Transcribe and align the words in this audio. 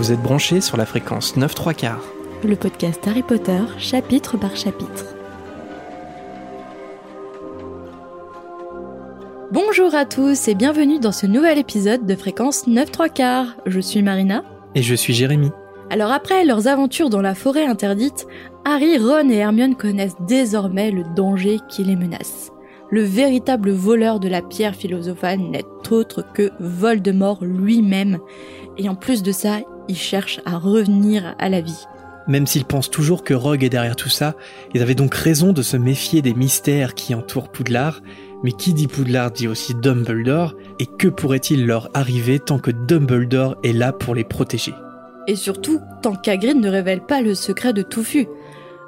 Vous 0.00 0.12
êtes 0.12 0.22
branchés 0.22 0.62
sur 0.62 0.78
la 0.78 0.86
fréquence 0.86 1.36
9 1.36 1.54
3 1.54 1.74
quarts. 1.74 2.02
Le 2.42 2.56
podcast 2.56 3.06
Harry 3.06 3.22
Potter, 3.22 3.60
chapitre 3.76 4.38
par 4.38 4.56
chapitre. 4.56 5.14
Bonjour 9.52 9.94
à 9.94 10.06
tous 10.06 10.48
et 10.48 10.54
bienvenue 10.54 11.00
dans 11.00 11.12
ce 11.12 11.26
nouvel 11.26 11.58
épisode 11.58 12.06
de 12.06 12.16
fréquence 12.16 12.66
9 12.66 12.90
3 12.90 13.08
quarts. 13.10 13.56
Je 13.66 13.78
suis 13.78 14.00
Marina. 14.00 14.42
Et 14.74 14.80
je 14.80 14.94
suis 14.94 15.12
Jérémy. 15.12 15.50
Alors 15.90 16.12
après 16.12 16.46
leurs 16.46 16.66
aventures 16.66 17.10
dans 17.10 17.20
la 17.20 17.34
forêt 17.34 17.66
interdite, 17.66 18.26
Harry, 18.64 18.96
Ron 18.96 19.28
et 19.28 19.36
Hermione 19.36 19.76
connaissent 19.76 20.16
désormais 20.26 20.92
le 20.92 21.04
danger 21.14 21.58
qui 21.68 21.84
les 21.84 21.96
menace. 21.96 22.50
Le 22.88 23.02
véritable 23.02 23.70
voleur 23.70 24.18
de 24.18 24.28
la 24.28 24.40
pierre 24.40 24.74
philosophale 24.74 25.40
n'est 25.40 25.62
autre 25.90 26.24
que 26.32 26.50
Voldemort 26.58 27.44
lui-même. 27.44 28.18
Et 28.78 28.88
en 28.88 28.96
plus 28.96 29.22
de 29.22 29.30
ça, 29.30 29.60
il 29.90 29.96
cherche 29.96 30.40
à 30.46 30.56
revenir 30.56 31.34
à 31.38 31.48
la 31.48 31.60
vie. 31.60 31.84
Même 32.28 32.46
s'ils 32.46 32.64
pensent 32.64 32.90
toujours 32.90 33.24
que 33.24 33.34
Rogue 33.34 33.64
est 33.64 33.70
derrière 33.70 33.96
tout 33.96 34.08
ça, 34.08 34.34
ils 34.72 34.82
avaient 34.82 34.94
donc 34.94 35.14
raison 35.14 35.52
de 35.52 35.62
se 35.62 35.76
méfier 35.76 36.22
des 36.22 36.32
mystères 36.32 36.94
qui 36.94 37.12
entourent 37.14 37.50
Poudlard. 37.50 38.00
Mais 38.44 38.52
qui 38.52 38.72
dit 38.72 38.86
Poudlard 38.86 39.32
dit 39.32 39.48
aussi 39.48 39.74
Dumbledore, 39.74 40.54
et 40.78 40.86
que 40.86 41.08
pourrait-il 41.08 41.66
leur 41.66 41.90
arriver 41.92 42.38
tant 42.38 42.58
que 42.58 42.70
Dumbledore 42.70 43.56
est 43.64 43.72
là 43.72 43.92
pour 43.92 44.14
les 44.14 44.24
protéger? 44.24 44.74
Et 45.26 45.34
surtout, 45.34 45.80
tant 46.02 46.14
qu'Hagrid 46.14 46.56
ne 46.56 46.70
révèle 46.70 47.02
pas 47.02 47.20
le 47.20 47.34
secret 47.34 47.72
de 47.72 47.82
Touffu. 47.82 48.28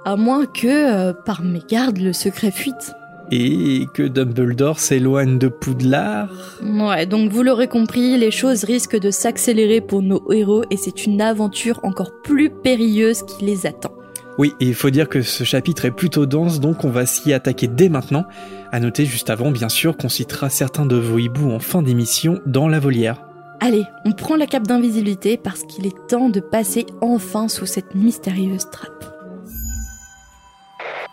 À 0.04 0.16
moins 0.16 0.46
que, 0.46 0.68
euh, 0.68 1.12
par 1.12 1.42
mégarde, 1.42 1.98
le 1.98 2.12
secret 2.12 2.52
fuite. 2.52 2.92
Et 3.34 3.86
que 3.94 4.02
Dumbledore 4.02 4.78
s'éloigne 4.78 5.38
de 5.38 5.48
Poudlard 5.48 6.28
Ouais, 6.62 7.06
donc 7.06 7.32
vous 7.32 7.42
l'aurez 7.42 7.66
compris, 7.66 8.18
les 8.18 8.30
choses 8.30 8.62
risquent 8.64 9.00
de 9.00 9.10
s'accélérer 9.10 9.80
pour 9.80 10.02
nos 10.02 10.30
héros 10.30 10.64
et 10.70 10.76
c'est 10.76 11.06
une 11.06 11.22
aventure 11.22 11.80
encore 11.82 12.12
plus 12.22 12.50
périlleuse 12.50 13.22
qui 13.22 13.46
les 13.46 13.64
attend. 13.64 13.94
Oui, 14.36 14.52
et 14.60 14.66
il 14.66 14.74
faut 14.74 14.90
dire 14.90 15.08
que 15.08 15.22
ce 15.22 15.44
chapitre 15.44 15.86
est 15.86 15.92
plutôt 15.92 16.26
dense, 16.26 16.60
donc 16.60 16.84
on 16.84 16.90
va 16.90 17.06
s'y 17.06 17.32
attaquer 17.32 17.68
dès 17.68 17.88
maintenant. 17.88 18.26
À 18.70 18.80
noter 18.80 19.06
juste 19.06 19.30
avant, 19.30 19.50
bien 19.50 19.70
sûr, 19.70 19.96
qu'on 19.96 20.10
citera 20.10 20.50
certains 20.50 20.84
de 20.84 20.96
vos 20.96 21.16
hiboux 21.16 21.52
en 21.52 21.58
fin 21.58 21.80
d'émission 21.80 22.38
dans 22.44 22.68
la 22.68 22.80
volière. 22.80 23.22
Allez, 23.60 23.84
on 24.04 24.12
prend 24.12 24.36
la 24.36 24.46
cape 24.46 24.66
d'invisibilité 24.66 25.38
parce 25.38 25.62
qu'il 25.62 25.86
est 25.86 26.06
temps 26.06 26.28
de 26.28 26.40
passer 26.40 26.84
enfin 27.00 27.48
sous 27.48 27.64
cette 27.64 27.94
mystérieuse 27.94 28.68
trappe. 28.70 29.06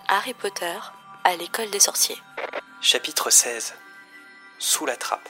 Harry 0.09 0.33
Potter 0.41 0.98
à 1.29 1.35
l'école 1.37 1.69
des 1.69 1.79
sorciers. 1.79 2.15
Chapitre 2.81 3.31
16 3.31 3.75
Sous 4.57 4.87
la 4.87 4.95
trappe. 4.95 5.29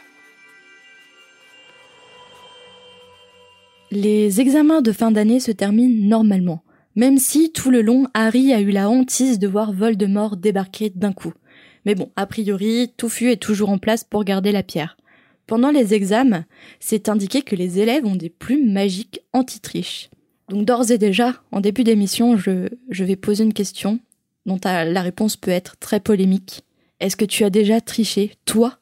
Les 3.91 4.39
examens 4.39 4.81
de 4.81 4.93
fin 4.93 5.11
d'année 5.11 5.41
se 5.41 5.51
terminent 5.51 6.07
normalement, 6.07 6.63
même 6.95 7.17
si 7.17 7.51
tout 7.51 7.69
le 7.69 7.81
long 7.81 8.07
Harry 8.13 8.53
a 8.53 8.61
eu 8.61 8.71
la 8.71 8.89
hantise 8.89 9.39
de 9.39 9.47
voir 9.49 9.73
Voldemort 9.73 10.37
débarquer 10.37 10.89
d'un 10.89 11.11
coup. 11.11 11.33
Mais 11.85 11.95
bon, 11.95 12.09
a 12.15 12.25
priori, 12.25 12.93
Touffu 12.95 13.29
est 13.31 13.41
toujours 13.41 13.69
en 13.69 13.77
place 13.77 14.05
pour 14.05 14.23
garder 14.23 14.53
la 14.53 14.63
pierre. 14.63 14.95
Pendant 15.47 15.71
les 15.71 15.93
examens, 15.93 16.45
c'est 16.79 17.09
indiqué 17.09 17.41
que 17.41 17.57
les 17.57 17.79
élèves 17.79 18.05
ont 18.05 18.15
des 18.15 18.29
plumes 18.29 18.71
magiques 18.71 19.19
anti-triche. 19.33 20.09
Donc 20.47 20.63
d'ores 20.63 20.91
et 20.91 20.97
déjà, 20.97 21.43
en 21.51 21.59
début 21.59 21.83
d'émission, 21.83 22.37
je, 22.37 22.69
je 22.89 23.03
vais 23.03 23.17
poser 23.17 23.43
une 23.43 23.53
question 23.53 23.99
dont 24.49 24.59
la 24.65 25.01
réponse 25.01 25.37
peut 25.37 25.51
être 25.51 25.77
très 25.77 25.99
polémique. 25.99 26.63
Est-ce 26.99 27.15
que 27.15 27.25
tu 27.25 27.43
as 27.43 27.49
déjà 27.49 27.79
triché, 27.81 28.33
toi, 28.45 28.79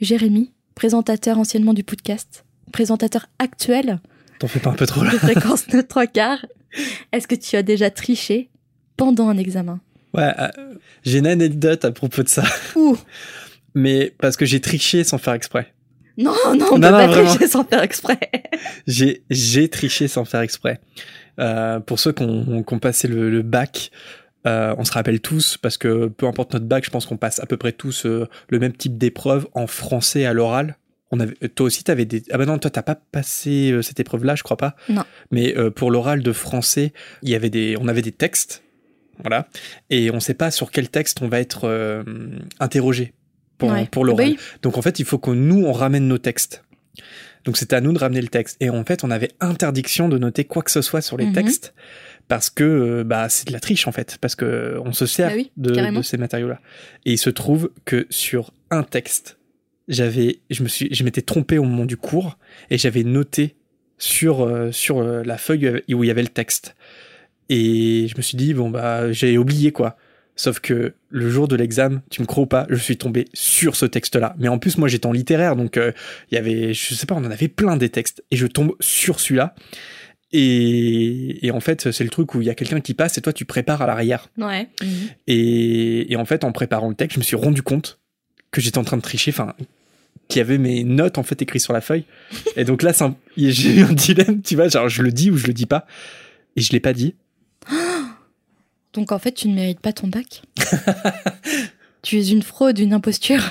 Jérémy, 0.00 0.52
présentateur 0.74 1.38
anciennement 1.38 1.74
du 1.74 1.82
podcast, 1.82 2.44
présentateur 2.72 3.26
actuel 3.38 3.98
T'en 4.38 4.48
fais 4.48 4.60
pas 4.60 4.70
un 4.70 4.74
peu 4.74 4.86
trop 4.86 5.02
là 5.02 5.10
De 5.10 5.18
fréquence 5.18 5.66
de 5.68 5.80
trois 5.80 6.06
quarts. 6.06 6.44
Est-ce 7.12 7.26
que 7.26 7.34
tu 7.34 7.56
as 7.56 7.62
déjà 7.62 7.90
triché 7.90 8.50
pendant 8.96 9.28
un 9.28 9.38
examen? 9.38 9.80
Ouais, 10.12 10.32
euh, 10.38 10.48
j'ai 11.02 11.18
une 11.18 11.26
anecdote 11.26 11.84
à 11.84 11.92
propos 11.92 12.22
de 12.22 12.28
ça. 12.28 12.44
Ouh. 12.74 12.96
Mais 13.74 14.14
parce 14.18 14.36
que 14.36 14.44
j'ai 14.44 14.60
triché 14.60 15.04
sans 15.04 15.18
faire 15.18 15.34
exprès. 15.34 15.72
Non, 16.18 16.32
non, 16.46 16.66
on 16.72 16.78
non, 16.78 16.88
peut 16.88 16.92
pas 16.92 17.08
tricher 17.08 17.46
sans 17.46 17.64
faire 17.64 17.82
exprès. 17.82 18.18
j'ai, 18.86 19.22
j'ai 19.30 19.68
triché 19.68 20.08
sans 20.08 20.24
faire 20.24 20.40
exprès. 20.40 20.80
Euh, 21.38 21.80
pour 21.80 21.98
ceux 21.98 22.12
qui 22.12 22.22
ont, 22.22 22.62
qui 22.62 22.74
ont 22.74 22.78
passé 22.78 23.08
le, 23.08 23.30
le 23.30 23.42
bac, 23.42 23.90
euh, 24.46 24.74
on 24.78 24.84
se 24.84 24.92
rappelle 24.92 25.20
tous, 25.20 25.56
parce 25.56 25.76
que 25.76 26.06
peu 26.06 26.26
importe 26.26 26.52
notre 26.52 26.66
bac, 26.66 26.84
je 26.84 26.90
pense 26.90 27.06
qu'on 27.06 27.16
passe 27.16 27.40
à 27.40 27.46
peu 27.46 27.56
près 27.56 27.72
tous 27.72 28.06
euh, 28.06 28.28
le 28.48 28.58
même 28.58 28.72
type 28.72 28.96
d'épreuve 28.96 29.48
en 29.54 29.66
français 29.66 30.24
à 30.24 30.32
l'oral. 30.32 30.76
On 31.10 31.20
avait, 31.20 31.34
toi 31.54 31.66
aussi, 31.66 31.84
t'avais 31.84 32.04
des. 32.04 32.22
Ah 32.30 32.38
bah 32.38 32.46
non, 32.46 32.58
toi, 32.58 32.70
t'as 32.70 32.82
pas 32.82 32.96
passé 32.96 33.70
euh, 33.70 33.82
cette 33.82 34.00
épreuve-là, 34.00 34.34
je 34.34 34.42
crois 34.42 34.56
pas. 34.56 34.76
Non. 34.88 35.04
Mais 35.30 35.54
pour 35.74 35.90
l'oral 35.90 36.22
de 36.22 36.32
français, 36.32 36.92
il 37.22 37.30
y 37.30 37.34
avait 37.34 37.50
des, 37.50 37.76
on 37.80 37.88
avait 37.88 38.02
des 38.02 38.12
textes, 38.12 38.62
voilà, 39.20 39.48
et 39.90 40.10
on 40.10 40.20
sait 40.20 40.34
pas 40.34 40.50
sur 40.50 40.70
quel 40.70 40.88
texte 40.90 41.22
on 41.22 41.28
va 41.28 41.40
être 41.40 42.04
interrogé 42.60 43.14
pour, 43.58 43.72
pour 43.90 44.04
l'oral. 44.04 44.34
Donc 44.62 44.78
en 44.78 44.82
fait, 44.82 44.98
il 44.98 45.04
faut 45.04 45.18
que 45.18 45.30
nous 45.30 45.64
on 45.64 45.72
ramène 45.72 46.06
nos 46.08 46.18
textes. 46.18 46.64
Donc 47.46 47.56
c'était 47.56 47.76
à 47.76 47.80
nous 47.80 47.92
de 47.92 47.98
ramener 47.98 48.20
le 48.20 48.28
texte. 48.28 48.56
Et 48.60 48.68
en 48.68 48.84
fait, 48.84 49.04
on 49.04 49.10
avait 49.10 49.30
interdiction 49.40 50.08
de 50.08 50.18
noter 50.18 50.44
quoi 50.44 50.62
que 50.62 50.70
ce 50.70 50.82
soit 50.82 51.00
sur 51.00 51.16
les 51.16 51.26
mhm. 51.26 51.32
textes 51.32 51.74
parce 52.28 52.50
que 52.50 52.64
euh, 52.64 53.04
bah 53.04 53.28
c'est 53.28 53.46
de 53.46 53.52
la 53.52 53.60
triche 53.60 53.86
en 53.86 53.92
fait. 53.92 54.18
Parce 54.20 54.34
que 54.34 54.78
on 54.84 54.92
se 54.92 55.06
sert 55.06 55.30
bah 55.56 55.90
de, 55.90 56.02
ces 56.02 56.16
matériaux 56.16 56.48
là 56.48 56.60
et 57.04 57.12
il 57.12 57.18
se 57.18 57.30
trouve 57.30 57.70
que 57.84 58.06
sur 58.10 58.52
un 58.70 58.82
texte 58.82 59.38
j'avais 59.88 60.40
je 60.50 60.62
me 60.62 60.68
suis 60.68 60.88
je 60.92 61.04
m'étais 61.04 61.22
trompé 61.22 61.58
au 61.58 61.64
moment 61.64 61.86
du 61.86 61.96
cours 61.96 62.38
et 62.70 62.78
j'avais 62.78 63.04
noté 63.04 63.54
sur 63.98 64.42
euh, 64.42 64.72
sur 64.72 64.98
euh, 64.98 65.22
la 65.24 65.38
feuille 65.38 65.82
où 65.92 66.04
il 66.04 66.06
y 66.06 66.10
avait 66.10 66.22
le 66.22 66.28
texte. 66.28 66.74
Et 67.48 68.08
je 68.08 68.16
me 68.16 68.22
suis 68.22 68.36
dit 68.36 68.54
bon 68.54 68.70
bah 68.70 69.12
j'ai 69.12 69.38
oublié 69.38 69.72
quoi. 69.72 69.96
Sauf 70.38 70.60
que 70.60 70.92
le 71.08 71.30
jour 71.30 71.48
de 71.48 71.56
l'examen 71.56 72.02
tu 72.10 72.20
me 72.20 72.26
crois 72.26 72.42
ou 72.42 72.46
pas 72.46 72.66
je 72.68 72.76
suis 72.76 72.98
tombé 72.98 73.26
sur 73.32 73.74
ce 73.74 73.86
texte 73.86 74.16
là 74.16 74.34
mais 74.38 74.48
en 74.48 74.58
plus 74.58 74.76
moi 74.76 74.86
j'étais 74.86 75.06
en 75.06 75.12
littéraire 75.12 75.56
donc 75.56 75.80
il 75.80 76.34
y 76.34 76.36
avait 76.36 76.74
je 76.74 76.94
sais 76.94 77.06
pas 77.06 77.14
on 77.14 77.24
en 77.24 77.30
avait 77.30 77.48
plein 77.48 77.78
des 77.78 77.88
textes 77.88 78.22
et 78.30 78.36
je 78.36 78.46
tombe 78.46 78.76
sur 78.78 79.18
celui-là 79.18 79.54
et, 80.38 81.50
en 81.50 81.60
fait, 81.60 81.90
c'est 81.92 82.04
le 82.04 82.10
truc 82.10 82.34
où 82.34 82.42
il 82.42 82.46
y 82.46 82.50
a 82.50 82.54
quelqu'un 82.54 82.80
qui 82.80 82.92
passe 82.92 83.16
et 83.16 83.22
toi, 83.22 83.32
tu 83.32 83.46
prépares 83.46 83.80
à 83.80 83.86
l'arrière. 83.86 84.28
Ouais. 84.36 84.68
Et, 85.26 86.14
en 86.16 86.26
fait, 86.26 86.44
en 86.44 86.52
préparant 86.52 86.88
le 86.90 86.94
texte, 86.94 87.14
je 87.14 87.20
me 87.20 87.24
suis 87.24 87.36
rendu 87.36 87.62
compte 87.62 87.98
que 88.50 88.60
j'étais 88.60 88.78
en 88.78 88.84
train 88.84 88.98
de 88.98 89.02
tricher, 89.02 89.30
enfin, 89.30 89.54
qu'il 90.28 90.38
y 90.38 90.42
avait 90.42 90.58
mes 90.58 90.84
notes 90.84 91.18
en 91.18 91.22
fait 91.22 91.40
écrites 91.40 91.62
sur 91.62 91.72
la 91.72 91.80
feuille. 91.80 92.04
Et 92.56 92.64
donc 92.64 92.82
là, 92.82 92.92
j'ai 93.36 93.76
eu 93.76 93.82
un 93.82 93.92
dilemme, 93.92 94.42
tu 94.42 94.56
vois, 94.56 94.68
genre 94.68 94.88
je 94.88 95.02
le 95.02 95.10
dis 95.10 95.30
ou 95.30 95.36
je 95.36 95.46
le 95.46 95.52
dis 95.52 95.66
pas. 95.66 95.86
Et 96.56 96.60
je 96.60 96.72
l'ai 96.72 96.80
pas 96.80 96.92
dit. 96.92 97.14
Donc 98.92 99.12
en 99.12 99.18
fait, 99.18 99.32
tu 99.32 99.48
ne 99.48 99.54
mérites 99.54 99.80
pas 99.80 99.92
ton 99.92 100.08
bac. 100.08 100.42
tu 102.02 102.18
es 102.18 102.28
une 102.28 102.42
fraude, 102.42 102.78
une 102.78 102.94
imposture. 102.94 103.42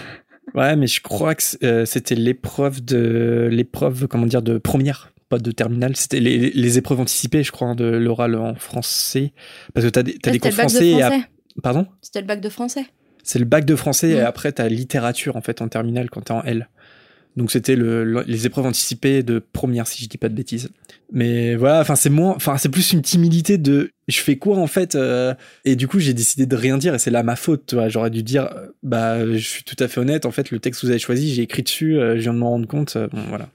Ouais, 0.55 0.75
mais 0.75 0.87
je 0.87 1.01
crois 1.01 1.35
que 1.35 1.43
euh, 1.63 1.85
c'était 1.85 2.15
l'épreuve 2.15 2.83
de 2.83 3.47
l'épreuve 3.51 4.07
comment 4.07 4.25
dire 4.25 4.41
de 4.41 4.57
première 4.57 5.11
pas 5.29 5.39
de 5.39 5.51
terminale. 5.51 5.95
C'était 5.95 6.19
les, 6.19 6.77
épreuves 6.77 6.99
anticipées, 6.99 7.43
je 7.43 7.51
crois, 7.51 7.69
hein, 7.69 7.75
de 7.75 7.85
l'oral 7.85 8.35
en 8.35 8.55
français. 8.55 9.33
Parce 9.73 9.85
que 9.85 9.91
t'as 9.91 10.03
des, 10.03 10.17
as 10.25 10.31
des 10.31 10.39
cours 10.39 10.51
français. 10.51 10.91
et 10.91 11.01
Pardon? 11.61 11.87
C'était 12.01 12.21
le 12.21 12.27
bac 12.27 12.41
de 12.41 12.49
français. 12.49 12.85
C'est 13.23 13.39
le 13.39 13.45
bac 13.45 13.65
de 13.65 13.75
français 13.75 14.11
et 14.11 14.21
après 14.21 14.51
t'as 14.51 14.69
littérature 14.69 15.35
en 15.35 15.41
fait 15.41 15.61
en 15.61 15.67
terminale 15.67 16.09
quand 16.11 16.21
t'es 16.21 16.31
en 16.31 16.43
L. 16.43 16.69
Donc 17.35 17.51
c'était 17.51 17.75
le, 17.75 18.23
les 18.27 18.45
épreuves 18.45 18.65
anticipées 18.65 19.21
de 19.21 19.39
première 19.39 19.87
si 19.87 20.01
je 20.03 20.07
dis 20.07 20.17
pas 20.17 20.29
de 20.29 20.35
bêtises. 20.35 20.69
Mais 21.11 21.55
voilà, 21.55 21.81
enfin 21.81 21.95
c'est 21.95 22.09
moins, 22.09 22.33
enfin 22.35 22.57
c'est 22.57 22.69
plus 22.69 22.93
une 22.93 23.01
timidité 23.01 23.57
de 23.57 23.91
je 24.07 24.19
fais 24.19 24.37
quoi 24.37 24.57
en 24.57 24.67
fait 24.67 24.95
euh, 24.95 25.33
et 25.65 25.75
du 25.75 25.87
coup 25.87 25.99
j'ai 25.99 26.13
décidé 26.13 26.45
de 26.45 26.55
rien 26.55 26.77
dire 26.77 26.93
et 26.93 26.99
c'est 26.99 27.11
là 27.11 27.23
ma 27.23 27.35
faute. 27.35 27.75
J'aurais 27.87 28.11
dû 28.11 28.23
dire 28.23 28.49
bah 28.83 29.25
je 29.27 29.37
suis 29.37 29.63
tout 29.63 29.75
à 29.79 29.87
fait 29.87 29.99
honnête. 29.99 30.25
En 30.25 30.31
fait 30.31 30.51
le 30.51 30.59
texte 30.59 30.81
que 30.81 30.85
vous 30.85 30.91
avez 30.91 30.99
choisi 30.99 31.33
j'ai 31.33 31.41
écrit 31.41 31.63
dessus, 31.63 31.97
euh, 31.97 32.15
je 32.15 32.21
viens 32.21 32.33
de 32.33 32.39
m'en 32.39 32.51
rendre 32.51 32.67
compte. 32.67 32.95
Euh, 32.95 33.07
bon 33.11 33.23
voilà. 33.27 33.49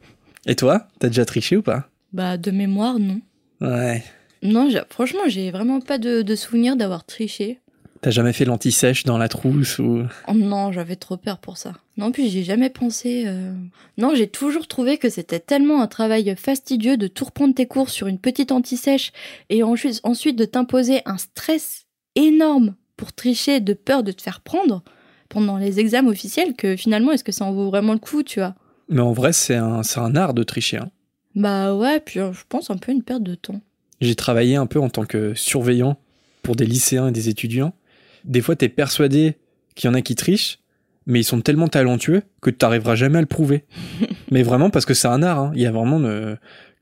Et 0.46 0.56
toi, 0.56 0.88
t'as 0.98 1.08
déjà 1.08 1.24
triché 1.24 1.56
ou 1.56 1.62
pas 1.62 1.88
Bah, 2.12 2.36
de 2.36 2.50
mémoire, 2.50 2.98
non. 2.98 3.20
Ouais. 3.60 4.02
Non, 4.42 4.68
franchement, 4.88 5.20
j'ai 5.26 5.50
vraiment 5.50 5.80
pas 5.80 5.98
de, 5.98 6.22
de 6.22 6.34
souvenir 6.34 6.76
d'avoir 6.76 7.04
triché. 7.04 7.60
T'as 8.00 8.10
jamais 8.10 8.32
fait 8.32 8.46
l'anti-sèche 8.46 9.04
dans 9.04 9.18
la 9.18 9.28
trousse 9.28 9.78
ou 9.78 10.04
oh 10.26 10.32
Non, 10.32 10.72
j'avais 10.72 10.96
trop 10.96 11.18
peur 11.18 11.36
pour 11.38 11.58
ça. 11.58 11.74
Non, 11.98 12.12
puis 12.12 12.30
j'ai 12.30 12.42
jamais 12.44 12.70
pensé. 12.70 13.24
Euh, 13.26 13.52
non, 13.98 14.14
j'ai 14.14 14.26
toujours 14.26 14.66
trouvé 14.68 14.96
que 14.96 15.10
c'était 15.10 15.40
tellement 15.40 15.82
un 15.82 15.86
travail 15.86 16.34
fastidieux 16.36 16.96
de 16.96 17.08
tout 17.08 17.26
reprendre 17.26 17.54
tes 17.54 17.66
cours 17.66 17.90
sur 17.90 18.06
une 18.06 18.18
petite 18.18 18.52
anti-sèche 18.52 19.12
et 19.50 19.62
ensuite, 19.62 20.00
ensuite 20.02 20.36
de 20.36 20.46
t'imposer 20.46 21.02
un 21.04 21.18
stress 21.18 21.84
énorme 22.16 22.74
pour 22.96 23.12
tricher 23.12 23.60
de 23.60 23.74
peur 23.74 24.02
de 24.02 24.12
te 24.12 24.22
faire 24.22 24.40
prendre 24.40 24.82
pendant 25.28 25.58
les 25.58 25.78
examens 25.78 26.10
officiels 26.10 26.54
que 26.54 26.76
finalement, 26.76 27.12
est-ce 27.12 27.24
que 27.24 27.32
ça 27.32 27.44
en 27.44 27.52
vaut 27.52 27.68
vraiment 27.68 27.92
le 27.92 27.98
coup, 27.98 28.22
tu 28.22 28.40
vois? 28.40 28.54
Mais 28.90 29.00
en 29.00 29.12
vrai, 29.12 29.32
c'est 29.32 29.56
un, 29.56 29.80
un 29.96 30.16
art 30.16 30.34
de 30.34 30.42
tricher. 30.42 30.78
Hein. 30.78 30.90
Bah 31.34 31.74
ouais, 31.74 32.00
puis 32.00 32.20
euh, 32.20 32.32
je 32.32 32.42
pense 32.48 32.70
un 32.70 32.76
peu 32.76 32.92
une 32.92 33.02
perte 33.02 33.22
de 33.22 33.34
temps. 33.34 33.60
J'ai 34.00 34.14
travaillé 34.14 34.56
un 34.56 34.66
peu 34.66 34.80
en 34.80 34.88
tant 34.90 35.04
que 35.04 35.34
surveillant 35.34 35.98
pour 36.42 36.56
des 36.56 36.66
lycéens 36.66 37.08
et 37.08 37.12
des 37.12 37.28
étudiants. 37.28 37.72
Des 38.24 38.40
fois, 38.40 38.56
t'es 38.56 38.68
persuadé 38.68 39.36
qu'il 39.74 39.88
y 39.88 39.90
en 39.90 39.94
a 39.94 40.02
qui 40.02 40.14
trichent, 40.14 40.58
mais 41.06 41.20
ils 41.20 41.24
sont 41.24 41.40
tellement 41.40 41.68
talentueux 41.68 42.22
que 42.42 42.50
tu 42.50 42.58
n'arriveras 42.62 42.94
jamais 42.96 43.18
à 43.18 43.20
le 43.20 43.26
prouver. 43.26 43.64
mais 44.30 44.42
vraiment, 44.42 44.70
parce 44.70 44.84
que 44.86 44.94
c'est 44.94 45.08
un 45.08 45.22
art. 45.22 45.38
Hein. 45.38 45.52
Il 45.54 45.60
y 45.62 45.66
a 45.66 45.72
vraiment 45.72 46.00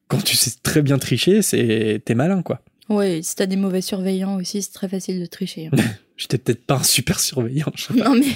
quand 0.09 0.23
tu 0.25 0.37
sais 0.37 0.53
très 0.63 0.83
bien 0.83 0.99
tricher, 0.99 1.43
c'est 1.43 2.01
t'es 2.05 2.15
malin 2.15 2.43
quoi. 2.43 2.63
Ouais, 2.89 3.21
si 3.23 3.37
t'as 3.37 3.47
des 3.47 3.57
mauvais 3.57 3.83
surveillants 3.83 4.37
aussi, 4.37 4.63
c'est 4.63 4.73
très 4.73 4.89
facile 4.89 5.21
de 5.21 5.27
tricher. 5.27 5.69
hein. 5.73 5.77
J'étais 6.17 6.39
peut-être 6.39 6.65
pas 6.65 6.77
un 6.77 6.83
super 6.83 7.21
surveillant. 7.21 7.71
je 7.77 7.85
sais 7.85 7.95
pas. 7.95 8.09
non 8.09 8.17
mais, 8.19 8.27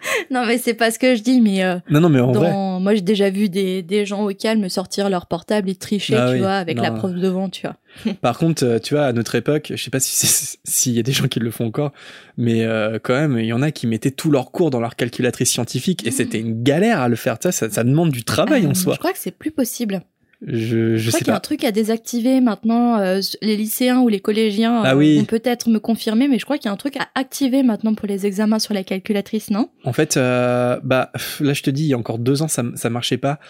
non 0.30 0.44
mais 0.46 0.58
c'est 0.58 0.74
pas 0.74 0.90
ce 0.90 0.98
que 0.98 1.14
je 1.16 1.22
dis, 1.22 1.40
mais 1.40 1.62
euh, 1.64 1.76
Non 1.90 2.00
non 2.00 2.08
mais 2.08 2.20
en 2.20 2.32
vrai. 2.32 2.52
moi 2.80 2.94
j'ai 2.94 3.00
déjà 3.00 3.30
vu 3.30 3.48
des, 3.48 3.82
des 3.82 4.06
gens 4.06 4.24
au 4.24 4.32
calme 4.34 4.68
sortir 4.68 5.08
leur 5.10 5.26
portable 5.26 5.68
et 5.70 5.74
tricher, 5.74 6.14
Ah 6.16 6.28
tu 6.28 6.34
oui, 6.34 6.38
vois, 6.40 6.54
avec 6.54 6.78
la 6.80 6.90
prof 6.92 7.12
devant, 7.12 7.48
tu 7.48 7.62
vois. 7.66 7.76
Par 8.20 8.38
contre, 8.38 8.64
euh, 8.64 8.78
tu 8.78 8.94
vois, 8.94 9.04
à 9.06 9.12
notre 9.12 9.34
époque, 9.34 9.72
je 9.74 9.82
sais 9.82 9.90
pas 9.90 9.98
si 10.00 10.56
s'il 10.64 10.92
y 10.92 10.98
a 10.98 11.02
des 11.02 11.12
gens 11.12 11.26
qui 11.26 11.40
le 11.40 11.50
font 11.50 11.66
encore, 11.66 11.92
mais 12.36 12.64
euh, 12.64 12.98
quand 13.02 13.14
même, 13.14 13.38
il 13.38 13.46
y 13.46 13.52
en 13.52 13.62
a 13.62 13.70
qui 13.70 13.86
mettaient 13.86 14.10
tous 14.10 14.30
leurs 14.30 14.52
cours 14.52 14.70
dans 14.70 14.80
leur 14.80 14.94
calculatrice 14.94 15.50
scientifique 15.50 16.06
et 16.06 16.10
c'était 16.10 16.38
une 16.38 16.62
galère 16.62 17.00
à 17.00 17.08
le 17.08 17.16
faire. 17.16 17.38
Tu 17.38 17.48
vois, 17.48 17.52
ça, 17.52 17.68
ça 17.70 17.82
demande 17.84 18.10
du 18.10 18.24
travail 18.24 18.66
Euh, 18.66 18.70
en 18.70 18.74
soi. 18.74 18.94
Je 18.94 18.98
crois 18.98 19.12
que 19.12 19.18
c'est 19.18 19.30
plus 19.36 19.50
possible. 19.50 20.02
Je, 20.46 20.96
je 20.96 20.96
Je 20.98 21.08
crois 21.08 21.18
qu'il 21.18 21.28
y 21.28 21.30
a 21.30 21.36
un 21.36 21.40
truc 21.40 21.64
à 21.64 21.72
désactiver 21.72 22.40
maintenant. 22.40 22.98
euh, 23.00 23.20
les 23.42 23.56
lycéens 23.56 23.98
ou 24.00 24.08
les 24.08 24.20
collégiens 24.20 24.82
Ah 24.84 24.92
euh, 24.92 24.96
oui. 24.96 25.16
vont 25.18 25.24
peut-être 25.24 25.68
me 25.68 25.80
confirmer, 25.80 26.28
mais 26.28 26.38
je 26.38 26.44
crois 26.44 26.58
qu'il 26.58 26.66
y 26.66 26.68
a 26.68 26.72
un 26.72 26.76
truc 26.76 26.96
à 26.96 27.08
activer 27.16 27.62
maintenant 27.64 27.94
pour 27.94 28.06
les 28.06 28.24
examens 28.24 28.60
sur 28.60 28.72
la 28.72 28.84
calculatrice, 28.84 29.50
non? 29.50 29.68
En 29.84 29.92
fait, 29.92 30.16
euh, 30.16 30.78
bah 30.84 31.10
là, 31.40 31.52
je 31.54 31.62
te 31.62 31.70
dis, 31.70 31.84
il 31.84 31.88
y 31.88 31.94
a 31.94 31.98
encore 31.98 32.18
deux 32.18 32.42
ans, 32.42 32.48
ça, 32.48 32.62
ça 32.76 32.88
marchait 32.88 33.18
pas. 33.18 33.40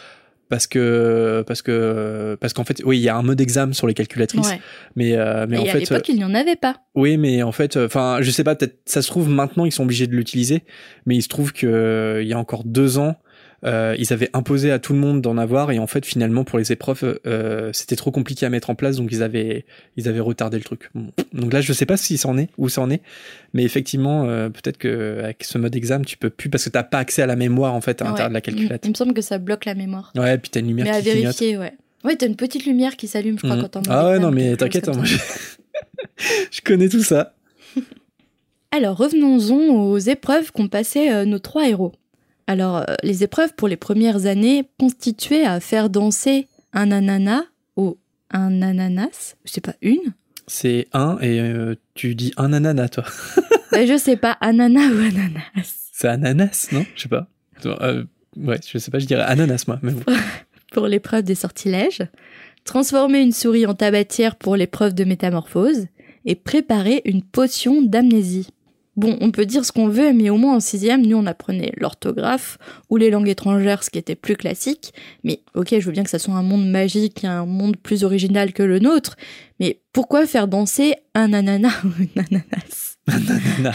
Parce 0.50 0.66
que 0.66 1.44
parce 1.46 1.60
que 1.60 2.38
parce 2.40 2.54
qu'en 2.54 2.64
fait 2.64 2.80
oui 2.82 2.96
il 2.96 3.02
y 3.02 3.10
a 3.10 3.14
un 3.18 3.22
mode 3.22 3.38
examen 3.38 3.74
sur 3.74 3.86
les 3.86 3.92
calculatrices 3.92 4.48
Ouais. 4.48 4.60
mais 4.96 5.14
euh, 5.14 5.44
mais 5.46 5.56
Et 5.56 5.58
en 5.58 5.62
à 5.64 5.66
fait 5.66 5.80
l'époque, 5.80 6.08
il 6.08 6.14
n'y 6.16 6.24
en 6.24 6.34
avait 6.34 6.56
pas. 6.56 6.76
Oui, 6.94 7.18
mais 7.18 7.42
en 7.42 7.52
fait, 7.52 7.76
enfin, 7.76 8.20
je 8.22 8.30
sais 8.30 8.44
pas, 8.44 8.54
peut-être 8.54 8.78
ça 8.86 9.02
se 9.02 9.08
trouve 9.08 9.28
maintenant 9.28 9.66
ils 9.66 9.72
sont 9.72 9.82
obligés 9.82 10.06
de 10.06 10.16
l'utiliser, 10.16 10.62
mais 11.04 11.16
il 11.16 11.22
se 11.22 11.28
trouve 11.28 11.52
que 11.52 11.66
euh, 11.66 12.22
il 12.22 12.28
y 12.28 12.32
a 12.32 12.38
encore 12.38 12.64
deux 12.64 12.96
ans, 12.96 13.16
euh, 13.64 13.96
ils 13.98 14.12
avaient 14.12 14.30
imposé 14.34 14.70
à 14.70 14.78
tout 14.78 14.92
le 14.92 14.98
monde 15.00 15.20
d'en 15.20 15.36
avoir 15.36 15.70
et 15.72 15.78
en 15.80 15.86
fait 15.88 16.06
finalement 16.06 16.44
pour 16.44 16.58
les 16.58 16.70
épreuves, 16.70 17.18
euh, 17.26 17.70
c'était 17.72 17.96
trop 17.96 18.10
compliqué 18.12 18.46
à 18.46 18.50
mettre 18.50 18.70
en 18.70 18.74
place, 18.74 18.96
donc 18.96 19.08
ils 19.10 19.22
avaient 19.22 19.64
ils 19.96 20.08
avaient 20.08 20.20
retardé 20.20 20.58
le 20.58 20.64
truc. 20.64 20.90
Bon. 20.94 21.10
Donc 21.32 21.52
là, 21.52 21.60
je 21.60 21.72
sais 21.72 21.86
pas 21.86 21.96
si 21.96 22.18
ça 22.18 22.28
en 22.28 22.38
est, 22.38 22.48
où 22.56 22.68
ça 22.68 22.80
en 22.82 22.90
est, 22.90 23.02
mais 23.54 23.64
effectivement, 23.64 24.24
euh, 24.26 24.48
peut-être 24.48 24.78
que 24.78 25.18
avec 25.22 25.42
ce 25.42 25.58
mode 25.58 25.74
examen, 25.74 26.04
tu 26.04 26.16
peux 26.16 26.30
plus 26.30 26.48
parce 26.50 26.64
que 26.64 26.70
t'as 26.70 26.84
pas 26.84 26.98
accès 26.98 27.22
à 27.22 27.26
la 27.26 27.34
mémoire 27.36 27.74
en 27.74 27.80
fait 27.80 28.00
à 28.00 28.04
l'intérieur 28.04 28.28
de 28.28 28.34
la 28.34 28.40
calculatrice. 28.40 28.80
il 28.84 28.90
me 28.90 28.94
semble 28.94 29.12
que 29.14 29.22
ça 29.22 29.38
bloque 29.38 29.64
la 29.64 29.74
mémoire. 29.74 30.12
Ouais, 30.16 30.38
puis 30.38 30.50
t'as 30.50 30.60
une 30.60 30.68
lumière 30.68 30.86
mais 30.86 30.92
à 30.92 31.00
qui 31.00 31.10
clignote. 31.10 31.22
vérifier, 31.36 31.58
ouais. 31.58 31.72
Ouais, 32.04 32.14
t'as 32.14 32.26
une 32.28 32.36
petite 32.36 32.64
lumière 32.64 32.96
qui 32.96 33.08
s'allume, 33.08 33.38
je 33.38 33.42
crois, 33.44 33.56
Mhm. 33.56 33.62
quand 33.62 33.68
t'en 33.68 33.82
Ah 33.88 34.10
ouais, 34.10 34.18
non, 34.20 34.30
mais 34.30 34.56
t'inquiète, 34.56 34.88
hein, 34.88 34.92
moi, 34.94 35.04
je... 35.04 35.16
je 36.52 36.60
connais 36.60 36.88
tout 36.88 37.02
ça. 37.02 37.34
Alors 38.70 38.96
revenons-en 38.96 39.74
aux 39.74 39.98
épreuves 39.98 40.52
qu'ont 40.52 40.68
passées 40.68 41.24
nos 41.26 41.38
trois 41.40 41.66
héros. 41.68 41.92
Alors 42.48 42.78
euh, 42.78 42.94
les 43.02 43.22
épreuves 43.22 43.52
pour 43.54 43.68
les 43.68 43.76
premières 43.76 44.24
années 44.24 44.64
constituaient 44.80 45.44
à 45.44 45.60
faire 45.60 45.90
danser 45.90 46.48
un 46.72 46.90
ananas 46.90 47.44
ou 47.76 47.98
un 48.30 48.62
ananas, 48.62 49.36
je 49.44 49.52
sais 49.52 49.60
pas 49.60 49.74
une. 49.82 50.14
C'est 50.46 50.88
un 50.94 51.18
et 51.20 51.40
euh, 51.40 51.74
tu 51.92 52.14
dis 52.14 52.32
un 52.38 52.52
ananas 52.52 52.88
toi. 52.88 53.04
Ben, 53.70 53.86
je 53.86 53.98
sais 53.98 54.16
pas 54.16 54.32
ananas 54.40 54.88
ou 54.88 54.98
ananas. 54.98 55.90
C'est 55.92 56.08
ananas, 56.08 56.68
non? 56.72 56.86
Je 56.96 57.02
sais 57.02 57.08
pas. 57.10 57.28
Euh, 57.66 58.04
ouais, 58.38 58.58
je 58.66 58.78
sais 58.78 58.90
pas, 58.90 58.98
je 58.98 59.04
dirais 59.04 59.24
ananas 59.24 59.64
moi. 59.68 59.78
Mais 59.82 59.92
bon. 59.92 60.04
Pour 60.72 60.86
l'épreuve 60.86 61.24
des 61.24 61.34
sortilèges, 61.34 62.02
transformer 62.64 63.20
une 63.20 63.32
souris 63.32 63.66
en 63.66 63.74
tabatière 63.74 64.36
pour 64.36 64.56
l'épreuve 64.56 64.94
de 64.94 65.04
métamorphose 65.04 65.86
et 66.24 66.34
préparer 66.34 67.02
une 67.04 67.22
potion 67.22 67.82
d'amnésie. 67.82 68.48
Bon, 68.98 69.16
on 69.20 69.30
peut 69.30 69.46
dire 69.46 69.64
ce 69.64 69.70
qu'on 69.70 69.86
veut, 69.86 70.12
mais 70.12 70.28
au 70.28 70.38
moins 70.38 70.56
en 70.56 70.60
sixième, 70.60 71.06
nous 71.06 71.16
on 71.16 71.26
apprenait 71.26 71.72
l'orthographe 71.76 72.58
ou 72.90 72.96
les 72.96 73.10
langues 73.10 73.28
étrangères, 73.28 73.84
ce 73.84 73.90
qui 73.90 73.98
était 73.98 74.16
plus 74.16 74.34
classique. 74.34 74.92
Mais 75.22 75.40
ok, 75.54 75.78
je 75.78 75.86
veux 75.86 75.92
bien 75.92 76.02
que 76.02 76.10
ça 76.10 76.18
soit 76.18 76.34
un 76.34 76.42
monde 76.42 76.68
magique, 76.68 77.24
un 77.24 77.46
monde 77.46 77.76
plus 77.76 78.02
original 78.02 78.52
que 78.52 78.64
le 78.64 78.80
nôtre, 78.80 79.16
mais 79.60 79.80
pourquoi 79.92 80.26
faire 80.26 80.48
danser 80.48 80.96
un 81.14 81.32
ananas 81.32 81.84
ou 81.84 81.90
une 82.00 82.24
ananas? 82.24 82.96
Nanana. 83.06 83.72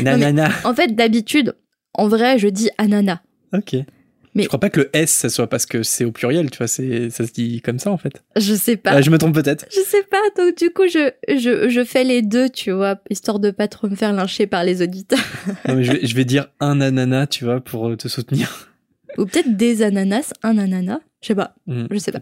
Nanana. 0.00 0.50
En 0.62 0.72
fait, 0.72 0.94
d'habitude, 0.94 1.56
en 1.94 2.06
vrai, 2.06 2.38
je 2.38 2.46
dis 2.46 2.70
ananas. 2.78 3.22
Ok. 3.52 3.74
Mais- 4.34 4.44
Je 4.44 4.48
crois 4.48 4.60
pas 4.60 4.70
que 4.70 4.80
le 4.80 4.90
S, 4.94 5.10
ça 5.10 5.28
soit 5.28 5.46
parce 5.48 5.66
que 5.66 5.82
c'est 5.82 6.04
au 6.04 6.10
pluriel, 6.12 6.50
tu 6.50 6.58
vois, 6.58 6.66
c'est, 6.66 7.10
ça 7.10 7.26
se 7.26 7.32
dit 7.32 7.60
comme 7.60 7.78
ça 7.78 7.90
en 7.90 7.98
fait. 7.98 8.22
Je 8.36 8.54
sais 8.54 8.76
pas. 8.76 8.92
Ah, 8.92 9.02
je 9.02 9.10
me 9.10 9.18
trompe 9.18 9.34
peut-être. 9.34 9.66
Je 9.70 9.80
sais 9.80 10.02
pas, 10.10 10.16
donc 10.36 10.56
du 10.56 10.70
coup, 10.70 10.84
je, 10.88 11.10
je, 11.28 11.68
je 11.68 11.84
fais 11.84 12.02
les 12.04 12.22
deux, 12.22 12.48
tu 12.48 12.70
vois, 12.72 12.98
histoire 13.10 13.38
de 13.40 13.50
pas 13.50 13.68
trop 13.68 13.88
me 13.88 13.94
faire 13.94 14.12
lyncher 14.12 14.46
par 14.46 14.64
les 14.64 14.80
auditeurs. 14.82 15.18
Non, 15.68 15.74
mais 15.76 15.84
je, 15.84 15.92
vais, 15.92 16.06
je 16.06 16.14
vais 16.16 16.24
dire 16.24 16.46
un 16.60 16.80
ananas, 16.80 17.26
tu 17.26 17.44
vois, 17.44 17.60
pour 17.60 17.88
euh, 17.90 17.96
te 17.96 18.08
soutenir. 18.08 18.68
Ou 19.18 19.26
peut-être 19.26 19.54
des 19.56 19.82
ananas, 19.82 20.32
un 20.42 20.56
ananas, 20.56 21.00
je 21.20 21.28
sais 21.28 21.34
pas, 21.34 21.54
Hmm, 21.66 21.84
je 21.90 21.98
sais 21.98 22.12
pas. 22.12 22.20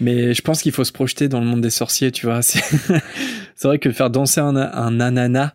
Mais 0.00 0.32
je 0.32 0.40
pense 0.40 0.62
qu'il 0.62 0.72
faut 0.72 0.84
se 0.84 0.92
projeter 0.92 1.28
dans 1.28 1.40
le 1.40 1.46
monde 1.46 1.60
des 1.60 1.68
sorciers, 1.70 2.10
tu 2.10 2.24
vois. 2.24 2.40
C'est, 2.40 2.62
c'est 3.54 3.68
vrai 3.68 3.78
que 3.78 3.90
faire 3.92 4.08
danser 4.08 4.40
un, 4.40 4.56
un 4.56 5.00
ananas. 5.00 5.52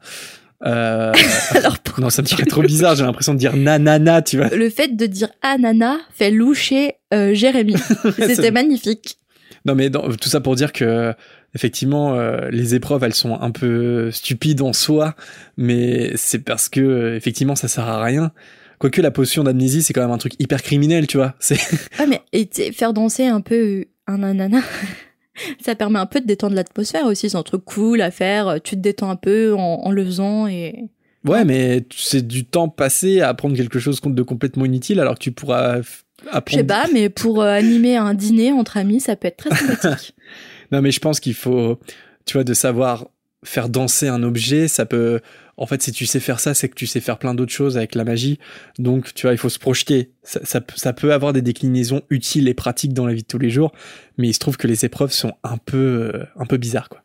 Euh, 0.65 1.11
Alors, 1.51 1.79
pour- 1.79 1.99
non, 1.99 2.09
ça 2.09 2.21
me 2.21 2.27
paraît 2.27 2.45
trop 2.45 2.61
bizarre, 2.63 2.95
j'ai 2.95 3.03
l'impression 3.03 3.33
de 3.33 3.39
dire 3.39 3.55
nanana, 3.55 4.21
tu 4.21 4.37
vois. 4.37 4.49
le 4.49 4.69
fait 4.69 4.95
de 4.95 5.05
dire 5.05 5.29
ananas 5.41 5.97
fait 6.13 6.31
loucher 6.31 6.93
euh, 7.13 7.33
Jérémy. 7.33 7.75
C'était 8.17 8.51
magnifique. 8.51 9.17
Non, 9.65 9.75
mais 9.75 9.89
dans- 9.89 10.09
tout 10.15 10.29
ça 10.29 10.41
pour 10.41 10.55
dire 10.55 10.73
que 10.73 11.13
effectivement, 11.55 12.15
euh, 12.15 12.49
les 12.49 12.75
épreuves, 12.75 13.03
elles 13.03 13.13
sont 13.13 13.39
un 13.39 13.51
peu 13.51 14.09
stupides 14.11 14.61
en 14.61 14.73
soi, 14.73 15.15
mais 15.57 16.11
c'est 16.15 16.39
parce 16.39 16.67
que 16.69 16.81
euh, 16.81 17.15
effectivement, 17.15 17.55
ça 17.55 17.67
sert 17.67 17.87
à 17.87 18.03
rien. 18.03 18.31
Quoique 18.79 18.99
la 19.01 19.11
potion 19.11 19.43
d'amnésie, 19.43 19.81
c'est 19.83 19.93
quand 19.93 20.01
même 20.01 20.11
un 20.11 20.17
truc 20.17 20.33
hyper 20.39 20.61
criminel, 20.61 21.07
tu 21.07 21.17
vois. 21.17 21.35
C'est 21.39 21.57
Ah, 21.99 22.05
mais 22.07 22.21
et 22.33 22.49
faire 22.73 22.91
danser 22.91 23.25
un 23.27 23.39
peu 23.39 23.85
un 24.07 24.23
ananas, 24.23 24.63
ça 25.63 25.75
permet 25.75 25.99
un 25.99 26.05
peu 26.05 26.21
de 26.21 26.25
détendre 26.25 26.55
l'atmosphère 26.55 27.05
aussi. 27.05 27.29
C'est 27.29 27.37
un 27.37 27.43
truc 27.43 27.63
cool 27.65 28.01
à 28.01 28.11
faire. 28.11 28.59
Tu 28.63 28.75
te 28.75 28.81
détends 28.81 29.09
un 29.09 29.15
peu 29.15 29.53
en, 29.55 29.59
en 29.83 29.91
le 29.91 30.03
faisant 30.05 30.47
et. 30.47 30.75
ouais, 31.25 31.45
mais 31.45 31.85
c'est 31.95 32.25
du 32.27 32.45
temps 32.45 32.69
passé 32.69 33.21
à 33.21 33.29
apprendre 33.29 33.55
quelque 33.55 33.79
chose 33.79 33.99
de 34.03 34.21
complètement 34.23 34.65
inutile, 34.65 34.99
alors 34.99 35.15
que 35.15 35.19
tu 35.23 35.31
pourras 35.31 35.79
f- 35.79 36.03
Je 36.21 36.25
sais 36.29 36.35
apprendre. 36.35 36.67
pas, 36.67 36.85
mais 36.93 37.09
pour 37.09 37.41
euh, 37.41 37.47
animer 37.49 37.97
un 37.97 38.13
dîner 38.13 38.51
entre 38.51 38.77
amis, 38.77 38.99
ça 38.99 39.15
peut 39.15 39.27
être 39.27 39.37
très 39.49 39.55
sympathique. 39.55 40.15
Non, 40.71 40.81
mais 40.81 40.89
je 40.91 40.99
pense 40.99 41.19
qu'il 41.19 41.35
faut, 41.35 41.77
tu 42.25 42.33
vois, 42.33 42.43
de 42.43 42.53
savoir 42.55 43.07
faire 43.43 43.69
danser 43.69 44.07
un 44.07 44.23
objet, 44.23 44.67
ça 44.67 44.87
peut. 44.87 45.19
En 45.57 45.65
fait, 45.67 45.81
si 45.83 45.91
tu 45.91 46.05
sais 46.05 46.19
faire 46.19 46.39
ça, 46.39 46.53
c'est 46.53 46.67
que 46.69 46.75
tu 46.75 46.87
sais 46.87 46.99
faire 46.99 47.19
plein 47.19 47.35
d'autres 47.35 47.51
choses 47.51 47.77
avec 47.77 47.93
la 47.95 48.03
magie. 48.03 48.39
Donc, 48.79 49.13
tu 49.13 49.27
vois, 49.27 49.33
il 49.33 49.37
faut 49.37 49.49
se 49.49 49.59
projeter. 49.59 50.11
Ça, 50.23 50.39
ça, 50.43 50.93
peut- 50.93 51.13
avoir 51.13 51.33
des 51.33 51.41
déclinaisons 51.41 52.01
utiles 52.09 52.47
et 52.47 52.53
pratiques 52.53 52.93
dans 52.93 53.05
la 53.05 53.13
vie 53.13 53.21
de 53.21 53.27
tous 53.27 53.37
les 53.37 53.49
jours, 53.49 53.71
mais 54.17 54.27
il 54.29 54.33
se 54.33 54.39
trouve 54.39 54.57
que 54.57 54.67
les 54.67 54.85
épreuves 54.85 55.11
sont 55.11 55.33
un 55.43 55.57
peu, 55.57 56.11
euh, 56.15 56.23
un 56.37 56.45
peu 56.45 56.57
bizarres, 56.57 56.89
quoi. 56.89 57.01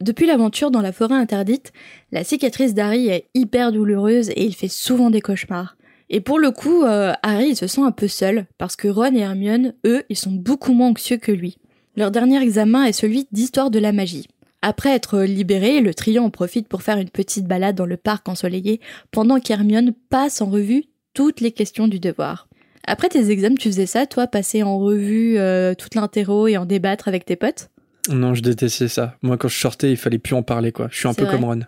Depuis 0.00 0.26
l'aventure 0.26 0.72
dans 0.72 0.80
la 0.80 0.90
forêt 0.90 1.14
interdite, 1.14 1.72
la 2.10 2.24
cicatrice 2.24 2.74
d'Harry 2.74 3.06
est 3.08 3.26
hyper 3.34 3.70
douloureuse 3.70 4.30
et 4.30 4.44
il 4.44 4.54
fait 4.54 4.66
souvent 4.66 5.10
des 5.10 5.20
cauchemars. 5.20 5.76
Et 6.10 6.20
pour 6.20 6.40
le 6.40 6.50
coup, 6.50 6.82
euh, 6.82 7.12
Harry 7.22 7.50
il 7.50 7.56
se 7.56 7.68
sent 7.68 7.82
un 7.82 7.92
peu 7.92 8.08
seul 8.08 8.46
parce 8.58 8.74
que 8.74 8.88
Ron 8.88 9.14
et 9.14 9.20
Hermione, 9.20 9.74
eux, 9.86 10.02
ils 10.08 10.16
sont 10.16 10.32
beaucoup 10.32 10.72
moins 10.72 10.88
anxieux 10.88 11.18
que 11.18 11.30
lui. 11.30 11.56
Leur 11.96 12.10
dernier 12.10 12.42
examen 12.42 12.84
est 12.84 12.92
celui 12.92 13.28
d'histoire 13.30 13.70
de 13.70 13.78
la 13.78 13.92
magie. 13.92 14.26
Après 14.62 14.90
être 14.90 15.20
libéré, 15.22 15.80
le 15.80 15.92
trio 15.92 16.22
en 16.22 16.30
profite 16.30 16.68
pour 16.68 16.82
faire 16.82 16.98
une 16.98 17.10
petite 17.10 17.46
balade 17.46 17.74
dans 17.74 17.86
le 17.86 17.96
parc 17.96 18.28
ensoleillé 18.28 18.80
pendant 19.10 19.40
qu'Hermione 19.40 19.92
passe 20.08 20.40
en 20.40 20.46
revue 20.46 20.84
toutes 21.14 21.40
les 21.40 21.50
questions 21.50 21.88
du 21.88 21.98
devoir. 21.98 22.48
Après 22.86 23.08
tes 23.08 23.30
examens, 23.30 23.56
tu 23.56 23.68
faisais 23.68 23.86
ça, 23.86 24.06
toi, 24.06 24.26
passer 24.26 24.62
en 24.62 24.78
revue 24.78 25.36
euh, 25.38 25.74
toute 25.74 25.94
l'interro 25.94 26.46
et 26.46 26.56
en 26.56 26.64
débattre 26.64 27.08
avec 27.08 27.24
tes 27.24 27.36
potes? 27.36 27.70
Non, 28.08 28.34
je 28.34 28.42
détestais 28.42 28.88
ça. 28.88 29.16
Moi, 29.22 29.36
quand 29.36 29.48
je 29.48 29.58
sortais, 29.58 29.90
il 29.90 29.96
fallait 29.96 30.18
plus 30.18 30.34
en 30.34 30.42
parler, 30.42 30.72
quoi. 30.72 30.88
Je 30.90 30.98
suis 30.98 31.08
un 31.08 31.14
peu 31.14 31.24
vrai 31.24 31.34
comme 31.34 31.44
Ron. 31.44 31.60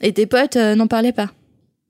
Et 0.00 0.12
tes 0.12 0.26
potes 0.26 0.56
euh, 0.56 0.74
n'en 0.74 0.86
parlaient 0.86 1.12
pas? 1.12 1.30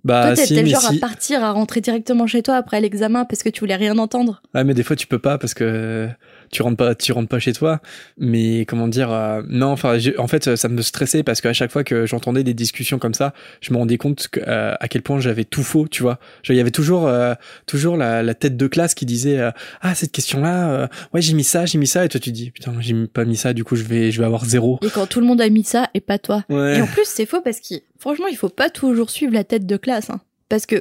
Bah, 0.04 0.34
Toi, 0.34 0.46
si, 0.46 0.54
le 0.54 0.66
genre 0.66 0.80
si. 0.80 0.96
à 0.96 1.00
partir, 1.00 1.42
à 1.42 1.52
rentrer 1.52 1.80
directement 1.80 2.26
chez 2.26 2.42
toi 2.42 2.56
après 2.56 2.80
l'examen 2.80 3.24
parce 3.24 3.42
que 3.42 3.48
tu 3.48 3.60
voulais 3.60 3.76
rien 3.76 3.98
entendre? 3.98 4.40
Ouais, 4.54 4.64
mais 4.64 4.72
des 4.72 4.82
fois 4.82 4.96
tu 4.96 5.06
peux 5.06 5.18
pas 5.18 5.38
parce 5.38 5.54
que 5.54 6.08
tu 6.50 6.62
rentres 6.62 6.76
pas, 6.76 6.94
tu 6.94 7.12
rentres 7.12 7.28
pas 7.28 7.38
chez 7.38 7.52
toi. 7.52 7.80
Mais 8.18 8.64
comment 8.66 8.88
dire 8.88 9.10
euh, 9.12 9.42
Non, 9.48 9.68
enfin, 9.68 9.98
en 10.18 10.26
fait, 10.28 10.56
ça 10.56 10.68
me 10.68 10.82
stressait 10.82 11.22
parce 11.22 11.40
qu'à 11.40 11.52
chaque 11.52 11.70
fois 11.70 11.84
que 11.84 12.06
j'entendais 12.06 12.44
des 12.44 12.54
discussions 12.54 12.98
comme 12.98 13.14
ça, 13.14 13.34
je 13.60 13.72
me 13.72 13.78
rendais 13.78 13.98
compte 13.98 14.28
que, 14.28 14.40
euh, 14.46 14.74
à 14.78 14.88
quel 14.88 15.02
point 15.02 15.20
j'avais 15.20 15.44
tout 15.44 15.62
faux, 15.62 15.88
tu 15.88 16.02
vois. 16.02 16.18
Il 16.48 16.54
y 16.56 16.60
avait 16.60 16.70
toujours, 16.70 17.06
euh, 17.06 17.34
toujours 17.66 17.96
la, 17.96 18.22
la 18.22 18.34
tête 18.34 18.56
de 18.56 18.66
classe 18.66 18.94
qui 18.94 19.06
disait 19.06 19.38
ah 19.80 19.94
cette 19.94 20.12
question-là, 20.12 20.88
ouais 21.12 21.20
j'ai 21.20 21.34
mis 21.34 21.44
ça, 21.44 21.66
j'ai 21.66 21.78
mis 21.78 21.86
ça, 21.86 22.04
et 22.04 22.08
toi 22.08 22.20
tu 22.20 22.32
dis 22.32 22.50
putain 22.50 22.72
j'ai 22.80 22.94
pas 23.06 23.24
mis 23.24 23.36
ça, 23.36 23.52
du 23.52 23.64
coup 23.64 23.76
je 23.76 23.84
vais, 23.84 24.10
je 24.10 24.18
vais 24.20 24.26
avoir 24.26 24.44
zéro. 24.44 24.78
Et 24.82 24.90
quand 24.90 25.06
tout 25.06 25.20
le 25.20 25.26
monde 25.26 25.40
a 25.40 25.48
mis 25.48 25.64
ça 25.64 25.88
et 25.94 26.00
pas 26.00 26.18
toi. 26.18 26.44
Ouais. 26.48 26.78
Et 26.78 26.82
en 26.82 26.86
plus, 26.86 27.04
c'est 27.04 27.26
faux 27.26 27.40
parce 27.40 27.60
que 27.60 27.74
franchement, 27.98 28.26
il 28.28 28.36
faut 28.36 28.48
pas 28.48 28.70
toujours 28.70 29.10
suivre 29.10 29.32
la 29.32 29.44
tête 29.44 29.66
de 29.66 29.76
classe. 29.76 30.10
hein. 30.10 30.20
Parce 30.48 30.66
que, 30.66 30.76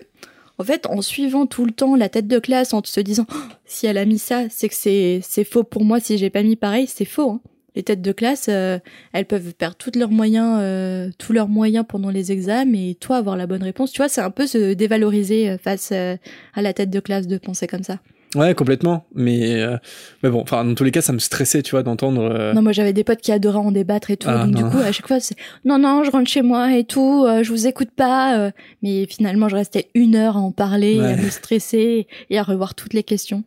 en 0.60 0.64
fait, 0.64 0.86
en 0.88 1.02
suivant 1.02 1.46
tout 1.46 1.66
le 1.66 1.72
temps 1.72 1.96
la 1.96 2.10
tête 2.10 2.28
de 2.28 2.40
classe, 2.40 2.74
en 2.74 2.82
se 2.84 3.00
disant 3.00 3.26
Oh, 3.32 3.54
si 3.66 3.86
elle 3.86 3.98
a 3.98 4.06
mis 4.06 4.20
ça, 4.20 4.44
c'est 4.50 4.70
que 4.70 4.76
c'est 4.76 5.44
faux 5.44 5.64
pour 5.64 5.84
moi. 5.86 6.00
Si 6.00 6.18
j'ai 6.18 6.30
pas 6.30 6.44
mis 6.44 6.56
pareil, 6.56 6.88
c'est 6.88 7.06
faux. 7.06 7.32
hein. 7.32 7.42
Les 7.76 7.84
têtes 7.84 8.02
de 8.02 8.12
classe, 8.12 8.48
euh, 8.50 8.80
elles 9.14 9.26
peuvent 9.28 9.54
perdre 9.54 9.76
tous 9.76 9.92
leurs 9.96 10.10
moyens, 10.10 10.58
euh, 10.62 11.12
tous 11.20 11.32
leurs 11.32 11.48
moyens 11.48 11.86
pendant 11.88 12.10
les 12.10 12.32
examens, 12.32 12.74
et 12.74 12.96
toi 12.96 13.18
avoir 13.18 13.38
la 13.38 13.46
bonne 13.46 13.62
réponse. 13.62 13.92
Tu 13.92 13.98
vois, 13.98 14.10
c'est 14.10 14.22
un 14.22 14.32
peu 14.32 14.48
se 14.48 14.74
dévaloriser 14.74 15.52
euh, 15.52 15.58
face 15.60 15.92
à 15.92 16.18
la 16.56 16.74
tête 16.74 16.90
de 16.90 17.00
classe 17.00 17.28
de 17.28 17.38
penser 17.38 17.68
comme 17.68 17.84
ça. 17.84 18.00
Ouais, 18.36 18.54
complètement. 18.54 19.06
Mais, 19.16 19.62
euh, 19.62 19.78
mais 20.22 20.30
bon, 20.30 20.42
enfin, 20.42 20.66
dans 20.66 20.76
tous 20.76 20.84
les 20.84 20.92
cas, 20.92 21.02
ça 21.02 21.14
me 21.14 21.20
stressait, 21.20 21.62
tu 21.64 21.72
vois, 21.72 21.84
d'entendre. 21.84 22.22
euh, 22.22 22.54
Non, 22.54 22.62
moi 22.62 22.74
j'avais 22.74 22.92
des 22.94 23.04
potes 23.06 23.22
qui 23.22 23.32
adoraient 23.32 23.58
en 23.60 23.72
débattre 23.72 24.12
et 24.12 24.18
tout. 24.18 24.28
Ah, 24.30 24.46
donc 24.46 24.54
non. 24.56 24.68
du 24.68 24.70
coup, 24.76 24.80
à 24.82 24.92
chaque 24.92 25.08
fois, 25.08 25.20
c'est 25.20 25.36
non, 25.66 25.80
non, 25.80 26.04
je 26.04 26.12
rentre 26.12 26.30
chez 26.30 26.42
moi 26.42 26.76
et 26.76 26.84
tout, 26.84 27.26
euh, 27.26 27.42
je 27.44 27.50
vous 27.52 27.68
écoute 27.68 27.92
pas. 27.96 28.38
euh. 28.38 28.52
mais 28.84 29.06
finalement, 29.08 29.48
je 29.48 29.56
restais 29.56 29.88
une 29.96 30.16
heure 30.16 30.36
à 30.36 30.40
en 30.42 30.52
parler, 30.52 31.00
Ouais. 31.00 31.14
à 31.14 31.16
me 31.16 31.30
stresser 31.30 32.08
et 32.30 32.38
à 32.38 32.44
revoir 32.44 32.76
toutes 32.76 32.94
les 32.94 33.04
questions. 33.04 33.44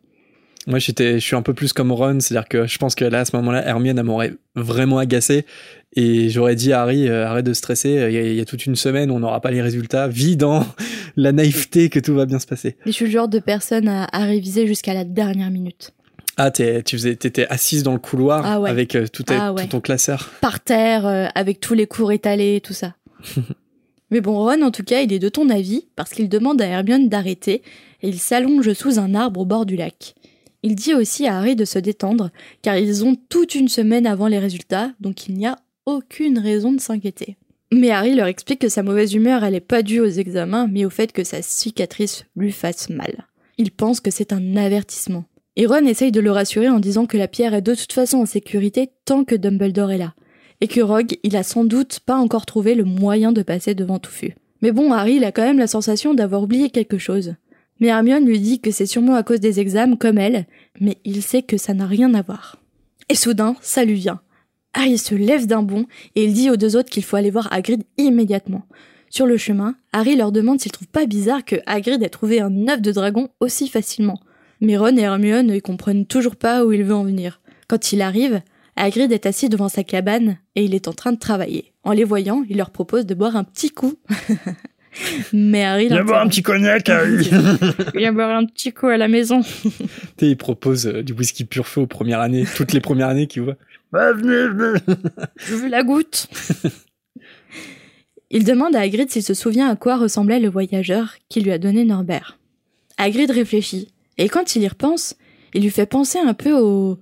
Moi, 0.67 0.77
j'étais, 0.79 1.13
je 1.19 1.25
suis 1.25 1.35
un 1.35 1.41
peu 1.41 1.53
plus 1.55 1.73
comme 1.73 1.91
Ron, 1.91 2.19
c'est-à-dire 2.19 2.47
que 2.47 2.67
je 2.67 2.77
pense 2.77 2.93
que 2.93 3.03
là, 3.05 3.21
à 3.21 3.25
ce 3.25 3.35
moment-là, 3.35 3.65
Hermione, 3.65 3.97
elle 3.97 4.05
m'aurait 4.05 4.33
vraiment 4.55 4.99
agacé. 4.99 5.45
Et 5.95 6.29
j'aurais 6.29 6.55
dit 6.55 6.71
à 6.71 6.81
Harry, 6.83 7.09
euh, 7.09 7.27
arrête 7.27 7.45
de 7.45 7.53
stresser, 7.53 7.89
il 7.89 8.13
y, 8.13 8.17
a, 8.17 8.21
il 8.21 8.35
y 8.35 8.39
a 8.39 8.45
toute 8.45 8.65
une 8.65 8.77
semaine, 8.77 9.11
on 9.11 9.19
n'aura 9.19 9.41
pas 9.41 9.51
les 9.51 9.61
résultats. 9.61 10.07
Vis 10.07 10.37
dans 10.37 10.65
la 11.17 11.31
naïveté 11.33 11.89
que 11.89 11.99
tout 11.99 12.13
va 12.13 12.25
bien 12.25 12.39
se 12.39 12.45
passer. 12.47 12.77
Et 12.85 12.91
je 12.91 12.91
suis 12.91 13.05
le 13.05 13.11
genre 13.11 13.27
de 13.27 13.39
personne 13.39 13.87
à, 13.89 14.07
à 14.13 14.23
réviser 14.25 14.67
jusqu'à 14.67 14.93
la 14.93 15.03
dernière 15.03 15.51
minute. 15.51 15.91
Ah, 16.37 16.49
tu 16.49 16.63
faisais, 16.97 17.15
t'étais 17.15 17.45
assise 17.47 17.83
dans 17.83 17.91
le 17.91 17.99
couloir 17.99 18.45
Ah 18.45 18.59
ouais. 18.61 18.69
avec 18.69 18.95
euh, 18.95 19.05
tout, 19.07 19.25
Ah 19.27 19.51
ouais. 19.53 19.63
tout 19.63 19.67
ton 19.69 19.81
classeur. 19.81 20.29
Par 20.39 20.61
terre, 20.61 21.05
euh, 21.05 21.27
avec 21.35 21.59
tous 21.59 21.73
les 21.73 21.87
cours 21.87 22.11
étalés, 22.11 22.61
tout 22.63 22.73
ça. 22.73 22.95
Mais 24.11 24.21
bon, 24.21 24.37
Ron, 24.39 24.61
en 24.61 24.71
tout 24.71 24.83
cas, 24.83 25.01
il 25.01 25.13
est 25.13 25.19
de 25.19 25.29
ton 25.29 25.49
avis 25.49 25.85
parce 25.95 26.11
qu'il 26.11 26.29
demande 26.29 26.61
à 26.61 26.65
Hermione 26.65 27.09
d'arrêter 27.09 27.61
et 28.01 28.07
il 28.09 28.17
s'allonge 28.19 28.73
sous 28.73 28.97
un 28.97 29.13
arbre 29.13 29.41
au 29.41 29.45
bord 29.45 29.65
du 29.65 29.75
lac. 29.75 30.15
Il 30.63 30.75
dit 30.75 30.93
aussi 30.93 31.27
à 31.27 31.37
Harry 31.37 31.55
de 31.55 31.65
se 31.65 31.79
détendre 31.79 32.29
car 32.61 32.77
ils 32.77 33.03
ont 33.05 33.15
toute 33.29 33.55
une 33.55 33.67
semaine 33.67 34.05
avant 34.07 34.27
les 34.27 34.39
résultats, 34.39 34.91
donc 34.99 35.27
il 35.27 35.35
n'y 35.35 35.47
a 35.47 35.57
aucune 35.85 36.39
raison 36.39 36.71
de 36.71 36.79
s'inquiéter. 36.79 37.37
Mais 37.71 37.91
Harry 37.91 38.15
leur 38.15 38.27
explique 38.27 38.59
que 38.59 38.69
sa 38.69 38.83
mauvaise 38.83 39.13
humeur, 39.13 39.43
elle 39.43 39.55
est 39.55 39.59
pas 39.61 39.81
due 39.81 40.01
aux 40.01 40.05
examens, 40.05 40.67
mais 40.67 40.85
au 40.85 40.89
fait 40.89 41.11
que 41.11 41.23
sa 41.23 41.41
cicatrice 41.41 42.25
lui 42.35 42.51
fasse 42.51 42.89
mal. 42.89 43.27
Il 43.57 43.71
pense 43.71 43.99
que 43.99 44.11
c'est 44.11 44.33
un 44.33 44.57
avertissement. 44.57 45.25
Et 45.55 45.65
Ron 45.65 45.85
essaye 45.85 46.11
de 46.11 46.21
le 46.21 46.31
rassurer 46.31 46.69
en 46.69 46.79
disant 46.79 47.05
que 47.05 47.17
la 47.17 47.27
pierre 47.27 47.53
est 47.53 47.61
de 47.61 47.75
toute 47.75 47.93
façon 47.93 48.17
en 48.17 48.25
sécurité 48.25 48.89
tant 49.05 49.23
que 49.23 49.35
Dumbledore 49.35 49.91
est 49.91 49.97
là 49.97 50.13
et 50.61 50.67
que 50.67 50.79
Rogue, 50.79 51.17
il 51.23 51.35
a 51.35 51.43
sans 51.43 51.65
doute 51.65 51.99
pas 52.05 52.15
encore 52.15 52.45
trouvé 52.45 52.75
le 52.75 52.83
moyen 52.83 53.31
de 53.31 53.41
passer 53.41 53.73
devant 53.75 53.99
Touffu. 53.99 54.35
Mais 54.61 54.71
bon, 54.71 54.93
Harry, 54.93 55.23
a 55.25 55.31
quand 55.31 55.41
même 55.41 55.57
la 55.57 55.67
sensation 55.67 56.13
d'avoir 56.13 56.43
oublié 56.43 56.69
quelque 56.69 56.99
chose. 56.99 57.33
Mais 57.79 57.87
Hermione 57.87 58.25
lui 58.25 58.39
dit 58.39 58.61
que 58.61 58.69
c'est 58.69 58.85
sûrement 58.85 59.15
à 59.15 59.23
cause 59.23 59.39
des 59.39 59.59
examens 59.59 59.95
comme 59.95 60.19
elle, 60.19 60.45
mais 60.79 60.99
il 61.03 61.23
sait 61.23 61.41
que 61.41 61.57
ça 61.57 61.73
n'a 61.73 61.87
rien 61.87 62.13
à 62.13 62.21
voir. 62.21 62.57
Et 63.09 63.15
soudain, 63.15 63.55
ça 63.61 63.83
lui 63.83 63.95
vient. 63.95 64.21
Harry 64.73 64.97
se 64.97 65.15
lève 65.15 65.47
d'un 65.47 65.63
bond 65.63 65.85
et 66.15 66.23
il 66.23 66.33
dit 66.33 66.49
aux 66.49 66.57
deux 66.57 66.75
autres 66.75 66.89
qu'il 66.89 67.03
faut 67.03 67.17
aller 67.17 67.29
voir 67.29 67.51
Hagrid 67.51 67.83
immédiatement. 67.97 68.65
Sur 69.09 69.25
le 69.25 69.35
chemin, 69.35 69.75
Harry 69.91 70.15
leur 70.15 70.31
demande 70.31 70.61
s'ils 70.61 70.71
trouvent 70.71 70.87
pas 70.87 71.05
bizarre 71.05 71.43
que 71.43 71.57
Hagrid 71.65 72.01
ait 72.01 72.09
trouvé 72.09 72.39
un 72.39 72.67
œuf 72.69 72.81
de 72.81 72.91
dragon 72.91 73.29
aussi 73.41 73.67
facilement. 73.67 74.19
Mais 74.61 74.77
Ron 74.77 74.95
et 74.95 75.01
Hermione 75.01 75.47
ne 75.47 75.59
comprennent 75.59 76.05
toujours 76.05 76.37
pas 76.37 76.63
où 76.63 76.71
il 76.71 76.83
veut 76.83 76.95
en 76.95 77.03
venir. 77.03 77.41
Quand 77.67 77.91
il 77.91 78.01
arrive, 78.01 78.41
Hagrid 78.77 79.11
est 79.11 79.25
assis 79.25 79.49
devant 79.49 79.69
sa 79.69 79.83
cabane 79.83 80.37
et 80.55 80.63
il 80.63 80.73
est 80.73 80.87
en 80.87 80.93
train 80.93 81.11
de 81.11 81.19
travailler. 81.19 81.73
En 81.83 81.91
les 81.91 82.03
voyant, 82.03 82.45
il 82.47 82.57
leur 82.57 82.69
propose 82.69 83.05
de 83.05 83.13
boire 83.13 83.35
un 83.35 83.43
petit 83.43 83.71
coup. 83.71 83.95
Mais 85.33 85.63
Harry 85.63 85.87
Viens 85.87 86.03
boire 86.03 86.21
un 86.21 86.27
petit 86.27 86.43
cognac, 86.43 86.89
Harry. 86.89 87.29
Viens 87.95 88.13
boire 88.13 88.37
un 88.37 88.45
petit 88.45 88.71
coup 88.71 88.87
à 88.87 88.97
la 88.97 89.07
maison. 89.07 89.41
Tu 89.41 89.69
sais, 89.69 90.29
il 90.29 90.37
propose 90.37 90.87
euh, 90.87 91.03
du 91.03 91.13
whisky 91.13 91.45
pur 91.45 91.67
feu 91.67 91.81
aux 91.81 91.87
premières 91.87 92.19
années, 92.19 92.45
toutes 92.55 92.73
les 92.73 92.81
premières 92.81 93.07
années 93.07 93.27
qu'il 93.27 93.43
voit. 93.43 93.55
Bah, 93.91 94.13
venez, 94.13 94.47
venez. 94.47 94.79
Je 95.37 95.55
veux 95.55 95.67
la 95.69 95.83
goutte. 95.83 96.27
Il 98.29 98.45
demande 98.45 98.75
à 98.75 98.79
Hagrid 98.81 99.09
s'il 99.11 99.23
se 99.23 99.33
souvient 99.33 99.69
à 99.69 99.75
quoi 99.75 99.97
ressemblait 99.97 100.39
le 100.39 100.49
voyageur 100.49 101.15
qui 101.27 101.41
lui 101.41 101.51
a 101.51 101.57
donné 101.57 101.83
Norbert. 101.83 102.37
Hagrid 102.97 103.29
réfléchit, 103.29 103.89
et 104.17 104.29
quand 104.29 104.55
il 104.55 104.61
y 104.61 104.67
repense, 104.67 105.15
il 105.53 105.63
lui 105.63 105.69
fait 105.69 105.85
penser 105.85 106.17
un 106.19 106.33
peu 106.33 106.53
au, 106.53 106.97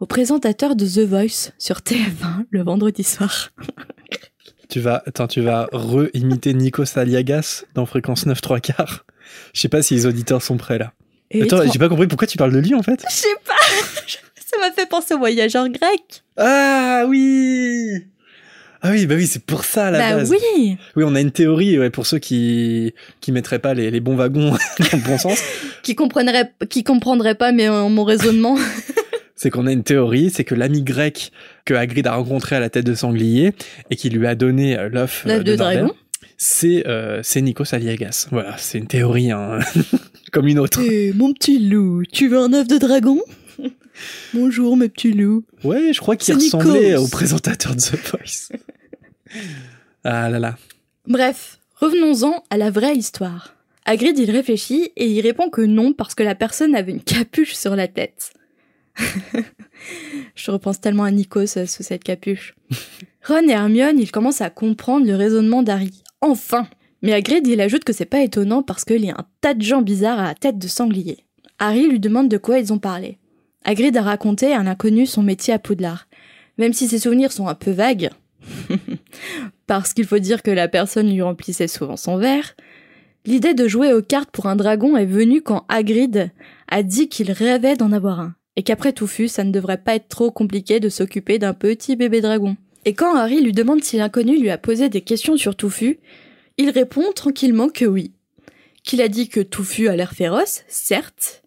au 0.00 0.06
présentateur 0.06 0.74
de 0.74 0.84
The 0.84 1.06
Voice 1.06 1.52
sur 1.58 1.76
TF1 1.78 2.46
le 2.50 2.62
vendredi 2.62 3.04
soir. 3.04 3.50
Tu 4.68 4.80
vas, 4.80 5.02
attends, 5.04 5.26
tu 5.26 5.42
vas 5.42 5.68
re-imiter 5.70 6.54
Nikos 6.54 6.96
Aliagas 6.96 7.64
dans 7.74 7.84
Fréquence 7.84 8.24
9 8.24 8.40
3 8.40 8.58
quarts? 8.60 9.04
Je 9.52 9.60
sais 9.60 9.68
pas 9.68 9.82
si 9.82 9.92
les 9.92 10.06
auditeurs 10.06 10.40
sont 10.40 10.56
prêts 10.56 10.78
là. 10.78 10.94
Et 11.30 11.42
Attends, 11.42 11.70
j'ai 11.70 11.78
pas 11.78 11.90
compris 11.90 12.06
pourquoi 12.06 12.26
tu 12.26 12.38
parles 12.38 12.52
de 12.54 12.58
lui 12.58 12.74
en 12.74 12.82
fait? 12.82 13.04
Je 13.06 13.14
sais 13.14 13.28
pas, 13.44 13.52
ça 14.34 14.58
m'a 14.60 14.72
fait 14.72 14.88
penser 14.88 15.12
au 15.12 15.18
voyageur 15.18 15.68
grec. 15.68 16.21
Ah 16.36 17.04
oui 17.08 18.04
Ah 18.80 18.90
oui, 18.90 19.06
bah 19.06 19.14
oui, 19.16 19.26
c'est 19.26 19.44
pour 19.44 19.64
ça 19.64 19.86
à 19.86 19.90
la 19.90 19.98
bah 19.98 20.16
base. 20.16 20.30
oui, 20.30 20.76
Oui, 20.96 21.04
on 21.06 21.14
a 21.14 21.20
une 21.20 21.30
théorie 21.30 21.78
ouais, 21.78 21.90
pour 21.90 22.06
ceux 22.06 22.18
qui 22.18 22.94
qui 23.20 23.32
mettraient 23.32 23.58
pas 23.58 23.74
les, 23.74 23.90
les 23.90 24.00
bons 24.00 24.16
wagons 24.16 24.50
dans 24.78 24.98
le 24.98 25.04
bon 25.06 25.18
sens. 25.18 25.40
qui 25.82 25.94
comprendrait, 25.94 26.52
qui 26.68 26.84
comprendrait 26.84 27.34
pas 27.34 27.52
mais 27.52 27.68
euh, 27.68 27.88
mon 27.88 28.04
raisonnement. 28.04 28.56
C'est 29.34 29.50
qu'on 29.50 29.66
a 29.66 29.72
une 29.72 29.82
théorie, 29.82 30.30
c'est 30.30 30.44
que 30.44 30.54
l'ami 30.54 30.82
grec 30.82 31.32
que 31.64 31.74
Hagrid 31.74 32.06
a 32.06 32.14
rencontré 32.14 32.54
à 32.54 32.60
la 32.60 32.70
tête 32.70 32.86
de 32.86 32.94
sanglier 32.94 33.52
et 33.90 33.96
qui 33.96 34.08
lui 34.08 34.24
a 34.28 34.36
donné 34.36 34.78
euh, 34.78 34.88
l'œuf 34.88 35.24
euh, 35.26 35.30
L'œuf 35.34 35.42
de 35.44 35.56
Norbert, 35.56 35.78
dragon. 35.80 35.94
c'est 36.36 36.86
euh, 36.86 37.18
c'est 37.24 37.40
Nikos 37.40 37.74
Aliagas. 37.74 38.28
Voilà, 38.30 38.54
c'est 38.58 38.78
une 38.78 38.86
théorie 38.86 39.32
hein, 39.32 39.58
comme 40.30 40.46
une 40.46 40.60
autre. 40.60 40.80
Eh, 40.80 41.12
mon 41.14 41.32
petit 41.32 41.58
loup, 41.58 42.04
tu 42.12 42.28
veux 42.28 42.38
un 42.38 42.52
œuf 42.52 42.68
de 42.68 42.78
dragon? 42.78 43.18
Bonjour 44.34 44.76
mes 44.76 44.88
petits 44.88 45.12
loups. 45.12 45.44
Ouais, 45.64 45.92
je 45.92 46.00
crois 46.00 46.16
qu'il 46.16 46.34
ressemblait 46.34 46.90
Nikos. 46.90 47.04
au 47.04 47.08
présentateur 47.08 47.74
de 47.74 47.80
The 47.80 47.96
Voice. 48.10 48.52
ah 50.04 50.28
là 50.28 50.38
là. 50.38 50.56
Bref, 51.06 51.58
revenons-en 51.76 52.44
à 52.50 52.56
la 52.56 52.70
vraie 52.70 52.96
histoire. 52.96 53.54
Hagrid, 53.84 54.18
il 54.18 54.30
réfléchit 54.30 54.90
et 54.96 55.06
il 55.06 55.20
répond 55.20 55.50
que 55.50 55.62
non 55.62 55.92
parce 55.92 56.14
que 56.14 56.22
la 56.22 56.34
personne 56.34 56.74
avait 56.74 56.92
une 56.92 57.02
capuche 57.02 57.54
sur 57.54 57.74
la 57.74 57.88
tête. 57.88 58.32
Je 60.34 60.50
repense 60.50 60.80
tellement 60.80 61.04
à 61.04 61.10
Nikos 61.10 61.58
euh, 61.58 61.66
sous 61.66 61.82
cette 61.82 62.04
capuche. 62.04 62.54
Ron 63.26 63.48
et 63.48 63.52
Hermione, 63.52 63.98
ils 63.98 64.10
commencent 64.10 64.40
à 64.40 64.50
comprendre 64.50 65.06
le 65.06 65.16
raisonnement 65.16 65.62
d'Harry. 65.62 66.02
Enfin 66.20 66.68
Mais 67.02 67.12
Hagrid, 67.12 67.46
il 67.46 67.60
ajoute 67.60 67.84
que 67.84 67.92
c'est 67.92 68.04
pas 68.04 68.22
étonnant 68.22 68.62
parce 68.62 68.84
qu'il 68.84 69.04
y 69.04 69.10
a 69.10 69.16
un 69.18 69.26
tas 69.40 69.54
de 69.54 69.62
gens 69.62 69.82
bizarres 69.82 70.20
à 70.20 70.24
la 70.24 70.34
tête 70.34 70.58
de 70.58 70.68
sanglier. 70.68 71.18
Harry 71.58 71.88
lui 71.88 72.00
demande 72.00 72.28
de 72.28 72.38
quoi 72.38 72.58
ils 72.58 72.72
ont 72.72 72.78
parlé. 72.78 73.18
Hagrid 73.64 73.96
a 73.96 74.02
raconté 74.02 74.52
à 74.52 74.58
un 74.58 74.66
inconnu 74.66 75.06
son 75.06 75.22
métier 75.22 75.54
à 75.54 75.58
Poudlard. 75.58 76.08
Même 76.58 76.72
si 76.72 76.88
ses 76.88 76.98
souvenirs 76.98 77.32
sont 77.32 77.48
un 77.48 77.54
peu 77.54 77.70
vagues, 77.70 78.10
parce 79.66 79.94
qu'il 79.94 80.06
faut 80.06 80.18
dire 80.18 80.42
que 80.42 80.50
la 80.50 80.68
personne 80.68 81.10
lui 81.10 81.22
remplissait 81.22 81.68
souvent 81.68 81.96
son 81.96 82.16
verre, 82.16 82.54
l'idée 83.24 83.54
de 83.54 83.68
jouer 83.68 83.92
aux 83.92 84.02
cartes 84.02 84.30
pour 84.30 84.46
un 84.46 84.56
dragon 84.56 84.96
est 84.96 85.06
venue 85.06 85.42
quand 85.42 85.64
Hagrid 85.68 86.30
a 86.68 86.82
dit 86.82 87.08
qu'il 87.08 87.32
rêvait 87.32 87.76
d'en 87.76 87.92
avoir 87.92 88.20
un, 88.20 88.34
et 88.56 88.62
qu'après 88.62 88.92
tout 88.92 89.06
ça 89.06 89.44
ne 89.44 89.52
devrait 89.52 89.82
pas 89.82 89.94
être 89.94 90.08
trop 90.08 90.30
compliqué 90.30 90.80
de 90.80 90.88
s'occuper 90.88 91.38
d'un 91.38 91.54
petit 91.54 91.96
bébé 91.96 92.20
dragon. 92.20 92.56
Et 92.84 92.94
quand 92.94 93.14
Harry 93.14 93.40
lui 93.40 93.52
demande 93.52 93.84
si 93.84 93.96
l'inconnu 93.96 94.38
lui 94.38 94.50
a 94.50 94.58
posé 94.58 94.88
des 94.88 95.02
questions 95.02 95.36
sur 95.36 95.54
Touffu, 95.54 96.00
il 96.58 96.70
répond 96.70 97.12
tranquillement 97.14 97.68
que 97.68 97.84
oui. 97.84 98.12
Qu'il 98.82 99.00
a 99.00 99.08
dit 99.08 99.28
que 99.28 99.40
Touffu 99.40 99.88
a 99.88 99.94
l'air 99.94 100.12
féroce, 100.12 100.64
certes, 100.66 101.41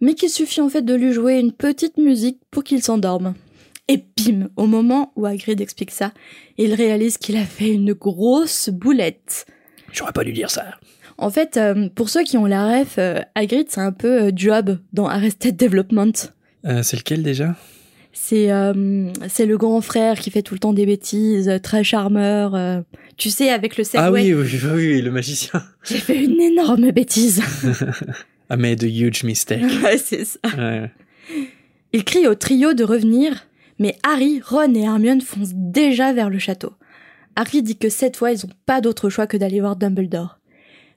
mais 0.00 0.14
qu'il 0.14 0.28
suffit 0.30 0.60
en 0.60 0.68
fait 0.68 0.82
de 0.82 0.94
lui 0.94 1.12
jouer 1.12 1.38
une 1.38 1.52
petite 1.52 1.96
musique 1.98 2.38
pour 2.50 2.64
qu'il 2.64 2.82
s'endorme. 2.82 3.34
Et 3.88 4.02
bim, 4.16 4.48
au 4.56 4.66
moment 4.66 5.12
où 5.16 5.26
Hagrid 5.26 5.60
explique 5.60 5.90
ça, 5.90 6.12
il 6.56 6.72
réalise 6.74 7.18
qu'il 7.18 7.36
a 7.36 7.44
fait 7.44 7.68
une 7.72 7.92
grosse 7.92 8.70
boulette. 8.70 9.44
J'aurais 9.92 10.12
pas 10.12 10.24
dû 10.24 10.32
dire 10.32 10.50
ça. 10.50 10.64
En 11.18 11.30
fait, 11.30 11.56
euh, 11.56 11.88
pour 11.94 12.08
ceux 12.08 12.24
qui 12.24 12.36
ont 12.38 12.46
la 12.46 12.80
ref, 12.80 12.94
euh, 12.98 13.20
Hagrid 13.34 13.66
c'est 13.68 13.80
un 13.82 13.92
peu 13.92 14.22
euh, 14.24 14.30
Job 14.34 14.78
dans 14.92 15.06
Arrested 15.06 15.56
Development. 15.56 16.12
Euh, 16.64 16.82
c'est 16.82 16.96
lequel 16.96 17.22
déjà? 17.22 17.54
C'est 18.16 18.50
euh, 18.52 19.10
c'est 19.28 19.44
le 19.44 19.58
grand 19.58 19.80
frère 19.80 20.18
qui 20.18 20.30
fait 20.30 20.42
tout 20.42 20.54
le 20.54 20.60
temps 20.60 20.72
des 20.72 20.86
bêtises, 20.86 21.50
très 21.62 21.84
charmeur. 21.84 22.54
euh, 22.54 22.80
tu 23.16 23.28
sais, 23.28 23.50
avec 23.50 23.76
le 23.76 23.84
Ah 23.94 24.06
Segway. 24.06 24.32
oui, 24.32 24.34
oui, 24.34 24.58
oui, 24.64 24.70
oui, 24.94 25.02
le 25.02 25.10
magicien. 25.10 25.62
J'ai 25.84 25.98
fait 25.98 26.24
une 26.24 26.40
énorme 26.40 26.90
bêtise. 26.92 27.42
I 28.50 28.56
made 28.56 28.82
a 28.82 28.88
huge 28.88 29.24
mistake. 29.24 29.62
Ouais, 29.82 29.98
c'est 29.98 30.24
ça. 30.24 30.38
Ouais. 30.56 30.90
Il 31.92 32.04
crie 32.04 32.26
au 32.26 32.34
trio 32.34 32.74
de 32.74 32.84
revenir, 32.84 33.46
mais 33.78 33.96
Harry, 34.02 34.40
Ron 34.44 34.74
et 34.74 34.82
Hermione 34.82 35.20
foncent 35.20 35.54
déjà 35.54 36.12
vers 36.12 36.30
le 36.30 36.38
château. 36.38 36.72
Harry 37.36 37.62
dit 37.62 37.76
que 37.76 37.88
cette 37.88 38.16
fois, 38.16 38.32
ils 38.32 38.46
n'ont 38.46 38.52
pas 38.66 38.80
d'autre 38.80 39.10
choix 39.10 39.26
que 39.26 39.36
d'aller 39.36 39.60
voir 39.60 39.76
Dumbledore. 39.76 40.38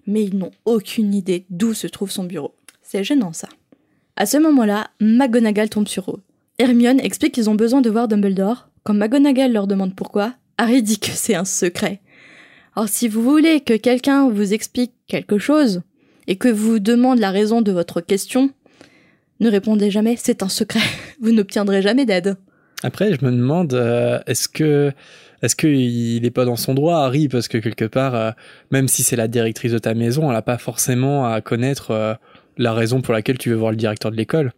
Mais 0.06 0.24
ils 0.24 0.38
n'ont 0.38 0.52
aucune 0.66 1.14
idée 1.14 1.46
d'où 1.50 1.74
se 1.74 1.88
trouve 1.88 2.12
son 2.12 2.24
bureau. 2.24 2.56
C'est 2.82 3.04
gênant, 3.04 3.34
ça. 3.34 3.50
À 4.16 4.26
ce 4.26 4.38
moment-là, 4.38 4.90
McGonagall 5.00 5.70
tombe 5.70 5.88
sur 5.88 6.10
eux. 6.12 6.22
Hermione 6.60 7.00
explique 7.00 7.34
qu'ils 7.34 7.50
ont 7.50 7.56
besoin 7.56 7.82
de 7.82 7.90
voir 7.90 8.08
Dumbledore. 8.08 8.70
Quand 8.84 8.94
McGonagall 8.94 9.52
leur 9.52 9.68
demande 9.68 9.96
pourquoi, 9.96 10.34
Harry 10.58 10.82
dit 10.82 11.00
que 11.00 11.12
c'est 11.12 11.36
un 11.36 11.46
secret. 11.46 12.02
Alors 12.76 12.90
si 12.90 13.08
vous 13.08 13.22
voulez 13.22 13.62
que 13.62 13.76
quelqu'un 13.76 14.30
vous 14.30 14.54
explique 14.54 14.94
quelque 15.08 15.38
chose, 15.38 15.82
et 16.28 16.36
que 16.36 16.50
vous 16.50 16.80
demande 16.80 17.20
la 17.20 17.32
raison 17.32 17.62
de 17.62 17.72
votre 17.72 18.02
question, 18.02 18.50
ne 19.40 19.50
répondez 19.50 19.92
jamais, 19.92 20.16
c'est 20.18 20.44
un 20.44 20.50
secret. 20.50 20.80
Vous 21.22 21.32
n'obtiendrez 21.32 21.82
jamais 21.82 22.06
d'aide. 22.06 22.36
Après, 22.84 23.14
je 23.14 23.26
me 23.26 23.32
demande, 23.32 23.74
euh, 23.74 24.20
est-ce 24.28 24.48
que 24.48 24.92
est-ce 25.44 25.56
qu'il 25.56 26.26
est 26.26 26.32
pas 26.32 26.46
dans 26.46 26.56
son 26.56 26.74
droit, 26.74 26.98
Harry, 27.06 27.28
parce 27.28 27.48
que 27.48 27.58
quelque 27.60 27.86
part, 27.86 28.16
euh, 28.16 28.32
même 28.72 28.88
si 28.88 29.04
c'est 29.04 29.16
la 29.16 29.28
directrice 29.28 29.72
de 29.72 29.78
ta 29.78 29.94
maison, 29.94 30.30
elle 30.30 30.36
a 30.36 30.42
pas 30.42 30.58
forcément 30.58 31.32
à 31.32 31.42
connaître 31.42 31.92
euh, 31.92 32.14
la 32.58 32.74
raison 32.74 33.02
pour 33.02 33.14
laquelle 33.14 33.38
tu 33.38 33.50
veux 33.52 33.56
voir 33.56 33.70
le 33.72 33.78
directeur 33.78 34.10
de 34.12 34.18
l'école. 34.18 34.52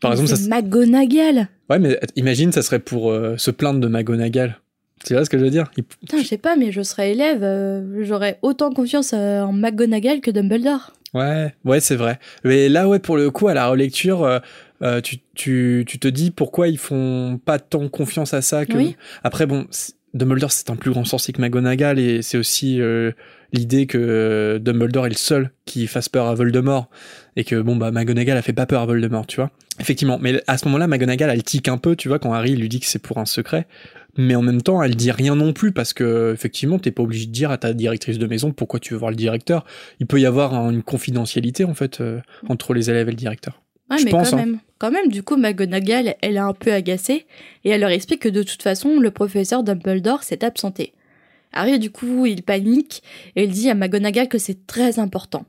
Par 0.00 0.10
exemple, 0.12 0.28
ça, 0.30 0.48
McGonagall. 0.48 1.48
Ouais, 1.70 1.78
mais 1.78 1.98
imagine, 2.16 2.50
ça 2.52 2.62
serait 2.62 2.78
pour 2.80 3.12
se 3.36 3.50
plaindre 3.52 3.78
de 3.80 3.86
McGonagall. 3.88 4.58
Tu 5.04 5.14
vois 5.14 5.24
ce 5.24 5.30
que 5.30 5.38
je 5.38 5.44
veux 5.44 5.50
dire? 5.50 5.70
Il- 5.76 5.84
Putain, 5.84 6.18
je 6.18 6.26
sais 6.26 6.38
pas, 6.38 6.56
mais 6.56 6.72
je 6.72 6.82
serais 6.82 7.12
élève, 7.12 7.84
j'aurais 8.02 8.38
autant 8.42 8.72
confiance 8.72 9.12
en 9.12 9.52
McGonagall 9.52 10.20
que 10.20 10.30
Dumbledore. 10.32 10.92
Ouais, 11.14 11.54
ouais, 11.64 11.80
c'est 11.80 11.96
vrai. 11.96 12.18
Mais 12.44 12.68
là, 12.68 12.88
ouais, 12.88 12.98
pour 12.98 13.16
le 13.16 13.30
coup, 13.30 13.48
à 13.48 13.54
la 13.54 13.68
relecture, 13.68 14.24
euh, 14.24 14.38
euh, 14.82 15.00
tu, 15.00 15.18
tu, 15.34 15.84
tu 15.86 15.98
te 15.98 16.08
dis 16.08 16.30
pourquoi 16.30 16.68
ils 16.68 16.78
font 16.78 17.40
pas 17.44 17.58
tant 17.58 17.88
confiance 17.88 18.34
à 18.34 18.42
ça 18.42 18.66
que. 18.66 18.76
Oui. 18.76 18.96
Après, 19.24 19.46
bon, 19.46 19.66
Dumbledore, 20.14 20.52
c'est 20.52 20.70
un 20.70 20.76
plus 20.76 20.90
grand 20.90 21.04
sorcier 21.04 21.32
que 21.32 21.40
McGonagall 21.40 21.98
et 21.98 22.22
c'est 22.22 22.38
aussi 22.38 22.80
euh, 22.80 23.12
l'idée 23.52 23.86
que 23.86 24.58
Dumbledore 24.60 25.06
est 25.06 25.10
le 25.10 25.14
seul 25.16 25.50
qui 25.64 25.86
fasse 25.86 26.08
peur 26.08 26.26
à 26.26 26.34
Voldemort 26.34 26.88
et 27.36 27.44
que, 27.44 27.60
bon, 27.60 27.76
bah, 27.76 27.90
McGonagall 27.90 28.36
a 28.36 28.42
fait 28.42 28.52
pas 28.52 28.66
peur 28.66 28.82
à 28.82 28.86
Voldemort, 28.86 29.26
tu 29.26 29.36
vois. 29.36 29.50
Effectivement. 29.80 30.18
Mais 30.20 30.42
à 30.46 30.58
ce 30.58 30.66
moment-là, 30.66 30.88
McGonagall, 30.88 31.30
elle 31.30 31.42
tique 31.42 31.68
un 31.68 31.78
peu, 31.78 31.96
tu 31.96 32.08
vois, 32.08 32.18
quand 32.18 32.32
Harry 32.32 32.54
lui 32.56 32.68
dit 32.68 32.80
que 32.80 32.86
c'est 32.86 32.98
pour 32.98 33.18
un 33.18 33.26
secret. 33.26 33.66
Mais 34.16 34.34
en 34.34 34.42
même 34.42 34.62
temps, 34.62 34.82
elle 34.82 34.96
dit 34.96 35.10
rien 35.12 35.36
non 35.36 35.52
plus 35.52 35.70
parce 35.72 35.92
que, 35.92 36.32
effectivement, 36.34 36.78
t'es 36.78 36.90
pas 36.90 37.02
obligé 37.02 37.26
de 37.26 37.30
dire 37.32 37.50
à 37.50 37.58
ta 37.58 37.72
directrice 37.72 38.18
de 38.18 38.26
maison 38.26 38.52
pourquoi 38.52 38.80
tu 38.80 38.94
veux 38.94 38.98
voir 38.98 39.10
le 39.10 39.16
directeur 39.16 39.64
il 40.00 40.06
peut 40.06 40.20
y 40.20 40.26
avoir 40.26 40.54
un- 40.54 40.70
une 40.70 40.82
confidentialité 40.82 41.64
en 41.64 41.74
fait 41.74 42.00
euh, 42.00 42.20
entre 42.48 42.74
les 42.74 42.90
élèves 42.90 43.08
et 43.08 43.12
le 43.12 43.16
directeur. 43.16 43.62
Ouais, 43.90 43.98
Je 43.98 44.04
mais 44.04 44.10
pense, 44.10 44.30
quand 44.30 44.36
hein. 44.36 44.40
même. 44.40 44.58
Quand 44.78 44.90
même, 44.90 45.08
du 45.08 45.22
coup, 45.22 45.36
McGonagall, 45.36 46.14
elle 46.20 46.34
est 46.36 46.38
un 46.38 46.52
peu 46.52 46.72
agacée 46.72 47.26
et 47.64 47.70
elle 47.70 47.80
leur 47.80 47.90
explique 47.90 48.20
que 48.20 48.28
de 48.28 48.42
toute 48.42 48.62
façon, 48.62 48.98
le 49.00 49.10
professeur 49.10 49.62
Dumbledore 49.62 50.22
s'est 50.22 50.44
absenté. 50.44 50.92
Harry, 51.52 51.78
du 51.78 51.90
coup, 51.90 52.26
il 52.26 52.42
panique 52.42 53.02
et 53.34 53.44
il 53.44 53.50
dit 53.50 53.70
à 53.70 53.74
McGonagall 53.74 54.28
que 54.28 54.38
c'est 54.38 54.66
très 54.66 54.98
important. 54.98 55.46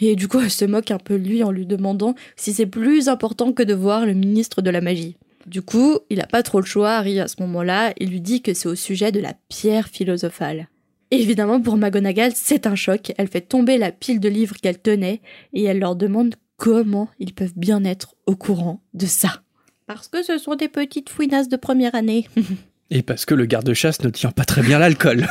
Et 0.00 0.16
du 0.16 0.28
coup, 0.28 0.40
elle 0.40 0.50
se 0.50 0.64
moque 0.64 0.90
un 0.90 0.98
peu 0.98 1.18
de 1.18 1.26
lui 1.28 1.42
en 1.42 1.50
lui 1.50 1.66
demandant 1.66 2.14
si 2.36 2.52
c'est 2.52 2.66
plus 2.66 3.08
important 3.08 3.52
que 3.52 3.62
de 3.62 3.74
voir 3.74 4.06
le 4.06 4.14
ministre 4.14 4.62
de 4.62 4.70
la 4.70 4.80
magie. 4.80 5.16
Du 5.46 5.62
coup, 5.62 6.00
il 6.10 6.20
a 6.20 6.26
pas 6.26 6.42
trop 6.42 6.60
le 6.60 6.66
choix, 6.66 6.96
Harry, 6.96 7.20
à 7.20 7.28
ce 7.28 7.40
moment-là, 7.42 7.92
il 7.98 8.10
lui 8.10 8.20
dit 8.20 8.42
que 8.42 8.52
c'est 8.52 8.68
au 8.68 8.74
sujet 8.74 9.12
de 9.12 9.20
la 9.20 9.34
pierre 9.48 9.88
philosophale. 9.88 10.68
Évidemment, 11.12 11.60
pour 11.60 11.76
McGonagall, 11.76 12.32
c'est 12.34 12.66
un 12.66 12.74
choc. 12.74 13.12
Elle 13.16 13.28
fait 13.28 13.42
tomber 13.42 13.78
la 13.78 13.92
pile 13.92 14.18
de 14.18 14.28
livres 14.28 14.56
qu'elle 14.60 14.80
tenait 14.80 15.20
et 15.52 15.62
elle 15.62 15.78
leur 15.78 15.94
demande 15.94 16.34
comment 16.56 17.08
ils 17.20 17.32
peuvent 17.32 17.56
bien 17.56 17.84
être 17.84 18.16
au 18.26 18.34
courant 18.34 18.82
de 18.94 19.06
ça. 19.06 19.42
Parce 19.86 20.08
que 20.08 20.24
ce 20.24 20.36
sont 20.38 20.56
des 20.56 20.68
petites 20.68 21.10
fouinasses 21.10 21.48
de 21.48 21.56
première 21.56 21.94
année. 21.94 22.28
Et 22.90 23.02
parce 23.02 23.24
que 23.24 23.34
le 23.34 23.46
garde-chasse 23.46 24.02
ne 24.02 24.10
tient 24.10 24.30
pas 24.30 24.44
très 24.44 24.62
bien 24.62 24.78
l'alcool. 24.78 25.26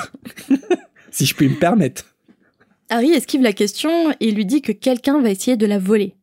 si 1.11 1.25
je 1.25 1.33
puis 1.33 1.47
me 1.47 1.55
permettre. 1.55 2.15
Harry 2.89 3.11
esquive 3.11 3.41
la 3.41 3.53
question 3.53 4.13
et 4.19 4.31
lui 4.31 4.45
dit 4.45 4.61
que 4.61 4.73
quelqu'un 4.73 5.21
va 5.21 5.29
essayer 5.29 5.55
de 5.55 5.65
la 5.65 5.79
voler. 5.79 6.15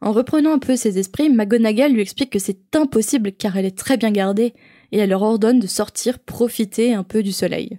En 0.00 0.12
reprenant 0.12 0.52
un 0.52 0.58
peu 0.58 0.76
ses 0.76 0.98
esprits, 0.98 1.28
McGonagall 1.28 1.92
lui 1.92 2.02
explique 2.02 2.30
que 2.30 2.38
c'est 2.38 2.76
impossible 2.76 3.32
car 3.32 3.56
elle 3.56 3.64
est 3.64 3.76
très 3.76 3.96
bien 3.96 4.10
gardée 4.10 4.54
et 4.92 4.98
elle 4.98 5.10
leur 5.10 5.22
ordonne 5.22 5.58
de 5.58 5.66
sortir 5.66 6.18
profiter 6.18 6.94
un 6.94 7.02
peu 7.02 7.22
du 7.22 7.32
soleil. 7.32 7.78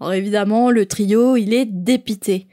Alors 0.00 0.12
évidemment, 0.12 0.70
le 0.70 0.86
trio, 0.86 1.36
il 1.36 1.54
est 1.54 1.66
dépité. 1.66 2.46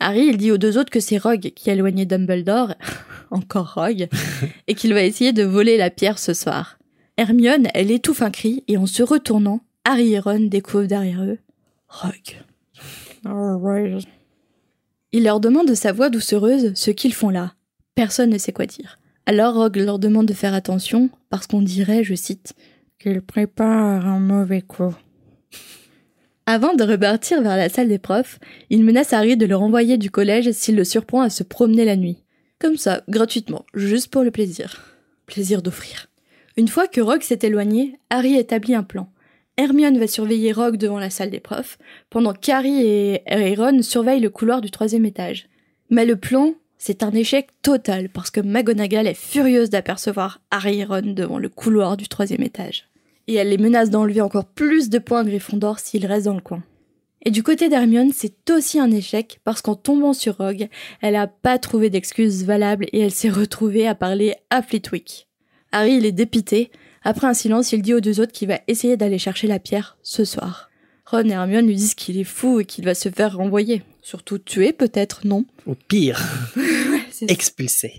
Harry, 0.00 0.26
il 0.26 0.36
dit 0.36 0.50
aux 0.50 0.58
deux 0.58 0.78
autres 0.78 0.90
que 0.90 1.00
c'est 1.00 1.18
Rogue 1.18 1.52
qui 1.54 1.70
a 1.70 1.74
éloigné 1.74 2.06
Dumbledore, 2.06 2.74
encore 3.30 3.74
Rogue, 3.74 4.08
et 4.66 4.74
qu'il 4.74 4.92
va 4.92 5.02
essayer 5.02 5.32
de 5.32 5.44
voler 5.44 5.76
la 5.76 5.90
pierre 5.90 6.18
ce 6.18 6.34
soir. 6.34 6.78
Hermione, 7.16 7.68
elle 7.72 7.90
étouffe 7.90 8.22
un 8.22 8.30
cri 8.30 8.64
et 8.68 8.76
en 8.76 8.86
se 8.86 9.02
retournant, 9.02 9.60
Harry 9.84 10.14
et 10.14 10.18
Ron 10.18 10.40
découvrent 10.40 10.86
derrière 10.86 11.22
eux 11.22 11.38
Rogue. 11.88 12.42
Il 15.12 15.24
leur 15.24 15.40
demande 15.40 15.68
de 15.68 15.74
sa 15.74 15.92
voix 15.92 16.10
doucereuse 16.10 16.72
ce 16.74 16.90
qu'ils 16.90 17.14
font 17.14 17.30
là. 17.30 17.54
Personne 17.96 18.30
ne 18.30 18.38
sait 18.38 18.52
quoi 18.52 18.66
dire. 18.66 18.98
Alors 19.24 19.54
Rogue 19.54 19.78
leur 19.78 19.98
demande 19.98 20.26
de 20.26 20.34
faire 20.34 20.52
attention 20.52 21.08
parce 21.30 21.46
qu'on 21.46 21.62
dirait, 21.62 22.04
je 22.04 22.14
cite, 22.14 22.52
qu'il 23.00 23.22
prépare 23.22 24.06
un 24.06 24.20
mauvais 24.20 24.60
coup. 24.60 24.94
Avant 26.44 26.74
de 26.74 26.84
repartir 26.84 27.42
vers 27.42 27.56
la 27.56 27.70
salle 27.70 27.88
des 27.88 27.98
profs, 27.98 28.38
il 28.68 28.84
menace 28.84 29.14
Harry 29.14 29.36
de 29.36 29.46
le 29.46 29.56
renvoyer 29.56 29.96
du 29.96 30.10
collège 30.10 30.52
s'il 30.52 30.76
le 30.76 30.84
surprend 30.84 31.22
à 31.22 31.30
se 31.30 31.42
promener 31.42 31.86
la 31.86 31.96
nuit. 31.96 32.22
Comme 32.60 32.76
ça, 32.76 33.02
gratuitement, 33.08 33.64
juste 33.74 34.12
pour 34.12 34.22
le 34.22 34.30
plaisir. 34.30 34.84
Plaisir 35.24 35.62
d'offrir. 35.62 36.06
Une 36.58 36.68
fois 36.68 36.88
que 36.88 37.00
Rogue 37.00 37.22
s'est 37.22 37.40
éloigné, 37.42 37.98
Harry 38.10 38.36
établit 38.36 38.74
un 38.74 38.82
plan. 38.82 39.10
Hermione 39.56 39.98
va 39.98 40.06
surveiller 40.06 40.52
Rogue 40.52 40.76
devant 40.76 40.98
la 40.98 41.10
salle 41.10 41.30
des 41.30 41.40
profs, 41.40 41.78
pendant 42.10 42.34
qu'Harry 42.34 42.86
et 42.86 43.22
et 43.26 43.54
Ron 43.54 43.80
surveillent 43.80 44.20
le 44.20 44.30
couloir 44.30 44.60
du 44.60 44.70
troisième 44.70 45.06
étage. 45.06 45.48
Mais 45.88 46.04
le 46.04 46.16
plan, 46.16 46.54
c'est 46.78 47.02
un 47.02 47.12
échec 47.12 47.48
total 47.62 48.08
parce 48.08 48.30
que 48.30 48.40
McGonagall 48.40 49.06
est 49.06 49.14
furieuse 49.14 49.70
d'apercevoir 49.70 50.40
Harry 50.50 50.80
et 50.80 50.84
Ron 50.84 51.14
devant 51.14 51.38
le 51.38 51.48
couloir 51.48 51.96
du 51.96 52.08
troisième 52.08 52.42
étage. 52.42 52.88
Et 53.28 53.34
elle 53.34 53.48
les 53.48 53.58
menace 53.58 53.90
d'enlever 53.90 54.20
encore 54.20 54.44
plus 54.44 54.88
de 54.88 54.98
points 54.98 55.20
à 55.20 55.24
Gryffondor 55.24 55.78
s'ils 55.78 56.06
restent 56.06 56.26
dans 56.26 56.34
le 56.34 56.40
coin. 56.40 56.62
Et 57.24 57.30
du 57.30 57.42
côté 57.42 57.68
d'Hermione, 57.68 58.12
c'est 58.14 58.50
aussi 58.50 58.78
un 58.78 58.90
échec 58.92 59.40
parce 59.42 59.60
qu'en 59.60 59.74
tombant 59.74 60.12
sur 60.12 60.36
Rogue, 60.36 60.68
elle 61.00 61.16
a 61.16 61.26
pas 61.26 61.58
trouvé 61.58 61.90
d'excuses 61.90 62.44
valables 62.44 62.86
et 62.92 63.00
elle 63.00 63.10
s'est 63.10 63.30
retrouvée 63.30 63.88
à 63.88 63.96
parler 63.96 64.36
à 64.50 64.62
Flitwick. 64.62 65.26
Harry, 65.72 65.94
il 65.94 66.06
est 66.06 66.12
dépité. 66.12 66.70
Après 67.02 67.26
un 67.26 67.34
silence, 67.34 67.72
il 67.72 67.82
dit 67.82 67.94
aux 67.94 68.00
deux 68.00 68.20
autres 68.20 68.32
qu'il 68.32 68.48
va 68.48 68.60
essayer 68.68 68.96
d'aller 68.96 69.18
chercher 69.18 69.48
la 69.48 69.58
pierre 69.58 69.98
ce 70.02 70.24
soir. 70.24 70.65
Ron 71.06 71.24
et 71.28 71.32
Hermione 71.32 71.66
lui 71.66 71.76
disent 71.76 71.94
qu'il 71.94 72.18
est 72.18 72.24
fou 72.24 72.60
et 72.60 72.64
qu'il 72.64 72.84
va 72.84 72.94
se 72.94 73.08
faire 73.08 73.36
renvoyer. 73.36 73.82
Surtout 74.02 74.38
tuer, 74.38 74.72
peut-être, 74.72 75.26
non 75.26 75.44
Au 75.66 75.74
pire, 75.74 76.20
C'est- 77.10 77.30
expulsé. 77.30 77.94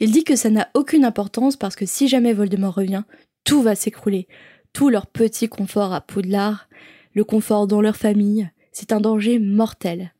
Il 0.00 0.12
dit 0.12 0.24
que 0.24 0.36
ça 0.36 0.50
n'a 0.50 0.68
aucune 0.74 1.04
importance 1.04 1.56
parce 1.56 1.76
que 1.76 1.86
si 1.86 2.08
jamais 2.08 2.32
Voldemort 2.32 2.74
revient, 2.74 3.02
tout 3.44 3.62
va 3.62 3.74
s'écrouler. 3.74 4.28
Tout 4.72 4.88
leur 4.88 5.06
petit 5.06 5.48
confort 5.48 5.92
à 5.92 6.00
Poudlard, 6.00 6.68
le 7.14 7.24
confort 7.24 7.66
dans 7.66 7.80
leur 7.80 7.96
famille, 7.96 8.48
c'est 8.72 8.92
un 8.92 9.00
danger 9.00 9.38
mortel. 9.38 10.12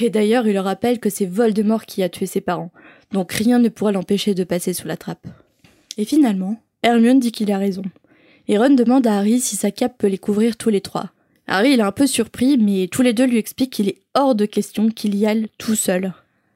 Et 0.00 0.10
d'ailleurs, 0.10 0.46
il 0.46 0.54
leur 0.54 0.64
rappelle 0.64 0.98
que 1.00 1.10
c'est 1.10 1.26
Voldemort 1.26 1.84
qui 1.86 2.02
a 2.02 2.08
tué 2.08 2.26
ses 2.26 2.40
parents, 2.40 2.70
donc 3.12 3.32
rien 3.32 3.58
ne 3.58 3.68
pourra 3.68 3.92
l'empêcher 3.92 4.34
de 4.34 4.44
passer 4.44 4.72
sous 4.72 4.86
la 4.88 4.96
trappe. 4.96 5.26
Et 5.98 6.04
finalement, 6.04 6.60
Hermione 6.82 7.18
dit 7.20 7.32
qu'il 7.32 7.50
a 7.52 7.58
raison. 7.58 7.82
Et 8.46 8.56
Ron 8.58 8.70
demande 8.70 9.06
à 9.06 9.18
Harry 9.18 9.40
si 9.40 9.56
sa 9.56 9.70
cape 9.70 9.98
peut 9.98 10.06
les 10.06 10.18
couvrir 10.18 10.56
tous 10.56 10.70
les 10.70 10.80
trois. 10.80 11.10
Harry, 11.50 11.72
il 11.72 11.80
est 11.80 11.82
un 11.82 11.92
peu 11.92 12.06
surpris, 12.06 12.58
mais 12.58 12.88
tous 12.88 13.00
les 13.00 13.14
deux 13.14 13.26
lui 13.26 13.38
expliquent 13.38 13.72
qu'il 13.72 13.88
est 13.88 14.02
hors 14.14 14.34
de 14.34 14.44
question 14.44 14.90
qu'il 14.90 15.16
y 15.16 15.26
aille 15.26 15.48
tout 15.56 15.74
seul. 15.74 16.12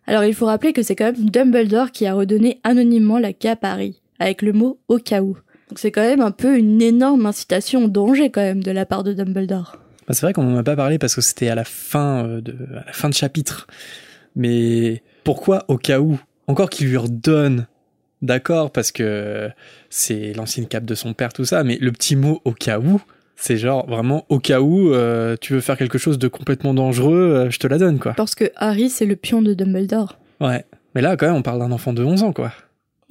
Alors 0.07 0.25
il 0.25 0.35
faut 0.35 0.45
rappeler 0.45 0.75
que 0.75 0.83
c'est 0.83 0.95
quand 0.95 1.07
même 1.07 1.31
Dumbledore 1.31 1.93
qui 1.93 2.07
a 2.07 2.13
redonné 2.13 2.61
anonymement 2.63 3.19
la 3.19 3.33
cape 3.33 3.65
à 3.65 3.73
Harry, 3.73 4.03
avec 4.19 4.43
le 4.43 4.53
mot 4.53 4.79
au 4.89 4.99
cas 4.99 5.23
où. 5.23 5.39
Donc 5.71 5.79
c'est 5.79 5.91
quand 5.91 6.03
même 6.03 6.21
un 6.21 6.31
peu 6.31 6.59
une 6.59 6.83
énorme 6.83 7.25
incitation 7.25 7.87
au 7.87 7.89
danger 7.89 8.31
quand 8.31 8.43
même 8.43 8.63
de 8.63 8.71
la 8.71 8.85
part 8.85 9.03
de 9.03 9.15
Dumbledore. 9.15 9.79
Bah, 10.07 10.13
c'est 10.13 10.27
vrai 10.27 10.35
qu'on 10.35 10.43
n'en 10.43 10.59
a 10.59 10.63
pas 10.63 10.77
parlé 10.77 10.99
parce 10.99 11.15
que 11.15 11.23
c'était 11.23 11.49
à 11.49 11.55
la 11.55 11.65
fin 11.65 12.27
euh, 12.27 12.41
de 12.43 12.53
à 12.77 12.85
la 12.87 12.93
fin 12.93 13.09
de 13.09 13.15
chapitre. 13.15 13.67
Mais 14.37 15.03
pourquoi 15.25 15.65
au 15.69 15.79
cas 15.79 16.01
où 16.01 16.21
Encore 16.49 16.69
qu'il 16.69 16.89
lui 16.89 16.99
redonne, 16.99 17.67
d'accord, 18.21 18.73
parce 18.73 18.93
que 18.93 19.49
c'est 19.89 20.35
l'ancienne 20.35 20.67
cape 20.67 20.85
de 20.85 20.95
son 20.95 21.15
père, 21.15 21.33
tout 21.33 21.47
ça. 21.47 21.65
Mais 21.65 21.79
le 21.81 21.93
petit 21.93 22.17
mot 22.17 22.43
au 22.45 22.53
cas 22.53 22.79
où, 22.79 23.01
c'est 23.37 23.57
genre 23.57 23.87
vraiment 23.89 24.25
au 24.29 24.39
cas 24.39 24.61
où 24.61 24.93
euh, 24.93 25.37
tu 25.41 25.53
veux 25.55 25.61
faire 25.61 25.77
quelque 25.77 25.99
chose 25.99 26.19
de 26.19 26.29
complètement 26.29 26.75
dangereux, 26.75 27.17
euh, 27.47 27.51
je 27.51 27.59
te 27.59 27.67
la 27.67 27.79
donne, 27.79 27.99
quoi. 27.99 28.15
Parce 28.15 28.35
que 28.35 28.51
Harry 28.57 28.89
c'est 28.91 29.07
le 29.07 29.17
pion 29.17 29.43
de 29.43 29.55
Dumbledore. 29.55 30.19
Ouais. 30.41 30.65
Mais 30.95 31.01
là, 31.01 31.17
quand 31.17 31.27
même, 31.27 31.37
on 31.37 31.43
parle 31.43 31.59
d'un 31.61 31.73
enfant 31.73 31.93
de 31.93 32.05
11 32.05 32.23
ans, 32.23 32.33
quoi. 32.33 32.53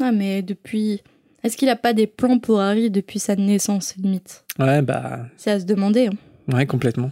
Ah 0.02 0.12
mais 0.12 0.42
depuis... 0.42 1.02
Est-ce 1.44 1.58
qu'il 1.58 1.70
a 1.70 1.76
pas 1.76 1.94
des 1.94 2.06
plans 2.06 2.38
pour 2.38 2.62
Harry 2.62 2.92
depuis 2.92 3.18
sa 3.18 3.36
naissance, 3.36 3.96
limite? 3.98 4.44
Ouais, 4.60 4.84
bah, 4.84 5.22
C'est 5.38 5.50
à 5.50 5.60
se 5.60 5.66
demander. 5.66 6.08
hein. 6.08 6.54
ouais, 6.56 6.68
complètement. 6.68 7.12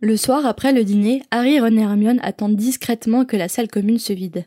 Le 0.00 0.16
soir, 0.16 0.46
après 0.46 0.72
le 0.72 0.84
dîner, 0.84 1.22
Harry, 1.32 1.58
Ron 1.58 1.76
et 1.76 1.80
Hermione 1.80 2.20
attendent 2.22 2.54
discrètement 2.54 3.24
que 3.24 3.36
la 3.36 3.48
salle 3.48 3.66
commune 3.66 3.98
se 3.98 4.12
vide. 4.12 4.44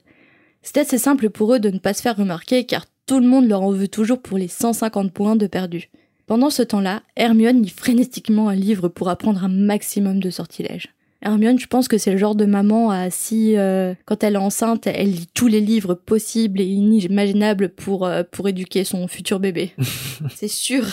C'est 0.61 0.77
assez 0.77 0.97
simple 0.97 1.29
pour 1.29 1.53
eux 1.53 1.59
de 1.59 1.69
ne 1.69 1.79
pas 1.79 1.93
se 1.93 2.01
faire 2.01 2.15
remarquer 2.15 2.63
car 2.65 2.85
tout 3.05 3.19
le 3.19 3.27
monde 3.27 3.49
leur 3.49 3.63
en 3.63 3.71
veut 3.71 3.87
toujours 3.89 4.21
pour 4.21 4.37
les 4.37 4.47
150 4.47 5.11
points 5.11 5.35
de 5.35 5.47
perdus. 5.47 5.89
Pendant 6.29 6.51
ce 6.51 6.61
temps-là, 6.61 7.01
Hermione 7.15 7.63
lit 7.63 7.73
frénétiquement 7.75 8.49
un 8.49 8.55
livre 8.55 8.87
pour 8.87 9.09
apprendre 9.09 9.43
un 9.43 9.49
maximum 9.49 10.19
de 10.19 10.29
sortilèges. 10.29 10.89
Hermione, 11.23 11.57
je 11.57 11.65
pense 11.65 11.87
que 11.87 11.97
c'est 11.97 12.11
le 12.11 12.19
genre 12.19 12.35
de 12.35 12.45
maman 12.45 12.91
à 12.91 13.09
si, 13.09 13.57
euh, 13.57 13.95
quand 14.05 14.23
elle 14.23 14.35
est 14.35 14.37
enceinte, 14.37 14.85
elle 14.85 15.09
lit 15.09 15.27
tous 15.33 15.47
les 15.47 15.59
livres 15.59 15.95
possibles 15.95 16.61
et 16.61 16.65
inimaginables 16.65 17.69
pour, 17.69 18.05
euh, 18.05 18.21
pour 18.29 18.47
éduquer 18.47 18.83
son 18.83 19.07
futur 19.07 19.39
bébé. 19.39 19.71
c'est 20.29 20.47
sûr. 20.47 20.85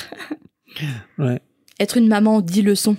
Ouais. 1.19 1.43
Être 1.79 1.99
une 1.99 2.09
maman, 2.09 2.41
10 2.41 2.63
leçons. 2.63 2.97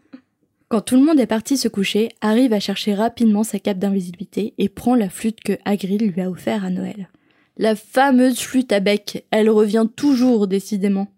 Quand 0.68 0.80
tout 0.80 0.96
le 0.96 1.04
monde 1.04 1.20
est 1.20 1.26
parti 1.26 1.58
se 1.58 1.68
coucher, 1.68 2.08
Harry 2.22 2.48
va 2.48 2.58
chercher 2.58 2.94
rapidement 2.94 3.44
sa 3.44 3.58
cape 3.58 3.78
d'invisibilité 3.78 4.54
et 4.56 4.70
prend 4.70 4.94
la 4.94 5.10
flûte 5.10 5.42
que 5.42 5.58
Hagrid 5.66 6.00
lui 6.00 6.22
a 6.22 6.30
offert 6.30 6.64
à 6.64 6.70
Noël. 6.70 7.10
La 7.58 7.76
fameuse 7.76 8.38
flûte 8.38 8.72
à 8.72 8.80
bec, 8.80 9.26
elle 9.30 9.50
revient 9.50 9.86
toujours 9.94 10.46
décidément. 10.46 11.08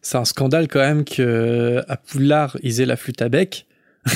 C'est 0.00 0.16
un 0.16 0.24
scandale 0.24 0.68
quand 0.68 0.80
même 0.80 1.04
que 1.04 1.82
à 1.88 1.96
Poudlard, 1.96 2.56
ils 2.62 2.80
aient 2.80 2.86
la 2.86 2.96
flûte 2.96 3.22
à 3.22 3.28
bec. 3.28 3.66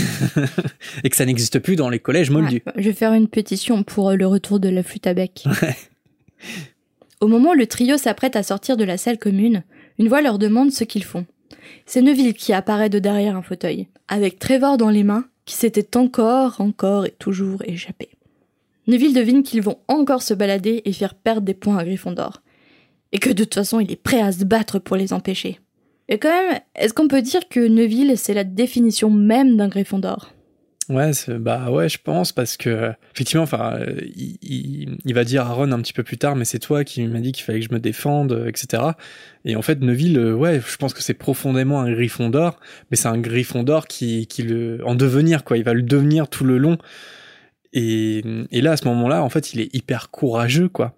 et 1.05 1.11
que 1.11 1.17
ça 1.17 1.27
n'existe 1.27 1.59
plus 1.59 1.77
dans 1.77 1.91
les 1.91 1.99
collèges 1.99 2.31
moldus. 2.31 2.63
Ouais, 2.67 2.73
je 2.77 2.83
vais 2.83 2.95
faire 2.95 3.13
une 3.13 3.29
pétition 3.29 3.83
pour 3.83 4.11
euh, 4.11 4.17
le 4.17 4.27
retour 4.27 4.61
de 4.61 4.69
la 4.69 4.83
flûte 4.83 5.07
à 5.07 5.13
bec. 5.13 5.45
Au 7.21 7.29
moment 7.29 7.51
où 7.51 7.55
le 7.55 7.67
trio 7.67 7.97
s'apprête 7.99 8.37
à 8.37 8.43
sortir 8.43 8.77
de 8.77 8.85
la 8.85 8.97
salle 8.97 9.19
commune, 9.19 9.65
une 9.99 10.09
voix 10.09 10.23
leur 10.23 10.39
demande 10.39 10.73
ce 10.73 10.85
qu'ils 10.85 11.05
font. 11.05 11.27
C'est 11.87 12.03
Neville 12.03 12.35
qui 12.35 12.53
apparaît 12.53 12.89
de 12.89 12.99
derrière 12.99 13.37
un 13.37 13.43
fauteuil, 13.43 13.89
avec 14.09 14.39
Trevor 14.39 14.77
dans 14.77 14.91
les 14.91 15.05
mains, 15.05 15.27
qui 15.45 15.55
s'était 15.55 15.97
encore, 15.97 16.61
encore 16.61 17.05
et 17.05 17.11
toujours 17.11 17.63
échappé. 17.65 18.09
Neville 18.87 19.15
devine 19.15 19.43
qu'ils 19.43 19.63
vont 19.63 19.79
encore 19.89 20.23
se 20.23 20.35
balader 20.35 20.83
et 20.85 20.93
faire 20.93 21.15
perdre 21.15 21.43
des 21.43 21.55
points 21.55 21.79
à 21.79 21.85
Gryffondor. 21.85 22.43
Et 23.13 23.19
que 23.19 23.31
de 23.31 23.45
toute 23.45 23.55
façon, 23.55 23.79
il 23.79 23.93
est 23.93 23.97
prêt 23.97 24.21
à 24.21 24.33
se 24.33 24.45
battre 24.45 24.79
pour 24.79 24.97
les 24.97 25.13
empêcher. 25.13 25.61
Et 26.09 26.19
quand 26.19 26.31
même, 26.31 26.61
est-ce 26.75 26.93
qu'on 26.95 27.09
peut 27.09 27.23
dire 27.23 27.49
que 27.49 27.61
Neville, 27.61 28.15
c'est 28.17 28.35
la 28.35 28.45
définition 28.45 29.11
même 29.11 29.57
d'un 29.57 29.69
Gryffondor? 29.69 30.33
Ouais, 30.89 31.13
bah 31.39 31.71
ouais, 31.71 31.89
je 31.89 31.99
pense 32.03 32.33
parce 32.33 32.57
que 32.57 32.93
effectivement, 33.15 33.45
enfin, 33.45 33.79
il, 34.17 35.15
va 35.15 35.25
dire 35.25 35.47
à 35.47 35.53
Ron 35.55 35.71
un 35.71 35.81
petit 35.81 35.93
peu 35.93 36.03
plus 36.03 36.19
tard, 36.19 36.35
mais 36.35 36.45
c'est 36.45 36.59
toi 36.59 36.83
qui 36.83 37.07
m'a 37.07 37.21
dit 37.21 37.31
qu'il 37.33 37.45
fallait 37.45 37.61
que 37.61 37.67
je 37.67 37.73
me 37.73 37.79
défende, 37.79 38.45
etc. 38.49 38.83
Et 39.45 39.55
en 39.55 39.63
fait, 39.63 39.81
Neville, 39.81 40.19
euh, 40.19 40.35
ouais, 40.35 40.61
je 40.61 40.77
pense 40.77 40.93
que 40.93 41.01
c'est 41.01 41.15
profondément 41.15 41.81
un 41.81 41.91
Gryffondor, 41.91 42.59
mais 42.91 42.97
c'est 42.97 43.09
un 43.09 43.19
Gryffondor 43.19 43.87
qui, 43.87 44.27
qui 44.27 44.43
le, 44.43 44.81
en 44.85 44.97
devenir 44.97 45.45
quoi, 45.45 45.57
il 45.57 45.65
va 45.65 45.73
le 45.73 45.83
devenir 45.83 46.29
tout 46.29 46.45
le 46.45 46.59
long. 46.59 46.79
Et, 47.73 48.23
et 48.51 48.61
là, 48.61 48.73
à 48.73 48.77
ce 48.77 48.87
moment-là, 48.87 49.23
en 49.23 49.31
fait, 49.31 49.55
il 49.55 49.61
est 49.61 49.75
hyper 49.75 50.11
courageux 50.11 50.69
quoi. 50.69 50.97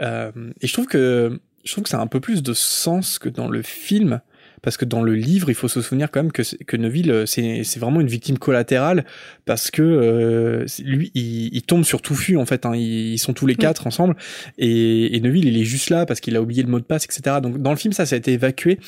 Euh, 0.00 0.32
et 0.60 0.66
je 0.66 0.72
trouve 0.72 0.86
que 0.86 1.40
je 1.64 1.72
trouve 1.72 1.84
que 1.84 1.90
ça 1.90 1.98
a 1.98 2.02
un 2.02 2.06
peu 2.06 2.20
plus 2.20 2.42
de 2.42 2.54
sens 2.54 3.18
que 3.18 3.28
dans 3.28 3.48
le 3.48 3.62
film. 3.62 4.22
Parce 4.62 4.76
que 4.76 4.84
dans 4.84 5.02
le 5.02 5.14
livre, 5.14 5.48
il 5.48 5.54
faut 5.54 5.68
se 5.68 5.80
souvenir 5.80 6.10
quand 6.10 6.22
même 6.22 6.32
que, 6.32 6.42
que 6.64 6.76
Neville, 6.76 7.10
euh, 7.10 7.26
c'est 7.26 7.62
c'est 7.64 7.80
vraiment 7.80 8.00
une 8.00 8.08
victime 8.08 8.38
collatérale 8.38 9.04
parce 9.46 9.70
que 9.70 9.82
euh, 9.82 10.66
lui, 10.84 11.10
il, 11.14 11.54
il 11.54 11.62
tombe 11.62 11.84
sur 11.84 12.02
Touffu 12.02 12.36
en 12.36 12.44
fait. 12.46 12.66
hein. 12.66 12.72
ils, 12.74 13.12
ils 13.14 13.18
sont 13.18 13.32
tous 13.32 13.46
les 13.46 13.54
quatre 13.54 13.86
ensemble 13.86 14.16
et, 14.58 15.16
et 15.16 15.20
Neville, 15.20 15.46
il 15.48 15.58
est 15.58 15.64
juste 15.64 15.90
là 15.90 16.04
parce 16.06 16.20
qu'il 16.20 16.36
a 16.36 16.42
oublié 16.42 16.62
le 16.62 16.68
mot 16.68 16.78
de 16.78 16.84
passe, 16.84 17.04
etc. 17.04 17.36
Donc 17.42 17.62
dans 17.62 17.70
le 17.70 17.76
film, 17.76 17.92
ça, 17.92 18.04
ça 18.06 18.16
a 18.16 18.18
été 18.18 18.32
évacué. 18.32 18.78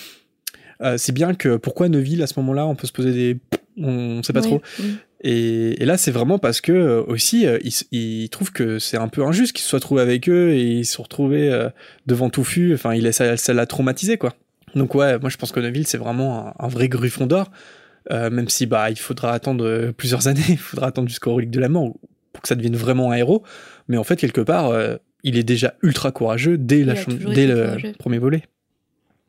Euh, 0.82 0.96
c'est 0.98 1.12
bien 1.12 1.34
que 1.34 1.56
pourquoi 1.56 1.88
Neville 1.88 2.22
à 2.22 2.26
ce 2.26 2.34
moment-là, 2.40 2.66
on 2.66 2.74
peut 2.74 2.86
se 2.86 2.92
poser 2.92 3.12
des, 3.12 3.38
on 3.76 4.22
sait 4.22 4.32
pas 4.32 4.40
trop. 4.42 4.60
Et, 5.24 5.80
et 5.80 5.84
là, 5.84 5.96
c'est 5.96 6.10
vraiment 6.10 6.38
parce 6.40 6.60
que 6.60 6.72
euh, 6.72 7.02
aussi, 7.06 7.46
euh, 7.46 7.58
ils, 7.62 7.72
ils 7.92 8.28
trouvent 8.28 8.50
que 8.50 8.80
c'est 8.80 8.96
un 8.96 9.06
peu 9.06 9.24
injuste 9.24 9.52
qu'ils 9.52 9.62
se 9.62 9.68
soient 9.68 9.78
trouvés 9.80 10.02
avec 10.02 10.28
eux 10.28 10.50
et 10.50 10.62
ils 10.78 10.84
se 10.84 10.94
sont 10.94 11.04
retrouvés 11.04 11.68
devant 12.06 12.28
Touffu. 12.30 12.74
Enfin, 12.74 12.94
il 12.94 13.12
ça, 13.12 13.36
ça 13.36 13.54
l'a 13.54 13.66
traumatisé, 13.66 14.18
quoi. 14.18 14.34
Donc 14.74 14.94
ouais, 14.94 15.18
moi 15.18 15.30
je 15.30 15.36
pense 15.36 15.52
que 15.52 15.60
Neville 15.60 15.86
c'est 15.86 15.98
vraiment 15.98 16.48
un, 16.48 16.54
un 16.58 16.68
vrai 16.68 16.88
Gryffondor, 16.88 17.50
euh, 18.10 18.30
même 18.30 18.48
si 18.48 18.66
bah 18.66 18.90
il 18.90 18.98
faudra 18.98 19.32
attendre 19.32 19.64
euh, 19.66 19.92
plusieurs 19.92 20.28
années, 20.28 20.42
il 20.48 20.58
faudra 20.58 20.88
attendre 20.88 21.08
jusqu'au 21.08 21.34
relique 21.34 21.50
de 21.50 21.60
la 21.60 21.68
mort 21.68 21.94
pour 22.32 22.42
que 22.42 22.48
ça 22.48 22.54
devienne 22.54 22.76
vraiment 22.76 23.10
un 23.10 23.16
héros. 23.16 23.42
Mais 23.88 23.96
en 23.96 24.04
fait 24.04 24.16
quelque 24.16 24.40
part, 24.40 24.68
euh, 24.68 24.96
il 25.22 25.36
est 25.36 25.42
déjà 25.42 25.74
ultra 25.82 26.10
courageux 26.10 26.58
dès, 26.58 26.84
la 26.84 26.94
le 26.94 27.04
courageux. 27.04 27.92
premier 27.98 28.18
volet. 28.18 28.42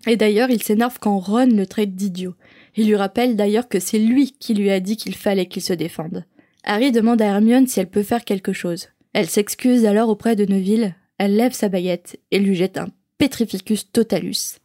Et 0.08 0.18
d'ailleurs, 0.18 0.50
il 0.50 0.62
s'énerve 0.62 0.98
quand 1.00 1.18
Ron 1.18 1.48
le 1.48 1.66
traite 1.66 1.96
d'idiot. 1.96 2.36
Il 2.76 2.88
lui 2.88 2.96
rappelle 2.96 3.36
d'ailleurs 3.36 3.70
que 3.70 3.80
c'est 3.80 4.00
lui 4.00 4.36
qui 4.38 4.54
lui 4.54 4.70
a 4.70 4.80
dit 4.80 4.98
qu'il 4.98 5.16
fallait 5.16 5.46
qu'il 5.46 5.62
se 5.62 5.74
défende. 5.74 6.26
Harry 6.64 6.92
demande 6.92 7.22
à 7.22 7.26
Hermione 7.26 7.68
si 7.68 7.80
elle 7.80 7.90
peut 7.90 8.04
faire 8.04 8.26
quelque 8.26 8.54
chose. 8.54 8.88
Elle 9.14 9.30
s'excuse 9.30 9.86
alors 9.86 10.10
auprès 10.10 10.36
de 10.36 10.46
Neville, 10.46 10.96
elle 11.18 11.36
lève 11.36 11.54
sa 11.54 11.70
baguette 11.70 12.20
et 12.32 12.40
lui 12.40 12.56
jette 12.56 12.78
un 12.78 12.90
Petrificus 13.18 13.92
totalus. 13.92 14.58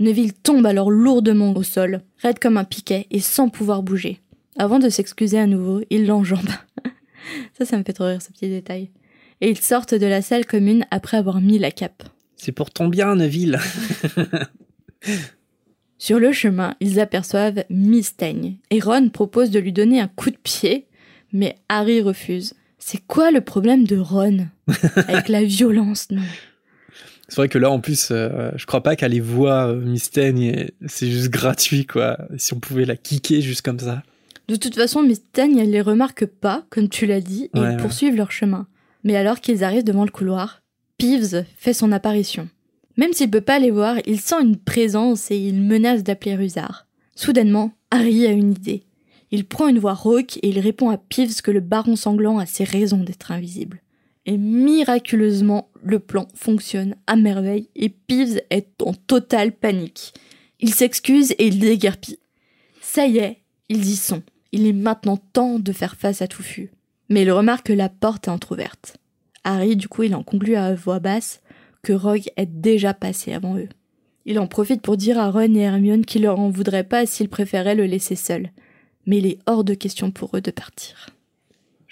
Neville 0.00 0.32
tombe 0.32 0.66
alors 0.66 0.90
lourdement 0.90 1.54
au 1.54 1.62
sol, 1.62 2.00
raide 2.18 2.38
comme 2.38 2.56
un 2.56 2.64
piquet 2.64 3.06
et 3.10 3.20
sans 3.20 3.48
pouvoir 3.48 3.82
bouger. 3.82 4.20
Avant 4.56 4.78
de 4.78 4.88
s'excuser 4.88 5.38
à 5.38 5.46
nouveau, 5.46 5.82
il 5.90 6.06
l'enjambe. 6.06 6.48
ça, 7.58 7.64
ça 7.64 7.78
me 7.78 7.84
fait 7.84 7.92
trop 7.92 8.06
rire 8.06 8.22
ce 8.22 8.32
petit 8.32 8.48
détail. 8.48 8.90
Et 9.40 9.50
ils 9.50 9.60
sortent 9.60 9.94
de 9.94 10.06
la 10.06 10.22
salle 10.22 10.46
commune 10.46 10.84
après 10.90 11.16
avoir 11.16 11.40
mis 11.40 11.58
la 11.58 11.70
cape. 11.70 12.04
C'est 12.36 12.52
pour 12.52 12.70
ton 12.70 12.88
bien, 12.88 13.16
Neville. 13.16 13.58
Sur 15.98 16.18
le 16.18 16.32
chemin, 16.32 16.74
ils 16.80 17.00
aperçoivent 17.00 17.64
Miss 17.70 18.16
Teigne, 18.16 18.56
et 18.70 18.80
Ron 18.80 19.08
propose 19.08 19.50
de 19.50 19.58
lui 19.58 19.72
donner 19.72 20.00
un 20.00 20.08
coup 20.08 20.30
de 20.30 20.36
pied, 20.36 20.86
mais 21.32 21.56
Harry 21.68 22.02
refuse. 22.02 22.54
C'est 22.78 23.04
quoi 23.06 23.30
le 23.30 23.40
problème 23.40 23.86
de 23.86 23.96
Ron? 23.96 24.48
Avec 25.08 25.28
la 25.28 25.44
violence, 25.44 26.10
non 26.10 26.22
C'est 27.28 27.36
vrai 27.36 27.48
que 27.48 27.58
là 27.58 27.70
en 27.70 27.80
plus, 27.80 28.08
euh, 28.10 28.50
je 28.56 28.66
crois 28.66 28.82
pas 28.82 28.96
qu'elle 28.96 29.12
les 29.12 29.20
voit 29.20 29.68
euh, 29.68 29.80
Miss 29.80 30.10
Teigne, 30.10 30.68
c'est 30.86 31.10
juste 31.10 31.30
gratuit 31.30 31.86
quoi. 31.86 32.18
Si 32.36 32.52
on 32.52 32.60
pouvait 32.60 32.84
la 32.84 32.96
kicker 32.96 33.40
juste 33.40 33.62
comme 33.62 33.78
ça. 33.78 34.02
De 34.48 34.56
toute 34.56 34.74
façon, 34.74 35.02
Miss 35.02 35.22
Teigne, 35.32 35.56
elle 35.58 35.70
les 35.70 35.80
remarque 35.80 36.26
pas, 36.26 36.66
comme 36.68 36.90
tu 36.90 37.06
l'as 37.06 37.22
dit, 37.22 37.48
et 37.54 37.58
Ouais, 37.58 37.66
ils 37.72 37.76
ouais. 37.76 37.82
poursuivent 37.82 38.16
leur 38.16 38.30
chemin. 38.30 38.66
Mais 39.02 39.16
alors 39.16 39.40
qu'ils 39.40 39.64
arrivent 39.64 39.84
devant 39.84 40.04
le 40.04 40.10
couloir, 40.10 40.60
Peeves 40.98 41.44
fait 41.56 41.72
son 41.72 41.92
apparition. 41.92 42.48
Même 42.98 43.12
s'il 43.14 43.30
peut 43.30 43.40
pas 43.40 43.58
les 43.58 43.70
voir, 43.70 43.96
il 44.06 44.20
sent 44.20 44.42
une 44.42 44.56
présence 44.58 45.30
et 45.30 45.36
il 45.38 45.62
menace 45.62 46.02
d'appeler 46.04 46.36
Rusard. 46.36 46.86
Soudainement, 47.16 47.72
Harry 47.90 48.26
a 48.26 48.30
une 48.32 48.52
idée. 48.52 48.82
Il 49.30 49.46
prend 49.46 49.66
une 49.68 49.78
voix 49.78 49.94
rauque 49.94 50.36
et 50.38 50.48
il 50.50 50.60
répond 50.60 50.90
à 50.90 50.98
Peeves 50.98 51.40
que 51.42 51.50
le 51.50 51.60
baron 51.60 51.96
sanglant 51.96 52.38
a 52.38 52.46
ses 52.46 52.64
raisons 52.64 53.02
d'être 53.02 53.32
invisible. 53.32 53.80
Et 54.26 54.38
miraculeusement, 54.38 55.68
le 55.82 55.98
plan 55.98 56.28
fonctionne 56.34 56.96
à 57.06 57.16
merveille 57.16 57.68
et 57.76 57.90
Peeves 57.90 58.40
est 58.50 58.68
en 58.82 58.94
totale 58.94 59.52
panique. 59.52 60.14
Il 60.60 60.72
s'excuse 60.72 61.32
et 61.32 61.46
il 61.46 61.58
déguerpit. 61.58 62.18
Ça 62.80 63.06
y 63.06 63.18
est, 63.18 63.38
ils 63.68 63.86
y 63.86 63.96
sont. 63.96 64.22
Il 64.52 64.66
est 64.66 64.72
maintenant 64.72 65.16
temps 65.16 65.58
de 65.58 65.72
faire 65.72 65.96
face 65.96 66.22
à 66.22 66.28
Touffu. 66.28 66.70
Mais 67.10 67.22
il 67.22 67.30
remarque 67.30 67.66
que 67.66 67.72
la 67.72 67.88
porte 67.88 68.28
est 68.28 68.30
entr'ouverte. 68.30 68.96
Harry, 69.42 69.76
du 69.76 69.88
coup, 69.88 70.04
il 70.04 70.14
en 70.14 70.22
conclut 70.22 70.56
à 70.56 70.74
voix 70.74 71.00
basse 71.00 71.40
que 71.82 71.92
Rogue 71.92 72.30
est 72.36 72.46
déjà 72.46 72.94
passé 72.94 73.34
avant 73.34 73.58
eux. 73.58 73.68
Il 74.24 74.38
en 74.38 74.46
profite 74.46 74.80
pour 74.80 74.96
dire 74.96 75.18
à 75.18 75.30
Ron 75.30 75.54
et 75.54 75.58
Hermione 75.58 76.06
qu'il 76.06 76.22
leur 76.22 76.40
en 76.40 76.48
voudrait 76.48 76.84
pas 76.84 77.04
s'ils 77.04 77.28
préféraient 77.28 77.74
le 77.74 77.84
laisser 77.84 78.16
seul. 78.16 78.50
Mais 79.06 79.18
il 79.18 79.26
est 79.26 79.38
hors 79.46 79.64
de 79.64 79.74
question 79.74 80.10
pour 80.10 80.34
eux 80.34 80.40
de 80.40 80.50
partir. 80.50 81.13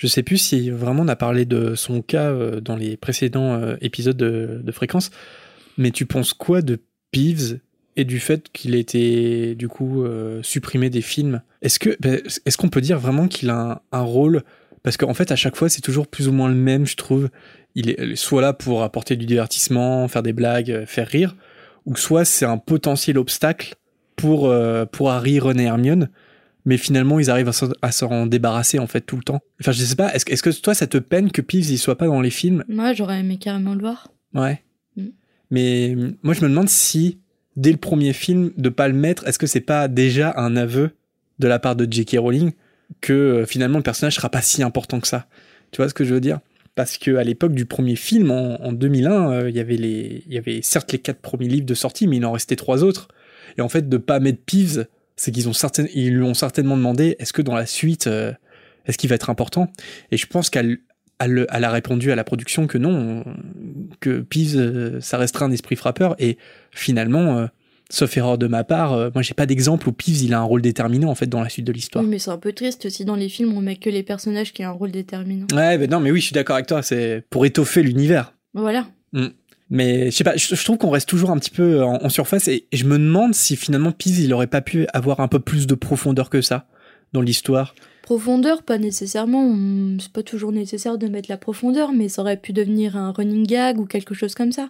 Je 0.03 0.09
sais 0.09 0.25
plus 0.25 0.38
si 0.38 0.69
vraiment 0.69 1.05
on 1.05 1.09
a 1.09 1.15
parlé 1.15 1.45
de 1.45 1.77
son 1.77 2.03
cas 2.03 2.25
euh, 2.25 2.61
dans 2.61 2.75
les 2.75 2.97
précédents 2.97 3.55
euh, 3.55 3.77
épisodes 3.81 4.17
de, 4.17 4.73
fréquence, 4.73 5.12
mais 5.79 5.93
tu 5.93 6.07
penses 6.07 6.35
quoi 6.35 6.61
de 6.61 6.81
Peeves 7.12 7.61
et 7.95 8.05
du 8.05 8.19
fait 8.19 8.51
qu'il 8.53 8.75
ait 8.75 8.81
été 8.81 9.55
du 9.55 9.69
coup 9.69 10.03
euh, 10.03 10.43
supprimé 10.43 10.91
des 10.91 11.03
films? 11.03 11.41
Est-ce 11.61 11.79
que 11.79 11.97
ben, 12.01 12.21
est-ce 12.45 12.57
qu'on 12.57 12.69
peut 12.69 12.81
dire 12.81 12.99
vraiment 12.99 13.29
qu'il 13.29 13.49
a 13.51 13.83
un, 13.93 14.01
rôle? 14.01 14.43
Parce 14.83 14.97
qu'en 14.97 15.15
fait 15.15 15.31
à 15.31 15.37
chaque 15.37 15.55
fois 15.55 15.69
c'est 15.69 15.83
toujours 15.83 16.09
plus 16.09 16.27
ou 16.27 16.33
moins 16.33 16.49
le 16.49 16.57
même, 16.57 16.85
je 16.85 16.97
trouve. 16.97 17.29
Il 17.77 17.91
est 17.91 18.17
soit 18.17 18.43
là 18.43 18.53
pour 18.53 18.83
apporter 18.83 19.15
du 19.15 19.25
divertissement, 19.25 20.09
faire 20.09 20.25
des 20.25 20.33
blagues, 20.33 20.83
faire 20.85 21.07
rire, 21.07 21.37
ou 21.87 21.95
soit 21.95 22.25
c'est 22.25 22.45
un 22.45 22.59
potentiel 22.59 23.19
obstacle 23.19 23.77
pour 24.17 24.53
pour 24.91 25.11
Harry, 25.12 25.38
Ron 25.38 25.59
et 25.59 25.62
Hermione 25.62 26.09
mais 26.64 26.77
finalement 26.77 27.18
ils 27.18 27.31
arrivent 27.31 27.51
à 27.83 27.92
s'en- 27.92 28.27
débarrasser 28.27 28.79
en 28.79 28.87
fait 28.87 29.01
tout 29.01 29.16
le 29.16 29.22
temps. 29.22 29.40
Enfin 29.61 29.72
je 29.72 29.83
sais 29.83 29.96
pas, 29.96 30.14
est-ce 30.14 30.25
que, 30.42 30.51
toi 30.61 30.75
ça 30.75 30.87
te 30.87 30.98
peine 30.98 31.31
que 31.31 31.40
Peeves 31.42 31.70
il 31.70 31.79
soit 31.79 31.98
pas 31.98 32.07
dans 32.07 32.20
les 32.20 32.31
films? 32.31 32.64
Moi, 32.68 32.92
j'aurais 32.92 33.20
aimé 33.20 33.38
carrément 33.38 33.75
le 33.75 33.81
voir. 33.81 34.09
Ouais. 34.35 34.62
Mm. 34.96 35.07
Mais 35.51 35.96
moi 36.22 36.35
je 36.35 36.40
me 36.42 36.48
demande 36.48 36.68
si 36.68 37.18
dès 37.57 37.72
le 37.72 37.79
premier 37.79 38.12
film 38.12 38.53
de 38.57 38.68
pas 38.68 38.88
le 38.88 38.94
mettre, 38.94 39.27
est-ce 39.27 39.38
que 39.38 39.46
c'est 39.46 39.61
pas 39.61 39.88
déjà 39.88 40.35
un 40.37 40.57
aveu 40.57 40.90
de 41.38 41.48
la 41.48 41.59
part 41.59 41.77
de 41.77 41.87
J.K. 41.90 42.16
Rowling 42.18 42.53
que 43.01 43.12
euh, 43.12 43.46
finalement 43.46 43.79
le 43.79 43.83
personnage 43.83 44.14
sera 44.14 44.31
pas 44.31 44.42
si 44.42 44.62
important 44.62 45.01
que 45.01 45.09
ça? 45.09 45.27
Tu 45.70 45.79
vois 45.79 45.88
ce 45.88 45.94
que 45.94 46.05
je 46.05 46.14
veux 46.14 46.20
dire? 46.20 46.40
Parce 46.75 46.96
que 46.96 47.16
à 47.16 47.25
l'époque 47.25 47.53
du 47.53 47.66
premier 47.66 47.96
film 47.96 48.31
en, 48.31 48.62
en 48.62 48.72
2001, 48.72 49.33
euh, 49.33 49.51
il 49.51 49.57
y 49.57 49.61
avait 49.61 49.77
les 49.77 50.22
il 50.27 50.33
y 50.33 50.38
avait 50.38 50.61
certes 50.62 50.92
les 50.92 50.98
quatre 50.98 51.20
premiers 51.20 51.48
livres 51.48 51.66
de 51.66 51.75
sortie 51.75 52.07
mais 52.07 52.16
il 52.16 52.25
en 52.25 52.33
restait 52.33 52.57
trois 52.57 52.83
autres. 52.85 53.09
Et 53.59 53.61
en 53.61 53.68
fait 53.68 53.88
de 53.88 53.96
pas 53.98 54.20
mettre 54.20 54.40
Peeves 54.46 54.87
c'est 55.23 55.31
qu'ils 55.31 55.49
ont 55.49 55.53
ils 55.95 56.15
lui 56.15 56.25
ont 56.25 56.35
certainement 56.35 56.77
demandé 56.77 57.15
est-ce 57.21 57.33
que 57.33 57.43
dans 57.43 57.55
la 57.55 57.65
suite, 57.65 58.09
euh, 58.09 58.33
est-ce 58.87 58.99
qu'il 58.99 59.09
va 59.09 59.15
être 59.15 59.31
important? 59.31 59.71
Et 60.11 60.17
je 60.17 60.27
pense 60.27 60.51
qu'elle 60.51 60.79
elle, 61.21 61.47
elle 61.49 61.63
a 61.63 61.71
répondu 61.71 62.11
à 62.11 62.17
la 62.17 62.25
production 62.25 62.67
que 62.67 62.77
non, 62.77 63.23
que 64.01 64.19
Peeves, 64.19 64.57
euh, 64.57 65.01
ça 65.01 65.19
restera 65.19 65.45
un 65.45 65.53
esprit 65.53 65.77
frappeur. 65.77 66.17
Et 66.19 66.39
finalement, 66.73 67.39
euh, 67.39 67.47
sauf 67.89 68.17
erreur 68.17 68.37
de 68.37 68.49
ma 68.49 68.65
part, 68.65 69.13
moi 69.15 69.23
j'ai 69.23 69.35
pas 69.35 69.47
d'exemple 69.47 69.89
où 69.89 69.93
Peeves 69.93 70.25
il 70.25 70.35
a 70.35 70.41
un 70.41 70.43
rôle 70.43 70.61
déterminant 70.61 71.11
en 71.11 71.15
fait 71.15 71.29
dans 71.29 71.41
la 71.41 71.49
suite 71.49 71.67
de 71.67 71.73
l'histoire. 71.73 72.03
Oui, 72.03 72.11
mais 72.11 72.19
c'est 72.19 72.31
un 72.31 72.39
peu 72.39 72.53
triste 72.53 72.91
si 72.91 73.05
dans 73.05 73.15
les 73.15 73.29
films 73.29 73.57
on 73.57 73.61
met 73.61 73.77
que 73.77 73.91
les 73.91 74.03
personnages 74.03 74.53
qui 74.53 74.67
ont 74.67 74.71
un 74.71 74.73
rôle 74.73 74.91
déterminant. 74.91 75.47
Ouais, 75.55 75.79
mais 75.79 75.87
non, 75.87 76.01
mais 76.01 76.11
oui, 76.11 76.19
je 76.19 76.25
suis 76.25 76.35
d'accord 76.35 76.57
avec 76.57 76.67
toi. 76.67 76.83
C'est 76.83 77.25
pour 77.31 77.47
étoffer 77.47 77.85
l'univers. 77.85 78.35
Voilà. 78.55 78.89
Mais 79.73 80.11
je 80.11 80.17
sais 80.17 80.23
pas, 80.23 80.37
je, 80.37 80.55
je 80.55 80.65
trouve 80.65 80.77
qu'on 80.77 80.91
reste 80.91 81.09
toujours 81.09 81.31
un 81.31 81.39
petit 81.39 81.51
peu 81.51 81.83
en, 81.83 81.95
en 81.95 82.09
surface 82.11 82.47
et, 82.47 82.67
et 82.71 82.77
je 82.77 82.85
me 82.85 82.99
demande 82.99 83.35
si 83.35 83.57
finalement 83.57 83.91
Peeves 83.91 84.21
il 84.21 84.35
aurait 84.35 84.47
pas 84.47 84.61
pu 84.61 84.87
avoir 84.93 85.21
un 85.21 85.29
peu 85.29 85.41
plus 85.41 85.67
de 85.67 85.75
profondeur 85.75 86.29
que 86.29 86.43
ça 86.43 86.67
dans 87.15 87.23
l'histoire. 87.23 87.75
Profondeur, 88.03 88.65
pas 88.65 88.77
nécessairement. 88.77 89.57
C'est 89.99 90.13
pas 90.13 90.23
toujours 90.23 90.53
nécessaire 90.53 90.99
de 90.99 91.09
mettre 91.09 91.31
la 91.31 91.39
profondeur, 91.39 91.93
mais 91.93 92.11
ça 92.11 92.21
aurait 92.21 92.37
pu 92.37 92.53
devenir 92.53 92.99
un 92.99 93.13
running 93.13 93.47
gag 93.47 93.81
ou 93.81 93.87
quelque 93.87 94.13
chose 94.13 94.35
comme 94.35 94.53
ça. 94.53 94.69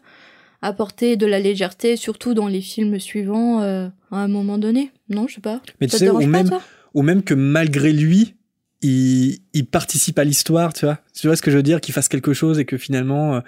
Apporter 0.60 1.16
de 1.16 1.26
la 1.26 1.40
légèreté, 1.40 1.96
surtout 1.96 2.32
dans 2.32 2.46
les 2.46 2.60
films 2.60 3.00
suivants, 3.00 3.60
euh, 3.60 3.88
à 4.12 4.18
un 4.18 4.28
moment 4.28 4.56
donné. 4.56 4.92
Non, 5.08 5.26
je 5.26 5.34
sais 5.34 5.40
pas. 5.40 5.60
Mais 5.80 5.88
tu 5.88 5.92
ça 5.92 5.98
te 5.98 6.04
sais, 6.04 6.10
ou 6.10 6.20
pas, 6.20 6.26
même, 6.26 6.48
toi? 6.48 6.62
ou 6.94 7.02
même 7.02 7.24
que 7.24 7.34
malgré 7.34 7.92
lui, 7.92 8.36
il, 8.82 9.38
il 9.52 9.66
participe 9.66 10.20
à 10.20 10.24
l'histoire, 10.24 10.72
tu 10.72 10.84
vois. 10.84 11.00
Tu 11.12 11.26
vois 11.26 11.34
ce 11.34 11.42
que 11.42 11.50
je 11.50 11.56
veux 11.56 11.64
dire, 11.64 11.80
qu'il 11.80 11.92
fasse 11.92 12.08
quelque 12.08 12.34
chose 12.34 12.60
et 12.60 12.64
que 12.64 12.76
finalement, 12.76 13.34
euh, 13.34 13.40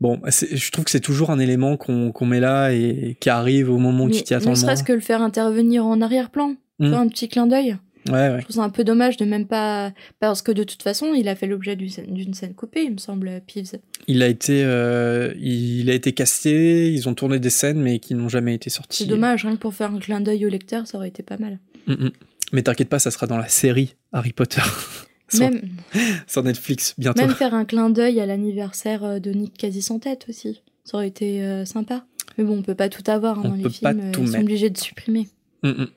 bon, 0.00 0.20
je 0.26 0.70
trouve 0.70 0.84
que 0.84 0.90
c'est 0.90 1.00
toujours 1.00 1.30
un 1.30 1.38
élément 1.38 1.76
qu'on 1.76 2.26
met 2.26 2.40
là 2.40 2.72
et 2.72 3.16
qui 3.20 3.30
arrive 3.30 3.70
au 3.70 3.78
moment 3.78 4.04
où 4.04 4.10
tu 4.10 4.22
t'y 4.22 4.34
attends 4.34 4.50
ne 4.50 4.54
serait-ce 4.54 4.84
que 4.84 4.92
le 4.92 5.00
faire 5.00 5.22
intervenir 5.22 5.86
en 5.86 6.00
arrière-plan. 6.00 6.54
Mm. 6.78 6.88
vois, 6.88 6.98
un 6.98 7.08
petit 7.08 7.28
clin 7.28 7.46
d'œil. 7.46 7.76
Ouais, 8.06 8.30
ouais. 8.30 8.36
Je 8.38 8.44
trouve 8.44 8.56
ça 8.56 8.62
un 8.62 8.70
peu 8.70 8.84
dommage 8.84 9.16
de 9.16 9.24
même 9.24 9.46
pas. 9.46 9.92
Parce 10.20 10.42
que 10.42 10.52
de 10.52 10.64
toute 10.64 10.82
façon, 10.82 11.12
il 11.14 11.28
a 11.28 11.34
fait 11.34 11.46
l'objet 11.46 11.76
d'une 11.76 12.34
scène 12.34 12.54
coupée, 12.54 12.84
il 12.84 12.92
me 12.92 12.98
semble, 12.98 13.42
Peeves. 13.46 13.80
Il 14.06 14.22
a 14.22 14.28
été, 14.28 14.62
euh, 14.64 15.34
il 15.38 15.90
a 15.90 15.94
été 15.94 16.12
casté. 16.12 16.92
Ils 16.92 17.08
ont 17.08 17.14
tourné 17.14 17.38
des 17.38 17.50
scènes, 17.50 17.80
mais 17.80 17.98
qui 17.98 18.14
n'ont 18.14 18.28
jamais 18.28 18.54
été 18.54 18.70
sorties. 18.70 19.04
C'est 19.04 19.08
dommage, 19.08 19.44
rien 19.44 19.56
que 19.56 19.60
pour 19.60 19.74
faire 19.74 19.92
un 19.92 19.98
clin 19.98 20.20
d'œil 20.20 20.46
au 20.46 20.48
lecteur, 20.48 20.86
ça 20.86 20.96
aurait 20.96 21.08
été 21.08 21.22
pas 21.22 21.36
mal. 21.36 21.58
Mm, 21.86 21.92
mm. 21.92 22.10
Mais 22.52 22.62
t'inquiète 22.62 22.88
pas, 22.88 22.98
ça 22.98 23.10
sera 23.10 23.26
dans 23.26 23.36
la 23.36 23.48
série 23.48 23.96
Harry 24.12 24.32
Potter 24.32 24.62
sur, 25.28 25.40
Même, 25.40 25.62
sur 26.26 26.42
Netflix 26.42 26.94
bientôt. 26.98 27.20
même 27.20 27.34
faire 27.34 27.54
un 27.54 27.64
clin 27.64 27.90
d'œil 27.90 28.20
à 28.20 28.26
l'anniversaire 28.26 29.04
euh, 29.04 29.18
de 29.18 29.30
Nick 29.30 29.56
quasi 29.56 29.82
sans 29.82 29.98
tête 29.98 30.26
aussi. 30.28 30.62
Ça 30.84 30.96
aurait 30.96 31.08
été 31.08 31.42
euh, 31.42 31.64
sympa. 31.64 32.04
Mais 32.38 32.44
bon, 32.44 32.58
on 32.58 32.62
peut 32.62 32.76
pas 32.76 32.88
tout 32.88 33.02
avoir 33.10 33.38
hein, 33.38 33.42
On 33.44 33.48
dans 33.50 33.54
les 33.56 33.62
peut 33.64 33.70
pas 33.82 33.90
films, 33.90 34.08
euh, 34.08 34.12
tout 34.12 34.22
ils 34.22 34.28
sont 34.28 34.40
obligés 34.40 34.70
de 34.70 34.78
supprimer. 34.78 35.28
Mm, 35.64 35.70
mm. 35.70 35.88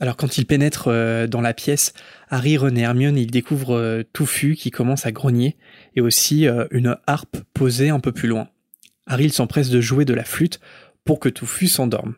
Alors 0.00 0.16
quand 0.16 0.38
il 0.38 0.46
pénètre 0.46 0.88
euh, 0.88 1.26
dans 1.26 1.40
la 1.40 1.54
pièce, 1.54 1.94
Harry, 2.28 2.54
et 2.54 2.80
Hermione, 2.80 3.16
ils 3.16 3.30
découvrent 3.30 3.76
euh, 3.76 4.02
Touffu 4.12 4.54
qui 4.54 4.70
commence 4.70 5.06
à 5.06 5.12
grogner 5.12 5.56
et 5.96 6.00
aussi 6.00 6.46
une 6.70 6.96
harpe 7.06 7.38
posée 7.54 7.88
un 7.88 7.98
peu 7.98 8.12
plus 8.12 8.28
loin. 8.28 8.48
Harry 9.06 9.24
il 9.24 9.32
s'empresse 9.32 9.70
de 9.70 9.80
jouer 9.80 10.04
de 10.04 10.14
la 10.14 10.24
flûte 10.24 10.60
pour 11.04 11.18
que 11.18 11.28
Touffu 11.28 11.66
s'endorme. 11.66 12.14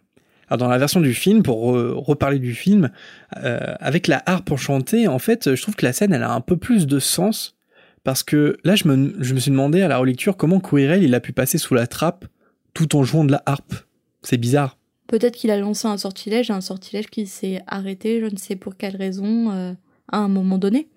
Alors 0.50 0.58
dans 0.58 0.68
la 0.68 0.78
version 0.78 1.00
du 1.00 1.14
film, 1.14 1.42
pour 1.42 1.72
re- 1.76 1.92
reparler 1.92 2.38
du 2.40 2.54
film, 2.54 2.90
euh, 3.36 3.58
avec 3.78 4.06
la 4.08 4.22
harpe 4.26 4.50
enchantée, 4.50 5.06
en 5.08 5.18
fait, 5.20 5.54
je 5.54 5.62
trouve 5.62 5.76
que 5.76 5.86
la 5.86 5.92
scène 5.92 6.12
elle 6.12 6.22
a 6.24 6.32
un 6.32 6.40
peu 6.40 6.56
plus 6.56 6.86
de 6.86 6.98
sens 6.98 7.56
parce 8.02 8.22
que 8.22 8.56
là 8.64 8.74
je 8.76 8.88
me, 8.88 9.14
je 9.22 9.32
me 9.34 9.38
suis 9.40 9.50
demandé 9.50 9.80
à 9.82 9.88
la 9.88 9.98
relecture 9.98 10.36
comment 10.36 10.58
Quirrell 10.60 11.02
il 11.04 11.14
a 11.14 11.20
pu 11.20 11.32
passer 11.32 11.56
sous 11.58 11.74
la 11.74 11.86
trappe 11.86 12.24
tout 12.74 12.96
en 12.96 13.04
jouant 13.04 13.24
de 13.24 13.32
la 13.32 13.42
harpe. 13.46 13.74
C'est 14.22 14.36
bizarre. 14.38 14.76
Peut-être 15.06 15.36
qu'il 15.36 15.50
a 15.50 15.56
lancé 15.58 15.86
un 15.88 15.96
sortilège, 15.96 16.50
un 16.50 16.60
sortilège 16.60 17.06
qui 17.08 17.26
s'est 17.26 17.62
arrêté, 17.66 18.20
je 18.20 18.26
ne 18.26 18.36
sais 18.36 18.54
pour 18.56 18.76
quelle 18.76 18.96
raison, 18.96 19.50
euh, 19.52 19.72
à 20.12 20.18
un 20.18 20.28
moment 20.28 20.56
donné. 20.58 20.88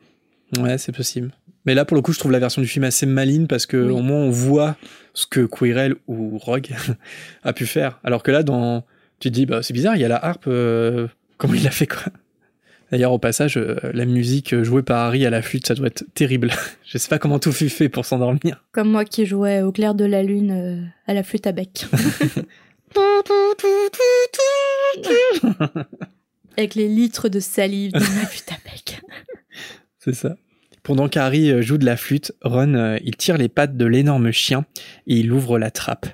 Ouais, 0.59 0.77
c'est 0.77 0.91
possible. 0.91 1.31
Mais 1.65 1.73
là, 1.73 1.83
pour 1.85 1.95
le 1.95 2.01
coup, 2.01 2.11
je 2.13 2.19
trouve 2.19 2.31
la 2.31 2.39
version 2.39 2.61
du 2.61 2.67
film 2.67 2.83
assez 2.83 3.05
maligne 3.05 3.47
parce 3.47 3.65
que 3.65 3.77
Oui. 3.77 3.91
au 3.91 4.01
moins 4.01 4.17
on 4.17 4.29
voit 4.29 4.75
ce 5.13 5.25
que 5.25 5.45
Quirrell 5.45 5.95
ou 6.07 6.37
Rogue 6.37 6.69
a 7.43 7.53
pu 7.53 7.65
faire. 7.65 7.99
Alors 8.03 8.21
que 8.21 8.31
là, 8.31 8.43
dans, 8.43 8.83
tu 9.19 9.29
te 9.29 9.33
dis, 9.33 9.45
bah 9.45 9.63
c'est 9.63 9.73
bizarre, 9.73 9.95
il 9.95 10.01
y 10.01 10.05
a 10.05 10.07
la 10.07 10.23
harpe, 10.23 10.45
euh, 10.47 11.07
comment 11.37 11.53
il 11.53 11.67
a 11.67 11.71
fait 11.71 11.87
quoi? 11.87 12.03
D'ailleurs, 12.91 13.11
au 13.11 13.17
passage, 13.17 13.57
euh, 13.57 13.79
la 13.93 14.05
musique 14.05 14.61
jouée 14.61 14.83
par 14.83 14.99
Harry 14.99 15.25
à 15.25 15.31
la 15.31 15.41
flûte, 15.41 15.65
ça 15.65 15.73
doit 15.73 15.87
être 15.87 16.05
terrible. 16.13 16.51
je 16.85 16.97
sais 16.97 17.07
pas 17.09 17.17
comment 17.17 17.39
tout 17.39 17.51
fut 17.51 17.69
fait 17.69 17.89
pour 17.89 18.05
s'endormir. 18.05 18.63
Comme 18.71 18.91
moi 18.91 19.03
qui 19.03 19.25
jouais 19.25 19.61
au 19.61 19.71
clair 19.71 19.95
de 19.95 20.05
la 20.05 20.21
lune 20.21 20.51
euh, 20.51 20.79
à 21.07 21.15
la 21.15 21.23
flûte 21.23 21.47
à 21.47 21.53
bec. 21.53 21.87
Avec 26.55 26.75
les 26.75 26.87
litres 26.87 27.29
de 27.29 27.39
salive 27.39 27.93
dans 27.93 27.99
la 27.99 28.27
flûte 28.27 28.51
à 28.51 28.57
bec. 28.69 29.01
C'est 29.97 30.13
ça. 30.13 30.35
Pendant 30.83 31.07
qu'Harry 31.07 31.49
euh, 31.49 31.61
joue 31.61 31.77
de 31.77 31.85
la 31.85 31.95
flûte, 31.95 32.33
Ron, 32.41 32.73
euh, 32.73 32.97
il 33.03 33.15
tire 33.15 33.37
les 33.37 33.47
pattes 33.47 33.77
de 33.77 33.85
l'énorme 33.85 34.31
chien 34.31 34.65
et 35.07 35.15
il 35.15 35.31
ouvre 35.31 35.57
la 35.57 35.71
trappe. 35.71 36.07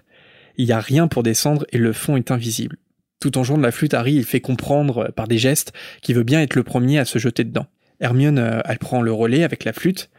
Il 0.57 0.67
n'y 0.67 0.71
a 0.71 0.79
rien 0.79 1.07
pour 1.07 1.23
descendre 1.23 1.65
et 1.71 1.79
le 1.79 1.91
fond 1.91 2.15
est 2.15 2.29
invisible. 2.29 2.77
Tout 3.19 3.38
en 3.38 3.43
jouant 3.43 3.58
de 3.58 3.63
la 3.63 3.71
flûte, 3.71 3.93
Harry, 3.93 4.13
il 4.13 4.23
fait 4.23 4.39
comprendre 4.39 5.05
euh, 5.05 5.12
par 5.12 5.27
des 5.27 5.38
gestes 5.38 5.73
qu'il 6.01 6.15
veut 6.15 6.23
bien 6.23 6.41
être 6.41 6.55
le 6.55 6.63
premier 6.63 6.99
à 6.99 7.05
se 7.05 7.19
jeter 7.19 7.43
dedans. 7.43 7.67
Hermione, 7.99 8.39
euh, 8.39 8.62
elle 8.65 8.79
prend 8.79 9.01
le 9.01 9.12
relais 9.12 9.43
avec 9.43 9.65
la 9.65 9.73
flûte 9.73 10.10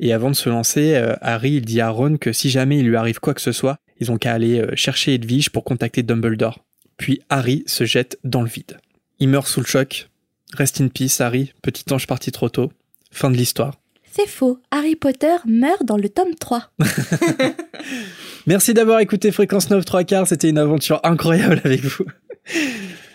et 0.00 0.12
avant 0.12 0.30
de 0.30 0.36
se 0.36 0.48
lancer, 0.48 0.94
euh, 0.94 1.14
Harry, 1.20 1.52
il 1.52 1.64
dit 1.64 1.80
à 1.80 1.90
Ron 1.90 2.16
que 2.16 2.32
si 2.32 2.50
jamais 2.50 2.78
il 2.78 2.86
lui 2.86 2.96
arrive 2.96 3.20
quoi 3.20 3.34
que 3.34 3.40
ce 3.40 3.52
soit, 3.52 3.78
ils 4.00 4.12
ont 4.12 4.18
qu'à 4.18 4.32
aller 4.32 4.64
chercher 4.74 5.14
Edwige 5.14 5.50
pour 5.50 5.64
contacter 5.64 6.04
Dumbledore. 6.04 6.64
Puis 6.96 7.20
Harry 7.28 7.64
se 7.66 7.84
jette 7.84 8.18
dans 8.22 8.42
le 8.42 8.48
vide. 8.48 8.78
Il 9.18 9.28
meurt 9.28 9.48
sous 9.48 9.60
le 9.60 9.66
choc. 9.66 10.08
Rest 10.54 10.80
in 10.80 10.86
peace, 10.86 11.20
Harry, 11.20 11.52
petit 11.62 11.84
ange 11.92 12.06
parti 12.06 12.30
trop 12.30 12.48
tôt. 12.48 12.72
Fin 13.10 13.30
de 13.30 13.36
l'histoire. 13.36 13.74
C'est 14.18 14.26
faux, 14.26 14.58
Harry 14.72 14.96
Potter 14.96 15.36
meurt 15.46 15.84
dans 15.84 15.96
le 15.96 16.08
tome 16.08 16.34
3. 16.34 16.72
Merci 18.48 18.74
d'avoir 18.74 18.98
écouté 18.98 19.30
Fréquence 19.30 19.70
9 19.70 19.84
3 19.84 20.02
quarts, 20.02 20.26
c'était 20.26 20.48
une 20.48 20.58
aventure 20.58 20.98
incroyable 21.04 21.60
avec 21.64 21.82
vous. 21.82 22.04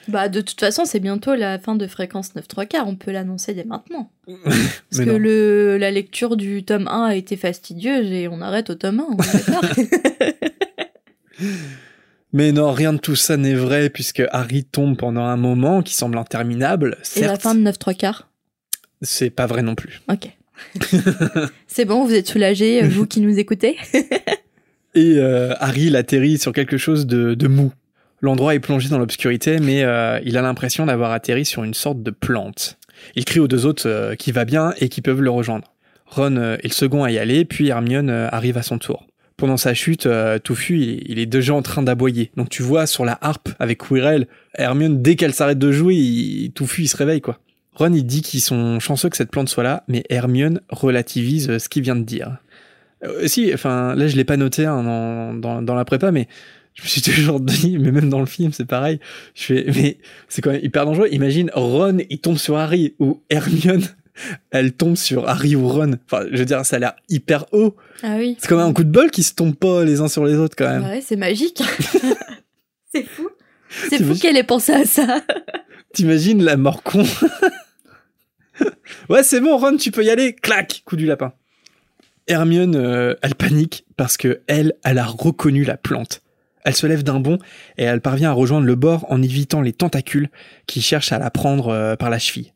Bah 0.08 0.30
de 0.30 0.40
toute 0.40 0.60
façon, 0.60 0.86
c'est 0.86 1.02
bientôt 1.02 1.36
la 1.36 1.60
fin 1.60 1.76
de 1.76 1.88
fréquence 1.88 2.36
9 2.36 2.48
3 2.48 2.66
quarts, 2.68 2.88
on 2.88 2.96
peut 2.96 3.12
l'annoncer 3.12 3.54
dès 3.54 3.66
maintenant. 3.66 4.12
Parce 4.28 5.00
Mais 5.00 5.06
que 5.06 5.10
le, 5.10 5.78
la 5.78 5.92
lecture 5.92 6.38
du 6.38 6.64
tome 6.64 6.88
1 6.88 7.06
a 7.06 7.16
été 7.16 7.36
fastidieuse 7.36 8.10
et 8.10 8.30
on 8.30 8.40
arrête 8.42 8.70
au 8.70 8.76
tome 8.76 9.02
1, 9.02 9.06
on 9.10 9.18
est 9.18 9.48
d'accord 9.48 9.70
Mais 12.32 12.54
non, 12.54 12.72
rien 12.72 12.94
de 12.94 12.98
tout 13.00 13.18
ça 13.18 13.36
n'est 13.36 13.56
vrai 13.56 13.90
puisque 13.90 14.24
Harry 14.32 14.64
tombe 14.64 14.96
pendant 14.98 15.26
un 15.26 15.38
moment 15.38 15.82
qui 15.82 15.96
semble 15.96 16.18
interminable. 16.18 16.98
Et 17.18 17.22
la 17.22 17.28
Certes, 17.28 17.42
fin 17.42 17.56
de 17.56 17.60
9 17.60 17.78
3 17.78 17.94
quarts 17.94 18.30
c'est 19.04 19.30
pas 19.30 19.48
vrai 19.48 19.62
non 19.62 19.76
plus. 19.76 20.02
Ok. 20.10 20.30
c'est 21.68 21.86
bon, 21.86 22.06
vous 22.06 22.14
êtes 22.14 22.28
soulagés, 22.28 22.82
vous 22.84 23.06
qui 23.06 23.22
nous 23.22 23.40
écoutez 23.40 23.78
Et 24.96 25.16
euh, 25.18 25.54
Harry 25.60 25.86
il 25.86 25.96
atterrit 25.96 26.38
sur 26.38 26.52
quelque 26.54 26.78
chose 26.78 27.08
de, 27.08 27.48
mou. 27.48 27.72
L'endroit 28.22 28.56
est 28.56 28.60
plongé 28.60 28.90
dans 28.90 29.00
l'obscurité, 29.00 29.60
mais 29.60 29.84
euh, 29.84 30.20
il 30.24 30.38
a 30.38 30.42
l'impression 30.42 30.86
d'avoir 30.86 31.12
atterri 31.12 31.46
sur 31.46 31.64
une 31.64 31.74
sorte 31.74 32.04
de 32.04 32.12
plante. 32.12 32.78
Il 33.16 33.26
crie 33.26 33.40
aux 33.40 33.48
deux 33.48 33.66
autres 33.66 33.88
euh, 33.88 34.16
qui 34.16 34.32
va 34.32 34.46
bien 34.46 34.74
et 34.80 34.90
qui 34.90 35.02
peuvent 35.02 35.22
le 35.22 35.30
rejoindre. 35.30 35.74
Ron 36.14 36.38
euh, 36.38 36.56
est 36.58 36.68
le 36.68 36.74
second 36.74 37.04
à 37.04 37.12
y 37.12 37.18
aller, 37.18 37.46
puis 37.46 37.70
Hermione 37.70 38.10
euh, 38.10 38.28
arrive 38.32 38.58
à 38.58 38.64
son 38.64 38.78
tour. 38.78 39.06
Pendant 39.38 39.58
sa 39.58 39.74
chute, 39.74 40.06
euh, 40.06 40.38
Touffu, 40.38 40.78
il 40.78 41.20
est, 41.20 41.26
déjà 41.26 41.54
en 41.54 41.62
train 41.62 41.82
d'aboyer. 41.82 42.32
Donc 42.38 42.50
tu 42.50 42.62
vois 42.62 42.86
sur 42.86 43.04
la 43.04 43.18
harpe 43.22 43.50
avec 43.60 43.80
Quirrell, 43.80 44.28
Hermione, 44.56 45.02
dès 45.02 45.16
qu'elle 45.16 45.34
s'arrête 45.34 45.58
de 45.58 45.72
jouer, 45.72 45.96
il, 45.96 46.52
il 46.78 46.88
se 46.88 46.98
réveille, 46.98 47.22
quoi. 47.22 47.40
Ron, 47.76 47.94
il 47.94 48.06
dit 48.06 48.22
qu'ils 48.22 48.42
sont 48.42 48.80
chanceux 48.80 49.10
que 49.10 49.18
cette 49.18 49.32
plante 49.32 49.50
soit 49.50 49.64
là, 49.64 49.84
mais 49.88 50.04
Hermione 50.10 50.62
relativise 50.70 51.50
euh, 51.50 51.60
ce 51.60 51.70
qu'il 51.70 51.84
vient 51.84 51.96
de 51.96 52.04
dire. 52.04 52.38
Euh, 53.04 53.28
si, 53.28 53.54
enfin, 53.54 53.96
là, 53.96 54.08
je 54.08 54.16
l'ai 54.16 54.24
pas 54.24 54.38
noté 54.38 54.66
hein, 54.66 54.84
dans, 54.84 55.34
dans, 55.34 55.62
dans 55.62 55.76
la 55.76 55.86
prépa, 55.86 56.12
mais 56.12 56.28
je 56.74 56.84
me 56.84 56.88
suis 56.88 57.02
toujours 57.16 57.40
dit, 57.40 57.78
mais 57.80 57.92
même 57.92 58.10
dans 58.10 58.20
le 58.20 58.26
film, 58.26 58.52
c'est 58.54 58.66
pareil. 58.66 59.00
Je 59.36 59.44
fais, 59.44 59.66
mais 59.76 59.98
c'est 60.30 60.42
quand 60.42 60.52
même 60.52 60.64
hyper 60.64 60.86
dangereux. 60.86 61.08
Imagine 61.12 61.50
Ron, 61.54 62.00
il 62.10 62.20
tombe 62.20 62.38
sur 62.38 62.58
Harry, 62.58 62.96
ou 63.00 63.22
Hermione, 63.30 63.84
elle 64.52 64.74
tombe 64.74 64.96
sur 64.96 65.28
Harry 65.28 65.56
ou 65.56 65.68
Ron. 65.68 65.94
Enfin, 66.06 66.26
je 66.32 66.38
veux 66.38 66.46
dire, 66.46 66.66
ça 66.66 66.78
a 66.78 66.80
l'air 66.80 66.94
hyper 67.10 67.46
haut. 67.52 67.76
Ah 68.04 68.16
oui. 68.18 68.36
C'est 68.40 68.48
quand 68.48 68.58
même 68.58 68.68
un 68.68 68.74
coup 68.74 68.84
de 68.84 68.92
bol 68.92 69.12
qui 69.12 69.24
se 69.24 69.34
tombent 69.34 69.56
pas 69.56 69.84
les 69.84 70.02
uns 70.02 70.08
sur 70.08 70.26
les 70.26 70.36
autres, 70.36 70.56
quand 70.56 70.70
même. 70.70 70.84
Ouais, 70.84 71.02
c'est 71.02 71.16
magique. 71.16 71.62
c'est 72.94 73.04
fou. 73.04 73.30
C'est 73.90 74.04
fou 74.04 74.14
qu'elle 74.14 74.38
ait 74.38 74.44
pensé 74.44 74.72
à 74.72 74.86
ça. 74.86 75.22
T'imagines 75.94 76.44
la 76.44 76.58
mort 76.58 76.84
con 76.84 77.04
Ouais, 79.10 79.24
c'est 79.24 79.42
bon, 79.42 79.58
Ron, 79.58 79.78
tu 79.78 79.92
peux 79.92 80.04
y 80.04 80.10
aller. 80.10 80.34
Clac, 80.34 80.84
coup 80.86 80.96
du 80.96 81.06
lapin. 81.06 81.34
Hermione, 82.28 82.76
euh, 82.76 83.16
elle 83.22 83.36
panique 83.36 83.86
parce 83.98 84.18
que 84.18 84.42
elle, 84.48 84.74
elle 84.84 84.98
a 84.98 85.06
reconnu 85.06 85.64
la 85.64 85.78
plante. 85.78 86.22
Elle 86.64 86.76
se 86.76 86.88
lève 86.88 87.04
d'un 87.04 87.20
bond 87.20 87.40
et 87.78 87.84
elle 87.84 88.00
parvient 88.00 88.30
à 88.30 88.34
rejoindre 88.34 88.66
le 88.66 88.76
bord 88.76 89.06
en 89.10 89.22
évitant 89.22 89.62
les 89.62 89.74
tentacules 89.74 90.30
qui 90.66 90.82
cherchent 90.82 91.12
à 91.12 91.20
la 91.20 91.30
prendre 91.30 91.70
euh, 91.70 91.96
par 91.96 92.10
la 92.10 92.20
cheville. 92.20 92.54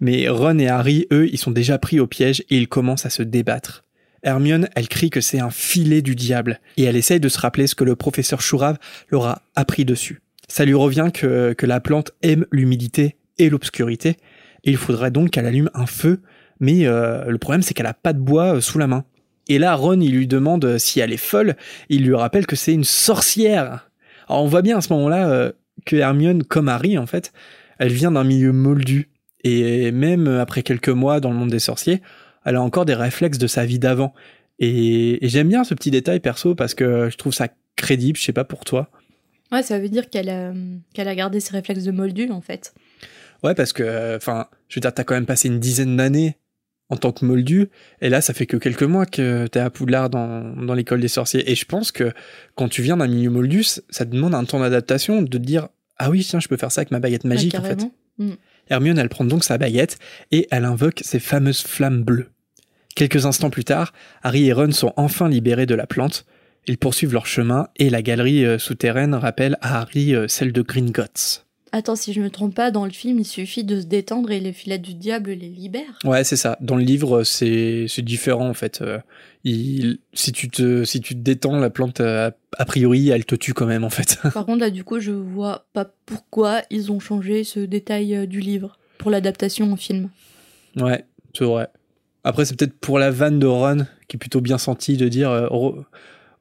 Mais 0.00 0.28
Ron 0.28 0.58
et 0.58 0.68
Harry, 0.68 1.06
eux, 1.12 1.28
ils 1.30 1.38
sont 1.38 1.50
déjà 1.50 1.78
pris 1.78 2.00
au 2.00 2.06
piège 2.06 2.42
et 2.48 2.56
ils 2.56 2.68
commencent 2.68 3.04
à 3.04 3.10
se 3.10 3.22
débattre. 3.22 3.84
Hermione, 4.22 4.68
elle 4.74 4.88
crie 4.88 5.10
que 5.10 5.20
c'est 5.20 5.40
un 5.40 5.50
filet 5.50 6.00
du 6.00 6.14
diable 6.14 6.60
et 6.78 6.84
elle 6.84 6.96
essaye 6.96 7.20
de 7.20 7.28
se 7.28 7.38
rappeler 7.38 7.66
ce 7.66 7.74
que 7.74 7.84
le 7.84 7.96
professeur 7.96 8.40
Chourave 8.40 8.78
leur 9.10 9.26
a 9.26 9.42
appris 9.56 9.84
dessus. 9.84 10.20
Ça 10.48 10.64
lui 10.64 10.74
revient 10.74 11.10
que, 11.12 11.52
que 11.52 11.66
la 11.66 11.80
plante 11.80 12.12
aime 12.22 12.46
l'humidité 12.50 13.16
et 13.38 13.50
l'obscurité 13.50 14.16
il 14.64 14.76
faudrait 14.76 15.10
donc 15.10 15.30
qu'elle 15.30 15.46
allume 15.46 15.70
un 15.74 15.86
feu, 15.86 16.20
mais 16.58 16.86
euh, 16.86 17.24
le 17.26 17.38
problème 17.38 17.62
c'est 17.62 17.74
qu'elle 17.74 17.86
a 17.86 17.94
pas 17.94 18.12
de 18.12 18.18
bois 18.18 18.56
euh, 18.56 18.60
sous 18.60 18.78
la 18.78 18.86
main. 18.86 19.04
Et 19.48 19.58
là, 19.58 19.74
Ron, 19.74 20.00
il 20.00 20.12
lui 20.12 20.26
demande 20.26 20.64
euh, 20.64 20.78
si 20.78 21.00
elle 21.00 21.12
est 21.12 21.16
folle, 21.16 21.56
il 21.88 22.04
lui 22.04 22.14
rappelle 22.14 22.46
que 22.46 22.56
c'est 22.56 22.72
une 22.72 22.84
sorcière. 22.84 23.90
Alors 24.28 24.44
on 24.44 24.46
voit 24.46 24.62
bien 24.62 24.78
à 24.78 24.80
ce 24.80 24.92
moment-là 24.92 25.52
que 25.84 25.96
Hermione, 25.96 26.44
comme 26.44 26.68
Harry 26.68 26.98
en 26.98 27.06
fait, 27.06 27.32
elle 27.78 27.92
vient 27.92 28.12
d'un 28.12 28.24
milieu 28.24 28.52
moldu, 28.52 29.10
et 29.42 29.90
même 29.90 30.28
après 30.28 30.62
quelques 30.62 30.90
mois 30.90 31.20
dans 31.20 31.30
le 31.30 31.36
monde 31.36 31.50
des 31.50 31.58
sorciers, 31.58 32.02
elle 32.44 32.56
a 32.56 32.62
encore 32.62 32.84
des 32.84 32.94
réflexes 32.94 33.38
de 33.38 33.46
sa 33.46 33.64
vie 33.64 33.78
d'avant. 33.78 34.14
Et, 34.58 35.24
et 35.24 35.28
j'aime 35.28 35.48
bien 35.48 35.64
ce 35.64 35.74
petit 35.74 35.90
détail 35.90 36.20
perso 36.20 36.54
parce 36.54 36.74
que 36.74 37.08
je 37.10 37.16
trouve 37.16 37.32
ça 37.32 37.48
crédible, 37.76 38.18
je 38.18 38.24
sais 38.24 38.32
pas 38.32 38.44
pour 38.44 38.64
toi. 38.64 38.90
Ouais, 39.52 39.62
ça 39.62 39.78
veut 39.78 39.88
dire 39.88 40.08
qu'elle 40.10 40.28
a, 40.28 40.52
qu'elle 40.94 41.08
a 41.08 41.14
gardé 41.14 41.40
ses 41.40 41.52
réflexes 41.52 41.82
de 41.82 41.90
moldu, 41.90 42.30
en 42.30 42.40
fait. 42.40 42.72
Ouais, 43.42 43.54
parce 43.54 43.72
que, 43.72 44.16
enfin, 44.16 44.46
je 44.68 44.76
veux 44.76 44.80
dire, 44.80 44.92
t'as 44.92 45.04
quand 45.04 45.14
même 45.14 45.26
passé 45.26 45.48
une 45.48 45.60
dizaine 45.60 45.96
d'années 45.96 46.36
en 46.90 46.96
tant 46.96 47.12
que 47.12 47.24
moldu, 47.24 47.70
et 48.00 48.08
là, 48.08 48.20
ça 48.20 48.34
fait 48.34 48.46
que 48.46 48.56
quelques 48.56 48.82
mois 48.82 49.06
que 49.06 49.46
t'es 49.46 49.60
à 49.60 49.70
Poudlard 49.70 50.10
dans, 50.10 50.42
dans 50.56 50.74
l'école 50.74 51.00
des 51.00 51.08
sorciers. 51.08 51.48
Et 51.48 51.54
je 51.54 51.64
pense 51.64 51.92
que 51.92 52.12
quand 52.56 52.68
tu 52.68 52.82
viens 52.82 52.96
d'un 52.96 53.06
milieu 53.06 53.30
moldu, 53.30 53.62
ça 53.62 53.80
te 53.90 54.04
demande 54.10 54.34
un 54.34 54.44
temps 54.44 54.58
d'adaptation, 54.58 55.22
de 55.22 55.28
te 55.28 55.36
dire, 55.36 55.68
ah 55.98 56.10
oui, 56.10 56.24
tiens, 56.28 56.40
je 56.40 56.48
peux 56.48 56.56
faire 56.56 56.72
ça 56.72 56.80
avec 56.80 56.90
ma 56.90 56.98
baguette 56.98 57.24
magique, 57.24 57.54
en 57.54 57.62
fait. 57.62 57.86
Il 58.18 58.36
Hermione, 58.68 58.98
elle 58.98 59.08
prend 59.08 59.24
donc 59.24 59.44
sa 59.44 59.56
baguette 59.58 59.98
et 60.30 60.46
elle 60.50 60.64
invoque 60.64 61.00
ces 61.04 61.20
fameuses 61.20 61.62
flammes 61.62 62.02
bleues. 62.02 62.28
Quelques 62.94 63.26
instants 63.26 63.50
plus 63.50 63.64
tard, 63.64 63.92
Harry 64.22 64.46
et 64.46 64.52
Ron 64.52 64.72
sont 64.72 64.92
enfin 64.96 65.28
libérés 65.28 65.66
de 65.66 65.74
la 65.74 65.86
plante. 65.86 66.26
Ils 66.66 66.78
poursuivent 66.78 67.12
leur 67.12 67.26
chemin 67.26 67.68
et 67.76 67.90
la 67.90 68.02
galerie 68.02 68.44
euh, 68.44 68.58
souterraine 68.58 69.14
rappelle 69.14 69.56
à 69.60 69.80
Harry 69.80 70.14
euh, 70.14 70.28
celle 70.28 70.52
de 70.52 70.62
Gringotts. 70.62 71.46
Attends, 71.72 71.94
si 71.96 72.12
je 72.12 72.20
me 72.20 72.30
trompe 72.30 72.54
pas, 72.54 72.70
dans 72.72 72.84
le 72.84 72.90
film, 72.90 73.18
il 73.20 73.24
suffit 73.24 73.62
de 73.62 73.80
se 73.80 73.86
détendre 73.86 74.30
et 74.32 74.40
les 74.40 74.52
filets 74.52 74.78
du 74.78 74.94
diable 74.94 75.30
les 75.30 75.48
libèrent. 75.48 75.98
Ouais, 76.04 76.24
c'est 76.24 76.36
ça. 76.36 76.56
Dans 76.60 76.74
le 76.76 76.82
livre, 76.82 77.22
c'est 77.22 77.86
différent 78.02 78.48
en 78.48 78.54
fait. 78.54 78.80
Euh, 78.82 78.98
il, 79.44 79.98
si 80.12 80.32
tu 80.32 80.48
te 80.50 80.84
si 80.84 81.00
tu 81.00 81.14
te 81.14 81.20
détends, 81.20 81.58
la 81.60 81.70
plante 81.70 82.00
euh, 82.00 82.30
a 82.58 82.64
priori, 82.64 83.08
elle 83.10 83.24
te 83.24 83.34
tue 83.36 83.54
quand 83.54 83.66
même 83.66 83.84
en 83.84 83.90
fait. 83.90 84.18
Par 84.34 84.44
contre, 84.46 84.58
là, 84.60 84.70
du 84.70 84.82
coup, 84.84 84.98
je 85.00 85.12
vois 85.12 85.66
pas 85.72 85.86
pourquoi 86.06 86.62
ils 86.70 86.90
ont 86.90 86.98
changé 87.00 87.44
ce 87.44 87.60
détail 87.60 88.14
euh, 88.16 88.26
du 88.26 88.40
livre 88.40 88.78
pour 88.98 89.10
l'adaptation 89.10 89.72
en 89.72 89.76
film. 89.76 90.10
ouais, 90.76 91.04
c'est 91.38 91.44
vrai. 91.44 91.68
Après, 92.24 92.44
c'est 92.44 92.54
peut-être 92.56 92.78
pour 92.80 92.98
la 92.98 93.10
vanne 93.10 93.38
de 93.38 93.46
Ron 93.46 93.86
qui 94.08 94.16
est 94.16 94.18
plutôt 94.18 94.40
bien 94.40 94.58
sentie 94.58 94.96
de 94.96 95.08
dire 95.08 95.30
euh, 95.30 95.42
heure- 95.50 95.84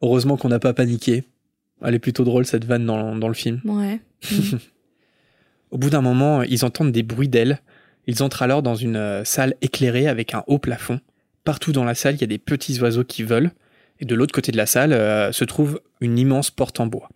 heureusement 0.02 0.38
qu'on 0.38 0.50
n'a 0.50 0.60
pas 0.60 0.74
paniqué. 0.74 1.24
Elle 1.82 1.94
est 1.96 2.00
plutôt 2.00 2.24
drôle 2.26 2.46
cette 2.46 2.66
vanne 2.66 2.86
dans, 2.86 3.16
dans 3.16 3.28
le 3.30 3.34
film. 3.36 3.62
Ouais. 3.64 4.02
Au 5.72 5.78
bout 5.78 5.90
d'un 5.90 6.02
moment, 6.02 6.42
ils 6.44 6.66
entendent 6.66 6.92
des 6.92 7.04
bruits 7.04 7.28
d'ailes. 7.28 7.62
Ils 8.08 8.24
entrent 8.24 8.42
alors 8.42 8.64
dans 8.64 8.76
une 8.76 8.96
euh, 8.96 9.24
salle 9.24 9.56
éclairée 9.62 10.08
avec 10.08 10.34
un 10.34 10.44
haut 10.48 10.58
plafond. 10.58 11.00
Partout 11.44 11.72
dans 11.72 11.84
la 11.84 11.96
salle, 11.96 12.16
il 12.16 12.22
y 12.22 12.24
a 12.24 12.28
des 12.28 12.38
petits 12.40 12.80
oiseaux 12.82 13.04
qui 13.04 13.24
volent. 13.24 13.52
Et 14.00 14.06
de 14.06 14.16
l'autre 14.16 14.34
côté 14.34 14.52
de 14.52 14.58
la 14.58 14.66
salle 14.66 14.94
euh, 14.94 15.32
se 15.32 15.44
trouve 15.44 15.82
une 16.02 16.18
immense 16.18 16.52
porte 16.52 16.80
en 16.80 16.88
bois. 16.88 17.10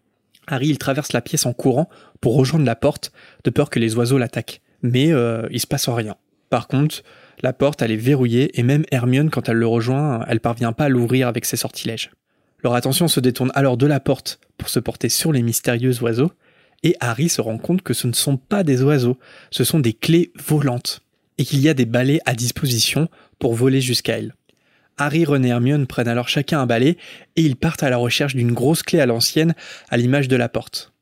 Harry, 0.47 0.67
il 0.67 0.77
traverse 0.77 1.13
la 1.13 1.21
pièce 1.21 1.45
en 1.45 1.53
courant 1.53 1.89
pour 2.19 2.35
rejoindre 2.35 2.65
la 2.65 2.75
porte, 2.75 3.11
de 3.43 3.49
peur 3.49 3.69
que 3.69 3.79
les 3.79 3.95
oiseaux 3.95 4.17
l'attaquent. 4.17 4.61
Mais 4.81 5.11
euh, 5.11 5.47
il 5.51 5.59
se 5.59 5.67
passe 5.67 5.87
rien. 5.87 6.15
Par 6.49 6.67
contre, 6.67 7.03
la 7.41 7.53
porte, 7.53 7.81
elle 7.81 7.91
est 7.91 7.97
verrouillée, 7.97 8.59
et 8.59 8.63
même 8.63 8.83
Hermione, 8.91 9.29
quand 9.29 9.49
elle 9.49 9.57
le 9.57 9.67
rejoint, 9.67 10.23
elle 10.27 10.39
parvient 10.39 10.73
pas 10.73 10.85
à 10.85 10.89
l'ouvrir 10.89 11.27
avec 11.27 11.45
ses 11.45 11.57
sortilèges. 11.57 12.11
Leur 12.63 12.75
attention 12.75 13.07
se 13.07 13.19
détourne 13.19 13.51
alors 13.55 13.77
de 13.77 13.87
la 13.87 13.99
porte 13.99 14.39
pour 14.57 14.69
se 14.69 14.79
porter 14.79 15.09
sur 15.09 15.31
les 15.31 15.41
mystérieux 15.41 16.01
oiseaux, 16.01 16.31
et 16.83 16.95
Harry 16.99 17.29
se 17.29 17.41
rend 17.41 17.57
compte 17.57 17.81
que 17.81 17.93
ce 17.93 18.07
ne 18.07 18.13
sont 18.13 18.37
pas 18.37 18.63
des 18.63 18.83
oiseaux, 18.83 19.17
ce 19.51 19.63
sont 19.63 19.79
des 19.79 19.93
clés 19.93 20.31
volantes, 20.35 21.01
et 21.37 21.45
qu'il 21.45 21.59
y 21.59 21.69
a 21.69 21.73
des 21.73 21.85
balais 21.85 22.19
à 22.25 22.35
disposition 22.35 23.09
pour 23.39 23.53
voler 23.53 23.81
jusqu'à 23.81 24.17
elles. 24.17 24.35
Harry, 24.97 25.25
Ron 25.25 25.43
et 25.43 25.47
Hermione 25.47 25.87
prennent 25.87 26.07
alors 26.07 26.29
chacun 26.29 26.59
un 26.59 26.65
balai, 26.65 26.97
et 27.35 27.41
ils 27.41 27.55
partent 27.55 27.83
à 27.83 27.89
la 27.89 27.97
recherche 27.97 28.35
d'une 28.35 28.51
grosse 28.51 28.83
clé 28.83 28.99
à 28.99 29.05
l'ancienne, 29.05 29.55
à 29.89 29.97
l'image 29.97 30.27
de 30.27 30.35
la 30.35 30.49
porte. 30.49 30.93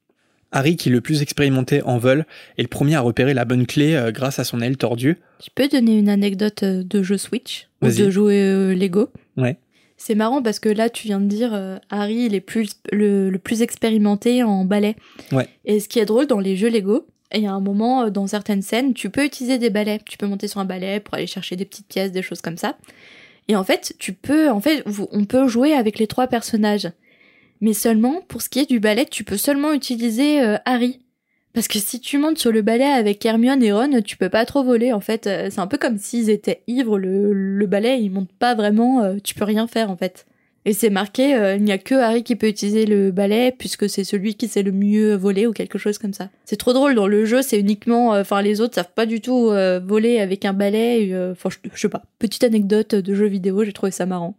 Harry, 0.53 0.75
qui 0.75 0.89
est 0.89 0.91
le 0.91 1.01
plus 1.01 1.21
expérimenté 1.21 1.81
en 1.83 1.97
vol, 1.97 2.25
est 2.57 2.61
le 2.61 2.67
premier 2.67 2.95
à 2.95 3.01
repérer 3.01 3.33
la 3.33 3.45
bonne 3.45 3.65
clé 3.65 3.95
euh, 3.95 4.11
grâce 4.11 4.37
à 4.37 4.43
son 4.43 4.61
aile 4.61 4.77
tordue. 4.77 5.17
Tu 5.39 5.49
peux 5.53 5.67
donner 5.67 5.97
une 5.97 6.09
anecdote 6.09 6.63
euh, 6.63 6.83
de 6.83 7.03
jeu 7.03 7.17
Switch 7.17 7.69
ou 7.81 7.87
de 7.87 8.09
jouer 8.09 8.41
euh, 8.41 8.73
Lego? 8.73 9.09
Ouais. 9.37 9.57
C'est 10.03 10.15
marrant 10.15 10.41
parce 10.41 10.57
que 10.57 10.67
là, 10.67 10.89
tu 10.89 11.05
viens 11.05 11.19
de 11.19 11.27
dire 11.27 11.53
euh, 11.53 11.77
Harry, 11.91 12.25
il 12.25 12.33
est 12.33 12.41
plus, 12.41 12.71
le, 12.91 13.29
le 13.29 13.37
plus 13.37 13.61
expérimenté 13.61 14.41
en 14.41 14.65
ballet. 14.65 14.95
Ouais. 15.31 15.47
Et 15.63 15.79
ce 15.79 15.87
qui 15.87 15.99
est 15.99 16.05
drôle 16.05 16.25
dans 16.25 16.39
les 16.39 16.55
jeux 16.55 16.71
Lego, 16.71 17.05
il 17.31 17.43
y 17.43 17.45
a 17.45 17.53
un 17.53 17.59
moment, 17.59 18.01
euh, 18.01 18.09
dans 18.09 18.25
certaines 18.25 18.63
scènes, 18.63 18.95
tu 18.95 19.11
peux 19.11 19.23
utiliser 19.23 19.59
des 19.59 19.69
balais. 19.69 19.99
Tu 20.03 20.17
peux 20.17 20.25
monter 20.25 20.47
sur 20.47 20.59
un 20.59 20.65
balai 20.65 21.01
pour 21.01 21.13
aller 21.13 21.27
chercher 21.27 21.55
des 21.55 21.65
petites 21.65 21.87
pièces, 21.87 22.11
des 22.11 22.23
choses 22.23 22.41
comme 22.41 22.57
ça. 22.57 22.77
Et 23.47 23.55
en 23.55 23.63
fait, 23.63 23.93
tu 23.99 24.13
peux, 24.13 24.49
en 24.49 24.59
fait, 24.59 24.83
on 25.11 25.25
peut 25.25 25.47
jouer 25.47 25.73
avec 25.73 25.99
les 25.99 26.07
trois 26.07 26.25
personnages. 26.25 26.89
Mais 27.59 27.73
seulement, 27.73 28.21
pour 28.27 28.41
ce 28.41 28.49
qui 28.49 28.57
est 28.57 28.69
du 28.69 28.79
balai, 28.79 29.05
tu 29.05 29.23
peux 29.23 29.37
seulement 29.37 29.71
utiliser 29.71 30.41
euh, 30.41 30.57
Harry. 30.65 30.99
Parce 31.53 31.67
que 31.67 31.79
si 31.79 31.99
tu 31.99 32.17
montes 32.17 32.37
sur 32.37 32.51
le 32.51 32.61
balai 32.61 32.85
avec 32.85 33.25
Hermione 33.25 33.61
et 33.61 33.73
Ron, 33.73 34.01
tu 34.03 34.15
peux 34.17 34.29
pas 34.29 34.45
trop 34.45 34.63
voler. 34.63 34.93
En 34.93 35.01
fait, 35.01 35.27
Euh, 35.27 35.47
c'est 35.51 35.59
un 35.59 35.67
peu 35.67 35.77
comme 35.77 35.97
s'ils 35.97 36.29
étaient 36.29 36.61
ivres. 36.67 36.97
Le, 36.97 37.33
le 37.33 37.65
balai, 37.67 37.99
ils 37.99 38.09
montent 38.09 38.31
pas 38.39 38.55
vraiment. 38.55 39.03
euh, 39.03 39.15
tu 39.23 39.35
peux 39.35 39.43
rien 39.43 39.67
faire 39.67 39.91
en 39.91 39.97
fait. 39.97 40.25
Et 40.63 40.73
c'est 40.73 40.91
marqué, 40.91 41.33
euh, 41.35 41.55
il 41.55 41.63
n'y 41.63 41.71
a 41.71 41.79
que 41.79 41.95
Harry 41.95 42.23
qui 42.23 42.35
peut 42.35 42.47
utiliser 42.47 42.85
le 42.85 43.09
balai 43.11 43.51
puisque 43.57 43.89
c'est 43.89 44.03
celui 44.03 44.35
qui 44.35 44.47
sait 44.47 44.61
le 44.61 44.71
mieux 44.71 45.15
voler 45.15 45.47
ou 45.47 45.53
quelque 45.53 45.79
chose 45.79 45.97
comme 45.97 46.13
ça. 46.13 46.29
C'est 46.45 46.55
trop 46.55 46.71
drôle 46.71 46.93
dans 46.93 47.07
le 47.07 47.25
jeu. 47.25 47.41
C'est 47.41 47.59
uniquement, 47.59 48.13
euh, 48.13 48.21
enfin 48.21 48.41
les 48.43 48.61
autres 48.61 48.75
savent 48.75 48.93
pas 48.93 49.07
du 49.07 49.21
tout 49.21 49.49
euh, 49.49 49.79
voler 49.83 50.19
avec 50.19 50.45
un 50.45 50.53
balai. 50.53 51.11
Enfin, 51.31 51.49
je, 51.49 51.57
je 51.73 51.81
sais 51.81 51.89
pas. 51.89 52.03
Petite 52.19 52.43
anecdote 52.43 52.93
de 52.93 53.13
jeu 53.15 53.25
vidéo, 53.25 53.63
j'ai 53.63 53.73
trouvé 53.73 53.91
ça 53.91 54.05
marrant. 54.05 54.35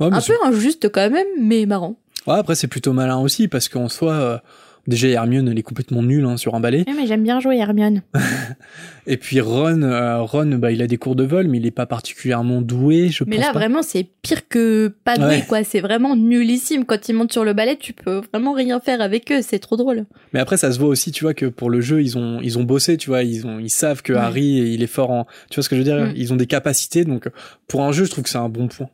Ouais, 0.00 0.06
un 0.10 0.20
peu 0.20 0.32
injuste 0.44 0.88
quand 0.90 1.10
même, 1.10 1.26
mais 1.38 1.64
marrant. 1.66 1.96
Ouais, 2.26 2.34
après, 2.38 2.54
c'est 2.54 2.66
plutôt 2.68 2.92
malin 2.94 3.18
aussi, 3.20 3.46
parce 3.46 3.68
qu'en 3.68 3.88
soi, 3.88 4.42
déjà, 4.86 5.08
Hermione, 5.08 5.48
elle 5.48 5.58
est 5.58 5.62
complètement 5.62 6.02
nulle 6.02 6.24
hein, 6.24 6.36
sur 6.36 6.54
un 6.54 6.60
balai. 6.60 6.84
Eh, 6.86 6.92
mais 6.92 7.06
j'aime 7.06 7.22
bien 7.22 7.40
jouer 7.40 7.56
Hermione. 7.58 8.02
Et 9.08 9.16
puis 9.16 9.40
Ron, 9.40 9.82
euh, 9.82 10.20
Ron 10.22 10.46
bah, 10.58 10.72
il 10.72 10.82
a 10.82 10.86
des 10.88 10.96
cours 10.96 11.14
de 11.14 11.22
vol, 11.24 11.46
mais 11.46 11.58
il 11.58 11.66
est 11.66 11.70
pas 11.70 11.86
particulièrement 11.86 12.60
doué, 12.60 13.08
je 13.08 13.22
Mais 13.24 13.36
pense 13.36 13.46
là, 13.46 13.52
pas. 13.52 13.58
vraiment, 13.60 13.82
c'est 13.82 14.04
pire 14.22 14.48
que 14.48 14.88
pas 15.04 15.16
doué, 15.16 15.26
Ouais. 15.26 15.44
quoi. 15.46 15.62
C'est 15.62 15.80
vraiment 15.80 16.16
nullissime. 16.16 16.84
Quand 16.84 17.08
ils 17.08 17.12
montent 17.14 17.32
sur 17.32 17.44
le 17.44 17.52
balai, 17.52 17.76
tu 17.78 17.92
peux 17.92 18.20
vraiment 18.32 18.52
rien 18.52 18.80
faire 18.80 19.00
avec 19.00 19.30
eux. 19.30 19.42
C'est 19.42 19.60
trop 19.60 19.76
drôle. 19.76 20.06
Mais 20.32 20.40
après, 20.40 20.56
ça 20.56 20.72
se 20.72 20.78
voit 20.80 20.88
aussi, 20.88 21.12
tu 21.12 21.22
vois, 21.24 21.34
que 21.34 21.46
pour 21.46 21.70
le 21.70 21.80
jeu, 21.80 22.02
ils 22.02 22.18
ont, 22.18 22.40
ils 22.42 22.58
ont 22.58 22.64
bossé, 22.64 22.96
tu 22.96 23.10
vois, 23.10 23.22
ils, 23.22 23.46
ont, 23.46 23.58
ils 23.60 23.70
savent 23.70 24.02
que 24.02 24.12
Ouais. 24.12 24.18
Harry, 24.18 24.44
il 24.74 24.82
est 24.82 24.86
fort 24.88 25.10
en. 25.10 25.26
Tu 25.50 25.56
vois 25.56 25.62
ce 25.62 25.68
que 25.68 25.76
je 25.76 25.80
veux 25.82 25.84
dire? 25.84 25.96
Mm. 26.06 26.12
Ils 26.16 26.32
ont 26.32 26.36
des 26.36 26.46
capacités, 26.46 27.04
donc 27.04 27.28
pour 27.68 27.82
un 27.82 27.92
jeu, 27.92 28.04
je 28.06 28.10
trouve 28.10 28.24
que 28.24 28.30
c'est 28.30 28.38
un 28.38 28.48
bon 28.48 28.66
point. 28.66 28.88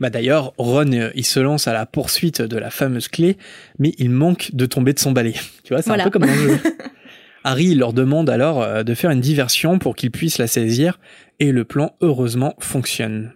Bah 0.00 0.10
d'ailleurs, 0.10 0.52
Ron, 0.58 0.92
euh, 0.92 1.10
il 1.14 1.24
se 1.24 1.38
lance 1.40 1.68
à 1.68 1.72
la 1.72 1.86
poursuite 1.86 2.42
de 2.42 2.56
la 2.56 2.70
fameuse 2.70 3.08
clé, 3.08 3.36
mais 3.78 3.92
il 3.98 4.10
manque 4.10 4.50
de 4.52 4.66
tomber 4.66 4.92
de 4.92 4.98
son 4.98 5.12
balai. 5.12 5.34
Tu 5.64 5.72
vois, 5.72 5.82
c'est 5.82 5.90
Voilà. 5.90 6.04
un 6.04 6.10
peu 6.10 6.18
comme 6.18 6.28
le 6.28 6.34
jeu. 6.34 6.58
Harry 7.44 7.74
leur 7.74 7.92
demande 7.92 8.30
alors 8.30 8.62
euh, 8.62 8.82
de 8.82 8.94
faire 8.94 9.10
une 9.10 9.20
diversion 9.20 9.78
pour 9.78 9.94
qu'ils 9.96 10.10
puissent 10.10 10.38
la 10.38 10.46
saisir, 10.46 10.98
et 11.40 11.52
le 11.52 11.64
plan, 11.64 11.94
heureusement, 12.00 12.54
fonctionne. 12.58 13.32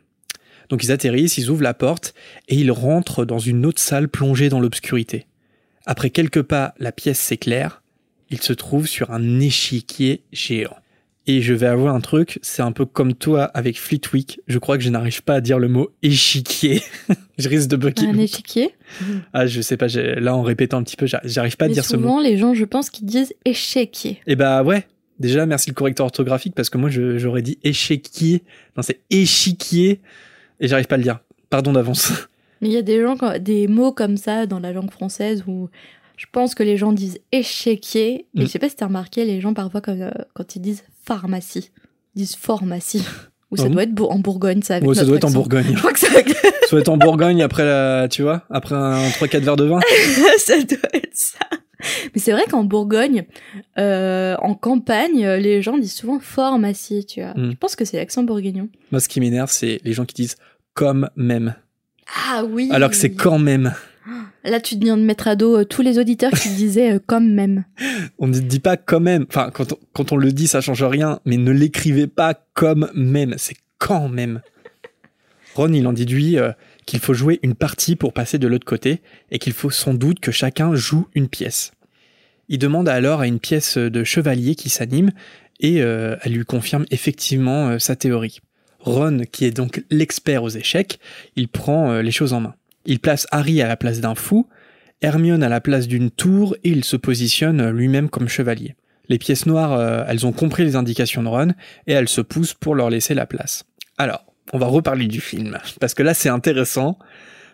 Donc 0.69 0.83
ils 0.85 0.93
atterrissent, 0.93 1.39
ils 1.39 1.49
ouvrent 1.51 1.63
la 1.63 1.75
porte, 1.75 2.15
et 2.49 2.57
ils 2.57 2.73
rentrent 2.73 3.25
dans 3.25 3.39
une 3.39 3.65
autre 3.65 3.81
salle 3.81 4.09
plongée 4.09 4.49
dans 4.49 4.61
l'obscurité. 4.61 5.27
Après 5.87 6.11
quelques 6.11 6.43
pas, 6.43 6.75
la 6.79 6.93
pièce 6.93 7.19
s'éclaire. 7.19 7.83
Il 8.31 8.43
se 8.43 8.53
trouve 8.53 8.87
sur 8.87 9.11
un 9.11 9.41
échiquier 9.41 10.23
géant. 10.33 10.77
Et 11.31 11.43
je 11.43 11.53
vais 11.53 11.67
avoir 11.67 11.95
un 11.95 12.01
truc, 12.01 12.39
c'est 12.43 12.63
un 12.63 12.73
peu 12.73 12.87
comme 12.87 13.13
toi 13.15 13.45
avec 13.45 13.79
Fleetwick. 13.79 14.41
Je 14.49 14.59
crois 14.59 14.79
que 14.79 14.83
je 14.83 14.89
n'arrive 14.89 15.23
pas 15.23 15.35
à 15.35 15.41
dire 15.43 15.59
le 15.59 15.69
mot 15.69 15.91
échiquier. 16.03 16.83
je 17.39 17.49
risque 17.49 17.69
de 17.69 17.77
bugger. 17.77 18.07
Un 18.09 18.19
échiquier. 18.19 18.71
Ah, 19.35 19.47
je 19.47 19.61
sais 19.61 19.77
pas, 19.77 19.87
là 19.89 20.35
en 20.35 20.43
répétant 20.43 20.79
un 20.79 20.83
petit 20.83 20.97
peu, 20.97 21.07
j'a- 21.07 21.21
j'arrive 21.25 21.57
pas 21.59 21.67
à 21.67 21.69
dire 21.69 21.85
ce 21.85 21.95
mot. 21.97 22.03
souvent, 22.03 22.21
les 22.23 22.39
gens, 22.39 22.55
je 22.55 22.65
pense 22.65 22.89
qu'ils 22.89 23.05
disent 23.07 23.35
échiquier. 23.45 24.21
Et 24.27 24.35
bah 24.37 24.63
ouais, 24.63 24.87
déjà 25.21 25.45
merci 25.45 25.69
le 25.69 25.75
correcteur 25.75 26.07
orthographique 26.07 26.55
parce 26.55 26.71
que 26.71 26.79
moi 26.79 26.89
je- 26.89 27.19
j'aurais 27.19 27.43
dit 27.43 27.59
échiquier. 27.63 28.43
Non, 28.77 28.83
c'est 28.83 29.01
échiquier 29.11 30.01
et 30.61 30.67
j'arrive 30.69 30.87
pas 30.87 30.95
à 30.95 30.99
le 30.99 31.05
dire. 31.05 31.21
Pardon 31.51 31.73
d'avance. 31.75 32.11
Mais 32.63 32.69
il 32.69 32.73
y 32.75 32.79
a 32.79 32.83
des 32.83 33.01
gens, 33.03 33.17
des 33.39 33.69
mots 33.69 33.93
comme 33.93 34.17
ça 34.17 34.47
dans 34.47 34.59
la 34.59 34.73
langue 34.73 34.91
française 34.91 35.45
où 35.47 35.69
je 36.17 36.25
pense 36.33 36.55
que 36.55 36.63
les 36.63 36.77
gens 36.79 36.93
disent 36.93 37.19
échiquier. 37.31 38.27
Et 38.35 38.41
Mm. 38.41 38.41
je 38.43 38.47
sais 38.47 38.59
pas 38.59 38.69
si 38.71 38.77
t'as 38.77 38.87
remarqué, 38.87 39.25
les 39.27 39.41
gens 39.43 39.53
parfois 39.55 39.81
quand, 39.83 40.01
euh, 40.01 40.11
quand 40.35 40.57
ils 40.57 40.61
disent 40.61 40.83
pharmacie, 41.09 41.71
ils 42.15 42.19
disent 42.21 42.37
pharmacie. 42.37 43.05
Ou 43.51 43.57
ça 43.57 43.65
Ah 43.67 43.69
doit 43.71 43.83
être 43.85 43.99
en 44.03 44.19
Bourgogne, 44.19 44.61
ça. 44.63 44.77
Avec 44.77 44.87
Ouais, 44.87 44.95
ça 44.95 45.07
doit 45.07 45.17
être 45.17 45.25
en. 45.25 45.31
Bourgogne. 45.31 45.65
Je 45.73 45.79
crois 45.79 45.93
que 45.93 45.99
ça, 45.99 46.09
ça 46.09 46.23
doit 46.71 46.81
être 46.81 46.91
en 46.91 46.99
Bourgogne 46.99 47.43
après 47.43 47.65
la, 47.65 48.07
tu 48.11 48.23
vois, 48.23 48.43
après 48.51 48.75
un 48.75 49.09
3-4 49.09 49.41
verres 49.41 49.57
de 49.57 49.65
vin. 49.65 49.81
ça 50.39 50.61
doit 50.61 50.91
être 50.93 51.15
ça. 51.15 51.39
Mais 52.15 52.21
c'est 52.21 52.33
vrai 52.33 52.43
qu'en 52.51 52.65
Bourgogne, 52.65 53.25
euh, 53.79 54.37
en 54.43 54.55
campagne, 54.55 55.27
les 55.27 55.63
gens 55.63 55.79
disent 55.79 55.95
souvent 55.95 56.19
pharmacie, 56.21 57.07
tu 57.07 57.23
vois. 57.23 57.33
Mm. 57.35 57.53
Je 57.53 57.57
pense 57.57 57.75
que 57.75 57.87
c'est 57.87 57.97
l'accent 57.97 58.23
bourguignon. 58.23 58.69
Moi, 58.91 59.01
ce 59.01 59.09
qui 59.09 59.21
m'énerve, 59.21 59.51
c'est 59.51 59.81
les 59.85 59.93
gens 59.95 60.05
qui 60.05 60.15
disent 60.15 60.37
comme 60.75 61.09
même. 61.17 61.55
Ah 62.31 62.45
oui. 62.45 62.69
Alors 62.71 62.91
que 62.91 62.97
c'est 62.97 63.13
quand 63.13 63.39
même. 63.39 63.73
Là, 64.49 64.61
tu 64.61 64.77
viens 64.79 64.97
de 64.97 65.03
mettre 65.03 65.29
à 65.29 65.37
dos 65.37 65.59
euh, 65.59 65.65
tous 65.65 65.83
les 65.83 65.99
auditeurs 65.99 66.33
qui 66.33 66.49
disaient 66.57 66.95
euh, 66.95 66.99
comme 67.05 67.33
même. 67.33 67.65
On 68.19 68.27
ne 68.27 68.39
dit 68.39 68.61
pas 68.61 68.77
quand 68.77 69.01
même. 69.01 69.27
Enfin, 69.29 69.51
quand 69.53 69.73
on, 69.73 69.79
quand 69.93 70.13
on 70.13 70.17
le 70.17 70.33
dit, 70.33 70.47
ça 70.47 70.61
change 70.61 70.83
rien. 70.83 71.21
Mais 71.25 71.37
ne 71.37 71.51
l'écrivez 71.51 72.07
pas 72.07 72.35
comme 72.55 72.91
même. 72.95 73.35
C'est 73.39 73.57
quand 73.79 74.09
même. 74.09 74.41
Ron, 75.55 75.73
il 75.73 75.87
en 75.87 75.93
déduit 75.93 76.39
euh, 76.39 76.53
qu'il 76.87 77.01
faut 77.01 77.15
jouer 77.15 77.41
une 77.43 77.55
partie 77.55 77.97
pour 77.97 78.13
passer 78.13 78.39
de 78.39 78.47
l'autre 78.47 78.67
côté 78.67 79.03
et 79.31 79.39
qu'il 79.39 79.53
faut 79.53 79.71
sans 79.71 79.95
doute 79.95 80.21
que 80.21 80.31
chacun 80.31 80.75
joue 80.75 81.09
une 81.15 81.29
pièce. 81.29 81.73
Il 82.49 82.59
demande 82.59 82.89
alors 82.89 83.21
à 83.21 83.27
une 83.27 83.41
pièce 83.41 83.77
de 83.77 84.05
chevalier 84.05 84.55
qui 84.55 84.71
s'anime 84.71 85.11
et 85.61 85.83
euh, 85.83 86.17
elle 86.23 86.33
lui 86.33 86.45
confirme 86.45 86.87
effectivement 86.91 87.69
euh, 87.69 87.79
sa 87.79 87.97
théorie. 87.97 88.41
Ron, 88.81 89.23
qui 89.31 89.45
est 89.45 89.51
donc 89.51 89.85
l'expert 89.91 90.43
aux 90.43 90.49
échecs, 90.49 90.99
il 91.37 91.49
prend 91.49 91.91
euh, 91.91 92.03
les 92.03 92.13
choses 92.13 92.33
en 92.33 92.41
main. 92.41 92.55
Il 92.89 93.01
place 93.01 93.27
Harry 93.31 93.61
à 93.61 93.69
la 93.69 93.77
place 93.77 94.01
d'un 94.01 94.15
fou, 94.15 94.49
Hermione 95.03 95.43
à 95.43 95.51
la 95.51 95.61
place 95.61 95.87
d'une 95.87 96.11
tour 96.11 96.57
et 96.65 96.71
il 96.71 96.85
se 96.85 96.97
positionne 96.97 97.69
lui-même 97.71 98.09
comme 98.09 98.29
chevalier. 98.29 98.77
Les 99.11 99.19
pièces 99.19 99.45
noires, 99.45 99.75
euh, 99.75 100.05
elles 100.09 100.27
ont 100.27 100.33
compris 100.33 100.65
les 100.65 100.75
indications 100.75 101.23
de 101.23 101.29
Ron 101.29 101.49
et 101.87 101.93
elles 101.93 102.09
se 102.09 102.23
poussent 102.23 102.55
pour 102.55 102.75
leur 102.75 102.89
laisser 102.89 103.13
la 103.13 103.27
place. 103.27 103.65
Alors, 103.99 104.25
on 104.55 104.59
va 104.59 104.67
reparler 104.67 105.07
du 105.07 105.21
film 105.21 105.59
parce 105.81 105.93
que 105.93 106.03
là 106.03 106.15
c'est 106.15 106.31
intéressant 106.31 106.99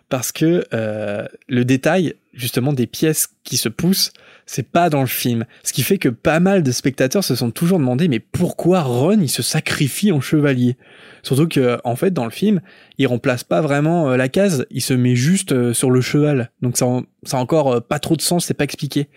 parce 0.07 0.31
que 0.31 0.65
euh, 0.73 1.25
le 1.49 1.65
détail 1.65 2.15
justement 2.33 2.71
des 2.71 2.87
pièces 2.87 3.27
qui 3.43 3.57
se 3.57 3.67
poussent, 3.67 4.13
C'est 4.45 4.69
pas 4.69 4.89
dans 4.89 5.01
le 5.01 5.07
film. 5.07 5.45
Ce 5.63 5.73
qui 5.73 5.81
fait 5.81 5.97
que 5.97 6.09
pas 6.09 6.39
mal 6.39 6.61
de 6.61 6.71
spectateurs 6.71 7.23
se 7.23 7.35
sont 7.35 7.51
toujours 7.51 7.79
demandé 7.79 8.07
mais 8.07 8.19
pourquoi 8.19 8.81
Ron 8.81 9.19
il 9.19 9.29
se 9.29 9.41
sacrifie 9.41 10.11
en 10.11 10.21
chevalier? 10.21 10.77
Surtout 11.23 11.47
que 11.47 11.79
en 11.83 11.95
fait 11.95 12.11
dans 12.11 12.25
le 12.25 12.31
film, 12.31 12.61
il 12.97 13.07
remplace 13.07 13.43
pas 13.43 13.61
vraiment 13.61 14.11
euh, 14.11 14.17
la 14.17 14.29
case, 14.29 14.65
il 14.69 14.81
se 14.81 14.93
met 14.93 15.15
juste 15.15 15.51
euh, 15.51 15.73
sur 15.73 15.89
le 15.89 16.01
cheval. 16.01 16.51
Donc 16.61 16.77
ça, 16.77 16.85
ça 17.23 17.37
a 17.37 17.39
encore 17.39 17.73
euh, 17.73 17.79
pas 17.79 17.99
trop 17.99 18.15
de 18.15 18.21
sens, 18.21 18.45
c'est 18.45 18.53
pas 18.53 18.63
expliqué. 18.63 19.09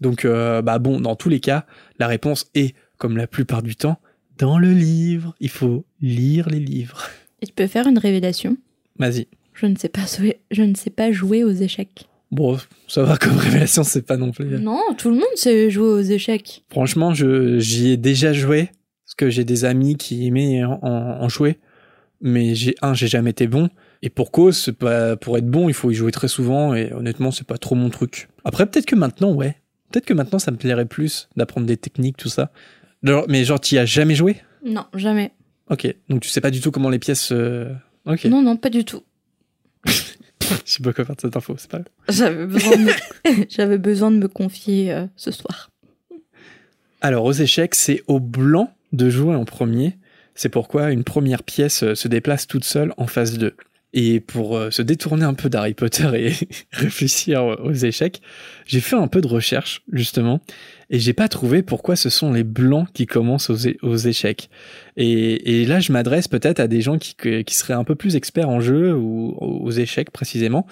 Donc 0.00 0.26
bah 0.26 0.80
bon, 0.80 1.00
dans 1.00 1.14
tous 1.14 1.28
les 1.28 1.38
cas, 1.38 1.64
la 2.00 2.08
réponse 2.08 2.50
est 2.56 2.74
comme 2.98 3.16
la 3.16 3.28
plupart 3.28 3.62
du 3.62 3.76
temps 3.76 4.00
dans 4.36 4.58
le 4.58 4.72
livre. 4.72 5.36
Il 5.38 5.48
faut 5.48 5.84
lire 6.00 6.48
les 6.48 6.58
livres. 6.58 7.08
Et 7.40 7.46
tu 7.46 7.52
peux 7.52 7.68
faire 7.68 7.86
une 7.86 7.98
révélation? 7.98 8.56
Vas-y. 8.98 9.28
Je 9.54 9.66
ne 9.66 9.76
sais 9.76 9.88
pas 9.88 10.04
jouer, 10.06 10.40
je 10.50 10.62
ne 10.62 10.74
sais 10.74 10.90
pas 10.90 11.12
jouer 11.12 11.44
aux 11.44 11.52
échecs. 11.52 12.08
Bon, 12.32 12.58
ça 12.88 13.04
va 13.04 13.16
comme 13.18 13.36
révélation, 13.36 13.84
c'est 13.84 14.02
pas 14.06 14.16
non 14.16 14.32
plus. 14.32 14.46
Non, 14.58 14.80
tout 14.96 15.10
le 15.10 15.16
monde 15.16 15.24
sait 15.36 15.70
jouer 15.70 15.86
aux 15.86 16.00
échecs. 16.00 16.64
Franchement, 16.70 17.12
je 17.14 17.58
j'y 17.58 17.90
ai 17.90 17.96
déjà 17.96 18.32
joué 18.32 18.70
parce 19.04 19.14
que 19.16 19.30
j'ai 19.30 19.44
des 19.44 19.64
amis 19.66 19.96
qui 19.96 20.26
aimaient 20.26 20.64
en, 20.64 20.78
en 20.82 21.28
jouer, 21.28 21.58
mais 22.22 22.54
j'ai 22.54 22.74
un, 22.80 22.94
j'ai 22.94 23.06
jamais 23.06 23.30
été 23.30 23.46
bon. 23.46 23.68
Et 24.02 24.08
pour 24.10 24.32
cause, 24.32 24.72
pas, 24.78 25.16
pour 25.16 25.36
être 25.38 25.46
bon, 25.46 25.68
il 25.68 25.74
faut 25.74 25.90
y 25.90 25.94
jouer 25.94 26.10
très 26.10 26.26
souvent. 26.28 26.74
Et 26.74 26.92
honnêtement, 26.92 27.30
c'est 27.30 27.46
pas 27.46 27.58
trop 27.58 27.74
mon 27.74 27.90
truc. 27.90 28.28
Après, 28.44 28.66
peut-être 28.66 28.86
que 28.86 28.96
maintenant, 28.96 29.32
ouais. 29.32 29.56
Peut-être 29.90 30.06
que 30.06 30.14
maintenant, 30.14 30.38
ça 30.38 30.50
me 30.50 30.56
plairait 30.56 30.86
plus 30.86 31.28
d'apprendre 31.36 31.66
des 31.66 31.76
techniques, 31.76 32.16
tout 32.16 32.30
ça. 32.30 32.50
mais 33.02 33.44
genre, 33.44 33.60
tu 33.60 33.76
as 33.78 33.84
jamais 33.84 34.14
joué? 34.14 34.36
Non, 34.64 34.86
jamais. 34.94 35.32
Ok, 35.70 35.86
donc 36.08 36.20
tu 36.20 36.28
sais 36.28 36.40
pas 36.40 36.50
du 36.50 36.60
tout 36.60 36.70
comment 36.70 36.88
les 36.88 36.98
pièces. 36.98 37.30
Euh, 37.30 37.72
ok. 38.06 38.24
Non, 38.24 38.42
non, 38.42 38.56
pas 38.56 38.70
du 38.70 38.84
tout. 38.84 39.02
Je 40.64 40.72
sais 40.72 40.82
pas 40.82 40.92
faire 40.92 41.14
de 41.14 41.20
cette 41.20 41.36
info, 41.36 41.54
c'est 41.58 41.70
pas. 41.70 41.80
J'avais 42.08 42.46
besoin, 42.46 42.76
de 42.76 42.82
me... 42.82 43.46
J'avais 43.48 43.78
besoin 43.78 44.10
de 44.10 44.16
me 44.16 44.28
confier 44.28 44.92
euh, 44.92 45.06
ce 45.16 45.30
soir. 45.30 45.70
Alors, 47.00 47.24
aux 47.24 47.32
échecs, 47.32 47.74
c'est 47.74 48.02
au 48.06 48.20
blanc 48.20 48.72
de 48.92 49.10
jouer 49.10 49.34
en 49.34 49.44
premier. 49.44 49.96
C'est 50.34 50.48
pourquoi 50.48 50.90
une 50.90 51.04
première 51.04 51.42
pièce 51.42 51.82
euh, 51.82 51.94
se 51.94 52.08
déplace 52.08 52.46
toute 52.46 52.64
seule 52.64 52.92
en 52.96 53.06
phase 53.06 53.38
2. 53.38 53.54
Et 53.94 54.20
pour 54.20 54.58
se 54.70 54.80
détourner 54.80 55.24
un 55.24 55.34
peu 55.34 55.50
d'Harry 55.50 55.74
Potter 55.74 56.08
et 56.14 56.32
réfléchir 56.72 57.44
aux 57.44 57.74
échecs, 57.74 58.22
j'ai 58.64 58.80
fait 58.80 58.96
un 58.96 59.06
peu 59.06 59.20
de 59.20 59.26
recherche, 59.26 59.82
justement, 59.92 60.40
et 60.92 60.98
j'ai 60.98 61.14
pas 61.14 61.26
trouvé 61.26 61.62
pourquoi 61.62 61.96
ce 61.96 62.10
sont 62.10 62.32
les 62.32 62.44
blancs 62.44 62.86
qui 62.92 63.06
commencent 63.06 63.50
aux, 63.50 63.96
échecs. 63.96 64.50
Et, 64.98 65.64
là, 65.64 65.80
je 65.80 65.90
m'adresse 65.90 66.28
peut-être 66.28 66.60
à 66.60 66.68
des 66.68 66.82
gens 66.82 66.98
qui, 66.98 67.16
qui 67.16 67.54
seraient 67.54 67.72
un 67.72 67.82
peu 67.82 67.94
plus 67.94 68.14
experts 68.14 68.50
en 68.50 68.60
jeu 68.60 68.94
ou 68.94 69.34
aux 69.40 69.70
échecs 69.70 70.10
précisément. 70.10 70.66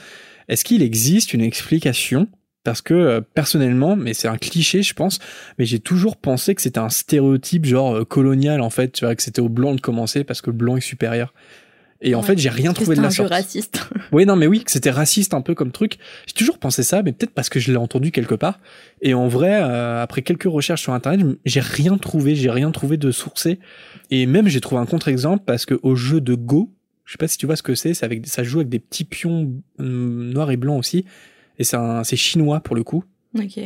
Est-ce 0.48 0.62
qu'il 0.62 0.82
existe 0.82 1.32
une 1.32 1.40
explication? 1.40 2.28
Parce 2.64 2.82
que 2.82 2.92
euh, 2.92 3.20
personnellement, 3.22 3.96
mais 3.96 4.12
c'est 4.12 4.28
un 4.28 4.36
cliché, 4.36 4.82
je 4.82 4.92
pense, 4.92 5.18
mais 5.58 5.64
j'ai 5.64 5.80
toujours 5.80 6.18
pensé 6.18 6.54
que 6.54 6.60
c'était 6.60 6.78
un 6.78 6.90
stéréotype 6.90 7.64
genre 7.64 7.96
euh, 7.96 8.04
colonial 8.04 8.60
en 8.60 8.68
fait, 8.68 8.92
tu 8.92 9.06
vois, 9.06 9.14
que 9.14 9.22
c'était 9.22 9.40
aux 9.40 9.48
blancs 9.48 9.76
de 9.76 9.80
commencer 9.80 10.24
parce 10.24 10.42
que 10.42 10.50
le 10.50 10.56
blanc 10.56 10.76
est 10.76 10.82
supérieur. 10.82 11.32
Et 12.02 12.14
en 12.14 12.22
fait, 12.22 12.38
j'ai 12.38 12.48
rien 12.48 12.72
trouvé 12.72 12.96
de 12.96 13.02
la 13.02 13.10
sorte. 13.10 13.28
raciste. 13.28 13.86
oui, 14.12 14.24
non, 14.24 14.34
mais 14.34 14.46
oui, 14.46 14.64
que 14.64 14.70
c'était 14.70 14.90
raciste 14.90 15.34
un 15.34 15.42
peu 15.42 15.54
comme 15.54 15.70
truc. 15.70 15.98
J'ai 16.26 16.32
toujours 16.32 16.58
pensé 16.58 16.82
ça, 16.82 17.02
mais 17.02 17.12
peut-être 17.12 17.32
parce 17.32 17.50
que 17.50 17.60
je 17.60 17.70
l'ai 17.70 17.76
entendu 17.76 18.10
quelque 18.10 18.34
part. 18.34 18.58
Et 19.02 19.12
en 19.12 19.28
vrai, 19.28 19.60
euh, 19.62 20.02
après 20.02 20.22
quelques 20.22 20.44
recherches 20.44 20.82
sur 20.82 20.94
internet, 20.94 21.26
j'ai 21.44 21.60
rien 21.60 21.98
trouvé, 21.98 22.34
j'ai 22.34 22.50
rien 22.50 22.70
trouvé 22.70 22.96
de 22.96 23.10
sourcé. 23.10 23.58
Et 24.10 24.24
même 24.24 24.48
j'ai 24.48 24.60
trouvé 24.60 24.80
un 24.80 24.86
contre-exemple 24.86 25.42
parce 25.44 25.66
que 25.66 25.78
au 25.82 25.94
jeu 25.94 26.22
de 26.22 26.34
Go, 26.34 26.72
je 27.04 27.12
sais 27.12 27.18
pas 27.18 27.28
si 27.28 27.36
tu 27.36 27.44
vois 27.44 27.56
ce 27.56 27.62
que 27.62 27.74
c'est, 27.74 27.92
c'est 27.92 28.06
avec, 28.06 28.26
ça 28.26 28.44
joue 28.44 28.60
avec 28.60 28.70
des 28.70 28.78
petits 28.78 29.04
pions 29.04 29.52
hum, 29.78 30.30
noirs 30.30 30.50
et 30.50 30.56
blancs 30.56 30.78
aussi. 30.78 31.04
Et 31.58 31.64
c'est 31.64 31.76
c'est 32.04 32.16
chinois 32.16 32.60
pour 32.60 32.76
le 32.76 32.82
coup. 32.82 33.04
Ok. 33.38 33.58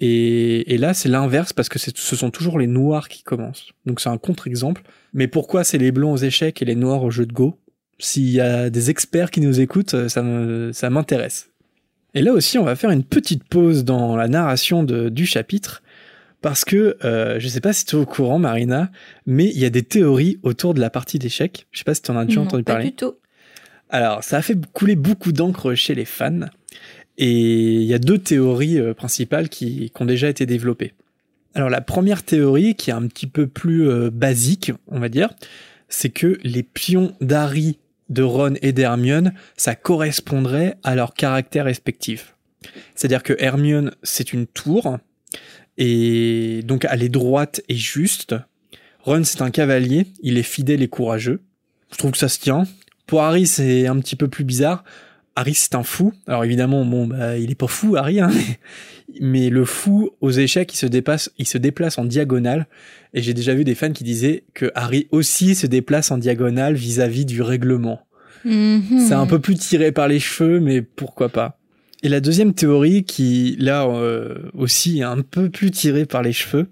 Et, 0.00 0.74
et 0.74 0.78
là, 0.78 0.94
c'est 0.94 1.08
l'inverse 1.08 1.52
parce 1.52 1.68
que 1.68 1.78
ce 1.78 2.16
sont 2.16 2.30
toujours 2.30 2.58
les 2.58 2.66
noirs 2.66 3.08
qui 3.08 3.22
commencent. 3.22 3.70
Donc 3.86 4.00
c'est 4.00 4.08
un 4.10 4.18
contre-exemple. 4.18 4.82
Mais 5.14 5.28
pourquoi 5.28 5.64
c'est 5.64 5.78
les 5.78 5.92
blancs 5.92 6.12
aux 6.12 6.22
échecs 6.24 6.60
et 6.60 6.64
les 6.64 6.74
noirs 6.74 7.02
au 7.04 7.10
jeu 7.10 7.24
de 7.24 7.32
Go? 7.32 7.56
S'il 8.02 8.30
y 8.30 8.40
a 8.40 8.68
des 8.68 8.90
experts 8.90 9.30
qui 9.30 9.40
nous 9.40 9.60
écoutent, 9.60 9.94
euh, 9.94 10.08
ça, 10.08 10.24
ça 10.72 10.90
m'intéresse. 10.90 11.50
Et 12.14 12.20
là 12.20 12.32
aussi, 12.32 12.58
on 12.58 12.64
va 12.64 12.76
faire 12.76 12.90
une 12.90 13.04
petite 13.04 13.44
pause 13.44 13.84
dans 13.84 14.16
la 14.16 14.28
narration 14.28 14.82
de, 14.82 15.08
du 15.08 15.24
chapitre, 15.24 15.82
parce 16.40 16.64
que 16.64 16.96
euh, 17.04 17.38
je 17.38 17.48
sais 17.48 17.60
pas 17.60 17.72
si 17.72 17.84
tu 17.84 17.96
es 17.96 17.98
au 17.98 18.04
courant, 18.04 18.38
Marina, 18.38 18.90
mais 19.24 19.46
il 19.48 19.58
y 19.58 19.64
a 19.64 19.70
des 19.70 19.82
théories 19.82 20.38
autour 20.42 20.74
de 20.74 20.80
la 20.80 20.90
partie 20.90 21.18
d'échecs. 21.18 21.66
Je 21.70 21.78
sais 21.78 21.84
pas 21.84 21.94
si 21.94 22.02
tu 22.02 22.10
en 22.10 22.16
as 22.16 22.24
déjà 22.24 22.40
entendu 22.40 22.64
parler. 22.64 22.84
Pas 22.86 22.90
du 22.90 22.96
tout. 22.96 23.14
Alors, 23.88 24.24
ça 24.24 24.38
a 24.38 24.42
fait 24.42 24.58
couler 24.72 24.96
beaucoup 24.96 25.32
d'encre 25.32 25.74
chez 25.74 25.94
les 25.94 26.04
fans, 26.04 26.48
et 27.18 27.30
il 27.30 27.84
y 27.84 27.94
a 27.94 27.98
deux 27.98 28.18
théories 28.18 28.78
euh, 28.78 28.94
principales 28.94 29.48
qui, 29.48 29.90
qui, 29.90 30.02
ont 30.02 30.06
déjà 30.06 30.28
été 30.28 30.44
développées. 30.44 30.92
Alors, 31.54 31.70
la 31.70 31.80
première 31.82 32.24
théorie, 32.24 32.74
qui 32.74 32.90
est 32.90 32.94
un 32.94 33.06
petit 33.06 33.26
peu 33.26 33.46
plus 33.46 33.88
euh, 33.88 34.10
basique, 34.10 34.72
on 34.88 34.98
va 34.98 35.08
dire, 35.08 35.30
c'est 35.88 36.08
que 36.08 36.38
les 36.42 36.62
pions 36.62 37.14
d'Harry 37.20 37.78
de 38.12 38.22
Ron 38.22 38.54
et 38.62 38.72
d'Hermione, 38.72 39.32
ça 39.56 39.74
correspondrait 39.74 40.76
à 40.82 40.94
leurs 40.94 41.14
caractères 41.14 41.64
respectifs. 41.64 42.36
C'est-à-dire 42.94 43.22
que 43.22 43.34
Hermione, 43.38 43.92
c'est 44.02 44.32
une 44.32 44.46
tour, 44.46 44.98
et 45.78 46.62
donc 46.64 46.86
elle 46.88 47.02
est 47.02 47.08
droite 47.08 47.62
et 47.68 47.74
juste. 47.74 48.34
Ron, 49.00 49.24
c'est 49.24 49.42
un 49.42 49.50
cavalier, 49.50 50.06
il 50.22 50.38
est 50.38 50.42
fidèle 50.42 50.82
et 50.82 50.88
courageux. 50.88 51.40
Je 51.90 51.96
trouve 51.96 52.12
que 52.12 52.18
ça 52.18 52.28
se 52.28 52.38
tient. 52.38 52.64
Pour 53.06 53.22
Harry, 53.22 53.46
c'est 53.46 53.86
un 53.86 53.98
petit 53.98 54.16
peu 54.16 54.28
plus 54.28 54.44
bizarre. 54.44 54.84
Harry, 55.34 55.54
c'est 55.54 55.74
un 55.74 55.82
fou. 55.82 56.12
Alors 56.26 56.44
évidemment, 56.44 56.84
bon, 56.84 57.06
bah, 57.06 57.38
il 57.38 57.50
est 57.50 57.56
pas 57.56 57.66
fou, 57.66 57.96
Harry, 57.96 58.20
hein, 58.20 58.30
mais 59.20 59.50
le 59.50 59.64
fou 59.64 60.10
aux 60.20 60.30
échecs, 60.30 60.72
il 60.74 60.76
se 60.76 60.86
déplace, 60.86 61.30
il 61.38 61.46
se 61.46 61.58
déplace 61.58 61.98
en 61.98 62.04
diagonale. 62.04 62.66
Et 63.14 63.22
j'ai 63.22 63.34
déjà 63.34 63.54
vu 63.54 63.64
des 63.64 63.74
fans 63.74 63.92
qui 63.92 64.04
disaient 64.04 64.44
que 64.54 64.70
Harry 64.74 65.08
aussi 65.10 65.54
se 65.54 65.66
déplace 65.66 66.10
en 66.10 66.18
diagonale 66.18 66.74
vis-à-vis 66.74 67.24
du 67.24 67.42
règlement. 67.42 68.06
Mhm. 68.44 69.06
C'est 69.06 69.14
un 69.14 69.26
peu 69.26 69.38
plus 69.38 69.54
tiré 69.54 69.92
par 69.92 70.08
les 70.08 70.20
cheveux, 70.20 70.60
mais 70.60 70.82
pourquoi 70.82 71.28
pas. 71.28 71.58
Et 72.02 72.08
la 72.08 72.20
deuxième 72.20 72.52
théorie, 72.52 73.04
qui 73.04 73.56
là 73.60 73.86
euh, 73.86 74.34
aussi 74.54 75.00
est 75.00 75.04
un 75.04 75.22
peu 75.22 75.50
plus 75.50 75.70
tirée 75.70 76.04
par 76.04 76.22
les 76.22 76.32
cheveux, 76.32 76.66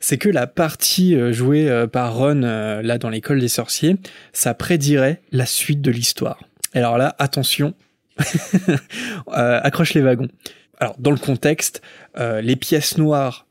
c'est 0.00 0.16
que 0.16 0.30
la 0.30 0.46
partie 0.46 1.14
euh, 1.14 1.32
jouée 1.32 1.68
euh, 1.68 1.86
par 1.86 2.16
Ron 2.16 2.40
là 2.40 2.98
dans 2.98 3.10
l'école 3.10 3.40
des 3.40 3.48
sorciers, 3.48 3.96
ça 4.32 4.54
prédirait 4.54 5.20
la 5.32 5.44
suite 5.44 5.82
de 5.82 5.90
l'histoire. 5.90 6.38
Alors 6.72 6.98
là, 6.98 7.14
attention, 7.18 7.74
accroche 9.26 9.94
les 9.94 10.00
wagons. 10.00 10.28
Alors, 10.78 10.96
dans 10.98 11.10
le 11.10 11.18
contexte, 11.18 11.82
euh, 12.18 12.40
les 12.40 12.56
pièces 12.56 12.98
noires, 12.98 13.46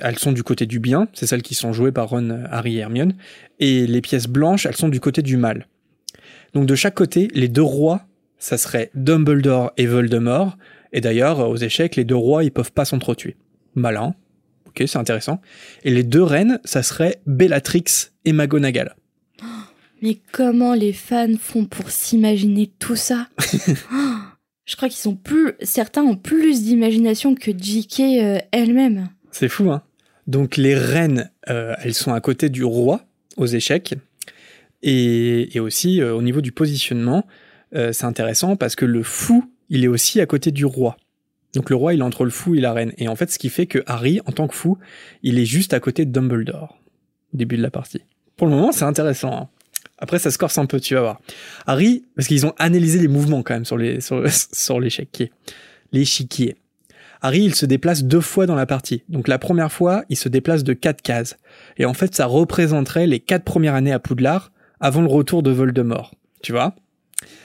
elles 0.00 0.18
sont 0.18 0.32
du 0.32 0.42
côté 0.42 0.66
du 0.66 0.78
bien, 0.78 1.08
c'est 1.12 1.26
celles 1.26 1.42
qui 1.42 1.54
sont 1.54 1.72
jouées 1.72 1.92
par 1.92 2.08
Ron, 2.08 2.44
Harry 2.50 2.76
et 2.76 2.80
Hermione, 2.80 3.14
et 3.58 3.86
les 3.86 4.00
pièces 4.00 4.26
blanches, 4.26 4.66
elles 4.66 4.76
sont 4.76 4.88
du 4.88 5.00
côté 5.00 5.22
du 5.22 5.36
mal. 5.36 5.66
Donc 6.54 6.66
de 6.66 6.74
chaque 6.74 6.94
côté, 6.94 7.28
les 7.34 7.48
deux 7.48 7.62
rois, 7.62 8.02
ça 8.38 8.58
serait 8.58 8.90
Dumbledore 8.94 9.72
et 9.76 9.86
Voldemort, 9.86 10.56
et 10.92 11.00
d'ailleurs, 11.00 11.40
aux 11.48 11.56
échecs, 11.56 11.96
les 11.96 12.04
deux 12.04 12.16
rois, 12.16 12.44
ils 12.44 12.52
peuvent 12.52 12.72
pas 12.72 12.84
s'entretuer. 12.84 13.36
Malin, 13.74 14.14
ok, 14.66 14.84
c'est 14.86 14.98
intéressant. 14.98 15.40
Et 15.84 15.90
les 15.90 16.02
deux 16.02 16.22
reines, 16.22 16.60
ça 16.64 16.82
serait 16.82 17.16
Bellatrix 17.26 17.84
et 18.24 18.32
McGonagall. 18.32 18.94
Mais 20.02 20.18
comment 20.32 20.74
les 20.74 20.92
fans 20.92 21.36
font 21.40 21.64
pour 21.64 21.90
s'imaginer 21.90 22.70
tout 22.78 22.96
ça? 22.96 23.28
Je 24.66 24.74
crois 24.74 24.88
qu'ils 24.88 24.98
sont 24.98 25.14
plus. 25.14 25.52
Certains 25.62 26.02
ont 26.02 26.16
plus 26.16 26.64
d'imagination 26.64 27.34
que 27.34 27.52
J.K. 27.56 28.00
Euh, 28.00 28.38
elle-même. 28.50 29.08
C'est 29.30 29.48
fou, 29.48 29.70
hein 29.70 29.82
Donc 30.26 30.56
les 30.56 30.74
reines, 30.74 31.30
euh, 31.48 31.74
elles 31.82 31.94
sont 31.94 32.12
à 32.12 32.20
côté 32.20 32.48
du 32.48 32.64
roi 32.64 33.04
aux 33.36 33.46
échecs. 33.46 33.94
Et, 34.82 35.58
aussi, 35.58 36.00
euh, 36.00 36.14
au 36.14 36.22
niveau 36.22 36.40
du 36.40 36.52
positionnement, 36.52 37.26
c'est 37.72 38.04
intéressant 38.04 38.56
parce 38.56 38.74
que 38.74 38.86
le 38.86 39.02
fou, 39.02 39.52
il 39.68 39.84
est 39.84 39.88
aussi 39.88 40.20
à 40.20 40.26
côté 40.26 40.50
du 40.50 40.64
roi. 40.64 40.96
Donc 41.54 41.68
le 41.68 41.76
roi, 41.76 41.92
il 41.92 42.00
est 42.00 42.04
entre 42.04 42.24
le 42.24 42.30
fou 42.30 42.54
et 42.54 42.60
la 42.60 42.72
reine. 42.72 42.92
Et 42.96 43.08
en 43.08 43.16
fait, 43.16 43.30
ce 43.30 43.38
qui 43.38 43.50
fait 43.50 43.66
que 43.66 43.82
Harry, 43.86 44.20
en 44.24 44.32
tant 44.32 44.48
que 44.48 44.54
fou, 44.54 44.78
il 45.22 45.38
est 45.38 45.44
juste 45.44 45.74
à 45.74 45.80
côté 45.80 46.06
de 46.06 46.10
Dumbledore. 46.10 46.78
Au 47.34 47.36
début 47.36 47.56
de 47.58 47.62
la 47.62 47.70
partie. 47.70 48.00
Pour 48.36 48.46
le 48.46 48.54
moment, 48.54 48.72
c'est 48.72 48.84
intéressant. 48.84 49.36
Hein. 49.36 49.48
Après, 49.98 50.18
ça 50.18 50.30
se 50.30 50.38
corse 50.38 50.58
un 50.58 50.66
peu, 50.66 50.80
tu 50.80 50.94
vas 50.94 51.00
voir. 51.00 51.20
Harry, 51.66 52.04
parce 52.14 52.28
qu'ils 52.28 52.46
ont 52.46 52.54
analysé 52.58 52.98
les 52.98 53.08
mouvements 53.08 53.42
quand 53.42 53.54
même 53.54 53.64
sur 53.64 53.76
les 53.76 54.00
sur, 54.00 54.22
sur 54.52 54.80
l'échiquier. 54.80 55.32
L'échiquier. 55.92 56.56
Harry, 57.22 57.42
il 57.42 57.54
se 57.54 57.66
déplace 57.66 58.04
deux 58.04 58.20
fois 58.20 58.46
dans 58.46 58.54
la 58.54 58.66
partie. 58.66 59.02
Donc 59.08 59.28
la 59.28 59.38
première 59.38 59.72
fois, 59.72 60.04
il 60.08 60.16
se 60.16 60.28
déplace 60.28 60.64
de 60.64 60.72
quatre 60.72 61.02
cases. 61.02 61.36
Et 61.76 61.84
en 61.84 61.94
fait, 61.94 62.14
ça 62.14 62.26
représenterait 62.26 63.06
les 63.06 63.20
quatre 63.20 63.44
premières 63.44 63.74
années 63.74 63.92
à 63.92 63.98
Poudlard, 63.98 64.52
avant 64.80 65.00
le 65.00 65.08
retour 65.08 65.42
de 65.42 65.50
Voldemort. 65.50 66.14
Tu 66.42 66.52
vois? 66.52 66.74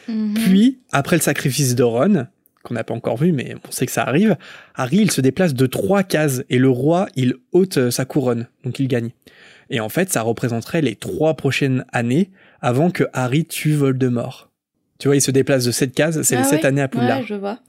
Mhm. 0.08 0.34
Puis, 0.34 0.80
après 0.92 1.16
le 1.16 1.22
sacrifice 1.22 1.76
de 1.76 1.84
Ron, 1.84 2.28
qu'on 2.64 2.74
n'a 2.74 2.84
pas 2.84 2.94
encore 2.94 3.18
vu, 3.18 3.32
mais 3.32 3.56
on 3.68 3.72
sait 3.72 3.86
que 3.86 3.92
ça 3.92 4.04
arrive, 4.04 4.38
Harry, 4.76 4.98
il 4.98 5.12
se 5.12 5.22
déplace 5.22 5.54
de 5.54 5.66
trois 5.66 6.04
cases. 6.04 6.44
Et 6.50 6.58
le 6.58 6.70
roi, 6.70 7.08
il 7.16 7.36
ôte 7.52 7.78
euh, 7.78 7.92
sa 7.92 8.06
couronne. 8.06 8.48
Donc 8.64 8.80
il 8.80 8.88
gagne. 8.88 9.12
Et 9.72 9.80
en 9.80 9.90
fait, 9.90 10.12
ça 10.12 10.22
représenterait 10.22 10.82
les 10.82 10.96
trois 10.96 11.34
prochaines 11.34 11.86
années 11.92 12.30
avant 12.62 12.92
que 12.92 13.06
Harry 13.14 13.46
tue 13.46 13.74
Voldemort. 13.74 14.52
Tu 15.00 15.08
vois, 15.08 15.16
il 15.16 15.22
se 15.22 15.32
déplace 15.32 15.66
de 15.66 15.72
cette 15.72 15.96
case, 15.96 16.22
c'est 16.22 16.36
les 16.36 16.42
Ah 16.42 16.46
sept 16.46 16.62
ouais, 16.62 16.68
années 16.68 16.82
à 16.82 16.88
Poudlard. 16.88 17.22
Ouais, 17.22 17.26
je 17.26 17.34
vois. 17.34 17.60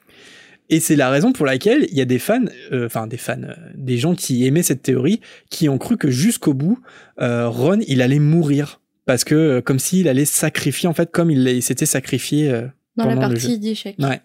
Et 0.69 0.81
c'est 0.81 0.97
la 0.97 1.11
raison 1.11 1.33
pour 1.33 1.47
laquelle 1.47 1.87
il 1.91 1.97
y 1.97 2.01
a 2.01 2.05
des 2.05 2.19
fans, 2.19 2.45
euh, 2.73 2.87
enfin 2.87 3.07
des 3.07 3.17
fans, 3.17 3.43
euh, 3.43 3.55
des 3.75 3.99
gens 3.99 4.15
qui 4.15 4.47
aimaient 4.47 4.63
cette 4.63 4.83
théorie, 4.83 5.21
qui 5.49 5.69
ont 5.69 5.79
cru 5.79 5.97
que 5.97 6.11
jusqu'au 6.11 6.55
bout, 6.55 6.79
euh, 7.21 7.49
Ron, 7.49 7.81
il 7.87 8.03
allait 8.03 8.19
mourir. 8.19 8.81
Parce 9.05 9.25
que, 9.25 9.35
euh, 9.35 9.61
comme 9.61 9.79
s'il 9.79 10.09
allait 10.09 10.25
sacrifier, 10.25 10.89
en 10.89 10.95
fait, 10.95 11.11
comme 11.11 11.31
il, 11.31 11.47
il 11.49 11.63
s'était 11.63 11.87
sacrifié 11.87 12.51
euh, 12.51 12.67
Dans 12.97 13.07
la 13.07 13.15
pendant 13.15 13.29
partie 13.29 13.59
d'échecs. 13.59 13.97
Ouais. 13.99 14.21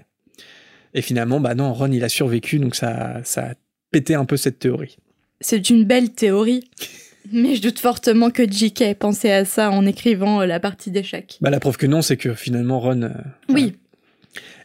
Et 0.93 1.01
finalement, 1.01 1.39
bah 1.39 1.55
non, 1.55 1.73
Ron, 1.73 1.91
il 1.91 2.03
a 2.03 2.09
survécu, 2.09 2.59
donc 2.59 2.75
ça, 2.75 3.21
ça 3.23 3.51
a 3.51 3.53
pété 3.91 4.15
un 4.15 4.25
peu 4.25 4.37
cette 4.37 4.59
théorie. 4.59 4.97
C'est 5.41 5.69
une 5.69 5.83
belle 5.85 6.11
théorie. 6.11 6.63
Mais 7.31 7.55
je 7.55 7.61
doute 7.61 7.79
fortement 7.79 8.29
que 8.29 8.49
J.K. 8.49 8.81
ait 8.81 8.95
pensé 8.95 9.31
à 9.31 9.45
ça 9.45 9.71
en 9.71 9.85
écrivant 9.85 10.41
euh, 10.41 10.45
la 10.45 10.59
partie 10.59 10.91
d'échecs. 10.91 11.37
Bah 11.41 11.49
la 11.49 11.59
preuve 11.59 11.77
que 11.77 11.87
non, 11.87 12.01
c'est 12.01 12.17
que 12.17 12.33
finalement, 12.33 12.79
Ron... 12.79 13.01
euh, 13.03 13.09
Oui, 13.49 13.75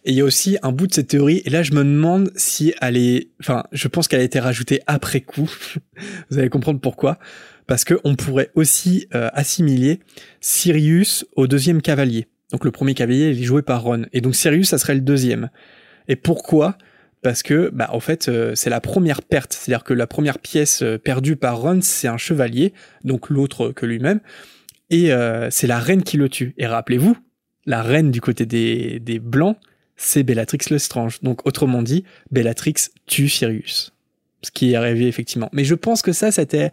Et 0.05 0.11
il 0.13 0.15
y 0.17 0.21
a 0.21 0.25
aussi 0.25 0.59
un 0.63 0.73
bout 0.73 0.87
de 0.87 0.93
cette 0.93 1.09
théorie, 1.09 1.43
et 1.45 1.51
là 1.51 1.63
je 1.63 1.73
me 1.73 1.85
demande 1.85 2.31
si 2.37 2.75
elle 2.81 2.97
est... 2.97 3.29
Enfin, 3.41 3.65
je 3.73 3.89
pense 3.89 4.09
qu'elle 4.09 4.21
a 4.21 4.25
été 4.25 4.41
rajoutée 4.41 4.81
après 4.87 5.21
coup. 5.21 5.51
Vous 6.31 6.39
allez 6.39 6.49
comprendre 6.51 6.81
pourquoi. 6.81 7.19
Parce 7.67 7.85
que 7.85 7.95
on 8.05 8.17
pourrait 8.17 8.51
aussi 8.55 9.07
euh, 9.15 9.31
assimiler 9.33 10.01
Sirius 10.41 11.25
au 11.37 11.47
deuxième 11.47 11.81
cavalier. 11.81 12.27
Donc 12.51 12.65
le 12.65 12.71
premier 12.71 12.95
cavalier, 12.95 13.31
il 13.31 13.41
est 13.41 13.45
joué 13.45 13.63
par 13.63 13.83
Ron. 13.83 14.05
Et 14.13 14.21
donc 14.21 14.35
Sirius, 14.35 14.69
ça 14.69 14.79
serait 14.79 14.95
le 14.95 15.01
deuxième. 15.01 15.49
Et 16.09 16.17
pourquoi 16.17 16.77
Parce 17.23 17.45
que, 17.45 17.70
bah, 17.73 17.89
en 17.93 18.01
fait, 18.01 18.29
euh, 18.29 18.55
c'est 18.57 18.70
la 18.70 18.81
première 18.81 19.23
perte. 19.23 19.53
C'est-à-dire 19.53 19.85
que 19.85 19.95
la 19.95 20.09
première 20.09 20.41
pièce 20.41 20.83
euh, 20.83 20.99
perdue 20.99 21.37
par 21.37 21.61
Ron, 21.61 21.81
c'est 21.81 22.09
un 22.09 22.18
chevalier, 22.18 22.75
donc 23.05 23.31
l'autre 23.31 23.70
que 23.70 23.87
lui-même. 23.87 24.20
Et 24.91 25.12
euh, 25.12 25.49
c'est 25.51 25.68
la 25.68 25.79
reine 25.79 26.03
qui 26.03 26.16
le 26.16 26.29
tue. 26.29 26.53
Et 26.59 26.66
rappelez-vous, 26.66 27.16
la 27.64 27.81
reine 27.81 28.11
du 28.11 28.20
côté 28.20 28.45
des, 28.45 28.99
des 28.99 29.20
blancs, 29.20 29.57
c'est 29.97 30.25
Bellatrix 30.25 30.59
Lestrange. 30.70 31.20
Donc 31.23 31.47
autrement 31.47 31.83
dit, 31.83 32.05
Bellatrix 32.33 32.75
tue 33.07 33.29
Sirius. 33.29 33.93
Ce 34.43 34.51
qui 34.51 34.73
est 34.73 34.75
arrivé 34.75 35.07
effectivement. 35.07 35.49
Mais 35.53 35.64
je 35.64 35.77
pense 35.77 36.03
que 36.03 36.12
ça, 36.12 36.33
c'était 36.33 36.73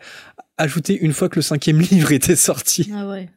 ajouté 0.58 0.97
une 0.97 1.14
fois 1.14 1.30
que 1.30 1.36
le 1.36 1.43
cinquième 1.43 1.80
livre 1.91 2.12
était 2.12 2.36
sorti. 2.36 2.89
ah 2.93 3.08
ouais. 3.08 3.30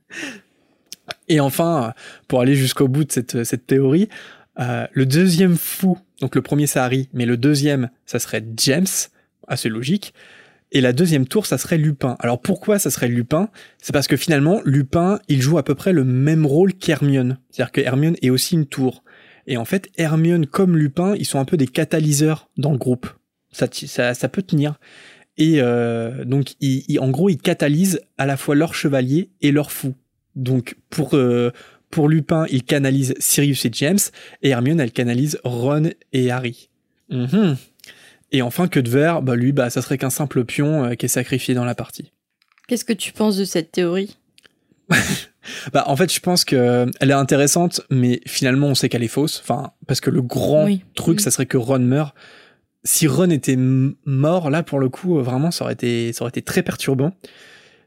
Et 1.28 1.40
enfin, 1.40 1.92
pour 2.26 2.40
aller 2.40 2.54
jusqu'au 2.54 2.88
bout 2.88 3.04
de 3.04 3.12
cette, 3.12 3.44
cette 3.44 3.66
théorie, 3.66 4.08
euh, 4.60 4.86
le 4.92 5.06
deuxième 5.06 5.56
fou, 5.56 5.98
donc 6.20 6.34
le 6.34 6.42
premier 6.42 6.66
c'est 6.66 6.78
Harry, 6.78 7.08
mais 7.12 7.26
le 7.26 7.36
deuxième, 7.36 7.90
ça 8.06 8.18
serait 8.18 8.44
James, 8.56 8.86
assez 9.48 9.68
logique. 9.68 10.14
Et 10.74 10.80
la 10.80 10.94
deuxième 10.94 11.26
tour, 11.26 11.44
ça 11.44 11.58
serait 11.58 11.76
Lupin. 11.76 12.16
Alors 12.18 12.40
pourquoi 12.40 12.78
ça 12.78 12.90
serait 12.90 13.08
Lupin? 13.08 13.50
C'est 13.82 13.92
parce 13.92 14.06
que 14.06 14.16
finalement, 14.16 14.62
Lupin, 14.64 15.20
il 15.28 15.42
joue 15.42 15.58
à 15.58 15.64
peu 15.64 15.74
près 15.74 15.92
le 15.92 16.02
même 16.04 16.46
rôle 16.46 16.72
qu'Hermione. 16.72 17.36
C'est-à-dire 17.50 17.72
que 17.72 17.80
Hermione 17.82 18.16
est 18.22 18.30
aussi 18.30 18.54
une 18.54 18.64
tour. 18.64 19.04
Et 19.46 19.58
en 19.58 19.66
fait, 19.66 19.90
Hermione 19.98 20.46
comme 20.46 20.78
Lupin, 20.78 21.14
ils 21.16 21.26
sont 21.26 21.38
un 21.38 21.44
peu 21.44 21.58
des 21.58 21.66
catalyseurs 21.66 22.48
dans 22.56 22.72
le 22.72 22.78
groupe. 22.78 23.06
Ça, 23.50 23.66
ça, 23.70 24.14
ça 24.14 24.28
peut 24.30 24.40
tenir. 24.40 24.78
Et 25.36 25.60
euh, 25.60 26.24
donc, 26.24 26.52
ils- 26.60 26.84
ils- 26.88 27.00
en 27.00 27.10
gros, 27.10 27.28
ils 27.28 27.36
catalysent 27.38 28.00
à 28.16 28.24
la 28.24 28.38
fois 28.38 28.54
leur 28.54 28.74
chevalier 28.74 29.28
et 29.42 29.52
leur 29.52 29.72
fou. 29.72 29.94
Donc, 30.36 30.76
pour, 30.88 31.14
euh, 31.16 31.50
pour 31.92 32.08
Lupin, 32.08 32.46
il 32.50 32.64
canalise 32.64 33.14
Sirius 33.20 33.64
et 33.66 33.70
James, 33.74 33.98
et 34.42 34.48
Hermione, 34.48 34.80
elle 34.80 34.90
canalise 34.90 35.38
Ron 35.44 35.90
et 36.12 36.30
Harry. 36.32 36.68
Mhm. 37.10 37.56
Et 38.32 38.42
enfin, 38.42 38.66
que 38.66 38.80
de 38.80 38.88
verre, 38.90 39.22
bah 39.22 39.36
lui, 39.36 39.52
bah, 39.52 39.70
ça 39.70 39.82
serait 39.82 39.98
qu'un 39.98 40.10
simple 40.10 40.44
pion 40.44 40.84
euh, 40.84 40.94
qui 40.94 41.04
est 41.06 41.08
sacrifié 41.08 41.54
dans 41.54 41.64
la 41.66 41.74
partie. 41.74 42.10
Qu'est-ce 42.66 42.84
que 42.86 42.92
tu 42.94 43.12
penses 43.12 43.36
de 43.36 43.44
cette 43.44 43.70
théorie? 43.70 44.16
Bah, 45.72 45.82
en 45.88 45.96
fait, 45.96 46.12
je 46.12 46.20
pense 46.20 46.44
que 46.44 46.54
euh, 46.54 46.86
elle 47.00 47.10
est 47.10 47.14
intéressante, 47.14 47.80
mais 47.90 48.20
finalement, 48.28 48.68
on 48.68 48.74
sait 48.76 48.88
qu'elle 48.88 49.02
est 49.02 49.08
fausse. 49.08 49.40
Enfin, 49.42 49.72
parce 49.88 50.00
que 50.00 50.08
le 50.08 50.22
grand 50.22 50.66
Oui. 50.66 50.84
truc, 50.94 51.16
Mm. 51.16 51.18
ça 51.24 51.30
serait 51.32 51.46
que 51.46 51.56
Ron 51.56 51.80
meurt. 51.80 52.14
Si 52.84 53.08
Ron 53.08 53.28
était 53.30 53.56
mort, 53.58 54.50
là, 54.50 54.62
pour 54.62 54.78
le 54.78 54.88
coup, 54.88 55.18
euh, 55.18 55.22
vraiment, 55.22 55.50
ça 55.50 55.64
aurait 55.64 55.72
été, 55.74 56.12
ça 56.12 56.22
aurait 56.22 56.28
été 56.30 56.42
très 56.42 56.62
perturbant. 56.62 57.12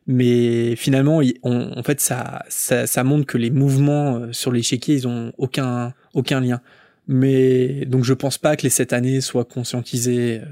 Mais 0.08 0.76
finalement, 0.76 1.22
on- 1.44 1.78
en 1.78 1.84
fait, 1.84 2.00
ça, 2.00 2.44
ça, 2.48 2.86
ça 2.86 3.04
montre 3.04 3.26
que 3.26 3.38
les 3.38 3.50
mouvements 3.50 4.18
euh, 4.18 4.32
sur 4.34 4.52
l'échiquier, 4.52 4.96
ils 4.96 5.08
ont 5.08 5.32
aucun, 5.38 5.94
aucun 6.14 6.42
lien. 6.42 6.62
Mais 7.08 7.86
donc, 7.86 8.04
je 8.04 8.14
pense 8.14 8.38
pas 8.38 8.56
que 8.56 8.64
les 8.64 8.70
sept 8.70 8.94
années 8.94 9.22
soient 9.22 9.46
conscientisées 9.46 10.42
euh, 10.42 10.46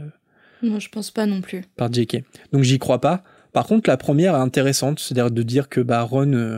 Non, 0.67 0.79
je 0.79 0.89
pense 0.89 1.11
pas 1.11 1.25
non 1.25 1.41
plus. 1.41 1.63
par 1.75 1.91
JK. 1.91 2.23
Donc 2.51 2.63
j'y 2.63 2.79
crois 2.79 2.99
pas. 3.01 3.23
Par 3.51 3.67
contre, 3.67 3.89
la 3.89 3.97
première 3.97 4.33
est 4.35 4.39
intéressante, 4.39 4.99
c'est-à-dire 4.99 5.29
de 5.29 5.43
dire 5.43 5.69
que 5.69 5.81
bah, 5.81 6.01
Ron, 6.01 6.33
euh, 6.33 6.57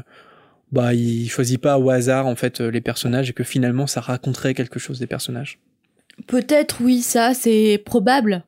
bah, 0.72 0.94
il 0.94 1.28
choisit 1.30 1.60
pas 1.60 1.78
au 1.78 1.90
hasard 1.90 2.26
en 2.28 2.36
fait 2.36 2.62
les 2.62 2.82
personnages 2.82 3.30
et 3.30 3.34
que 3.34 3.44
finalement 3.44 3.88
ça 3.88 4.00
raconterait 4.02 4.54
quelque 4.54 4.80
chose 4.80 5.00
des 5.00 5.08
personnages. 5.08 5.60
Peut-être 6.28 6.78
oui, 6.82 7.02
ça 7.02 7.34
c'est 7.34 7.82
probable. 7.86 8.44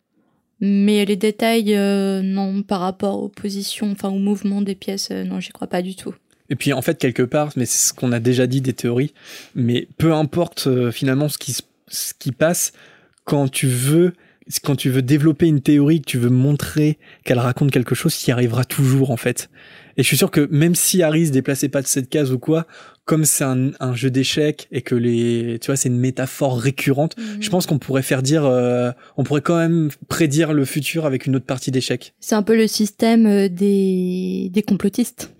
Mais 0.60 1.06
les 1.06 1.16
détails, 1.16 1.76
euh, 1.76 2.22
non, 2.22 2.64
par 2.64 2.82
rapport 2.82 3.22
aux 3.22 3.30
positions, 3.30 3.92
enfin 3.92 4.10
au 4.10 4.18
mouvement 4.18 4.62
des 4.62 4.76
pièces, 4.76 5.10
euh, 5.12 5.24
non, 5.24 5.40
j'y 5.40 5.52
crois 5.52 5.68
pas 5.68 5.82
du 5.82 5.96
tout. 5.96 6.16
Et 6.50 6.56
puis 6.56 6.74
en 6.74 6.82
fait 6.82 6.98
quelque 6.98 7.24
part, 7.24 7.52
mais 7.56 7.66
c'est 7.66 7.90
ce 7.90 7.94
qu'on 7.94 8.12
a 8.12 8.20
déjà 8.20 8.48
dit 8.48 8.62
des 8.62 8.74
théories, 8.74 9.14
mais 9.54 9.88
peu 9.98 10.14
importe 10.14 10.68
euh, 10.68 10.92
finalement 10.92 11.30
ce 11.30 11.38
qui 11.38 11.56
ce 11.90 12.14
qui 12.18 12.32
passe 12.32 12.74
quand 13.26 13.50
tu 13.50 13.68
veux 13.68 14.14
quand 14.64 14.76
tu 14.76 14.90
veux 14.90 15.02
développer 15.02 15.48
une 15.48 15.62
théorie, 15.62 16.02
que 16.02 16.10
tu 16.10 16.18
veux 16.18 16.30
montrer 16.30 16.98
qu'elle 17.26 17.40
raconte 17.40 17.72
quelque 17.72 17.96
chose, 17.96 18.16
qui 18.16 18.32
arrivera 18.32 18.64
toujours 18.64 19.12
en 19.12 19.18
fait. 19.18 19.50
Et 19.98 20.04
je 20.04 20.08
suis 20.08 20.18
sûr 20.18 20.32
que 20.32 20.48
même 20.52 20.76
si 20.76 21.02
Harry 21.02 21.28
se 21.28 21.32
déplaçait 21.32 21.70
pas 21.70 21.82
de 21.82 21.88
cette 21.88 22.10
case 22.10 22.32
ou 22.32 22.38
quoi, 22.40 22.68
comme 23.06 23.26
c'est 23.26 23.46
un, 23.46 23.72
un 23.80 23.96
jeu 23.96 24.12
d'échecs 24.12 24.68
et 24.72 24.82
que 24.82 24.94
les, 24.94 25.58
tu 25.60 25.68
vois, 25.68 25.76
c'est 25.78 25.90
une 25.90 25.98
métaphore 25.98 26.60
récurrente, 26.60 27.16
je 27.40 27.50
pense 27.50 27.66
qu'on 27.66 27.80
pourrait 27.80 28.02
faire 28.02 28.22
dire, 28.22 28.46
euh, 28.46 28.92
on 29.16 29.24
pourrait 29.24 29.42
quand 29.42 29.58
même 29.58 29.90
prédire 30.10 30.54
le 30.54 30.66
futur 30.66 31.06
avec 31.06 31.26
une 31.26 31.36
autre 31.38 31.46
partie 31.46 31.72
d'échecs. 31.72 32.14
C'est 32.20 32.36
un 32.36 32.44
peu 32.44 32.56
le 32.56 32.68
système 32.68 33.26
euh, 33.26 33.50
des, 33.50 34.50
des 34.52 34.62
complotistes. 34.62 35.34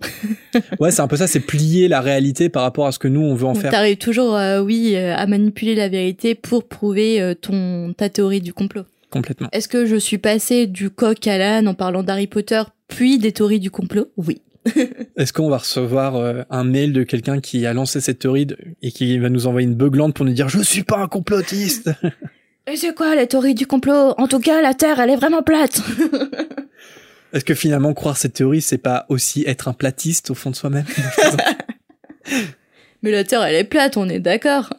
Ouais, 0.80 0.90
c'est 0.90 1.02
un 1.02 1.08
peu 1.08 1.16
ça, 1.16 1.26
c'est 1.26 1.40
plier 1.40 1.86
la 1.88 2.00
réalité 2.00 2.48
par 2.48 2.62
rapport 2.62 2.86
à 2.86 2.92
ce 2.92 2.98
que 2.98 3.06
nous 3.06 3.20
on 3.20 3.34
veut 3.34 3.46
en 3.46 3.52
Donc, 3.52 3.62
faire. 3.62 3.70
T'arrives 3.70 3.98
toujours, 3.98 4.34
euh, 4.34 4.60
oui, 4.60 4.94
euh, 4.96 5.14
à 5.14 5.26
manipuler 5.26 5.74
la 5.74 5.88
vérité 5.88 6.34
pour 6.34 6.66
prouver 6.66 7.34
ton 7.40 7.92
ta 7.96 8.08
théorie 8.08 8.40
du 8.40 8.52
complot. 8.52 8.84
Complètement. 9.10 9.48
Est-ce 9.52 9.68
que 9.68 9.86
je 9.86 9.96
suis 9.96 10.18
passée 10.18 10.66
du 10.66 10.90
coq 10.90 11.26
à 11.26 11.38
l'âne 11.38 11.68
en 11.68 11.74
parlant 11.74 12.02
d'Harry 12.02 12.26
Potter, 12.26 12.62
puis 12.88 13.18
des 13.18 13.32
théories 13.32 13.60
du 13.60 13.70
complot? 13.70 14.10
Oui. 14.16 14.40
Est-ce 15.16 15.32
qu'on 15.32 15.48
va 15.48 15.58
recevoir 15.58 16.16
euh, 16.16 16.42
un 16.50 16.64
mail 16.64 16.92
de 16.92 17.02
quelqu'un 17.02 17.40
qui 17.40 17.66
a 17.66 17.72
lancé 17.72 18.00
cette 18.00 18.20
théorie 18.20 18.46
et 18.82 18.90
qui 18.90 19.18
va 19.18 19.28
nous 19.28 19.46
envoyer 19.46 19.66
une 19.66 19.74
beuglante 19.74 20.14
pour 20.14 20.24
nous 20.24 20.32
dire 20.32 20.48
je 20.48 20.60
suis 20.60 20.84
pas 20.84 20.98
un 20.98 21.08
complotiste 21.08 21.90
Et 22.66 22.76
c'est 22.76 22.94
quoi 22.94 23.14
la 23.14 23.26
théorie 23.26 23.54
du 23.54 23.66
complot? 23.66 24.14
En 24.18 24.28
tout 24.28 24.40
cas, 24.40 24.60
la 24.60 24.74
Terre, 24.74 25.00
elle 25.00 25.10
est 25.10 25.16
vraiment 25.16 25.42
plate. 25.42 25.80
Est-ce 27.32 27.44
que 27.44 27.54
finalement 27.54 27.94
croire 27.94 28.16
cette 28.16 28.34
théorie 28.34 28.62
c'est 28.62 28.78
pas 28.78 29.04
aussi 29.08 29.44
être 29.46 29.68
un 29.68 29.74
platiste 29.74 30.30
au 30.30 30.34
fond 30.34 30.50
de 30.50 30.56
soi-même? 30.56 30.86
Mais 33.02 33.10
la 33.10 33.24
Terre, 33.24 33.42
elle 33.44 33.54
est 33.54 33.64
plate, 33.64 33.96
on 33.96 34.08
est 34.08 34.20
d'accord. 34.20 34.70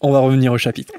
On 0.00 0.12
va 0.12 0.20
revenir 0.20 0.52
au 0.52 0.58
chapitre. 0.58 0.92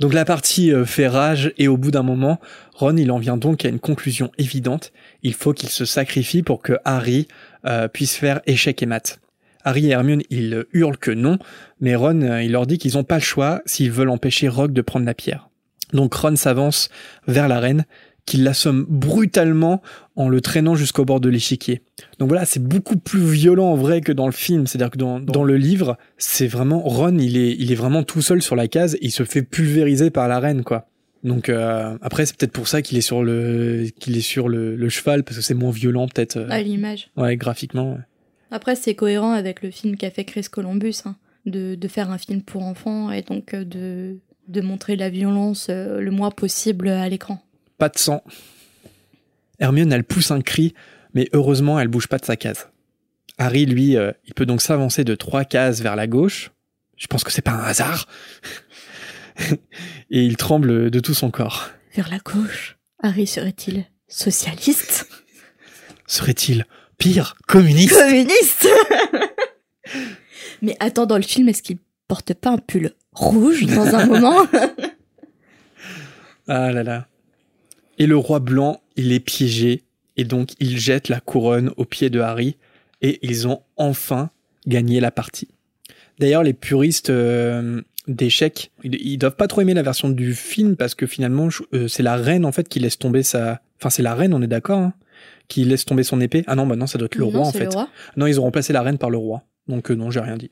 Donc 0.00 0.14
la 0.14 0.24
partie 0.24 0.72
euh, 0.72 0.86
fait 0.86 1.08
rage 1.08 1.52
et 1.58 1.68
au 1.68 1.76
bout 1.76 1.90
d'un 1.90 2.02
moment, 2.02 2.40
Ron 2.74 2.96
il 2.96 3.10
en 3.12 3.18
vient 3.18 3.36
donc 3.36 3.66
à 3.66 3.68
une 3.68 3.78
conclusion 3.78 4.32
évidente. 4.38 4.92
Il 5.22 5.34
faut 5.34 5.52
qu'il 5.52 5.68
se 5.68 5.84
sacrifie 5.84 6.42
pour 6.42 6.62
que 6.62 6.72
Harry 6.86 7.28
euh, 7.66 7.86
puisse 7.86 8.16
faire 8.16 8.40
échec 8.46 8.82
et 8.82 8.86
mat. 8.86 9.20
Harry 9.62 9.88
et 9.88 9.90
Hermione 9.90 10.22
ils 10.30 10.54
euh, 10.54 10.68
hurlent 10.72 10.96
que 10.96 11.10
non, 11.10 11.38
mais 11.80 11.94
Ron 11.94 12.38
il 12.38 12.52
leur 12.52 12.66
dit 12.66 12.78
qu'ils 12.78 12.94
n'ont 12.94 13.04
pas 13.04 13.16
le 13.16 13.22
choix 13.22 13.60
s'ils 13.66 13.92
veulent 13.92 14.08
empêcher 14.08 14.48
Rogue 14.48 14.72
de 14.72 14.80
prendre 14.80 15.04
la 15.04 15.12
pierre. 15.12 15.50
Donc 15.92 16.14
Ron 16.14 16.34
s'avance 16.34 16.88
vers 17.26 17.48
la 17.48 17.60
reine, 17.60 17.84
qu'il 18.26 18.44
l'assomme 18.44 18.86
brutalement 18.88 19.82
en 20.16 20.28
le 20.28 20.40
traînant 20.40 20.74
jusqu'au 20.74 21.04
bord 21.04 21.20
de 21.20 21.28
l'échiquier. 21.28 21.82
Donc 22.18 22.28
voilà, 22.28 22.44
c'est 22.44 22.62
beaucoup 22.62 22.96
plus 22.96 23.20
violent 23.30 23.66
en 23.66 23.76
vrai 23.76 24.00
que 24.00 24.12
dans 24.12 24.26
le 24.26 24.32
film. 24.32 24.66
C'est-à-dire 24.66 24.90
que 24.90 24.98
dans, 24.98 25.20
dans 25.20 25.44
le 25.44 25.56
livre, 25.56 25.96
c'est 26.18 26.46
vraiment 26.46 26.80
Ron, 26.80 27.18
il 27.18 27.36
est, 27.36 27.56
il 27.58 27.72
est 27.72 27.76
vraiment 27.76 28.02
tout 28.02 28.22
seul 28.22 28.42
sur 28.42 28.56
la 28.56 28.68
case, 28.68 28.96
il 29.00 29.10
se 29.10 29.24
fait 29.24 29.42
pulvériser 29.42 30.10
par 30.10 30.28
la 30.28 30.38
reine, 30.40 30.62
quoi. 30.64 30.86
Donc 31.22 31.48
euh, 31.50 31.98
après, 32.00 32.24
c'est 32.24 32.36
peut-être 32.36 32.52
pour 32.52 32.66
ça 32.68 32.80
qu'il 32.80 32.96
est 32.96 33.02
sur 33.02 33.22
le, 33.22 33.88
qu'il 33.98 34.16
est 34.16 34.20
sur 34.22 34.48
le, 34.48 34.74
le 34.76 34.88
cheval 34.88 35.22
parce 35.22 35.36
que 35.36 35.42
c'est 35.42 35.54
moins 35.54 35.70
violent, 35.70 36.08
peut-être. 36.08 36.36
euh, 36.38 36.46
À 36.50 36.62
l'image. 36.62 37.10
ouais, 37.16 37.36
graphiquement. 37.36 37.92
ouais. 37.92 37.98
Après, 38.50 38.74
c'est 38.74 38.94
cohérent 38.94 39.32
avec 39.32 39.62
le 39.62 39.70
film 39.70 39.96
qu'a 39.96 40.10
fait 40.10 40.24
Chris 40.24 40.46
Columbus, 40.50 41.02
hein, 41.04 41.16
de, 41.46 41.74
de 41.74 41.88
faire 41.88 42.10
un 42.10 42.18
film 42.18 42.42
pour 42.42 42.62
enfants 42.64 43.10
et 43.12 43.20
donc 43.22 43.52
euh, 43.54 43.64
de, 43.64 44.16
de 44.48 44.60
montrer 44.62 44.96
la 44.96 45.10
violence 45.10 45.68
le 45.68 46.10
moins 46.10 46.30
possible 46.30 46.88
à 46.88 47.08
l'écran. 47.08 47.38
Pas 47.80 47.88
de 47.88 47.98
sang. 47.98 48.22
Hermione, 49.58 49.90
elle 49.90 50.04
pousse 50.04 50.30
un 50.30 50.42
cri, 50.42 50.74
mais 51.14 51.30
heureusement, 51.32 51.80
elle 51.80 51.88
bouge 51.88 52.08
pas 52.08 52.18
de 52.18 52.26
sa 52.26 52.36
case. 52.36 52.68
Harry, 53.38 53.64
lui, 53.64 53.96
euh, 53.96 54.12
il 54.26 54.34
peut 54.34 54.44
donc 54.44 54.60
s'avancer 54.60 55.02
de 55.02 55.14
trois 55.14 55.46
cases 55.46 55.80
vers 55.80 55.96
la 55.96 56.06
gauche. 56.06 56.50
Je 56.98 57.06
pense 57.06 57.24
que 57.24 57.32
c'est 57.32 57.40
pas 57.40 57.52
un 57.52 57.62
hasard. 57.64 58.06
Et 60.10 60.26
il 60.26 60.36
tremble 60.36 60.90
de 60.90 61.00
tout 61.00 61.14
son 61.14 61.30
corps. 61.30 61.70
Vers 61.94 62.10
la 62.10 62.18
gauche, 62.18 62.76
Harry 63.02 63.26
serait-il 63.26 63.86
socialiste? 64.08 65.08
Serait-il 66.06 66.66
pire 66.98 67.34
communiste? 67.48 67.98
Communiste 67.98 68.68
Mais 70.60 70.76
attends, 70.80 71.06
dans 71.06 71.16
le 71.16 71.22
film, 71.22 71.48
est-ce 71.48 71.62
qu'il 71.62 71.78
porte 72.08 72.34
pas 72.34 72.50
un 72.50 72.58
pull 72.58 72.92
rouge 73.12 73.64
dans 73.64 73.94
un 73.94 74.04
moment? 74.12 74.46
Ah 76.46 76.72
là 76.72 76.82
là. 76.82 77.06
Et 78.00 78.06
le 78.06 78.16
roi 78.16 78.40
blanc, 78.40 78.80
il 78.96 79.12
est 79.12 79.20
piégé, 79.20 79.84
et 80.16 80.24
donc 80.24 80.54
il 80.58 80.80
jette 80.80 81.08
la 81.08 81.20
couronne 81.20 81.70
aux 81.76 81.84
pieds 81.84 82.10
de 82.10 82.18
Harry, 82.18 82.56
et 83.02 83.18
ils 83.22 83.46
ont 83.46 83.60
enfin 83.76 84.30
gagné 84.66 85.00
la 85.00 85.10
partie. 85.10 85.48
D'ailleurs, 86.18 86.42
les 86.42 86.54
puristes 86.54 87.10
euh, 87.10 87.82
d'échecs, 88.08 88.72
ils, 88.84 88.94
ils 88.94 89.18
doivent 89.18 89.36
pas 89.36 89.48
trop 89.48 89.60
aimer 89.60 89.74
la 89.74 89.82
version 89.82 90.08
du 90.08 90.34
film 90.34 90.76
parce 90.76 90.94
que 90.94 91.06
finalement, 91.06 91.48
euh, 91.74 91.88
c'est 91.88 92.02
la 92.02 92.16
reine 92.16 92.46
en 92.46 92.52
fait 92.52 92.68
qui 92.68 92.80
laisse 92.80 92.98
tomber 92.98 93.22
sa. 93.22 93.60
Enfin, 93.78 93.90
c'est 93.90 94.02
la 94.02 94.14
reine, 94.14 94.32
on 94.32 94.40
est 94.40 94.46
d'accord, 94.46 94.78
hein, 94.78 94.94
qui 95.48 95.64
laisse 95.64 95.84
tomber 95.84 96.02
son 96.02 96.22
épée. 96.22 96.42
Ah 96.46 96.56
non, 96.56 96.66
bah 96.66 96.76
non, 96.76 96.86
ça 96.86 96.96
doit 96.96 97.06
être 97.06 97.16
le 97.16 97.24
Non, 97.24 97.30
roi 97.30 97.46
en 97.46 97.52
fait. 97.52 97.76
Non, 98.16 98.26
ils 98.26 98.40
ont 98.40 98.44
remplacé 98.44 98.72
la 98.72 98.80
reine 98.80 98.98
par 98.98 99.10
le 99.10 99.18
roi. 99.18 99.44
Donc 99.68 99.90
euh, 99.90 99.94
non, 99.94 100.10
j'ai 100.10 100.20
rien 100.20 100.38
dit. 100.38 100.50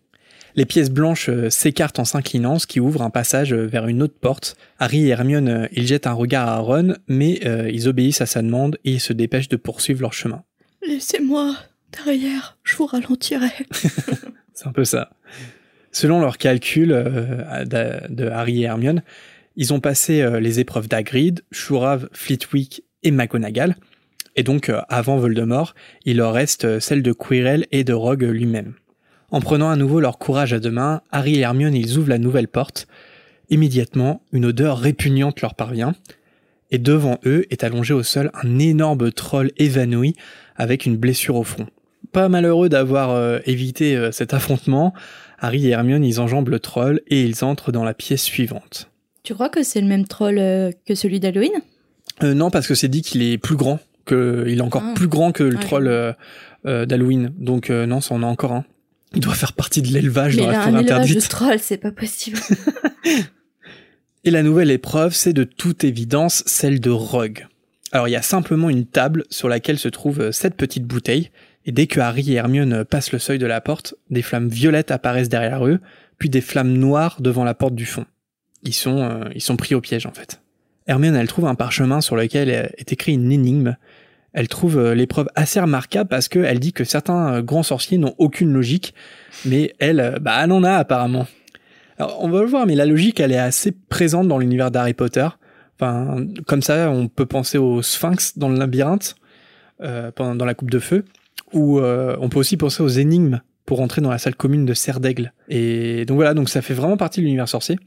Les 0.59 0.67
pièces 0.67 0.91
blanches 0.91 1.29
euh, 1.29 1.51
s'écartent 1.51 2.01
en 2.01 2.05
s'inclinant, 2.05 2.59
ce 2.59 2.67
qui 2.67 2.81
ouvre 2.81 3.03
un 3.03 3.11
passage 3.11 3.53
euh, 3.53 3.67
vers 3.67 3.87
une 3.87 4.03
autre 4.03 4.19
porte. 4.21 4.57
Harry 4.81 5.07
et 5.07 5.11
Hermione, 5.11 5.49
euh, 5.49 5.69
ils 5.71 5.87
jettent 5.87 6.09
un 6.09 6.13
regard 6.13 6.49
à 6.49 6.59
Ron, 6.59 6.97
mais 7.07 7.39
euh, 7.47 7.71
ils 7.71 7.87
obéissent 7.87 8.23
à 8.23 8.27
sa 8.27 8.43
demande 8.43 8.77
et 8.85 8.95
ils 8.95 9.01
se 9.01 9.13
dépêchent 9.13 9.49
de 9.49 9.55
poursuivre 9.55 10.01
leur 10.01 10.13
chemin. 10.13 10.43
Laissez-moi 10.85 11.55
derrière, 11.93 12.59
je 12.65 12.75
vous 12.75 12.87
ralentirai. 12.87 13.53
C'est 14.53 14.67
un 14.67 14.73
peu 14.73 14.85
ça. 14.85 15.11
Selon 15.93 16.21
leurs 16.21 16.39
calculs 16.39 16.91
euh, 16.91 17.65
de, 18.11 18.27
Harry 18.27 18.63
et 18.63 18.67
Hermione, 18.67 19.05
ils 19.55 19.73
ont 19.73 19.79
passé 19.79 20.23
euh, 20.23 20.41
les 20.41 20.59
épreuves 20.59 20.89
d'Hagrid, 20.89 21.45
Shurav, 21.53 22.09
Flitwick 22.11 22.83
et 23.05 23.13
McGonagall. 23.13 23.77
Et 24.35 24.43
donc, 24.43 24.73
avant 24.89 25.19
Voldemort, 25.19 25.77
il 26.05 26.17
leur 26.17 26.33
reste 26.33 26.81
celle 26.81 27.05
de 27.05 27.13
Quirrell 27.13 27.69
et 27.71 27.85
de 27.85 27.93
Rogue 27.93 28.25
lui-même. 28.25 28.75
En 29.31 29.41
prenant 29.41 29.69
à 29.71 29.77
nouveau 29.77 30.01
leur 30.01 30.19
courage 30.19 30.53
à 30.53 30.59
deux 30.61 30.71
mains, 30.71 31.03
Harry 31.13 31.37
et 31.37 31.41
Hermione, 31.41 31.75
ils 31.75 31.99
ouvrent 31.99 32.09
la 32.09 32.19
nouvelle 32.19 32.49
porte. 32.49 32.87
Immédiatement, 33.51 34.23
une 34.33 34.47
odeur 34.47 34.79
répugnante 34.79 35.41
leur 35.43 35.55
parvient. 35.55 35.95
Et 36.71 36.79
devant 36.79 37.19
eux 37.25 37.47
est 37.51 37.65
allongé 37.65 37.95
au 37.95 38.03
sol 38.03 38.31
un 38.43 38.59
énorme 38.59 39.11
troll 39.13 39.51
évanoui 39.57 40.15
avec 40.57 40.85
une 40.87 40.97
blessure 40.97 41.37
au 41.37 41.43
front. 41.45 41.67
Pas 42.13 42.29
malheureux 42.29 42.69
d'avoir 42.69 43.11
euh, 43.11 43.39
évité 43.47 43.97
euh, 43.97 44.13
cet 44.13 44.35
affrontement, 44.35 44.93
Harry 45.39 45.67
et 45.67 45.71
Hermione, 45.71 46.05
ils 46.05 46.21
enjambent 46.21 46.49
le 46.51 46.59
troll 46.61 47.01
et 47.09 47.23
ils 47.23 47.45
entrent 47.45 47.73
dans 47.73 47.85
la 47.85 47.95
pièce 47.95 48.23
suivante. 48.23 48.91
Tu 49.23 49.35
crois 49.35 49.49
que 49.51 49.63
c'est 49.63 49.81
le 49.81 49.87
même 49.87 50.07
troll 50.07 50.39
euh, 50.39 50.71
que 50.87 50.95
celui 50.95 51.21
d'Halloween? 51.21 51.53
Euh, 52.23 52.35
non, 52.35 52.51
parce 52.51 52.67
que 52.67 52.75
c'est 52.75 52.89
dit 52.89 53.03
qu'il 53.03 53.23
est 53.23 53.39
plus 53.39 53.57
grand, 53.57 53.79
que 54.05 54.45
il 54.49 54.59
est 54.59 54.63
encore 54.63 54.83
Ah. 54.85 54.93
plus 54.95 55.09
grand 55.09 55.33
que 55.33 55.45
le 55.45 55.57
Ah, 55.59 55.63
troll 55.63 56.15
d'Halloween. 56.65 57.33
Donc 57.39 57.71
non, 57.71 58.01
ça 58.01 58.15
en 58.15 58.23
a 58.23 58.27
encore 58.27 58.53
un. 58.53 58.65
Il 59.15 59.21
doit 59.21 59.35
faire 59.35 59.53
partie 59.53 59.83
de 59.83 59.89
l'élevage 59.89 60.37
dans 60.37 60.47
la 60.47 60.61
forêt 60.61 60.77
un 60.77 60.81
élevage 60.81 60.87
de 60.87 60.93
interdite. 60.93 61.29
troll, 61.29 61.59
c'est 61.61 61.79
pas 61.79 61.93
possible. 61.93 62.39
Et 64.25 64.31
la 64.31 64.43
nouvelle 64.43 64.71
épreuve, 64.71 65.15
c'est 65.15 65.33
de 65.33 65.45
toute 65.45 65.85
évidence 65.85 66.43
celle 66.47 66.81
de 66.81 66.91
Rogue. 66.91 67.47
Alors 67.93 68.09
il 68.09 68.11
y 68.11 68.17
a 68.17 68.23
simplement 68.23 68.69
une 68.69 68.85
table 68.85 69.25
sur 69.31 69.49
laquelle 69.49 69.79
se 69.79 69.89
trouvent 69.89 70.21
euh, 70.21 70.33
sept 70.33 70.55
petites 70.55 70.85
bouteilles, 70.85 71.31
et 71.65 71.73
dès 71.73 71.87
que 71.87 72.01
Harry 72.01 72.33
et 72.33 72.37
Hermione 72.37 72.85
passent 72.85 73.13
le 73.13 73.19
seuil 73.19 73.39
de 73.39 73.47
la 73.47 73.61
porte, 73.61 73.95
des 74.11 74.23
flammes 74.23 74.49
violettes 74.49 74.91
apparaissent 74.91 75.29
derrière 75.29 75.67
eux, 75.67 75.81
puis 76.19 76.29
des 76.29 76.41
flammes 76.41 76.73
noires 76.73 77.21
devant 77.21 77.45
la 77.45 77.55
porte 77.55 77.75
du 77.75 77.87
fond. 77.87 78.05
Ils 78.65 78.75
sont, 78.75 78.99
euh, 78.99 79.25
ils 79.35 79.41
sont 79.41 79.57
pris 79.57 79.75
au 79.75 79.81
piège 79.81 80.05
en 80.07 80.13
fait. 80.13 80.43
Hermione, 80.87 81.17
elle 81.17 81.29
trouve 81.29 81.47
un 81.47 81.55
parchemin 81.55 82.01
sur 82.01 82.17
lequel 82.17 82.49
est 82.49 82.93
écrit 82.93 83.13
une 83.13 83.31
énigme. 83.31 83.77
Elle 84.33 84.49
trouve 84.49 84.79
euh, 84.79 84.95
l'épreuve 84.95 85.29
assez 85.35 85.59
remarquable 85.59 86.09
parce 86.09 86.29
qu'elle 86.29 86.61
dit 86.61 86.73
que 86.73 86.85
certains 86.85 87.35
euh, 87.35 87.43
grands 87.43 87.63
sorciers 87.63 87.99
n'ont 87.99 88.15
aucune 88.19 88.53
logique, 88.53 88.95
mais 89.45 89.75
elle, 89.79 90.01
euh, 90.01 90.19
bah, 90.21 90.41
elle 90.45 90.53
en 90.53 90.63
a 90.65 90.73
apparemment. 90.73 91.27
Alors, 91.99 92.23
on 92.23 92.29
va 92.29 92.41
le 92.43 92.47
voir, 92.47 92.67
mais 92.67 92.75
la 92.75 92.87
logique, 92.87 93.21
elle 93.21 93.33
est 93.33 93.39
assez 93.39 93.73
présente 93.73 94.29
dans 94.29 94.39
l'univers 94.39 94.71
d'Harry 94.71 94.95
Potter. 94.95 95.27
Enfin, 95.81 96.27
comme 96.47 96.63
ça, 96.63 96.91
on 96.91 97.09
peut 97.09 97.27
penser 97.27 97.59
au 97.59 97.83
Sphinx 97.83 98.37
dans 98.39 98.49
le 98.49 98.57
labyrinthe, 98.59 99.17
dans 99.81 100.45
la 100.45 100.55
coupe 100.55 100.71
de 100.71 100.79
feu, 100.79 101.05
ou 101.53 101.81
on 101.81 102.29
peut 102.29 102.39
aussi 102.39 102.57
penser 102.57 102.83
aux 102.83 102.89
énigmes 102.89 103.41
pour 103.65 103.81
entrer 103.81 104.01
dans 104.01 104.11
la 104.11 104.19
salle 104.19 104.35
commune 104.35 104.65
de 104.65 104.75
Serre 104.75 105.01
d'Aigle. 105.01 105.33
Et 105.49 106.05
donc 106.05 106.17
voilà, 106.17 106.35
donc 106.35 106.49
ça 106.49 106.63
fait 106.63 106.75
vraiment 106.75 106.97
partie 106.97 107.21
de 107.21 107.25
l'univers 107.25 107.49
sorcier. 107.49 107.79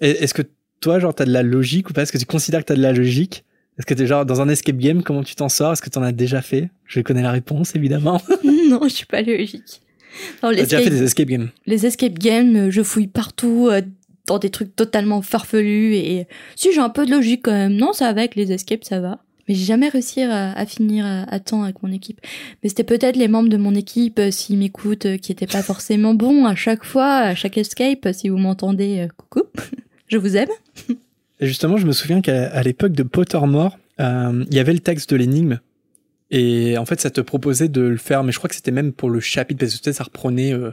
Est-ce 0.00 0.34
que 0.34 0.42
toi, 0.80 0.98
genre, 0.98 1.14
t'as 1.14 1.24
de 1.24 1.32
la 1.32 1.42
logique 1.42 1.88
ou 1.88 1.92
pas? 1.94 2.02
Est-ce 2.02 2.12
que 2.12 2.18
tu 2.18 2.26
considères 2.26 2.60
que 2.60 2.66
t'as 2.66 2.76
de 2.76 2.82
la 2.82 2.92
logique? 2.92 3.44
Est-ce 3.78 3.86
que 3.86 3.94
t'es 3.94 4.06
genre 4.06 4.24
dans 4.24 4.40
un 4.40 4.48
escape 4.48 4.76
game 4.76 5.02
Comment 5.02 5.24
tu 5.24 5.34
t'en 5.34 5.48
sors? 5.48 5.72
Est-ce 5.72 5.82
que 5.82 5.90
t'en 5.90 6.02
as 6.02 6.12
déjà 6.12 6.42
fait? 6.42 6.70
Je 6.86 7.00
connais 7.00 7.22
la 7.22 7.32
réponse, 7.32 7.74
évidemment. 7.74 8.20
non, 8.44 8.80
je 8.84 8.88
suis 8.88 9.06
pas 9.06 9.22
logique. 9.22 9.80
T'as 10.40 10.52
déjà 10.52 10.80
fait 10.80 10.90
des 10.90 11.02
escape 11.02 11.26
games 11.26 11.50
Les 11.66 11.86
escape 11.86 12.18
games, 12.18 12.70
je 12.70 12.82
fouille 12.84 13.08
partout 13.08 13.68
euh, 13.68 13.82
dans 14.26 14.38
des 14.38 14.50
trucs 14.50 14.76
totalement 14.76 15.22
farfelus 15.22 15.94
et 15.96 16.26
si 16.54 16.72
j'ai 16.72 16.80
un 16.80 16.88
peu 16.88 17.04
de 17.04 17.10
logique 17.10 17.42
quand 17.44 17.52
même. 17.52 17.74
Non, 17.74 17.92
ça 17.92 18.12
va 18.12 18.20
avec 18.20 18.36
les 18.36 18.52
escapes, 18.52 18.84
ça 18.84 19.00
va. 19.00 19.18
Mais 19.48 19.54
j'ai 19.54 19.64
jamais 19.64 19.88
réussi 19.88 20.22
à, 20.22 20.52
à 20.52 20.66
finir 20.66 21.04
à, 21.04 21.24
à 21.24 21.40
temps 21.40 21.64
avec 21.64 21.82
mon 21.82 21.90
équipe. 21.90 22.20
Mais 22.62 22.68
c'était 22.68 22.84
peut-être 22.84 23.16
les 23.16 23.28
membres 23.28 23.50
de 23.50 23.56
mon 23.56 23.74
équipe, 23.74 24.20
euh, 24.20 24.30
s'ils 24.30 24.56
m'écoutent, 24.56 25.06
euh, 25.06 25.16
qui 25.18 25.32
étaient 25.32 25.48
pas 25.48 25.62
forcément 25.62 26.14
bons 26.14 26.46
à 26.46 26.54
chaque 26.54 26.84
fois, 26.84 27.16
à 27.16 27.34
chaque 27.34 27.58
escape. 27.58 28.08
Si 28.12 28.28
vous 28.28 28.38
m'entendez, 28.38 29.08
coucou, 29.16 29.48
je 30.08 30.16
vous 30.16 30.36
aime. 30.36 30.48
Justement, 31.40 31.76
je 31.76 31.86
me 31.86 31.92
souviens 31.92 32.20
qu'à 32.20 32.62
l'époque 32.62 32.92
de 32.92 33.02
Pottermore, 33.02 33.78
euh, 34.00 34.44
il 34.48 34.54
y 34.54 34.60
avait 34.60 34.72
le 34.72 34.80
texte 34.80 35.10
de 35.10 35.16
l'énigme. 35.16 35.60
Et 36.30 36.78
en 36.78 36.84
fait, 36.84 37.00
ça 37.00 37.10
te 37.10 37.20
proposait 37.20 37.68
de 37.68 37.82
le 37.82 37.96
faire, 37.96 38.24
mais 38.24 38.32
je 38.32 38.38
crois 38.38 38.48
que 38.48 38.54
c'était 38.54 38.70
même 38.70 38.92
pour 38.92 39.10
le 39.10 39.20
chapitre, 39.20 39.60
parce 39.60 39.78
que 39.78 39.92
ça 39.92 40.04
reprenait, 40.04 40.52
euh, 40.52 40.70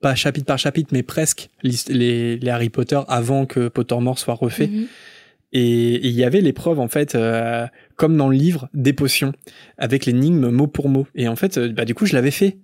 pas 0.00 0.14
chapitre 0.14 0.46
par 0.46 0.58
chapitre, 0.58 0.90
mais 0.92 1.02
presque 1.02 1.50
les, 1.62 2.36
les 2.36 2.50
Harry 2.50 2.70
Potter 2.70 3.00
avant 3.08 3.46
que 3.46 3.68
Pottermore 3.68 4.18
soit 4.18 4.34
refait. 4.34 4.68
Mhm. 4.68 4.86
Et 5.52 5.94
et 5.94 6.06
il 6.06 6.14
y 6.14 6.24
avait 6.24 6.40
l'épreuve, 6.40 6.78
en 6.80 6.88
fait, 6.88 7.14
euh, 7.14 7.66
comme 7.96 8.16
dans 8.16 8.28
le 8.28 8.36
livre, 8.36 8.68
des 8.72 8.92
potions, 8.92 9.32
avec 9.78 10.06
l'énigme 10.06 10.48
mot 10.50 10.66
pour 10.66 10.88
mot. 10.88 11.06
Et 11.14 11.28
en 11.28 11.36
fait, 11.36 11.58
bah, 11.58 11.84
du 11.84 11.94
coup, 11.94 12.06
je 12.06 12.14
l'avais 12.14 12.30
fait. 12.30 12.58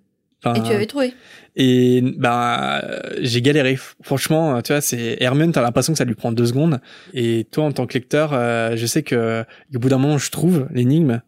Enfin, 0.44 0.54
Et 0.54 0.62
tu 0.62 0.72
avais 0.72 0.86
trouvé 0.86 1.14
et 1.56 2.02
bah 2.18 2.84
j'ai 3.20 3.40
galéré. 3.40 3.78
Franchement, 4.02 4.60
tu 4.60 4.72
vois, 4.72 4.82
c'est 4.82 5.16
Hermione, 5.20 5.52
t'as 5.52 5.62
l'impression 5.62 5.94
que 5.94 5.98
ça 5.98 6.04
lui 6.04 6.14
prend 6.14 6.30
deux 6.30 6.46
secondes. 6.46 6.80
Et 7.14 7.46
toi, 7.50 7.64
en 7.64 7.72
tant 7.72 7.86
que 7.86 7.94
lecteur, 7.94 8.32
euh, 8.34 8.76
je 8.76 8.84
sais 8.84 9.02
que 9.02 9.44
au 9.74 9.78
bout 9.78 9.88
d'un 9.88 9.98
moment, 9.98 10.18
je 10.18 10.30
trouve 10.30 10.68
l'énigme. 10.70 11.22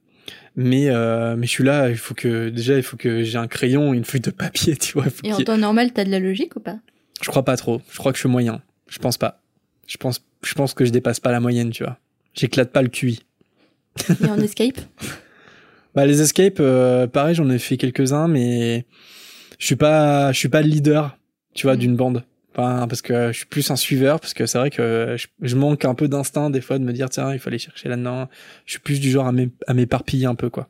Mais 0.55 0.91
euh, 0.91 1.37
mais 1.37 1.47
je 1.47 1.53
suis 1.53 1.65
là, 1.65 1.89
il 1.89 1.97
faut 1.97 2.15
que 2.15 2.51
déjà, 2.51 2.77
il 2.77 2.83
faut 2.83 2.97
que 2.97 3.23
j'ai 3.23 3.39
un 3.39 3.47
crayon, 3.47 3.95
une 3.95 4.05
feuille 4.05 4.21
de 4.21 4.31
papier, 4.31 4.77
tu 4.81 4.93
vois. 4.95 5.07
Et 5.25 5.33
en 5.33 5.39
temps 5.39 5.57
normal, 5.57 5.93
t'as 5.93 6.05
de 6.05 6.11
la 6.11 6.21
logique 6.21 6.57
ou 6.57 6.61
pas? 6.61 6.79
Je 7.23 7.29
crois 7.29 7.45
pas 7.45 7.57
trop. 7.57 7.81
Je 7.91 7.99
crois 7.99 8.13
que 8.13 8.19
je 8.19 8.23
suis 8.23 8.29
moyen. 8.29 8.61
Je 8.89 8.99
pense 8.99 9.17
pas. 9.17 9.41
Je 9.87 9.97
pense, 9.97 10.23
je 10.43 10.55
pense 10.55 10.75
que 10.75 10.85
je 10.85 10.91
dépasse 10.91 11.21
pas 11.21 11.33
la 11.33 11.41
moyenne, 11.41 11.71
tu 11.71 11.85
vois. 11.85 11.99
J'éclate 12.35 12.71
pas 12.71 12.83
le 12.83 12.89
QI. 12.89 13.21
Et 14.23 14.27
en 14.27 14.39
escape? 14.39 14.79
Bah 15.99 16.07
les 16.07 16.21
escapes, 16.21 16.61
euh, 16.61 17.09
pareil, 17.09 17.35
j'en 17.35 17.51
ai 17.51 17.59
fait 17.59 17.77
quelques-uns, 17.77 18.29
mais 18.29 18.87
je 19.59 19.67
suis 19.67 19.75
pas, 19.75 20.31
je 20.31 20.39
suis 20.39 20.49
pas 20.49 20.63
le 20.63 20.69
leader, 20.69 21.19
tu 21.55 21.67
vois, 21.67 21.75
Mm. 21.75 21.79
d'une 21.81 21.97
bande. 21.97 22.23
Enfin, 22.57 22.87
parce 22.89 23.03
que 23.03 23.33
je 23.33 23.37
suis 23.39 23.47
plus 23.47 23.69
un 23.73 23.75
suiveur, 23.77 24.21
parce 24.21 24.33
que 24.33 24.47
c'est 24.47 24.59
vrai 24.59 24.71
que 24.71 25.17
je, 25.19 25.27
je 25.43 25.57
manque 25.57 25.85
un 25.85 25.95
peu 25.97 26.07
d'instinct 26.07 26.51
des 26.51 26.61
fois 26.61 26.79
de 26.79 26.85
me 26.85 26.93
dire 26.93 27.11
tiens, 27.11 27.33
il 27.33 27.41
faut 27.41 27.49
aller 27.49 27.59
chercher 27.59 27.89
là-dedans. 27.89 28.29
Je 28.65 28.75
suis 28.75 28.81
plus 28.81 29.01
du 29.01 29.11
genre 29.11 29.27
à 29.27 29.33
m'é- 29.33 29.51
à 29.67 29.75
m'éparpiller 29.75 30.27
un 30.27 30.37
peu 30.37 30.51
quoi. 30.51 30.69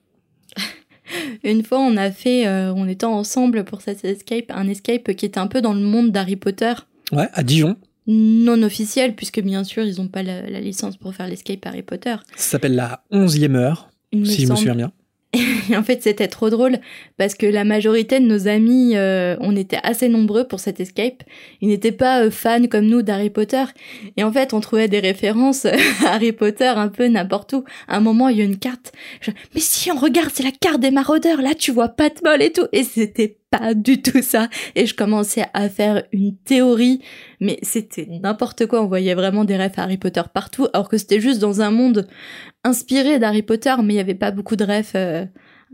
Une 1.45 1.62
fois, 1.62 1.79
on 1.79 1.97
a 1.99 2.11
fait, 2.11 2.47
euh, 2.47 2.72
on 2.74 2.89
était 2.89 3.05
ensemble 3.07 3.64
pour 3.64 3.83
cet 3.83 4.05
escape, 4.07 4.47
un 4.51 4.66
escape 4.66 5.12
qui 5.14 5.26
était 5.26 5.39
un 5.41 5.47
peu 5.47 5.61
dans 5.61 5.74
le 5.74 5.81
monde 5.83 6.11
d'Harry 6.11 6.37
Potter, 6.37 6.72
Ouais, 7.12 7.29
à 7.35 7.43
Dijon, 7.43 7.76
non 8.07 8.62
officiel, 8.62 9.14
puisque 9.14 9.41
bien 9.41 9.62
sûr, 9.64 9.83
ils 9.85 9.97
n'ont 10.01 10.09
pas 10.09 10.22
la, 10.22 10.49
la 10.49 10.61
licence 10.61 10.97
pour 10.97 11.14
faire 11.14 11.26
l'escape 11.29 11.64
Harry 11.66 11.83
Potter. 11.83 12.16
ça 12.37 12.51
s'appelle 12.53 12.74
la 12.74 13.03
onzième 13.11 13.57
heure, 13.57 13.91
Il 14.12 14.20
me 14.20 14.24
si 14.24 14.47
je 14.47 14.51
me 14.51 14.57
souviens 14.57 14.74
bien. 14.74 14.93
Et 15.35 15.76
en 15.76 15.83
fait, 15.83 16.03
c'était 16.03 16.29
trop 16.29 16.49
drôle 16.49 16.79
parce 17.18 17.35
que 17.35 17.45
la 17.45 17.64
majorité 17.64 18.18
de 18.18 18.24
nos 18.24 18.49
amis, 18.49 18.97
euh, 18.97 19.37
on 19.41 19.57
était 19.57 19.79
assez 19.83 20.09
nombreux 20.09 20.45
pour 20.45 20.59
cet 20.59 20.81
escape. 20.81 21.22
Ils 21.61 21.68
n'étaient 21.68 21.93
pas 21.93 22.22
euh, 22.22 22.31
fans 22.31 22.66
comme 22.66 22.87
nous 22.87 23.03
d'Harry 23.03 23.29
Potter. 23.29 23.64
Et 24.16 24.24
en 24.24 24.33
fait, 24.33 24.55
on 24.55 24.61
trouvait 24.61 24.89
des 24.89 25.01
références 25.01 25.66
à 25.66 25.76
Harry 26.07 26.33
Potter 26.33 26.68
un 26.68 26.89
peu 26.89 27.09
n'importe 27.09 27.53
où. 27.53 27.64
À 27.89 27.99
un 27.99 28.01
moment, 28.01 28.29
il 28.29 28.39
y 28.39 28.41
a 28.41 28.45
une 28.45 28.59
carte. 28.59 28.93
Mais 29.55 29.61
si 29.61 29.91
on 29.93 29.97
regarde, 29.97 30.31
c'est 30.33 30.45
la 30.45 30.51
carte 30.51 30.81
des 30.81 30.91
maraudeurs. 30.91 31.43
Là, 31.43 31.55
tu 31.55 31.72
vois 31.72 31.89
pas 31.89 32.09
de 32.09 32.43
et 32.43 32.53
tout. 32.53 32.66
Et 32.72 32.85
c'était 32.85 33.38
pas 33.51 33.74
du 33.74 34.03
tout 34.03 34.22
ça. 34.22 34.49
Et 34.74 34.86
je 34.86 34.94
commençais 34.94 35.44
à 35.55 35.68
faire 35.68 36.05
une 36.12 36.36
théorie. 36.36 37.01
Mais 37.40 37.59
c'était 37.62 38.07
n'importe 38.22 38.66
quoi. 38.66 38.82
On 38.82 38.86
voyait 38.86 39.14
vraiment 39.14 39.44
des 39.44 39.57
refs 39.57 39.78
à 39.78 39.82
Harry 39.82 39.99
Potter 39.99 40.22
partout. 40.32 40.68
Alors 40.72 40.88
que 40.88 40.99
c'était 40.99 41.20
juste 41.20 41.40
dans 41.40 41.61
un 41.61 41.70
monde 41.70 42.07
inspiré 42.64 43.18
d'Harry 43.18 43.42
Potter, 43.42 43.74
mais 43.82 43.94
il 43.94 43.96
y 43.96 44.01
avait 44.01 44.14
pas 44.14 44.30
beaucoup 44.30 44.57
de 44.57 44.64
refs 44.64 44.92
euh, 44.94 45.24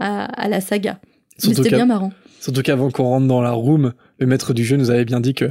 à, 0.01 0.25
à 0.25 0.49
la 0.49 0.61
saga. 0.61 1.01
Mais 1.45 1.55
c'était 1.55 1.71
bien 1.71 1.87
marrant. 1.87 2.13
Surtout 2.41 2.63
qu'avant 2.63 2.91
qu'on 2.91 3.05
rentre 3.05 3.27
dans 3.27 3.41
la 3.41 3.53
room, 3.53 3.95
le 4.19 4.27
maître 4.27 4.53
du 4.53 4.65
jeu 4.65 4.77
nous 4.77 4.91
avait 4.91 5.05
bien 5.05 5.21
dit 5.21 5.35
que 5.35 5.47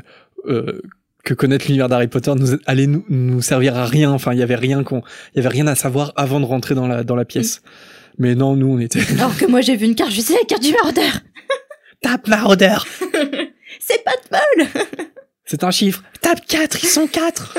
euh, 0.45 0.81
que 1.23 1.33
connaître 1.33 1.65
l'univers 1.67 1.87
d'Harry 1.87 2.07
Potter 2.07 2.33
nous 2.35 2.57
allait 2.65 2.85
nous, 2.85 3.05
nous 3.09 3.41
servir 3.41 3.77
à 3.77 3.85
rien. 3.85 4.11
Enfin, 4.11 4.33
il 4.33 4.39
y 4.39 4.43
avait 4.43 4.55
rien 4.55 4.83
qu'on, 4.83 5.01
il 5.33 5.37
y 5.37 5.39
avait 5.39 5.49
rien 5.49 5.67
à 5.67 5.75
savoir 5.75 6.11
avant 6.17 6.39
de 6.39 6.45
rentrer 6.45 6.75
dans 6.75 6.87
la 6.87 7.03
dans 7.03 7.15
la 7.15 7.25
pièce. 7.25 7.61
Mais 8.19 8.35
non, 8.35 8.55
nous 8.55 8.67
on 8.67 8.79
était 8.79 8.99
Alors 9.17 9.35
que 9.35 9.45
moi 9.45 9.61
j'ai 9.61 9.75
vu 9.75 9.85
une 9.85 9.95
carte, 9.95 10.11
je 10.11 10.21
sais 10.21 10.33
la 10.33 10.45
carte 10.47 10.61
du 10.61 10.71
maraudeur. 10.71 11.03
tape 12.03 12.27
maraudeur. 12.27 12.85
C'est 13.79 14.03
pas 14.03 14.11
de 14.11 14.29
bol. 14.29 14.83
C'est 15.45 15.63
un 15.63 15.71
chiffre. 15.71 16.03
Tape 16.21 16.45
4, 16.45 16.83
ils 16.83 16.87
sont 16.87 17.07
4 17.07 17.57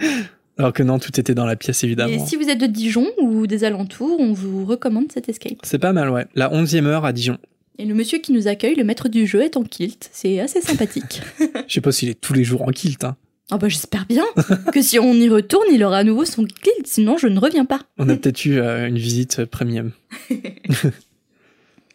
Alors 0.58 0.72
que 0.72 0.82
non, 0.82 0.98
tout 0.98 1.18
était 1.18 1.34
dans 1.34 1.46
la 1.46 1.56
pièce, 1.56 1.82
Et 1.82 1.86
évidemment. 1.86 2.26
si 2.26 2.36
vous 2.36 2.48
êtes 2.48 2.58
de 2.58 2.66
Dijon 2.66 3.06
ou 3.18 3.46
des 3.46 3.64
alentours, 3.64 4.18
on 4.20 4.32
vous 4.32 4.66
recommande 4.66 5.10
cet 5.12 5.28
escape. 5.28 5.58
C'est 5.62 5.78
pas 5.78 5.92
mal, 5.92 6.10
ouais. 6.10 6.26
La 6.34 6.50
11e 6.50 6.84
heure 6.86 7.04
à 7.04 7.12
Dijon. 7.12 7.38
Et 7.78 7.86
le 7.86 7.94
monsieur 7.94 8.18
qui 8.18 8.32
nous 8.32 8.46
accueille, 8.48 8.74
le 8.74 8.84
maître 8.84 9.08
du 9.08 9.26
jeu, 9.26 9.40
est 9.42 9.56
en 9.56 9.62
kilt. 9.62 10.10
C'est 10.12 10.38
assez 10.40 10.60
sympathique. 10.60 11.22
Je 11.66 11.72
sais 11.72 11.80
pas 11.80 11.92
s'il 11.92 12.10
est 12.10 12.20
tous 12.20 12.34
les 12.34 12.44
jours 12.44 12.62
en 12.62 12.72
kilt. 12.72 13.04
Hein. 13.04 13.16
Ah 13.50 13.56
bah 13.58 13.68
j'espère 13.68 14.06
bien 14.06 14.24
que 14.72 14.80
si 14.82 14.98
on 14.98 15.14
y 15.14 15.28
retourne, 15.28 15.66
il 15.72 15.82
aura 15.82 15.98
à 15.98 16.04
nouveau 16.04 16.24
son 16.24 16.44
kilt, 16.44 16.86
sinon 16.86 17.16
je 17.16 17.26
ne 17.26 17.40
reviens 17.40 17.64
pas. 17.64 17.80
On 17.98 18.08
a 18.08 18.14
peut-être 18.16 18.44
eu 18.44 18.60
euh, 18.60 18.86
une 18.86 18.98
visite 18.98 19.44
premium. 19.46 19.92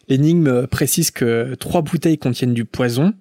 L'énigme 0.08 0.66
précise 0.66 1.10
que 1.10 1.54
trois 1.54 1.82
bouteilles 1.82 2.18
contiennent 2.18 2.54
du 2.54 2.64
poison, 2.64 3.14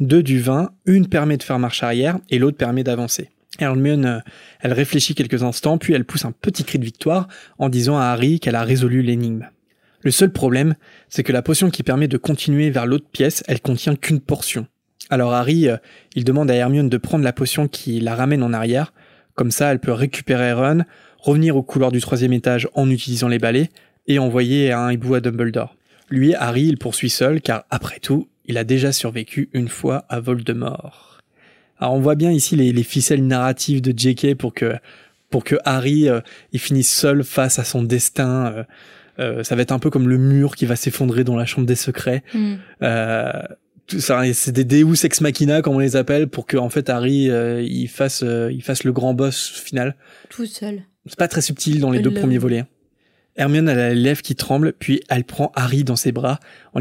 deux 0.00 0.22
du 0.22 0.40
vin, 0.40 0.70
une 0.86 1.08
permet 1.08 1.36
de 1.36 1.42
faire 1.42 1.58
marche 1.58 1.82
arrière 1.82 2.18
et 2.30 2.38
l'autre 2.38 2.56
permet 2.56 2.82
d'avancer. 2.82 3.30
Hermione, 3.58 4.06
euh, 4.06 4.18
elle 4.60 4.72
réfléchit 4.72 5.14
quelques 5.14 5.42
instants, 5.42 5.78
puis 5.78 5.92
elle 5.92 6.04
pousse 6.04 6.24
un 6.24 6.32
petit 6.32 6.64
cri 6.64 6.78
de 6.78 6.84
victoire 6.84 7.28
en 7.58 7.68
disant 7.68 7.98
à 7.98 8.04
Harry 8.04 8.40
qu'elle 8.40 8.54
a 8.54 8.64
résolu 8.64 9.02
l'énigme. 9.02 9.48
Le 10.00 10.10
seul 10.10 10.32
problème, 10.32 10.74
c'est 11.08 11.22
que 11.22 11.32
la 11.32 11.42
potion 11.42 11.70
qui 11.70 11.82
permet 11.82 12.08
de 12.08 12.16
continuer 12.16 12.70
vers 12.70 12.86
l'autre 12.86 13.06
pièce, 13.12 13.44
elle 13.46 13.60
contient 13.60 13.94
qu'une 13.94 14.20
portion. 14.20 14.66
Alors 15.10 15.34
Harry, 15.34 15.68
euh, 15.68 15.76
il 16.16 16.24
demande 16.24 16.50
à 16.50 16.54
Hermione 16.54 16.88
de 16.88 16.96
prendre 16.96 17.24
la 17.24 17.32
potion 17.32 17.68
qui 17.68 18.00
la 18.00 18.14
ramène 18.14 18.42
en 18.42 18.52
arrière, 18.52 18.92
comme 19.34 19.50
ça 19.50 19.70
elle 19.70 19.80
peut 19.80 19.92
récupérer 19.92 20.52
Ron, 20.52 20.84
revenir 21.18 21.56
au 21.56 21.62
couloir 21.62 21.92
du 21.92 22.00
troisième 22.00 22.32
étage 22.32 22.68
en 22.74 22.90
utilisant 22.90 23.28
les 23.28 23.38
balais, 23.38 23.68
et 24.08 24.18
envoyer 24.18 24.72
un 24.72 24.90
hibou 24.90 25.14
à 25.14 25.20
Dumbledore. 25.20 25.76
Lui, 26.12 26.34
Harry, 26.34 26.64
il 26.64 26.76
poursuit 26.76 27.08
seul, 27.08 27.40
car 27.40 27.64
après 27.70 27.98
tout, 27.98 28.28
il 28.44 28.58
a 28.58 28.64
déjà 28.64 28.92
survécu 28.92 29.48
une 29.54 29.68
fois 29.68 30.04
à 30.10 30.20
Voldemort. 30.20 31.20
Alors 31.78 31.94
on 31.94 32.00
voit 32.00 32.16
bien 32.16 32.30
ici 32.30 32.54
les, 32.54 32.70
les 32.70 32.82
ficelles 32.82 33.26
narratives 33.26 33.80
de 33.80 33.96
J.K. 33.96 34.34
pour 34.34 34.52
que 34.52 34.74
pour 35.30 35.42
que 35.42 35.56
Harry 35.64 36.08
euh, 36.08 36.20
il 36.52 36.60
finisse 36.60 36.92
seul 36.92 37.24
face 37.24 37.58
à 37.58 37.64
son 37.64 37.82
destin. 37.82 38.52
euh, 38.52 38.64
euh, 39.18 39.42
ça 39.42 39.56
va 39.56 39.62
être 39.62 39.72
un 39.72 39.78
peu 39.78 39.88
comme 39.88 40.06
le 40.06 40.18
mur 40.18 40.54
qui 40.54 40.66
va 40.66 40.76
s'effondrer 40.76 41.24
dans 41.24 41.34
la 41.34 41.46
chambre 41.46 41.66
des 41.66 41.74
secrets. 41.74 42.22
Hmm. 42.34 42.56
Euh, 42.82 43.32
tout 43.86 44.00
ça, 44.00 44.22
c'est 44.34 44.52
des 44.52 44.64
Deus 44.64 45.04
ex 45.04 45.22
machina 45.22 45.62
comme 45.62 45.76
on 45.76 45.78
les 45.78 45.96
appelle 45.96 46.28
pour 46.28 46.46
que 46.46 46.58
en 46.58 46.68
fait 46.68 46.90
Harry 46.90 47.30
il 47.30 47.88
fasse 47.88 48.22
il 48.22 48.62
fasse 48.62 48.84
le 48.84 48.92
grand 48.92 49.14
boss 49.14 49.48
final. 49.48 49.96
Tout 50.28 50.46
seul. 50.46 50.82
C'est 51.06 51.18
pas 51.18 51.28
très 51.28 51.40
subtil 51.40 51.80
dans 51.80 51.90
les 51.90 52.00
deux 52.00 52.12
premiers 52.12 52.38
volets. 52.38 52.64
Hermione 53.36 53.68
a 53.68 53.88
les 53.90 53.94
lèvres 53.94 54.22
qui 54.22 54.34
tremblent, 54.34 54.74
puis 54.78 55.02
elle 55.08 55.24
prend 55.24 55.52
Harry 55.54 55.84
dans 55.84 55.96
ses 55.96 56.12
bras 56.12 56.38
en 56.74 56.80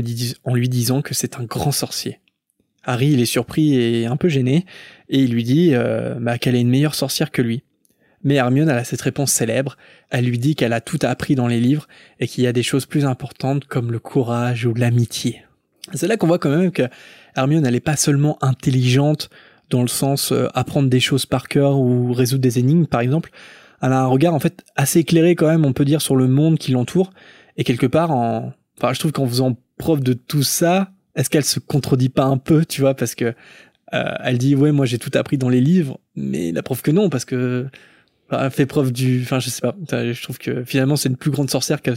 lui, 0.53 0.69
disant 0.69 1.01
que 1.01 1.13
c'est 1.13 1.37
un 1.37 1.43
grand 1.43 1.71
sorcier. 1.71 2.19
Harry 2.83 3.11
il 3.11 3.21
est 3.21 3.25
surpris 3.25 3.75
et 3.75 4.05
un 4.05 4.17
peu 4.17 4.27
gêné, 4.27 4.65
et 5.07 5.19
il 5.19 5.31
lui 5.31 5.43
dit 5.43 5.69
euh, 5.73 6.15
bah, 6.19 6.37
qu'elle 6.37 6.55
est 6.55 6.61
une 6.61 6.69
meilleure 6.69 6.95
sorcière 6.95 7.31
que 7.31 7.41
lui. 7.41 7.63
Mais 8.23 8.35
Hermione 8.35 8.69
elle 8.69 8.77
a 8.77 8.83
cette 8.83 9.01
réponse 9.01 9.31
célèbre, 9.31 9.77
elle 10.09 10.25
lui 10.25 10.39
dit 10.39 10.55
qu'elle 10.55 10.73
a 10.73 10.81
tout 10.81 10.99
appris 11.03 11.35
dans 11.35 11.47
les 11.47 11.59
livres 11.59 11.87
et 12.19 12.27
qu'il 12.27 12.43
y 12.43 12.47
a 12.47 12.53
des 12.53 12.63
choses 12.63 12.85
plus 12.85 13.05
importantes 13.05 13.65
comme 13.65 13.91
le 13.91 13.99
courage 13.99 14.65
ou 14.65 14.73
l'amitié. 14.73 15.43
C'est 15.93 16.07
là 16.07 16.17
qu'on 16.17 16.27
voit 16.27 16.39
quand 16.39 16.55
même 16.55 16.71
que 16.71 16.83
Hermione 17.35 17.65
elle 17.65 17.75
est 17.75 17.79
pas 17.79 17.95
seulement 17.95 18.37
intelligente 18.41 19.29
dans 19.69 19.81
le 19.81 19.87
sens 19.87 20.31
euh, 20.31 20.47
apprendre 20.53 20.89
des 20.89 20.99
choses 20.99 21.25
par 21.25 21.47
cœur 21.47 21.79
ou 21.79 22.13
résoudre 22.13 22.41
des 22.41 22.59
énigmes 22.59 22.85
par 22.85 23.01
exemple, 23.01 23.31
elle 23.81 23.93
a 23.93 24.01
un 24.01 24.07
regard 24.07 24.33
en 24.33 24.39
fait 24.39 24.63
assez 24.75 24.99
éclairé 24.99 25.35
quand 25.35 25.47
même, 25.47 25.65
on 25.65 25.73
peut 25.73 25.85
dire, 25.85 26.01
sur 26.01 26.15
le 26.15 26.27
monde 26.27 26.57
qui 26.57 26.71
l'entoure. 26.71 27.11
Et 27.57 27.63
quelque 27.63 27.87
part, 27.87 28.11
en, 28.11 28.53
enfin, 28.77 28.93
je 28.93 28.99
trouve 28.99 29.11
qu'en 29.11 29.27
faisant 29.27 29.57
preuve 29.77 30.01
de 30.01 30.13
tout 30.13 30.43
ça, 30.43 30.91
est-ce 31.15 31.29
qu'elle 31.29 31.43
se 31.43 31.59
contredit 31.59 32.09
pas 32.09 32.25
un 32.25 32.37
peu, 32.37 32.65
tu 32.65 32.81
vois, 32.81 32.93
parce 32.93 33.15
que 33.15 33.33
euh, 33.93 34.13
elle 34.23 34.37
dit 34.37 34.55
ouais, 34.55 34.71
moi 34.71 34.85
j'ai 34.85 34.99
tout 34.99 35.11
appris 35.15 35.37
dans 35.37 35.49
les 35.49 35.61
livres, 35.61 35.99
mais 36.15 36.51
la 36.51 36.63
preuve 36.63 36.81
que 36.81 36.91
non, 36.91 37.09
parce 37.09 37.25
que 37.25 37.67
enfin, 38.29 38.45
elle 38.45 38.51
fait 38.51 38.65
preuve 38.65 38.91
du, 38.91 39.21
enfin, 39.23 39.39
je 39.39 39.49
sais 39.49 39.61
pas. 39.61 39.75
Je 39.89 40.21
trouve 40.21 40.37
que 40.37 40.63
finalement 40.63 40.95
c'est 40.95 41.09
une 41.09 41.17
plus 41.17 41.31
grande 41.31 41.49
sorcière 41.49 41.81
que, 41.81 41.91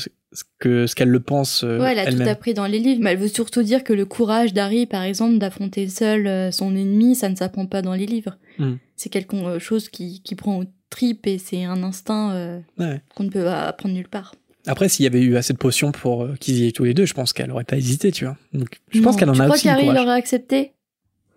que 0.58 0.86
ce 0.86 0.94
qu'elle 0.94 1.08
le 1.08 1.20
pense 1.20 1.62
euh, 1.64 1.78
Ouais, 1.78 1.92
elle 1.96 1.98
a 1.98 2.24
tout 2.24 2.28
appris 2.28 2.54
dans 2.54 2.66
les 2.66 2.78
livres, 2.78 3.00
mais 3.02 3.12
elle 3.12 3.18
veut 3.18 3.28
surtout 3.28 3.62
dire 3.62 3.84
que 3.84 3.92
le 3.92 4.06
courage 4.06 4.52
d'Harry, 4.52 4.86
par 4.86 5.02
exemple, 5.02 5.38
d'affronter 5.38 5.88
seul 5.88 6.26
euh, 6.26 6.50
son 6.50 6.74
ennemi, 6.74 7.14
ça 7.14 7.28
ne 7.28 7.36
s'apprend 7.36 7.66
pas 7.66 7.82
dans 7.82 7.94
les 7.94 8.06
livres. 8.06 8.36
Hmm. 8.58 8.74
C'est 8.96 9.10
quelque 9.10 9.36
euh, 9.36 9.58
chose 9.58 9.88
qui, 9.88 10.22
qui 10.22 10.34
prend 10.34 10.64
tripes 10.94 11.26
et 11.26 11.38
c'est 11.38 11.64
un 11.64 11.82
instinct 11.82 12.32
euh, 12.34 12.60
Ouais. 12.78 13.00
qu'on 13.14 13.24
ne 13.24 13.30
peut 13.30 13.48
apprendre 13.48 13.94
nulle 13.94 14.08
part. 14.08 14.34
Après, 14.66 14.88
s'il 14.88 15.04
y 15.04 15.06
avait 15.06 15.20
eu 15.20 15.36
assez 15.36 15.52
de 15.52 15.58
potions 15.58 15.92
pour 15.92 16.24
euh, 16.24 16.34
qu'ils 16.40 16.56
y 16.58 16.66
aient 16.66 16.72
tous 16.72 16.84
les 16.84 16.94
deux, 16.94 17.04
je 17.04 17.12
pense 17.14 17.32
qu'elle 17.34 17.50
aurait 17.50 17.64
pas 17.64 17.76
hésité, 17.76 18.10
tu 18.12 18.24
vois. 18.24 18.36
Donc, 18.54 18.80
je 18.92 19.00
pense 19.00 19.16
qu'elle 19.16 19.28
en 19.28 19.34
tu 19.34 19.40
a 19.42 19.44
crois 19.44 19.56
aussi. 19.56 19.66
le 19.68 19.72
qu'Harry 19.74 19.84
courage. 19.86 19.98
l'aurait 20.00 20.18
accepté 20.18 20.72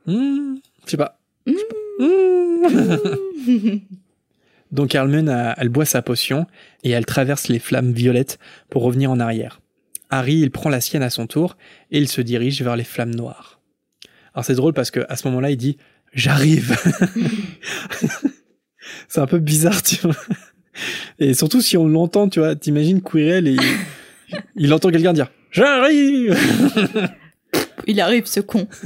Hmm, 0.06 0.56
je 0.86 0.92
sais 0.92 0.98
pas. 0.98 1.20
Hmm. 1.46 1.54
Donc 4.72 4.94
Hermione, 4.96 5.54
elle 5.58 5.70
boit 5.70 5.86
sa 5.86 6.02
potion 6.02 6.46
et 6.84 6.92
elle 6.92 7.06
traverse 7.06 7.48
les 7.48 7.60
flammes 7.60 7.92
violettes 7.94 8.38
pour 8.70 8.84
revenir 8.84 9.10
en 9.12 9.20
arrière. 9.20 9.62
Harry, 10.10 10.36
il 10.36 10.52
prend 10.52 10.70
la 10.70 10.82
sienne 10.82 11.04
à 11.04 11.10
son 11.10 11.28
tour 11.28 11.58
et 11.92 11.98
il 11.98 12.08
se 12.08 12.22
dirige 12.22 12.62
vers 12.62 12.76
les 12.76 12.84
flammes 12.84 13.16
noires. 13.16 13.60
Alors 14.34 14.46
c'est 14.46 14.56
drôle 14.56 14.74
parce 14.74 14.92
que 14.92 15.06
à 15.10 15.16
ce 15.16 15.28
moment-là, 15.28 15.52
il 15.52 15.58
dit 15.58 15.78
"J'arrive." 16.14 16.76
c'est 19.08 19.20
un 19.22 19.28
peu 19.28 19.40
bizarre, 19.40 19.82
tu 19.84 19.98
vois. 20.04 20.16
Et 21.20 21.34
surtout 21.34 21.62
si 21.62 21.76
on 21.78 21.88
l'entend, 21.88 22.30
tu 22.30 22.40
vois, 22.40 22.56
t'imagines 22.56 23.02
Quirrell 23.02 23.48
et 23.48 23.54
il, 23.54 23.62
il 24.56 24.74
entend 24.74 24.90
quelqu'un 24.92 25.14
dire 25.14 25.32
"J'arrive." 25.52 26.38
Il 27.88 28.00
arrive, 28.02 28.26
ce 28.26 28.40
con. 28.42 28.68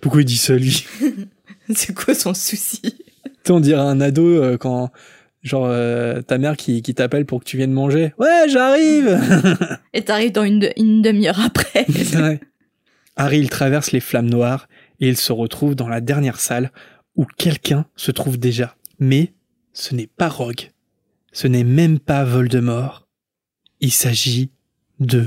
Pourquoi 0.00 0.20
il 0.22 0.24
dit 0.24 0.36
ça 0.36 0.54
lui? 0.54 0.84
C'est 1.74 1.94
quoi 1.94 2.14
son 2.14 2.34
souci? 2.34 2.80
Tu 2.82 2.90
sais, 3.44 3.52
on 3.52 3.60
dirait 3.60 3.80
un 3.80 4.00
ado 4.00 4.24
euh, 4.26 4.56
quand, 4.56 4.90
genre, 5.42 5.66
euh, 5.68 6.20
ta 6.22 6.38
mère 6.38 6.56
qui, 6.56 6.82
qui 6.82 6.94
t'appelle 6.94 7.24
pour 7.26 7.40
que 7.40 7.44
tu 7.44 7.56
viennes 7.56 7.72
manger. 7.72 8.12
Ouais, 8.18 8.44
j'arrive 8.48 9.18
Et 9.94 10.02
t'arrives 10.02 10.32
dans 10.32 10.44
une, 10.44 10.60
de- 10.60 10.72
une 10.76 11.02
demi-heure 11.02 11.40
après. 11.40 11.86
Ouais. 11.88 12.40
Harry, 13.16 13.38
il 13.38 13.48
traverse 13.50 13.92
les 13.92 14.00
flammes 14.00 14.28
noires 14.30 14.68
et 15.00 15.08
il 15.08 15.16
se 15.16 15.32
retrouve 15.32 15.74
dans 15.74 15.88
la 15.88 16.00
dernière 16.00 16.38
salle 16.38 16.70
où 17.16 17.24
quelqu'un 17.24 17.86
se 17.96 18.10
trouve 18.10 18.38
déjà. 18.38 18.76
Mais 18.98 19.32
ce 19.72 19.94
n'est 19.94 20.06
pas 20.06 20.28
Rogue. 20.28 20.70
Ce 21.32 21.46
n'est 21.46 21.64
même 21.64 21.98
pas 21.98 22.24
Voldemort. 22.24 23.06
Il 23.80 23.92
s'agit 23.92 24.50
de... 25.00 25.26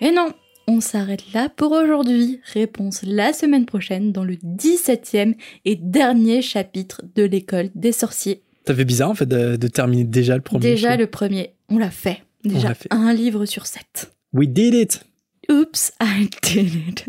Et 0.00 0.10
non, 0.10 0.34
on 0.66 0.80
s'arrête 0.80 1.32
là 1.32 1.48
pour 1.48 1.72
aujourd'hui. 1.72 2.40
Réponse 2.52 3.02
la 3.02 3.32
semaine 3.32 3.64
prochaine 3.64 4.12
dans 4.12 4.24
le 4.24 4.34
17e 4.34 5.34
et 5.64 5.76
dernier 5.76 6.42
chapitre 6.42 7.02
de 7.14 7.22
l'école 7.22 7.70
des 7.74 7.92
sorciers. 7.92 8.42
Ça 8.66 8.74
fait 8.74 8.84
bizarre 8.84 9.10
en 9.10 9.14
fait 9.14 9.26
de, 9.26 9.56
de 9.56 9.68
terminer 9.68 10.04
déjà 10.04 10.36
le 10.36 10.42
premier. 10.42 10.60
Déjà 10.60 10.96
le 10.96 11.06
premier, 11.06 11.54
on 11.68 11.78
l'a 11.78 11.90
fait. 11.90 12.22
Déjà 12.44 12.68
l'a 12.68 12.74
fait. 12.74 12.88
un 12.92 13.12
livre 13.12 13.44
sur 13.46 13.66
sept. 13.66 14.10
We 14.32 14.48
did 14.48 14.74
it 14.74 15.04
Oops, 15.50 15.92
I 16.00 16.28
did 16.42 16.74
it. 16.88 17.04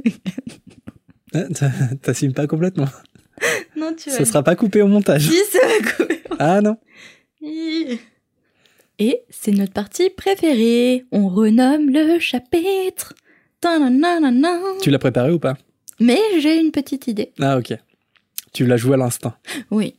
Hein, 1.34 1.48
t'a- 1.54 1.72
T'assumes 2.02 2.34
pas 2.34 2.48
complètement. 2.48 2.88
non, 3.78 3.94
tu 3.98 4.10
Ça 4.10 4.26
sera 4.26 4.44
pas 4.44 4.56
coupé 4.56 4.82
au 4.82 4.88
montage. 4.88 5.30
Si, 5.30 5.38
ça 5.52 5.60
va 5.66 5.92
couper. 5.92 6.22
Ah 6.40 6.60
non 6.62 6.78
Et 9.00 9.22
c'est 9.30 9.52
notre 9.52 9.74
partie 9.74 10.10
préférée. 10.10 11.06
On 11.12 11.30
renomme 11.30 11.90
le 11.90 12.20
chapitre. 12.20 13.14
Ta-na-na-na-na. 13.62 14.60
Tu 14.82 14.90
l'as 14.92 15.00
préparé 15.00 15.32
ou 15.32 15.40
pas? 15.40 15.58
Mais 16.00 16.20
j'ai 16.40 16.60
une 16.60 16.72
petite 16.72 17.08
idée. 17.08 17.32
Ah 17.40 17.58
ok. 17.58 17.74
Tu 18.54 18.66
l'as 18.66 18.78
joué 18.78 18.94
à 18.96 18.98
l'instinct. 18.98 19.36
Oui. 19.72 19.96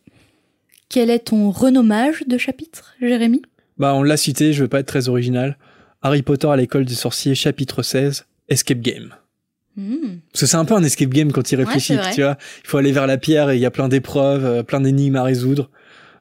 Quel 0.89 1.11
est 1.11 1.19
ton 1.27 1.51
renommage 1.51 2.23
de 2.27 2.39
chapitre, 2.39 2.95
Jérémy? 3.01 3.43
Bah 3.79 3.95
on 3.95 4.03
l'a 4.03 4.17
cité, 4.17 4.53
je 4.53 4.63
veux 4.63 4.69
pas 4.69 4.81
être 4.81 4.87
très 4.87 5.09
original. 5.09 5.59
Harry 6.03 6.23
Potter 6.23 6.49
à 6.49 6.57
l'école 6.57 6.85
des 6.85 6.95
sorciers, 6.95 7.35
chapitre 7.35 7.83
16, 7.83 8.27
Escape 8.49 8.81
Game. 8.81 9.15
Hmm. 9.77 10.21
Parce 10.33 10.41
que 10.43 10.47
c'est 10.47 10.57
un 10.57 10.65
peu 10.65 10.75
un 10.75 10.83
escape 10.83 11.11
game 11.11 11.33
quand 11.33 11.53
il 11.53 11.57
réfléchit, 11.57 11.99
tu 12.15 12.23
vois. 12.23 12.39
Il 12.65 12.69
faut 12.69 12.79
aller 12.79 12.93
vers 12.93 13.07
la 13.07 13.19
pierre 13.19 13.51
et 13.51 13.57
il 13.57 13.61
y 13.61 13.67
a 13.67 13.71
plein 13.71 13.89
d'épreuves, 13.89 14.45
euh, 14.45 14.63
plein 14.63 14.81
d'énigmes 14.81 15.17
à 15.17 15.23
résoudre. 15.23 15.71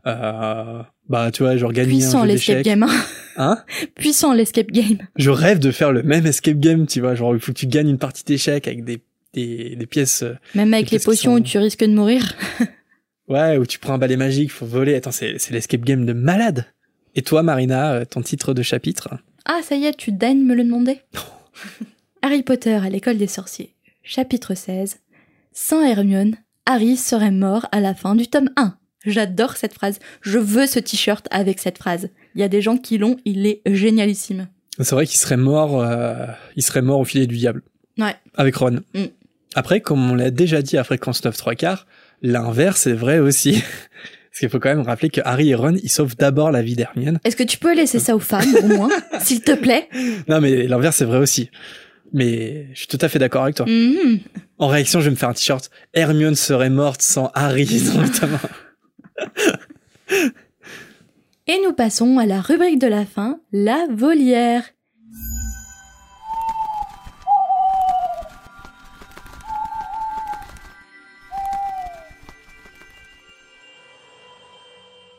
Euh, 0.07 0.82
bah 1.07 1.32
tu 1.32 1.43
vois, 1.43 1.55
genre 1.55 1.72
gagner 1.72 1.89
Puissant 1.93 2.20
un 2.24 2.26
jeu 2.26 2.32
l'escape 2.34 2.63
game. 2.63 2.84
hein? 2.84 2.89
Hein 3.38 3.63
Puissant 3.95 4.34
l'escape 4.34 4.72
game. 4.72 4.97
Je 5.16 5.30
rêve 5.30 5.59
de 5.59 5.72
faire 5.72 5.93
le 5.93 6.03
même 6.03 6.26
escape 6.26 6.57
game, 6.59 6.86
tu 6.86 6.99
vois. 6.99 7.16
Genre 7.16 7.34
il 7.34 7.39
faut 7.39 7.53
que 7.53 7.57
tu 7.57 7.68
gagnes 7.68 7.89
une 7.89 7.97
partie 7.97 8.24
d'échecs 8.26 8.68
avec 8.68 8.84
des, 8.84 9.01
des, 9.34 9.76
des 9.78 9.86
pièces... 9.86 10.24
euh, 10.24 10.34
Même 10.53 10.74
avec 10.74 10.91
les 10.91 10.99
potions 10.99 11.36
sont- 11.36 11.38
où 11.39 11.43
tu 11.43 11.57
risques 11.57 11.82
de 11.86 11.93
mourir. 11.93 12.34
Ouais, 13.28 13.57
où 13.57 13.65
tu 13.65 13.80
prends 13.80 13.93
un 13.93 13.97
balai 13.97 14.17
magique, 14.17 14.51
faut 14.51 14.65
voler. 14.65 14.95
Attends, 14.95 15.11
c'est 15.11 15.39
c'est 15.39 15.53
l'escape 15.53 15.82
game 15.82 16.05
de 16.05 16.13
malade. 16.13 16.65
Et 17.15 17.21
toi, 17.21 17.43
Marina, 17.43 17.93
euh, 17.93 18.05
ton 18.05 18.21
titre 18.21 18.53
de 18.53 18.61
chapitre? 18.61 19.09
Ah, 19.45 19.61
ça 19.63 19.76
y 19.76 19.86
est, 19.86 19.95
tu 19.95 20.11
daignes 20.11 20.43
me 20.43 20.53
le 20.53 20.63
demander? 20.63 21.01
Harry 22.21 22.43
Potter 22.43 22.76
à 22.76 22.89
l'école 22.89 23.17
des 23.17 23.28
sorciers. 23.28 23.76
Chapitre 24.03 24.53
16. 24.53 24.99
Sans 25.53 25.82
Hermione, 25.82 26.36
Harry 26.65 26.97
serait 26.97 27.32
mort 27.32 27.67
à 27.71 27.80
la 27.80 27.95
fin 27.95 28.15
du 28.15 28.28
tome 28.28 28.49
1. 28.57 28.78
J'adore 29.05 29.55
cette 29.55 29.73
phrase. 29.73 29.99
Je 30.21 30.39
veux 30.39 30.67
ce 30.67 30.80
t-shirt 30.80 31.28
avec 31.32 31.59
cette 31.59 31.78
phrase. 31.78 32.09
Il 32.34 32.41
y 32.41 32.43
a 32.43 32.47
des 32.47 32.61
gens 32.61 32.78
qui 32.78 32.97
l'ont, 32.97 33.17
il 33.23 33.45
est 33.45 33.61
génialissime. 33.65 34.47
C'est 34.80 34.95
vrai 34.95 35.05
qu'il 35.05 35.17
serait 35.17 35.38
mort, 35.38 35.82
euh, 35.82 36.26
il 36.55 36.63
serait 36.63 36.82
mort 36.82 36.99
au 36.99 37.05
filet 37.05 37.28
du 37.28 37.38
diable. 37.38 37.61
Ouais. 37.97 38.15
Avec 38.36 38.55
Ron. 38.57 38.82
Mm. 38.93 39.05
Après, 39.53 39.80
comme 39.80 40.11
on 40.11 40.15
l'a 40.15 40.32
déjà 40.32 40.61
dit 40.61 40.78
à 40.78 40.84
Fréquence 40.84 41.23
9 41.23 41.38
3 41.38 41.55
quarts, 41.55 41.88
l'inverse 42.22 42.88
est 42.88 42.93
vrai 42.93 43.20
aussi. 43.20 43.53
Parce 44.30 44.39
qu'il 44.41 44.49
faut 44.49 44.59
quand 44.59 44.76
même 44.76 44.82
rappeler 44.82 45.09
que 45.09 45.22
Harry 45.24 45.51
et 45.51 45.55
Ron, 45.55 45.78
ils 45.82 45.89
sauvent 45.89 46.18
d'abord 46.18 46.51
la 46.51 46.61
vie 46.61 46.76
d'Hermione. 46.76 47.20
Est-ce 47.24 47.38
que 47.38 47.43
tu 47.43 47.57
peux 47.57 47.74
laisser 47.74 47.99
ça 47.99 48.16
aux 48.16 48.20
femmes, 48.20 48.53
au 48.63 48.68
moins, 48.68 48.89
s'il 49.22 49.39
te 49.39 49.53
plaît? 49.53 49.88
Non, 50.28 50.41
mais 50.41 50.68
l'inverse 50.68 50.99
est 51.01 51.05
vrai 51.05 51.20
aussi. 51.20 51.49
Mais 52.11 52.68
je 52.74 52.80
suis 52.80 52.88
tout 52.88 52.97
à 52.99 53.07
fait 53.07 53.18
d'accord 53.18 53.43
avec 53.43 53.55
toi. 53.55 53.66
Mhm. 53.66 54.20
En 54.57 54.68
réaction, 54.68 54.99
je 54.99 55.05
vais 55.05 55.11
me 55.11 55.16
faire 55.16 55.30
un 55.30 55.34
t-shirt. 55.34 55.70
Hermione 55.93 56.36
serait 56.36 56.70
morte 56.70 57.01
sans 57.01 57.32
Harry, 57.34 57.82
notamment. 57.95 58.39
Et 61.47 61.59
nous 61.63 61.74
passons 61.74 62.18
à 62.18 62.26
la 62.26 62.41
rubrique 62.41 62.80
de 62.80 62.88
la 62.88 63.05
fin, 63.05 63.39
la 63.53 63.88
volière. 63.89 64.63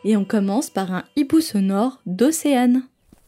Et 0.08 0.16
on 0.16 0.24
commence 0.24 0.70
par 0.70 0.92
un 0.92 1.02
hibou 1.16 1.40
sonore 1.40 1.98
d'Océane. 2.06 2.84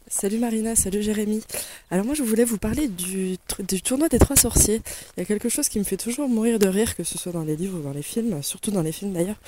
Salut 0.07 0.39
Marina, 0.39 0.77
salut 0.77 1.03
Jérémy. 1.03 1.43
Alors 1.91 2.07
moi 2.07 2.15
je 2.15 2.23
voulais 2.23 2.45
vous 2.45 2.57
parler 2.57 2.87
du, 2.87 3.37
du 3.69 3.83
tournoi 3.83 4.09
des 4.09 4.21
trois 4.21 4.37
sorciers. 4.37 4.81
Il 5.17 5.21
y 5.21 5.23
a 5.25 5.27
quelque 5.27 5.49
chose 5.49 5.69
qui 5.69 5.81
me 5.81 5.85
fait 5.85 5.97
toujours 5.97 6.29
mourir 6.29 6.61
de 6.61 6.69
rire, 6.69 6.95
que 6.95 7.03
ce 7.03 7.19
soit 7.19 7.33
dans 7.33 7.43
les 7.43 7.57
livres 7.57 7.81
ou 7.81 7.83
dans 7.83 7.91
les 7.91 8.03
films, 8.03 8.45
surtout 8.45 8.71
dans 8.71 8.83
les 8.83 8.93
films 8.93 9.13
d'ailleurs. 9.13 9.41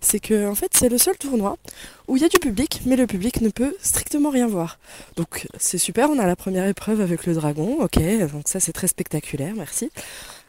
C'est 0.00 0.20
que 0.20 0.46
en 0.46 0.54
fait 0.54 0.70
c'est 0.74 0.88
le 0.88 0.96
seul 0.96 1.18
tournoi 1.18 1.58
où 2.06 2.16
il 2.16 2.22
y 2.22 2.24
a 2.24 2.28
du 2.28 2.38
public, 2.38 2.82
mais 2.86 2.94
le 2.94 3.08
public 3.08 3.40
ne 3.40 3.48
peut 3.48 3.76
strictement 3.82 4.30
rien 4.30 4.46
voir. 4.46 4.78
Donc 5.16 5.48
c'est 5.58 5.78
super, 5.78 6.08
on 6.08 6.20
a 6.20 6.24
la 6.24 6.36
première 6.36 6.68
épreuve 6.68 7.00
avec 7.00 7.26
le 7.26 7.34
dragon, 7.34 7.82
ok, 7.82 7.98
donc 8.32 8.46
ça 8.46 8.60
c'est 8.60 8.72
très 8.72 8.86
spectaculaire, 8.86 9.54
merci. 9.56 9.90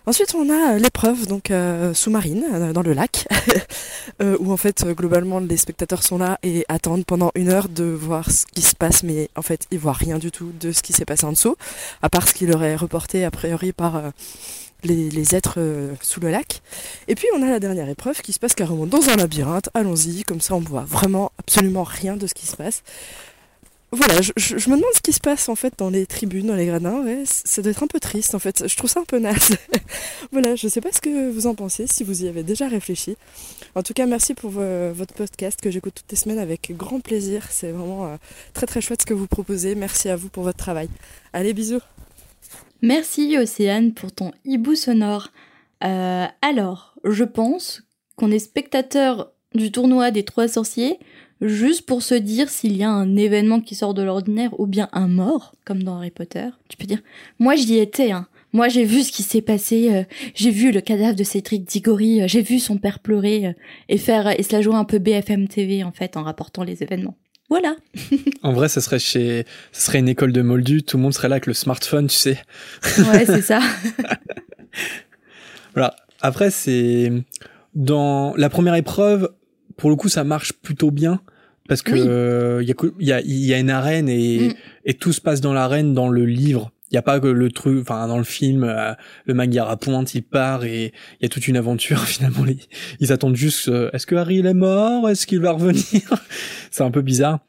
Ensuite, 0.08 0.36
on 0.36 0.50
a 0.50 0.78
l'épreuve 0.78 1.28
donc 1.28 1.52
euh, 1.52 1.94
sous-marine 1.94 2.46
euh, 2.54 2.72
dans 2.72 2.82
le 2.82 2.94
lac, 2.94 3.28
euh, 4.22 4.38
où 4.40 4.54
en 4.54 4.56
fait 4.56 4.86
euh, 4.86 4.94
globalement 4.94 5.40
les 5.40 5.58
spectateurs 5.58 6.02
sont 6.02 6.18
là 6.18 6.40
et 6.44 6.64
attendent 6.70 7.06
pendant 7.06 7.30
une 7.36 7.50
heure 7.50 7.68
de 7.68 7.84
voir 7.84 8.32
ce 8.32 8.46
qui 8.46 8.62
se 8.62 8.74
passe, 8.74 9.04
mais 9.04 9.30
en 9.36 9.42
fait 9.42 9.68
ils 9.70 9.78
voient 9.78 9.92
rien 9.92 10.18
du 10.18 10.32
tout 10.32 10.54
de 10.62 10.72
ce 10.72 10.82
qui 10.82 10.94
s'est 10.94 11.04
passé 11.04 11.26
en 11.26 11.34
dessous, 11.34 11.58
à 12.02 12.08
part 12.08 12.26
ce 12.26 12.34
qui 12.34 12.46
leur 12.46 12.64
est 12.64 12.78
reporté 12.78 13.26
a 13.26 13.32
priori 13.32 13.74
par 13.74 13.98
euh, 13.98 14.12
les, 14.86 15.10
les 15.10 15.36
êtres 15.36 15.56
euh, 15.58 15.94
sous 16.02 16.22
le 16.22 16.30
lac. 16.30 16.62
Et 17.10 17.16
puis 17.16 17.28
on 17.36 17.42
a 17.42 17.50
la 17.50 17.60
dernière 17.60 17.90
épreuve 17.90 18.22
qui 18.22 18.32
se 18.32 18.40
passe 18.40 18.56
carrément 18.56 18.86
dans 18.86 19.10
un 19.10 19.18
labyrinthe. 19.18 19.70
Allons-y, 19.74 20.24
comme 20.24 20.40
ça 20.40 20.56
on 20.56 20.62
voit 20.62 20.86
vraiment 20.88 21.34
absolument 21.38 21.84
rien 21.84 22.16
de 22.16 22.28
ce 22.28 22.34
qui 22.34 22.46
se 22.46 22.56
passe. 22.56 22.82
Voilà, 23.92 24.20
je, 24.22 24.56
me 24.56 24.76
demande 24.76 24.84
ce 24.96 25.02
qui 25.02 25.14
se 25.14 25.20
passe 25.22 25.48
en 25.48 25.56
fait 25.56 25.74
dans 25.78 25.90
les 25.90 26.06
tribunes, 26.06 26.48
dans 26.48 26.56
les 26.56 26.66
gradins. 26.66 27.06
Ça 27.24 27.62
doit 27.62 27.72
être 27.72 27.84
un 27.84 27.88
peu 27.88 28.02
triste 28.02 28.36
en 28.36 28.40
fait. 28.40 28.68
Je 28.68 28.76
trouve 28.76 28.90
ça 28.90 29.00
un 29.00 29.06
peu 29.06 29.18
naze. 29.18 29.52
voilà, 30.34 30.56
je 30.56 30.68
sais 30.68 30.82
pas 30.82 30.92
ce 30.92 31.00
que 31.00 31.30
vous 31.30 31.48
en 31.48 31.56
pensez, 31.56 31.88
si 31.88 32.04
vous 32.04 32.24
y 32.24 32.28
avez 32.28 32.44
déjà 32.44 32.68
réfléchi. 32.68 33.16
En 33.76 33.84
tout 33.84 33.94
cas, 33.94 34.06
merci 34.06 34.34
pour 34.34 34.50
vo- 34.50 34.92
votre 34.92 35.14
podcast 35.14 35.62
que 35.62 35.72
j'écoute 35.72 35.94
toutes 35.96 36.12
les 36.12 36.18
semaines 36.18 36.40
avec 36.40 36.76
grand 36.76 37.00
plaisir. 37.00 37.46
C'est 37.50 37.72
vraiment 37.72 38.08
euh, 38.08 38.18
très 38.54 38.66
très 38.66 38.82
chouette 38.82 39.02
ce 39.04 39.06
que 39.06 39.14
vous 39.14 39.28
proposez. 39.28 39.74
Merci 39.74 40.10
à 40.10 40.18
vous 40.18 40.28
pour 40.28 40.44
votre 40.44 40.58
travail. 40.58 40.90
Allez, 41.32 41.54
bisous. 41.54 41.82
Merci 42.82 43.38
Océane 43.38 43.94
pour 43.94 44.12
ton 44.12 44.32
hibou 44.44 44.76
sonore. 44.76 45.30
Euh, 45.86 46.26
alors, 46.42 46.96
je 47.06 47.24
pense 47.24 47.84
qu'on 48.18 48.32
est 48.32 48.40
spectateur 48.40 49.32
du 49.56 49.72
tournoi 49.72 50.12
des 50.12 50.26
trois 50.26 50.50
sorciers 50.50 51.00
juste 51.42 51.86
pour 51.86 52.02
se 52.02 52.16
dire 52.16 52.50
s'il 52.50 52.76
y 52.76 52.84
a 52.84 52.90
un 52.90 53.16
événement 53.16 53.62
qui 53.62 53.76
sort 53.76 53.94
de 53.94 54.02
l'ordinaire 54.02 54.60
ou 54.60 54.68
bien 54.68 54.90
un 54.92 55.08
mort, 55.08 55.54
comme 55.66 55.84
dans 55.84 55.98
Harry 55.98 56.12
Potter. 56.12 56.48
Tu 56.70 56.78
peux 56.78 56.86
dire, 56.86 57.02
moi 57.40 57.56
j'y 57.56 57.78
étais, 57.78 58.12
hein. 58.12 58.28
Moi 58.54 58.70
j'ai 58.70 58.86
vu 58.86 59.04
ce 59.04 59.12
qui 59.12 59.24
s'est 59.24 59.42
passé, 59.42 59.94
euh, 59.94 60.04
j'ai 60.34 60.52
vu 60.52 60.72
le 60.72 60.80
cadavre 60.80 61.16
de 61.16 61.24
Cédric 61.24 61.66
Diggory, 61.66 62.22
euh, 62.22 62.28
j'ai 62.28 62.42
vu 62.42 62.60
son 62.60 62.78
père 62.78 63.00
pleurer 63.00 63.48
euh, 63.48 63.54
et 63.90 63.98
faire 63.98 64.28
et 64.40 64.42
se 64.42 64.54
la 64.54 64.62
jouer 64.62 64.76
un 64.76 64.86
peu 64.86 65.00
BFM 65.00 65.48
TV 65.48 65.84
en 65.84 65.92
fait 65.92 66.16
en 66.16 66.24
rapportant 66.24 66.64
les 66.64 66.82
événements. 66.82 67.18
Voilà. 67.50 67.76
En 68.44 68.54
vrai, 68.54 68.70
ça 68.70 68.82
serait 68.82 69.00
chez, 69.00 69.46
ça 69.72 69.88
serait 69.88 70.00
une 70.00 70.08
école 70.08 70.32
de 70.32 70.42
Moldu, 70.42 70.84
tout 70.84 70.98
le 70.98 71.04
monde 71.04 71.14
serait 71.14 71.28
là 71.28 71.36
avec 71.36 71.48
le 71.48 71.54
smartphone, 71.54 72.08
tu 72.08 72.16
sais. 72.16 72.42
Ouais, 73.12 73.26
c'est 73.26 73.42
ça. 73.42 73.60
Voilà. 75.74 75.96
Après, 76.22 76.50
c'est 76.50 77.12
dans 77.76 78.34
la 78.36 78.50
première 78.50 78.74
épreuve, 78.74 79.30
pour 79.78 79.90
le 79.90 79.96
coup, 79.96 80.10
ça 80.10 80.24
marche 80.24 80.54
plutôt 80.54 80.92
bien 80.92 81.22
parce 81.70 81.82
que 81.82 81.94
Oui. 81.94 82.02
euh, 82.06 82.62
il 82.64 82.68
y, 83.06 83.12
a, 83.12 83.22
y, 83.24 83.54
a, 83.54 83.60
une 83.60 83.70
arène 83.70 84.10
et, 84.10 84.50
Mm. 84.50 84.54
et 84.86 84.94
tout 84.94 85.14
se 85.14 85.22
passe 85.22 85.42
dans 85.42 85.54
l'arène 85.54 85.94
dans 85.94 86.10
le 86.10 86.26
livre. 86.26 86.72
Il 86.90 86.96
y 86.96 86.98
a 86.98 87.02
pas 87.02 87.20
que 87.20 87.28
le 87.28 87.52
truc, 87.52 87.80
enfin 87.82 88.08
dans 88.08 88.18
le 88.18 88.24
film, 88.24 88.64
euh, 88.64 88.94
le 89.26 89.34
Magyar 89.34 89.70
à 89.70 89.76
pointe, 89.76 90.16
il 90.16 90.22
part 90.24 90.64
et 90.64 90.94
il 91.20 91.24
y 91.24 91.26
a 91.26 91.30
toute 91.30 91.48
une 91.50 91.58
aventure. 91.58 92.00
Finalement, 92.06 92.46
les- 92.46 92.60
ils 93.02 93.12
attendent 93.12 93.36
juste. 93.36 93.68
euh, 93.68 93.90
Est-ce 93.92 94.08
que 94.08 94.16
Harry 94.16 94.38
il 94.38 94.46
est 94.46 94.54
mort? 94.54 95.10
Est-ce 95.10 95.28
qu'il 95.28 95.40
va 95.42 95.52
revenir? 95.52 95.84
C'est 96.72 96.84
un 96.84 96.92
peu 96.92 97.02
bizarre. 97.02 97.40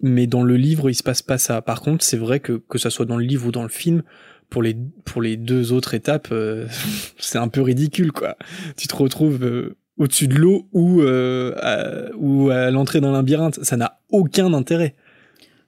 Mais 0.00 0.26
dans 0.26 0.42
le 0.42 0.56
livre, 0.56 0.90
il 0.90 0.94
se 0.94 1.02
passe 1.04 1.22
pas 1.22 1.38
ça. 1.38 1.60
Par 1.62 1.80
contre, 1.80 2.04
c'est 2.04 2.16
vrai 2.16 2.38
que 2.40 2.52
que 2.52 2.78
ça 2.78 2.88
soit 2.90 3.04
dans 3.06 3.16
le 3.16 3.24
livre 3.24 3.46
ou 3.46 3.52
dans 3.52 3.64
le 3.64 3.68
film, 3.68 4.02
pour 4.50 4.62
les 4.62 4.76
pour 5.04 5.22
les 5.22 5.36
deux 5.36 5.72
autres 5.72 5.94
étapes, 5.94 6.28
euh, 6.32 6.66
c'est 7.18 7.38
un 7.38 7.48
peu 7.48 7.62
ridicule 7.62 8.10
quoi. 8.12 8.36
Tu 8.76 8.86
te 8.88 8.94
retrouves 8.96 9.42
euh, 9.44 9.76
au-dessus 9.98 10.28
de 10.28 10.36
l'eau 10.36 10.66
ou 10.72 11.02
euh, 11.02 11.54
à, 11.60 12.14
ou 12.16 12.50
à 12.50 12.70
l'entrée 12.70 13.00
d'un 13.00 13.12
labyrinthe, 13.12 13.62
ça 13.62 13.76
n'a 13.76 14.00
aucun 14.10 14.52
intérêt. 14.54 14.94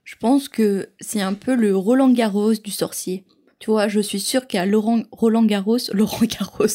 Je 0.05 0.16
pense 0.16 0.49
que 0.49 0.89
c'est 1.01 1.20
un 1.20 1.35
peu 1.35 1.55
le 1.55 1.76
Roland 1.76 2.11
Garros 2.11 2.55
du 2.55 2.70
sorcier. 2.70 3.24
Tu 3.59 3.70
vois, 3.70 3.89
je 3.89 4.01
suis 4.01 4.20
sûre 4.20 4.47
qu'à 4.47 4.64
Roland 4.64 5.45
Garros, 5.45 5.78
Laurent 5.93 6.24
Garros, 6.24 6.66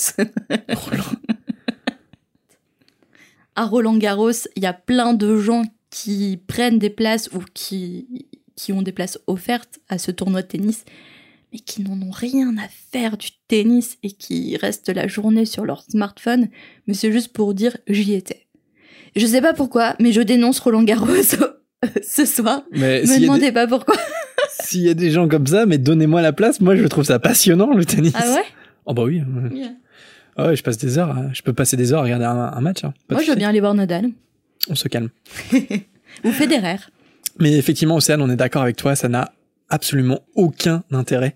à 3.55 3.65
Roland 3.65 3.97
Garros, 3.97 4.31
il 4.55 4.63
y 4.63 4.67
a 4.67 4.73
plein 4.73 5.13
de 5.13 5.37
gens 5.37 5.63
qui 5.89 6.39
prennent 6.47 6.77
des 6.77 6.89
places 6.89 7.29
ou 7.33 7.39
qui, 7.53 8.27
qui 8.55 8.73
ont 8.73 8.81
des 8.81 8.91
places 8.91 9.17
offertes 9.27 9.79
à 9.89 9.97
ce 9.97 10.11
tournoi 10.11 10.41
de 10.41 10.47
tennis, 10.47 10.85
mais 11.55 11.59
qui 11.59 11.83
n'en 11.83 12.01
ont 12.05 12.11
rien 12.11 12.53
à 12.57 12.67
faire 12.91 13.15
du 13.15 13.29
tennis 13.47 13.97
et 14.03 14.11
qui 14.11 14.57
restent 14.57 14.89
la 14.89 15.07
journée 15.07 15.45
sur 15.45 15.63
leur 15.63 15.83
smartphone, 15.83 16.49
mais 16.85 16.93
c'est 16.93 17.13
juste 17.13 17.31
pour 17.31 17.53
dire 17.53 17.77
j'y 17.87 18.13
étais. 18.13 18.47
Je 19.15 19.25
sais 19.25 19.39
pas 19.39 19.53
pourquoi, 19.53 19.95
mais 20.01 20.11
je 20.11 20.19
dénonce 20.19 20.59
Roland 20.59 20.83
Garros 20.83 21.07
ce 22.03 22.25
soir. 22.25 22.63
Mais 22.73 23.03
Me 23.03 23.21
demandez 23.21 23.39
des- 23.47 23.51
pas 23.53 23.67
pourquoi. 23.67 23.95
s'il 24.59 24.81
y 24.81 24.89
a 24.89 24.93
des 24.93 25.11
gens 25.11 25.29
comme 25.29 25.47
ça, 25.47 25.65
mais 25.65 25.77
donnez-moi 25.77 26.21
la 26.21 26.33
place. 26.33 26.59
Moi, 26.59 26.75
je 26.75 26.83
trouve 26.87 27.05
ça 27.05 27.19
passionnant 27.19 27.73
le 27.73 27.85
tennis. 27.85 28.11
Ah 28.15 28.33
ouais? 28.33 28.43
Oh 28.85 28.93
bah 28.93 29.03
oui. 29.03 29.21
ouais, 30.37 30.55
je 30.57 30.61
passe 30.63 30.77
des 30.77 30.97
heures. 30.97 31.11
hein. 31.11 31.29
Je 31.31 31.41
peux 31.41 31.53
passer 31.53 31.77
des 31.77 31.93
heures 31.93 32.01
à 32.01 32.03
regarder 32.03 32.25
un, 32.25 32.35
un 32.53 32.59
match. 32.61 32.83
hein. 32.83 32.93
Moi, 33.09 33.21
je 33.21 33.29
veux 33.29 33.37
bien 33.37 33.47
aller 33.47 33.61
voir 33.61 33.73
Nadal. 33.75 34.09
On 34.69 34.75
se 34.75 34.89
calme. 34.89 35.09
Ou 36.25 36.31
Federer. 36.33 36.77
Mais 37.39 37.53
effectivement, 37.57 37.95
Océane, 37.95 38.21
on 38.21 38.29
est 38.29 38.35
d'accord 38.35 38.63
avec 38.63 38.75
toi, 38.75 38.97
ça 38.97 39.07
n'a 39.07 39.31
absolument 39.69 40.21
aucun 40.35 40.83
intérêt. 40.91 41.35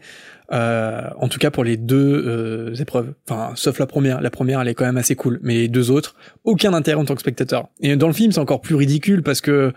Euh, 0.52 1.02
en 1.20 1.28
tout 1.28 1.38
cas 1.38 1.52
pour 1.52 1.64
les 1.64 1.78
deux 1.78 2.24
euh, 2.26 2.74
épreuves. 2.76 3.14
Enfin, 3.30 3.52
sauf 3.56 3.78
la 3.80 3.86
première. 3.86 4.20
La 4.22 4.32
première, 4.32 4.62
elle 4.62 4.68
est 4.68 4.74
quand 4.74 4.86
même 4.86 4.98
assez 4.98 5.16
cool. 5.16 5.40
Mais 5.44 5.56
les 5.56 5.68
deux 5.68 5.92
autres, 5.92 6.16
aucun 6.44 6.74
intérêt 6.74 7.00
en 7.00 7.06
tant 7.06 7.14
que 7.16 7.22
spectateur. 7.22 7.68
Et 7.82 7.96
dans 7.96 8.08
le 8.08 8.14
film, 8.14 8.32
c'est 8.32 8.40
encore 8.40 8.62
plus 8.62 8.76
ridicule 8.76 9.22
parce 9.22 9.42
que 9.42 9.74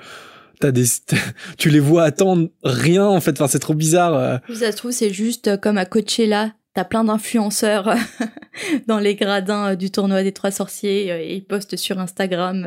t'as 0.61 0.71
des, 0.71 0.85
tu 1.59 1.69
les 1.69 1.81
vois 1.81 2.05
attendre 2.05 2.49
rien 2.65 3.05
en 3.05 3.21
fait. 3.21 3.33
Enfin, 3.33 3.49
c'est 3.49 3.59
trop 3.59 3.75
bizarre. 3.75 4.15
euh. 4.15 4.39
Ça 4.55 4.73
se 4.73 4.77
trouve, 4.77 4.93
c'est 4.93 5.13
juste 5.13 5.49
euh, 5.49 5.57
comme 5.57 5.77
à 5.77 5.85
Coachella. 5.85 6.53
T'as 6.75 6.85
plein 6.85 7.05
d'influenceurs 7.05 7.95
dans 8.89 8.99
les 8.99 9.15
gradins 9.15 9.73
euh, 9.73 9.77
du 9.77 9.91
tournoi 9.91 10.23
des 10.23 10.33
trois 10.33 10.51
sorciers 10.51 11.09
et 11.09 11.35
ils 11.35 11.45
postent 11.45 11.77
sur 11.77 11.99
Instagram. 11.99 12.67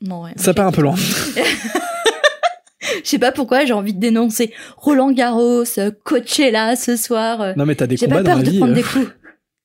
Non, 0.00 0.22
rien. 0.22 0.34
Ça 0.36 0.54
part 0.54 0.68
un 0.68 0.72
peu 0.72 0.82
loin. 0.82 0.94
Je 3.02 3.08
sais 3.08 3.18
pas 3.18 3.32
pourquoi 3.32 3.64
j'ai 3.64 3.72
envie 3.72 3.94
de 3.94 4.00
dénoncer 4.00 4.52
Roland 4.76 5.10
Garros, 5.12 5.64
euh, 5.78 5.90
Coachella 6.04 6.76
ce 6.76 6.96
soir. 6.96 7.40
euh. 7.40 7.52
Non 7.56 7.66
mais 7.66 7.74
t'as 7.74 7.86
des 7.86 7.96
combats 7.96 8.16
pas 8.16 8.22
dans 8.22 8.28
peur 8.30 8.36
la 8.38 8.42
de 8.44 8.50
vie. 8.50 8.58
prendre 8.58 8.72
euh. 8.72 8.76
des 8.76 8.82
coups. 8.82 9.08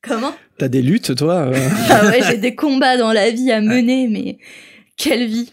Comment? 0.02 0.34
T'as 0.58 0.68
des 0.70 0.82
luttes, 0.82 1.16
toi. 1.16 1.52
Ah 1.90 2.06
ouais, 2.08 2.22
j'ai 2.28 2.38
des 2.38 2.56
combats 2.56 2.98
dans 2.98 3.12
la 3.14 3.30
vie 3.32 3.52
à 3.52 3.60
mener, 3.62 4.08
mais 4.08 4.38
quelle 4.98 5.26
vie 5.28 5.52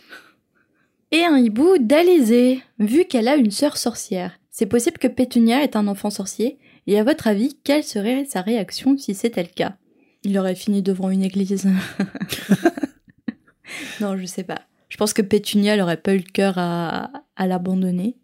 Et 1.12 1.24
un 1.24 1.36
hibou 1.36 1.78
d'Alizé, 1.80 2.60
vu 2.78 3.04
qu'elle 3.06 3.28
a 3.28 3.34
une 3.36 3.50
sœur 3.50 3.76
sorcière. 3.76 4.38
C'est 4.50 4.66
possible 4.66 4.98
que 4.98 5.08
Pétunia 5.08 5.62
est 5.62 5.76
un 5.76 5.86
enfant 5.88 6.10
sorcier, 6.10 6.58
et 6.86 6.98
à 6.98 7.04
votre 7.04 7.26
avis, 7.26 7.58
quelle 7.64 7.82
serait 7.84 8.24
sa 8.28 8.40
réaction 8.40 8.96
si 8.96 9.14
c'était 9.14 9.42
le 9.42 9.48
cas? 9.54 9.74
Il 10.22 10.38
aurait 10.38 10.54
fini 10.54 10.80
devant 10.82 11.10
une 11.10 11.22
église. 11.24 11.66
non, 14.00 14.16
je 14.16 14.26
sais 14.26 14.44
pas. 14.44 14.60
Je 14.96 14.98
pense 14.98 15.12
que 15.12 15.20
Pétunia 15.20 15.76
n'aurait 15.76 15.98
pas 15.98 16.14
eu 16.14 16.16
le 16.16 16.32
cœur 16.32 16.54
à, 16.56 17.10
à 17.36 17.46
l'abandonner. 17.46 18.16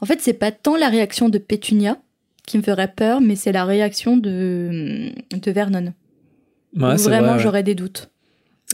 En 0.00 0.06
fait, 0.06 0.20
c'est 0.20 0.32
pas 0.32 0.50
tant 0.50 0.76
la 0.76 0.88
réaction 0.88 1.28
de 1.28 1.38
Pétunia 1.38 1.98
qui 2.44 2.58
me 2.58 2.64
ferait 2.64 2.92
peur, 2.92 3.20
mais 3.20 3.36
c'est 3.36 3.52
la 3.52 3.64
réaction 3.64 4.16
de, 4.16 5.12
de 5.30 5.50
Vernon. 5.52 5.94
Ouais, 6.74 6.96
vraiment 6.96 6.96
vrai, 6.96 7.20
ouais. 7.20 7.38
j'aurais 7.38 7.62
des 7.62 7.76
doutes. 7.76 8.10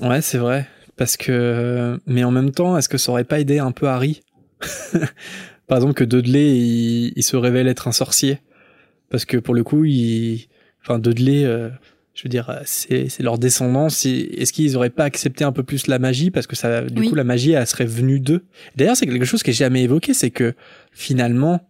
Ouais, 0.01 0.23
c'est 0.23 0.39
vrai. 0.39 0.67
Parce 0.97 1.19
que, 1.19 2.01
mais 2.07 2.25
en 2.25 2.31
même 2.31 2.53
temps, 2.53 2.79
est-ce 2.79 2.89
que 2.89 2.97
ça 2.97 3.13
aurait 3.13 3.25
pas 3.25 3.39
aidé 3.39 3.59
un 3.59 3.73
peu 3.73 3.87
Harry? 3.87 4.23
Par 5.67 5.77
exemple, 5.77 5.93
que 5.93 6.05
Dudley, 6.05 6.57
il, 6.57 7.13
il 7.17 7.23
se 7.23 7.37
révèle 7.37 7.69
être 7.69 7.87
un 7.87 7.93
sorcier. 7.93 8.39
Parce 9.11 9.27
que 9.27 9.37
pour 9.37 9.55
le 9.55 9.63
coup, 9.63 9.85
il, 9.85 10.49
enfin, 10.83 10.99
Dudley, 10.99 11.45
euh, 11.45 11.69
je 12.21 12.25
veux 12.25 12.29
dire, 12.29 12.61
c'est 12.67 13.09
leur 13.21 13.39
descendance. 13.39 14.05
Et 14.05 14.43
Est-ce 14.43 14.53
qu'ils 14.53 14.77
auraient 14.77 14.91
pas 14.91 15.05
accepté 15.05 15.43
un 15.43 15.53
peu 15.53 15.63
plus 15.63 15.87
la 15.87 15.99
magie? 15.99 16.31
Parce 16.31 16.47
que 16.47 16.55
ça, 16.55 16.83
du 16.83 17.01
Oui. 17.01 17.09
coup, 17.09 17.15
la 17.15 17.25
magie, 17.25 17.53
elle 17.53 17.67
serait 17.67 17.87
venue 17.87 18.21
d'eux. 18.21 18.45
D'ailleurs, 18.77 18.95
c'est 18.97 19.07
quelque 19.07 19.25
chose 19.25 19.43
que 19.43 19.53
j'ai 19.53 19.65
jamais 19.65 19.83
évoqué, 19.85 20.13
c'est 20.13 20.29
que 20.31 20.53
finalement, 20.93 21.67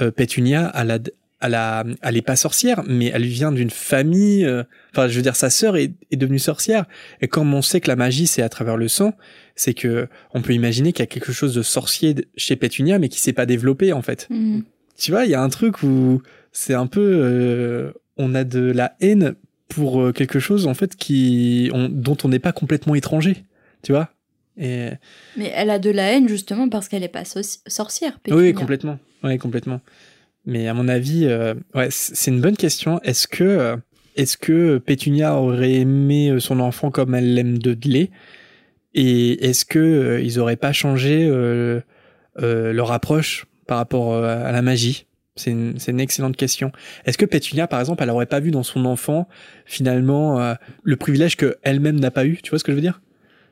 euh, 0.00 0.10
Pétunia, 0.10 0.72
elle, 0.74 0.90
a, 0.90 0.98
elle, 1.40 1.54
a, 1.54 1.84
elle 2.02 2.16
est 2.16 2.22
pas 2.22 2.34
sorcière, 2.34 2.82
mais 2.88 3.12
elle 3.14 3.24
vient 3.26 3.52
d'une 3.52 3.70
famille. 3.70 4.44
euh, 4.44 4.64
Enfin, 4.92 5.06
je 5.06 5.14
veux 5.14 5.22
dire, 5.22 5.36
sa 5.36 5.50
sœur 5.50 5.76
est, 5.76 5.92
est 6.10 6.16
devenue 6.16 6.40
sorcière. 6.40 6.86
Et 7.20 7.28
comme 7.28 7.54
on 7.54 7.62
sait 7.62 7.80
que 7.80 7.88
la 7.88 7.96
magie, 7.96 8.26
c'est 8.26 8.42
à 8.42 8.48
travers 8.48 8.76
le 8.76 8.88
sang, 8.88 9.12
c'est 9.54 9.74
que 9.74 10.08
on 10.34 10.42
peut 10.42 10.52
imaginer 10.52 10.92
qu'il 10.92 11.02
y 11.02 11.04
a 11.04 11.06
quelque 11.06 11.32
chose 11.32 11.54
de 11.54 11.62
sorcier 11.62 12.16
chez 12.36 12.56
Pétunia, 12.56 12.98
mais 12.98 13.08
qui 13.08 13.20
s'est 13.20 13.32
pas 13.32 13.46
développé 13.46 13.92
en 13.92 14.02
fait. 14.02 14.26
Hmm. 14.30 14.62
Tu 14.98 15.12
vois, 15.12 15.26
il 15.26 15.30
y 15.30 15.34
a 15.34 15.42
un 15.42 15.48
truc 15.48 15.82
où 15.84 16.22
c'est 16.50 16.74
un 16.74 16.86
peu, 16.86 17.00
euh, 17.00 17.92
on 18.16 18.34
a 18.34 18.44
de 18.44 18.60
la 18.60 18.94
haine 19.00 19.34
pour 19.74 20.02
euh, 20.02 20.12
quelque 20.12 20.38
chose 20.38 20.66
en 20.66 20.74
fait 20.74 20.96
qui, 20.96 21.70
on- 21.72 21.88
dont 21.88 22.16
on 22.24 22.28
n'est 22.28 22.38
pas 22.38 22.52
complètement 22.52 22.94
étranger. 22.94 23.44
Tu 23.82 23.92
vois? 23.92 24.10
Et 24.58 24.90
Mais 25.36 25.50
elle 25.54 25.70
a 25.70 25.78
de 25.78 25.90
la 25.90 26.12
haine 26.12 26.28
justement 26.28 26.68
parce 26.68 26.88
qu'elle 26.88 27.02
est 27.02 27.08
pas 27.08 27.24
so- 27.24 27.40
sorcière. 27.66 28.18
oui, 28.30 28.52
complètement. 28.52 28.98
Oui, 29.24 29.38
complètement. 29.38 29.80
Mais 30.44 30.68
à 30.68 30.74
mon 30.74 30.88
avis, 30.88 31.24
euh, 31.26 31.54
ouais, 31.74 31.88
c'est 31.90 32.30
une 32.30 32.40
bonne 32.40 32.56
question. 32.56 33.00
Est-ce 33.02 33.26
que, 33.28 33.44
euh, 33.44 33.76
est-ce 34.16 34.36
que 34.36 34.78
Pétunia 34.78 35.36
aurait 35.36 35.72
aimé 35.74 36.36
son 36.40 36.60
enfant 36.60 36.90
comme 36.90 37.14
elle 37.14 37.34
l'aime 37.34 37.58
Dudley 37.58 38.10
Et 38.94 39.48
est-ce 39.48 39.64
que 39.64 39.78
euh, 39.78 40.20
ils 40.20 40.38
auraient 40.38 40.56
pas 40.56 40.72
changé 40.72 41.26
euh, 41.30 41.80
leur 42.36 42.92
approche 42.92 43.46
par 43.66 43.78
rapport 43.78 44.16
à 44.22 44.50
la 44.52 44.62
magie? 44.62 45.06
C'est 45.36 45.50
une, 45.50 46.00
excellente 46.00 46.36
question. 46.36 46.72
Est-ce 47.06 47.16
que 47.16 47.24
Pétunia, 47.24 47.66
par 47.66 47.80
exemple, 47.80 48.02
elle 48.02 48.10
aurait 48.10 48.26
pas 48.26 48.40
vu 48.40 48.50
dans 48.50 48.62
son 48.62 48.84
enfant 48.84 49.28
finalement 49.64 50.40
euh, 50.40 50.54
le 50.82 50.96
privilège 50.96 51.36
que 51.36 51.56
elle-même 51.62 51.98
n'a 51.98 52.10
pas 52.10 52.26
eu? 52.26 52.38
Tu 52.42 52.50
vois 52.50 52.58
ce 52.58 52.64
que 52.64 52.72
je 52.72 52.76
veux 52.76 52.82
dire? 52.82 53.00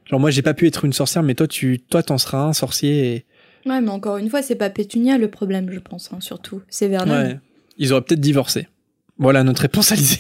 Genre 0.05 0.21
moi, 0.21 0.31
j'ai 0.31 0.43
pas 0.43 0.55
pu 0.55 0.67
être 0.67 0.85
une 0.85 0.93
sorcière, 0.93 1.23
mais 1.23 1.35
toi, 1.35 1.49
tu, 1.49 1.81
toi, 1.81 2.03
t'en 2.03 2.19
seras 2.19 2.43
un 2.43 2.53
sorcier. 2.53 3.15
Et... 3.15 3.25
Ouais, 3.69 3.81
mais 3.81 3.89
encore 3.89 4.19
une 4.19 4.29
fois, 4.29 4.43
c'est 4.43 4.57
pas 4.57 4.69
Pétunia 4.69 5.17
le 5.17 5.31
problème, 5.31 5.71
je 5.71 5.79
pense, 5.79 6.13
hein, 6.13 6.21
surtout. 6.21 6.61
C'est 6.69 6.89
Vernon. 6.89 7.15
Ouais. 7.15 7.41
Ils 7.79 7.93
auraient 7.93 8.03
peut-être 8.03 8.21
divorcé. 8.21 8.69
Voilà 9.17 9.43
notre 9.43 9.63
réponse, 9.63 9.93
Alizé. 9.93 10.19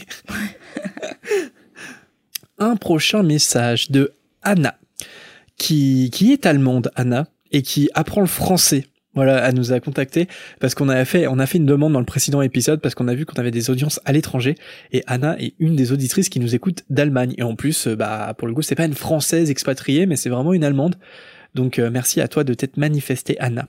Un 2.59 2.77
prochain 2.77 3.23
message 3.23 3.91
de 3.91 4.13
Anna, 4.43 4.79
qui, 5.57 6.11
qui 6.13 6.33
est 6.33 6.47
allemande, 6.47 6.91
Anna, 6.95 7.29
et 7.53 7.63
qui 7.63 7.91
apprend 7.95 8.21
le 8.21 8.27
français. 8.27 8.87
Voilà, 9.15 9.49
elle 9.49 9.57
nous 9.57 9.73
a 9.73 9.81
contacté 9.81 10.29
parce 10.61 10.77
qu'on 10.77 10.89
a 10.89 11.05
fait, 11.05 11.27
on 11.27 11.41
a 11.41 11.47
fait 11.47 11.59
une 11.59 11.67
demande 11.67 11.93
dans 11.93 11.99
le 11.99 12.07
précédent 12.07 12.43
épisode 12.43 12.81
parce 12.81 12.95
qu'on 12.95 13.09
a 13.09 13.15
vu 13.15 13.27
qu'on 13.27 13.41
avait 13.41 13.51
des 13.51 13.69
audiences 13.69 14.01
à 14.05 14.13
l'étranger 14.13 14.55
et 14.93 15.03
Anna 15.09 15.37
est 15.41 15.55
une 15.59 15.75
des 15.75 15.91
auditrices 15.91 16.29
qui 16.29 16.39
nous 16.39 16.55
écoute 16.55 16.85
d'Allemagne 16.91 17.35
et 17.37 17.43
en 17.43 17.57
plus, 17.57 17.89
euh, 17.89 17.97
bah 17.97 18.35
pour 18.39 18.47
le 18.47 18.55
coup, 18.55 18.63
c'est 18.63 18.77
pas 18.77 18.85
une 18.85 18.95
française 18.95 19.51
expatriée 19.51 20.07
mais 20.07 20.15
c'est 20.15 20.31
vraiment 20.31 20.53
une 20.53 20.63
allemande. 20.63 20.95
Donc 21.57 21.81
euh, 21.81 21.91
merci 21.91 22.21
à 22.21 22.29
toi 22.29 22.45
de 22.45 22.55
t'être 22.55 22.77
manifestée, 22.77 23.37
Anna. 23.41 23.67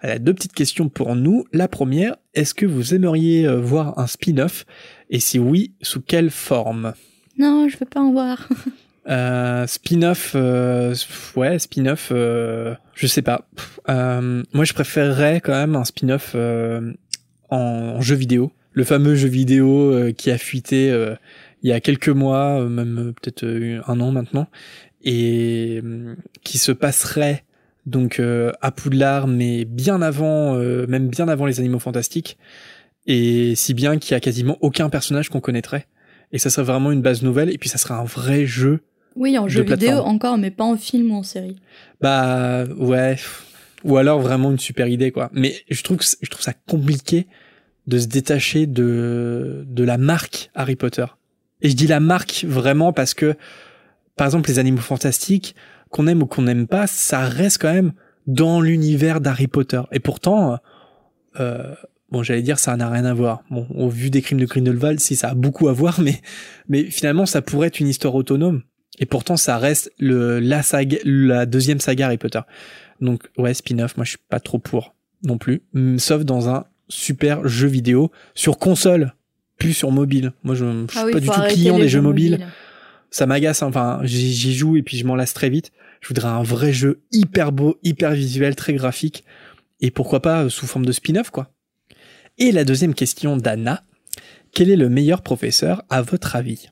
Elle 0.00 0.10
a 0.10 0.18
deux 0.18 0.32
petites 0.32 0.54
questions 0.54 0.88
pour 0.88 1.14
nous. 1.14 1.44
La 1.52 1.68
première, 1.68 2.16
est-ce 2.32 2.54
que 2.54 2.64
vous 2.64 2.94
aimeriez 2.94 3.46
euh, 3.46 3.60
voir 3.60 3.98
un 3.98 4.06
spin-off? 4.06 4.64
Et 5.10 5.20
si 5.20 5.38
oui, 5.38 5.72
sous 5.82 6.00
quelle 6.00 6.30
forme? 6.30 6.94
Non, 7.36 7.68
je 7.68 7.76
veux 7.76 7.86
pas 7.86 8.00
en 8.00 8.12
voir. 8.12 8.48
euh, 9.08 9.66
Spin-off, 9.66 10.32
euh, 10.34 10.94
ouais, 11.36 11.58
spin-off, 11.58 12.10
euh, 12.12 12.74
je 12.94 13.06
sais 13.06 13.22
pas. 13.22 13.48
Euh, 13.88 14.42
moi, 14.52 14.64
je 14.64 14.74
préférerais 14.74 15.40
quand 15.40 15.52
même 15.52 15.76
un 15.76 15.84
spin-off 15.84 16.32
euh, 16.34 16.92
en, 17.50 17.56
en 17.96 18.00
jeu 18.00 18.16
vidéo. 18.16 18.52
Le 18.72 18.84
fameux 18.84 19.14
jeu 19.14 19.28
vidéo 19.28 19.92
euh, 19.92 20.12
qui 20.12 20.30
a 20.30 20.38
fuité 20.38 20.94
il 21.62 21.68
y 21.68 21.72
a 21.72 21.80
quelques 21.80 22.08
mois, 22.08 22.64
même 22.68 23.12
peut-être 23.20 23.44
un 23.86 24.00
an 24.00 24.12
maintenant, 24.12 24.46
et 25.02 25.82
qui 26.44 26.58
se 26.58 26.70
passerait 26.70 27.44
donc 27.86 28.22
à 28.60 28.70
Poudlard, 28.70 29.26
mais 29.26 29.64
bien 29.64 30.00
avant, 30.02 30.54
même 30.54 31.08
bien 31.08 31.26
avant 31.26 31.46
les 31.46 31.58
Animaux 31.58 31.80
Fantastiques, 31.80 32.38
et 33.06 33.54
si 33.56 33.74
bien 33.74 33.98
qu'il 33.98 34.12
y 34.12 34.14
a 34.14 34.20
quasiment 34.20 34.56
aucun 34.60 34.88
personnage 34.88 35.30
qu'on 35.30 35.40
connaîtrait. 35.40 35.86
Et 36.30 36.38
ça 36.38 36.50
serait 36.50 36.64
vraiment 36.64 36.92
une 36.92 37.02
base 37.02 37.22
nouvelle, 37.22 37.50
et 37.50 37.58
puis 37.58 37.68
ça 37.68 37.78
serait 37.78 37.94
un 37.94 38.04
vrai 38.04 38.46
jeu 38.46 38.82
Oui, 39.16 39.36
en 39.38 39.48
jeu 39.48 39.62
vidéo 39.62 39.98
encore, 39.98 40.38
mais 40.38 40.50
pas 40.50 40.64
en 40.64 40.76
film 40.76 41.10
ou 41.10 41.16
en 41.16 41.22
série. 41.22 41.56
bah 42.00 42.64
ouais, 42.76 43.16
ou 43.84 43.96
alors 43.96 44.20
vraiment 44.20 44.50
une 44.50 44.58
super 44.58 44.88
idée 44.88 45.10
quoi. 45.10 45.30
Mais 45.32 45.54
je 45.70 45.82
trouve 45.82 45.98
que 45.98 46.04
je 46.20 46.30
trouve 46.30 46.42
ça 46.42 46.52
compliqué 46.66 47.26
de 47.86 47.98
se 47.98 48.06
détacher 48.06 48.66
de 48.66 49.64
de 49.66 49.84
la 49.84 49.98
marque 49.98 50.50
Harry 50.54 50.76
Potter. 50.76 51.06
Et 51.62 51.70
je 51.70 51.74
dis 51.74 51.86
la 51.86 52.00
marque 52.00 52.44
vraiment 52.46 52.92
parce 52.92 53.14
que 53.14 53.34
par 54.16 54.26
exemple 54.26 54.48
les 54.48 54.58
animaux 54.58 54.80
fantastiques 54.80 55.54
qu'on 55.90 56.06
aime 56.06 56.22
ou 56.22 56.26
qu'on 56.26 56.42
n'aime 56.42 56.66
pas, 56.66 56.86
ça 56.86 57.20
reste 57.20 57.58
quand 57.60 57.72
même 57.72 57.92
dans 58.26 58.60
l'univers 58.60 59.20
d'Harry 59.20 59.48
Potter. 59.48 59.80
Et 59.90 60.00
pourtant 60.00 60.58
euh, 61.40 61.74
bon, 62.10 62.22
j'allais 62.22 62.42
dire 62.42 62.58
ça 62.58 62.76
n'a 62.76 62.90
rien 62.90 63.04
à 63.04 63.14
voir. 63.14 63.42
Bon, 63.50 63.66
au 63.74 63.88
vu 63.88 64.10
des 64.10 64.22
crimes 64.22 64.40
de 64.40 64.46
Grindelwald, 64.46 65.00
si 65.00 65.16
ça 65.16 65.30
a 65.30 65.34
beaucoup 65.34 65.68
à 65.68 65.72
voir 65.72 66.00
mais 66.02 66.20
mais 66.68 66.84
finalement 66.84 67.26
ça 67.26 67.42
pourrait 67.42 67.68
être 67.68 67.80
une 67.80 67.88
histoire 67.88 68.14
autonome. 68.14 68.62
Et 69.00 69.06
pourtant, 69.06 69.36
ça 69.36 69.58
reste 69.58 69.92
le, 69.98 70.40
la 70.40 70.62
saga, 70.62 70.98
la 71.04 71.46
deuxième 71.46 71.80
saga 71.80 72.06
Harry 72.06 72.18
Potter. 72.18 72.40
Donc, 73.00 73.22
ouais, 73.36 73.54
spin-off, 73.54 73.96
moi, 73.96 74.04
je 74.04 74.10
suis 74.10 74.18
pas 74.28 74.40
trop 74.40 74.58
pour 74.58 74.94
non 75.22 75.38
plus. 75.38 75.62
Mm, 75.72 75.98
Sauf 75.98 76.24
dans 76.24 76.48
un 76.48 76.64
super 76.88 77.46
jeu 77.46 77.68
vidéo 77.68 78.10
sur 78.34 78.58
console, 78.58 79.14
plus 79.56 79.72
sur 79.72 79.90
mobile. 79.90 80.32
Moi, 80.42 80.54
je, 80.54 80.64
je 80.64 80.90
suis 80.90 80.98
Ah 81.00 81.04
oui, 81.06 81.12
pas 81.12 81.20
du 81.20 81.28
tout 81.28 81.40
client 81.48 81.78
des 81.78 81.88
jeux 81.88 82.00
mobiles. 82.00 82.46
Ça 83.10 83.26
m'agace, 83.26 83.62
hein. 83.62 83.68
enfin, 83.68 84.00
j'y 84.02 84.34
j'y 84.34 84.54
joue 84.54 84.76
et 84.76 84.82
puis 84.82 84.98
je 84.98 85.06
m'en 85.06 85.14
lasse 85.16 85.32
très 85.32 85.48
vite. 85.48 85.72
Je 86.00 86.08
voudrais 86.08 86.28
un 86.28 86.42
vrai 86.42 86.72
jeu 86.72 87.00
hyper 87.10 87.52
beau, 87.52 87.78
hyper 87.82 88.12
visuel, 88.12 88.54
très 88.54 88.74
graphique. 88.74 89.24
Et 89.80 89.90
pourquoi 89.90 90.20
pas 90.20 90.44
euh, 90.44 90.48
sous 90.48 90.66
forme 90.66 90.84
de 90.84 90.92
spin-off, 90.92 91.30
quoi. 91.30 91.50
Et 92.38 92.52
la 92.52 92.64
deuxième 92.64 92.94
question 92.94 93.36
d'Anna. 93.36 93.82
Quel 94.52 94.70
est 94.70 94.76
le 94.76 94.88
meilleur 94.88 95.22
professeur 95.22 95.82
à 95.90 96.02
votre 96.02 96.36
avis? 96.36 96.68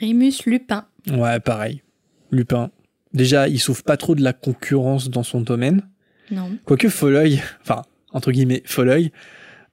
Rémus 0.00 0.32
Lupin. 0.46 0.86
Ouais, 1.10 1.40
pareil. 1.40 1.82
Lupin. 2.30 2.70
Déjà, 3.14 3.48
il 3.48 3.58
souffre 3.58 3.82
pas 3.84 3.96
trop 3.96 4.14
de 4.14 4.22
la 4.22 4.32
concurrence 4.32 5.08
dans 5.10 5.22
son 5.22 5.40
domaine. 5.40 5.88
Non. 6.30 6.58
Quoique 6.64 6.88
Folleuil, 6.88 7.40
enfin, 7.62 7.82
entre 8.12 8.30
guillemets, 8.32 8.62
Folleuil, 8.66 9.12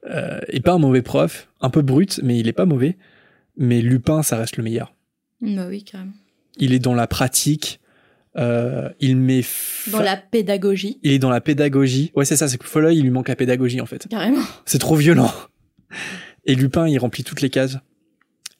euh, 0.08 0.40
est 0.48 0.60
pas 0.60 0.72
un 0.72 0.78
mauvais 0.78 1.02
prof. 1.02 1.48
Un 1.60 1.68
peu 1.70 1.82
brut, 1.82 2.20
mais 2.22 2.38
il 2.38 2.48
est 2.48 2.52
pas 2.54 2.64
mauvais. 2.64 2.96
Mais 3.58 3.80
Lupin, 3.82 4.22
ça 4.22 4.36
reste 4.36 4.56
le 4.56 4.64
meilleur. 4.64 4.94
Bah 5.42 5.66
oui, 5.68 5.84
carrément. 5.84 6.12
Il 6.56 6.72
est 6.72 6.78
dans 6.78 6.94
la 6.94 7.06
pratique. 7.06 7.80
euh, 8.38 8.88
il 9.00 9.16
met. 9.16 9.42
fa- 9.42 9.90
Dans 9.98 10.02
la 10.02 10.16
pédagogie. 10.16 10.98
Il 11.02 11.12
est 11.12 11.18
dans 11.18 11.30
la 11.30 11.40
pédagogie. 11.42 12.12
Ouais, 12.14 12.24
c'est 12.24 12.36
ça, 12.36 12.48
c'est 12.48 12.58
que 12.58 12.66
Folleuil, 12.66 12.96
il 12.98 13.02
lui 13.02 13.10
manque 13.10 13.28
la 13.28 13.36
pédagogie, 13.36 13.80
en 13.80 13.86
fait. 13.86 14.06
Carrément. 14.08 14.42
C'est 14.64 14.78
trop 14.78 14.94
violent. 14.96 15.30
Et 16.44 16.54
Lupin, 16.54 16.86
il 16.88 16.98
remplit 16.98 17.24
toutes 17.24 17.40
les 17.42 17.50
cases. 17.50 17.78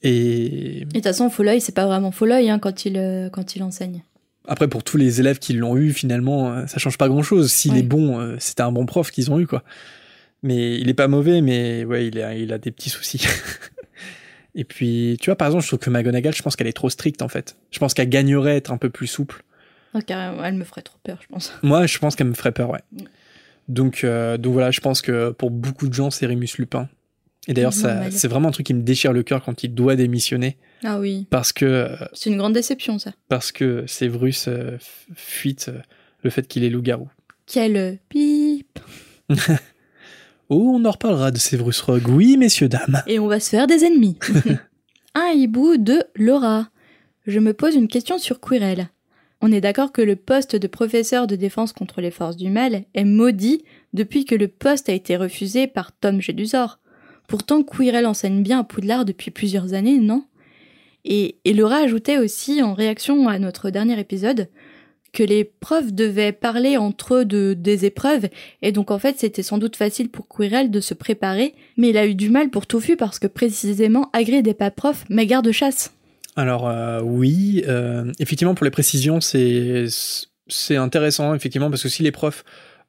Et 0.02 0.84
de 0.86 0.92
toute 0.92 1.02
façon, 1.04 1.30
Folleuil, 1.30 1.60
c'est 1.60 1.74
pas 1.74 1.86
vraiment 1.86 2.10
Folleuil 2.12 2.50
hein, 2.50 2.58
quand, 2.58 2.84
il, 2.84 2.96
euh, 2.96 3.28
quand 3.30 3.56
il 3.56 3.62
enseigne. 3.62 4.02
Après, 4.48 4.68
pour 4.68 4.84
tous 4.84 4.96
les 4.96 5.20
élèves 5.20 5.38
qui 5.38 5.54
l'ont 5.54 5.76
eu, 5.76 5.92
finalement, 5.92 6.52
euh, 6.52 6.66
ça 6.66 6.78
change 6.78 6.98
pas 6.98 7.08
grand 7.08 7.22
chose. 7.22 7.50
S'il 7.50 7.72
Ouais. 7.72 7.78
est 7.80 7.82
bon, 7.82 8.20
euh, 8.20 8.36
c'était 8.38 8.62
un 8.62 8.70
bon 8.72 8.86
prof 8.86 9.10
qu'ils 9.10 9.30
ont 9.30 9.40
eu, 9.40 9.46
quoi. 9.46 9.64
Mais 10.42 10.78
il 10.78 10.88
est 10.88 10.94
pas 10.94 11.08
mauvais, 11.08 11.40
mais 11.40 11.84
ouais, 11.84 12.06
il 12.06 12.20
a, 12.20 12.34
il 12.34 12.52
a 12.52 12.58
des 12.58 12.70
petits 12.70 12.90
soucis. 12.90 13.24
Et 14.54 14.64
puis, 14.64 15.16
tu 15.20 15.26
vois, 15.30 15.36
par 15.36 15.48
exemple, 15.48 15.64
je 15.64 15.68
trouve 15.68 15.80
que 15.80 15.90
McGonagall, 15.90 16.34
je 16.34 16.42
pense 16.42 16.56
qu'elle 16.56 16.66
est 16.68 16.72
trop 16.72 16.88
stricte, 16.90 17.20
en 17.22 17.28
fait. 17.28 17.56
Je 17.70 17.78
pense 17.78 17.92
qu'elle 17.92 18.08
gagnerait 18.08 18.52
à 18.52 18.56
être 18.56 18.72
un 18.72 18.78
peu 18.78 18.88
plus 18.88 19.06
souple. 19.06 19.42
Ah, 19.92 20.00
carrément, 20.02 20.44
elle 20.44 20.54
me 20.54 20.64
ferait 20.64 20.82
trop 20.82 20.98
peur, 21.02 21.18
je 21.22 21.26
pense. 21.26 21.52
Moi, 21.62 21.86
je 21.86 21.98
pense 21.98 22.14
qu'elle 22.16 22.28
me 22.28 22.34
ferait 22.34 22.52
peur, 22.52 22.70
ouais. 22.70 22.80
Mm. 22.92 22.98
Donc, 23.68 24.04
euh, 24.04 24.36
donc 24.38 24.52
voilà, 24.52 24.70
je 24.70 24.80
pense 24.80 25.02
que 25.02 25.30
pour 25.30 25.50
beaucoup 25.50 25.88
de 25.88 25.94
gens, 25.94 26.10
c'est 26.10 26.24
Rémus 26.26 26.48
Lupin. 26.58 26.88
Et 27.48 27.54
d'ailleurs, 27.54 27.72
ça, 27.72 28.10
c'est 28.10 28.28
vraiment 28.28 28.48
un 28.48 28.52
truc 28.52 28.66
qui 28.66 28.74
me 28.74 28.82
déchire 28.82 29.12
le 29.12 29.22
cœur 29.22 29.42
quand 29.42 29.62
il 29.62 29.72
doit 29.74 29.94
démissionner. 29.96 30.56
Ah 30.84 30.98
oui, 30.98 31.26
Parce 31.30 31.52
que, 31.52 31.64
euh, 31.64 31.96
c'est 32.12 32.28
une 32.30 32.36
grande 32.38 32.52
déception, 32.54 32.98
ça. 32.98 33.12
parce 33.28 33.52
que 33.52 33.84
Séverus 33.86 34.46
euh, 34.48 34.76
fuite 35.14 35.68
euh, 35.68 35.78
le 36.22 36.30
fait 36.30 36.46
qu'il 36.48 36.64
est 36.64 36.70
loup-garou. 36.70 37.08
Quel 37.46 37.76
euh, 37.76 37.94
pip 38.08 38.78
Oh, 40.48 40.72
on 40.76 40.84
en 40.84 40.90
reparlera 40.92 41.30
de 41.32 41.38
Severus 41.38 41.80
Rogue. 41.80 42.08
Oui, 42.08 42.36
messieurs, 42.36 42.68
dames. 42.68 43.02
Et 43.06 43.18
on 43.18 43.26
va 43.26 43.40
se 43.40 43.50
faire 43.50 43.66
des 43.66 43.84
ennemis. 43.84 44.16
Un 45.14 45.30
hibou 45.32 45.76
de 45.76 46.04
Laura. 46.14 46.68
Je 47.26 47.40
me 47.40 47.52
pose 47.52 47.74
une 47.74 47.88
question 47.88 48.18
sur 48.18 48.40
Quirrell. 48.40 48.88
On 49.40 49.50
est 49.52 49.60
d'accord 49.60 49.92
que 49.92 50.02
le 50.02 50.16
poste 50.16 50.54
de 50.56 50.66
professeur 50.66 51.26
de 51.26 51.36
défense 51.36 51.72
contre 51.72 52.00
les 52.00 52.10
forces 52.10 52.36
du 52.36 52.48
mal 52.48 52.84
est 52.94 53.04
maudit 53.04 53.64
depuis 53.92 54.24
que 54.24 54.34
le 54.34 54.48
poste 54.48 54.88
a 54.88 54.92
été 54.92 55.16
refusé 55.16 55.66
par 55.66 55.92
Tom 55.92 56.20
Jedusor. 56.20 56.78
Pourtant, 57.26 57.62
Quirrell 57.62 58.06
enseigne 58.06 58.42
bien 58.42 58.60
à 58.60 58.64
Poudlard 58.64 59.04
depuis 59.04 59.30
plusieurs 59.30 59.74
années, 59.74 59.98
non? 59.98 60.24
Et, 61.04 61.36
Laura 61.46 61.76
ajoutait 61.76 62.18
aussi, 62.18 62.62
en 62.62 62.74
réaction 62.74 63.28
à 63.28 63.38
notre 63.38 63.70
dernier 63.70 63.98
épisode, 63.98 64.48
que 65.12 65.22
les 65.22 65.44
profs 65.44 65.92
devaient 65.92 66.32
parler 66.32 66.76
entre 66.76 67.14
eux 67.14 67.24
de, 67.24 67.54
des 67.56 67.86
épreuves, 67.86 68.28
et 68.60 68.70
donc 68.70 68.90
en 68.90 68.98
fait 68.98 69.18
c'était 69.18 69.42
sans 69.42 69.56
doute 69.56 69.76
facile 69.76 70.10
pour 70.10 70.28
Quirrell 70.28 70.70
de 70.70 70.80
se 70.80 70.92
préparer, 70.92 71.54
mais 71.78 71.88
il 71.88 71.96
a 71.96 72.06
eu 72.06 72.14
du 72.14 72.28
mal 72.28 72.50
pour 72.50 72.66
Touffu 72.66 72.96
parce 72.96 73.18
que 73.18 73.26
précisément 73.26 74.10
Hagrid 74.12 74.46
n'est 74.46 74.52
pas 74.52 74.70
prof, 74.70 75.04
mais 75.08 75.24
garde-chasse. 75.24 75.94
Alors 76.34 76.68
euh, 76.68 77.00
oui, 77.00 77.64
euh, 77.66 78.12
effectivement 78.18 78.54
pour 78.54 78.64
les 78.64 78.70
précisions 78.70 79.20
c'est 79.22 80.76
intéressant 80.76 81.34
effectivement 81.34 81.70
parce 81.70 81.84
que 81.84 81.88
si 81.88 82.02
les 82.02 82.12
profs 82.12 82.44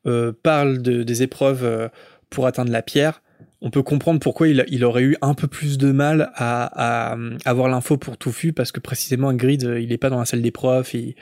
euh, 0.06 0.34
parlent 0.44 0.82
de, 0.82 1.04
des 1.04 1.24
épreuves 1.24 1.90
pour 2.30 2.46
atteindre 2.46 2.72
la 2.74 2.82
pierre, 2.82 3.22
on 3.62 3.70
peut 3.72 3.84
comprendre 3.84 4.20
pourquoi 4.20 4.48
il, 4.48 4.84
aurait 4.84 5.04
eu 5.04 5.18
un 5.22 5.34
peu 5.34 5.48
plus 5.48 5.78
de 5.78 5.92
mal 5.92 6.32
à, 6.36 7.16
avoir 7.46 7.70
l'info 7.70 7.98
pour 7.98 8.18
Touffu 8.18 8.54
parce 8.54 8.72
que 8.72 8.80
précisément 8.80 9.30
Hagrid 9.30 9.64
euh, 9.64 9.80
il 9.80 9.92
est 9.92 9.98
pas 9.98 10.10
dans 10.10 10.20
la 10.20 10.26
salle 10.26 10.42
des 10.42 10.52
profs 10.52 10.94
et, 10.94 11.16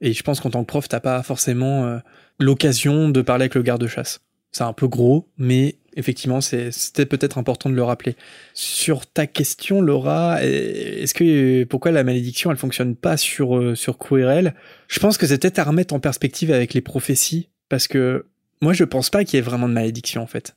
et 0.00 0.12
je 0.12 0.22
pense 0.22 0.40
qu'en 0.40 0.50
tant 0.50 0.62
que 0.62 0.68
prof 0.68 0.88
t'as 0.88 1.00
pas 1.00 1.22
forcément 1.22 1.86
euh, 1.86 1.98
l'occasion 2.38 3.08
de 3.08 3.22
parler 3.22 3.44
avec 3.44 3.54
le 3.54 3.62
garde-chasse. 3.62 4.20
C'est 4.50 4.64
un 4.64 4.74
peu 4.74 4.86
gros, 4.86 5.30
mais 5.38 5.76
effectivement, 5.96 6.42
c'était 6.42 7.06
peut-être 7.06 7.38
important 7.38 7.70
de 7.70 7.74
le 7.74 7.82
rappeler. 7.82 8.16
Sur 8.52 9.06
ta 9.06 9.26
question, 9.26 9.80
Laura, 9.80 10.44
est-ce 10.44 11.14
que 11.14 11.64
pourquoi 11.64 11.90
la 11.90 12.04
malédiction 12.04 12.50
elle 12.50 12.58
fonctionne 12.58 12.94
pas 12.94 13.16
sur 13.16 13.56
euh, 13.56 13.74
sur 13.74 13.96
Quirrell 13.96 14.54
Je 14.88 15.00
pense 15.00 15.16
que 15.16 15.26
c'est 15.26 15.40
peut-être 15.40 15.58
à 15.58 15.64
remettre 15.64 15.94
en 15.94 16.00
perspective 16.00 16.52
avec 16.52 16.74
les 16.74 16.82
prophéties, 16.82 17.48
parce 17.70 17.88
que 17.88 18.26
moi 18.60 18.74
je 18.74 18.84
pense 18.84 19.08
pas 19.08 19.24
qu'il 19.24 19.38
y 19.38 19.40
ait 19.40 19.42
vraiment 19.42 19.70
de 19.70 19.74
malédiction 19.74 20.22
en 20.22 20.26
fait. 20.26 20.54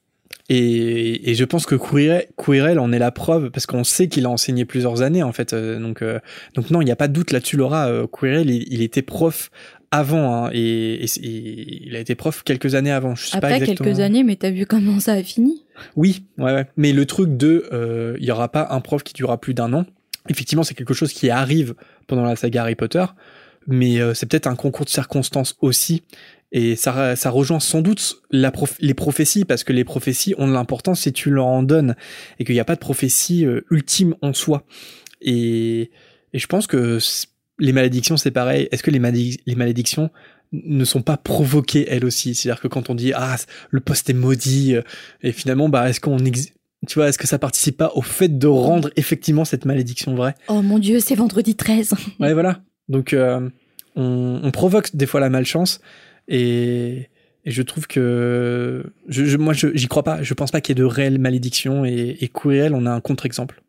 Et, 0.48 1.32
et 1.32 1.34
je 1.34 1.43
pense 1.43 1.66
que 1.66 1.76
Quirrell, 1.76 2.80
en 2.80 2.91
est 2.91 3.00
la 3.00 3.12
preuve 3.12 3.50
parce 3.50 3.66
qu'on 3.66 3.84
sait 3.84 4.08
qu'il 4.08 4.26
a 4.26 4.30
enseigné 4.30 4.64
plusieurs 4.66 5.02
années 5.02 5.24
en 5.24 5.32
fait. 5.32 5.54
Euh, 5.54 5.80
donc 5.80 6.02
euh, 6.02 6.20
donc 6.54 6.70
non, 6.70 6.82
il 6.82 6.86
n'y 6.86 6.91
a 6.91 6.96
pas 6.96 7.08
de 7.08 7.14
doute 7.14 7.32
là-dessus, 7.32 7.58
Laura. 7.58 7.88
Euh, 7.88 8.06
Quirrell, 8.06 8.50
il, 8.50 8.72
il, 8.72 8.84
était 8.84 9.02
prof 9.02 9.50
avant 9.91 10.46
hein, 10.46 10.50
et, 10.54 11.04
et, 11.04 11.10
et, 11.24 11.88
il 11.88 11.96
a 11.96 12.00
été 12.00 12.16
prof 12.16 12.43
quelques 12.43 12.76
années 12.76 12.91
avant. 12.91 13.16
Je 13.16 13.28
sais 13.28 13.38
Après 13.38 13.50
pas 13.50 13.56
exactement. 13.58 13.89
quelques 13.89 14.00
années, 14.02 14.24
mais 14.24 14.36
t'as 14.36 14.52
vu 14.52 14.66
comment 14.66 15.00
ça 15.00 15.14
a 15.14 15.24
fini? 15.24 15.64
Oui, 15.96 16.26
ouais, 16.38 16.54
ouais. 16.54 16.66
Mais 16.78 16.93
le 16.93 17.06
truc 17.06 17.36
de, 17.38 17.68
euh, 17.72 18.16
il 18.20 18.26
y 18.26 18.32
aura 18.32 18.50
pas 18.50 18.68
un 18.72 18.82
prof 18.82 19.04
qui 19.04 19.14
durera 19.14 19.39
plus 19.39 19.54
d'un 19.54 19.74
an. 19.74 19.86
Effectivement, 20.30 20.64
c'est 20.64 20.74
quelque 20.74 20.93
chose 20.93 21.14
qui 21.14 21.30
arrive 21.30 21.76
pendant 22.08 22.24
la 22.24 22.36
saga 22.36 22.64
Harry 22.64 22.76
Potter, 22.76 23.06
mais 23.68 24.00
euh, 24.00 24.14
c'est 24.14 24.26
peut-être 24.26 24.48
un 24.48 24.56
concours 24.56 24.86
de 24.86 24.89
circonstances 24.89 25.56
aussi. 25.62 26.04
Et 26.58 26.78
ça, 26.78 27.18
ça 27.18 27.30
rejoint 27.32 27.60
sans 27.60 27.82
doute 27.82 28.22
la 28.32 28.49
prof 28.49 28.78
les 28.80 28.93
prophéties, 28.93 29.43
parce 29.43 29.66
que 29.66 29.74
les 29.74 29.84
prophéties 29.84 30.36
ont 30.38 30.47
de 30.47 30.53
l'importance 30.53 31.01
si 31.01 31.12
tu 31.12 31.30
leur 31.30 31.47
en 31.47 31.64
donnes, 31.64 31.95
et 32.39 32.45
qu'il 32.45 32.56
n'y 32.56 32.62
a 32.62 32.66
pas 32.66 32.76
de 32.76 32.80
prophétie 32.80 33.45
euh, 33.45 33.66
ultime 33.72 34.16
en 34.22 34.34
soi. 34.34 34.64
Et, 35.22 35.91
et 36.32 36.39
je 36.39 36.47
pense 36.47 36.66
que 36.66 36.97
les 37.60 37.74
malédictions, 37.74 38.16
c'est 38.16 38.32
pareil. 38.32 38.70
Est-ce 38.72 38.84
que 38.84 38.89
les, 38.89 38.99
malédic 38.99 39.41
les 39.45 39.56
malédictions 39.56 40.12
ne 40.53 40.86
sont 40.86 41.01
pas 41.01 41.18
provoquées 41.18 41.88
elles 41.89 42.06
aussi? 42.06 42.34
C'est-à-dire 42.34 42.62
que 42.62 42.70
quand 42.70 42.89
on 42.89 42.95
dit 42.95 43.12
ah 43.14 43.36
le 43.70 43.82
poste 43.82 44.10
est 44.10 44.14
maudit, 44.14 44.76
et 45.24 45.34
finalement 45.34 45.68
bah 45.68 45.89
est-ce 45.89 45.99
qu'on 45.99 46.16
tu 46.88 46.99
vois, 46.99 47.10
est-ce 47.10 47.18
que 47.18 47.28
ça 47.28 47.38
participe 47.38 47.76
pas 47.76 47.91
au 47.95 48.01
fait 48.01 48.38
de 48.38 48.47
rendre 48.47 48.91
effectivement 48.95 49.43
cette 49.43 49.66
malédiction 49.66 50.16
vraie? 50.16 50.36
Oh 50.47 50.62
mon 50.62 50.80
dieu, 50.80 51.01
c'est 51.01 51.16
vendredi 51.16 51.56
13. 51.56 51.95
ouais, 52.22 52.34
voilà. 52.34 52.62
Donc 52.88 53.12
euh, 53.12 53.49
on, 53.97 54.39
on, 54.41 54.51
provoque 54.51 54.95
des 54.95 55.06
fois 55.06 55.20
la 55.20 55.30
malchance 55.30 55.82
et, 56.28 57.09
et 57.45 57.51
je 57.51 57.61
trouve 57.61 57.88
que 57.88 58.84
je, 59.07 59.26
je, 59.26 59.38
moi 59.38 59.53
j'y 59.53 59.88
crois 59.88 60.03
pas. 60.03 60.23
Je 60.23 60.34
pense 60.34 60.51
pas 60.51 60.61
qu'il 60.61 60.78
y 60.78 60.80
ait 60.80 60.84
de 60.84 60.88
réelles 60.88 61.19
malédictions 61.19 61.86
et, 61.86 62.17
et 62.19 62.28
Quirrell, 62.28 62.73
on 62.73 62.86
a 62.86 62.91
un 62.91 63.01
contre-exemple. 63.01 63.61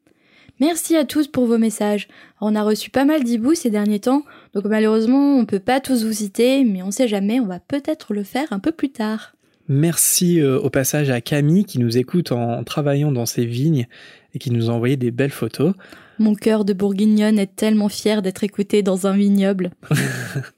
Merci 0.58 0.96
à 0.96 1.04
tous 1.04 1.28
pour 1.28 1.46
vos 1.46 1.58
messages. 1.58 2.08
On 2.40 2.54
a 2.54 2.62
reçu 2.62 2.88
pas 2.88 3.04
mal 3.04 3.22
d'hiboux 3.22 3.54
ces 3.54 3.68
derniers 3.68 4.00
temps, 4.00 4.22
donc 4.54 4.64
malheureusement 4.64 5.36
on 5.36 5.44
peut 5.44 5.60
pas 5.60 5.80
tous 5.80 6.04
vous 6.04 6.14
citer, 6.14 6.64
mais 6.64 6.82
on 6.82 6.90
sait 6.90 7.08
jamais, 7.08 7.40
on 7.40 7.46
va 7.46 7.60
peut-être 7.60 8.14
le 8.14 8.22
faire 8.22 8.52
un 8.52 8.58
peu 8.58 8.72
plus 8.72 8.90
tard. 8.90 9.34
Merci 9.68 10.40
euh, 10.40 10.58
au 10.58 10.70
passage 10.70 11.10
à 11.10 11.20
Camille 11.20 11.64
qui 11.64 11.78
nous 11.78 11.98
écoute 11.98 12.32
en 12.32 12.62
travaillant 12.64 13.12
dans 13.12 13.26
ses 13.26 13.44
vignes 13.44 13.86
et 14.32 14.38
qui 14.38 14.50
nous 14.50 14.70
a 14.70 14.72
envoyé 14.72 14.96
des 14.96 15.10
belles 15.10 15.30
photos. 15.30 15.74
Mon 16.18 16.34
cœur 16.34 16.64
de 16.64 16.72
bourguignonne 16.72 17.38
est 17.38 17.54
tellement 17.54 17.88
fier 17.88 18.22
d'être 18.22 18.44
écouté 18.44 18.82
dans 18.82 19.06
un 19.06 19.16
vignoble. 19.16 19.70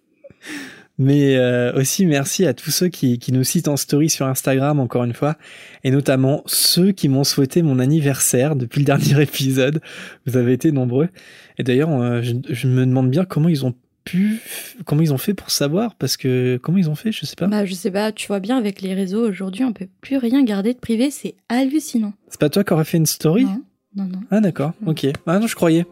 Mais 0.99 1.37
euh, 1.37 1.73
aussi 1.75 2.07
merci 2.07 2.45
à 2.45 2.55
tous 2.55 2.71
ceux 2.71 2.89
qui, 2.89 3.21
qui, 3.21 3.33
nous 3.33 3.45
citent 3.45 3.69
en 3.69 3.77
story 3.77 4.11
sur 4.11 4.27
Instagram 4.27 4.81
encore 4.81 5.05
une 5.05 5.13
fois, 5.13 5.37
et 5.85 5.93
notamment 5.93 6.43
ceux 6.47 6.91
qui 6.91 7.09
m'ont 7.09 7.23
souhaité 7.23 7.63
mon 7.63 7.79
anniversaire 7.79 8.57
depuis 8.57 8.81
le 8.81 8.85
dernier 8.85 9.23
épisode. 9.23 9.81
Vous 10.27 10.37
avez 10.37 10.53
été 10.53 10.73
nombreux. 10.73 11.09
Et 11.59 11.63
d'ailleurs, 11.63 11.91
euh, 11.91 12.21
je, 12.23 12.35
je, 12.49 12.67
me 12.67 12.85
demande 12.85 13.11
bien 13.11 13.25
comment 13.25 13.49
ils 13.49 13.65
ont 13.65 13.75
pu, 14.09 14.41
comment 14.87 15.03
ils 15.03 15.13
ont 15.13 15.19
fait 15.19 15.35
pour 15.35 15.51
savoir, 15.51 15.95
parce 15.95 16.17
que 16.17 16.59
comment 16.63 16.79
ils 16.79 16.89
ont 16.89 16.95
fait, 16.95 17.13
je 17.13 17.27
sais 17.27 17.37
pas. 17.37 17.47
Bah 17.47 17.65
je 17.65 17.75
sais 17.75 17.91
pas, 17.91 18.11
tu 18.11 18.27
vois 18.27 18.41
bien 18.41 18.57
avec 18.57 18.81
les 18.81 18.95
réseaux 18.95 19.29
aujourd'hui, 19.29 19.65
on 19.65 19.73
peut 19.73 19.89
plus 20.01 20.17
rien 20.17 20.43
garder 20.43 20.73
de 20.73 20.79
privé, 20.79 21.11
c'est 21.11 21.35
hallucinant. 21.49 22.15
C'est 22.29 22.41
pas 22.41 22.49
toi 22.49 22.65
qui 22.65 22.73
aurais 22.73 22.85
fait 22.85 22.97
une 22.97 23.07
story? 23.07 23.45
Non, 23.45 23.63
non, 23.97 24.05
non. 24.05 24.21
Ah 24.31 24.41
d'accord, 24.41 24.73
ok. 24.87 25.07
Ah 25.27 25.39
non, 25.39 25.47
je 25.47 25.55
croyais. 25.55 25.87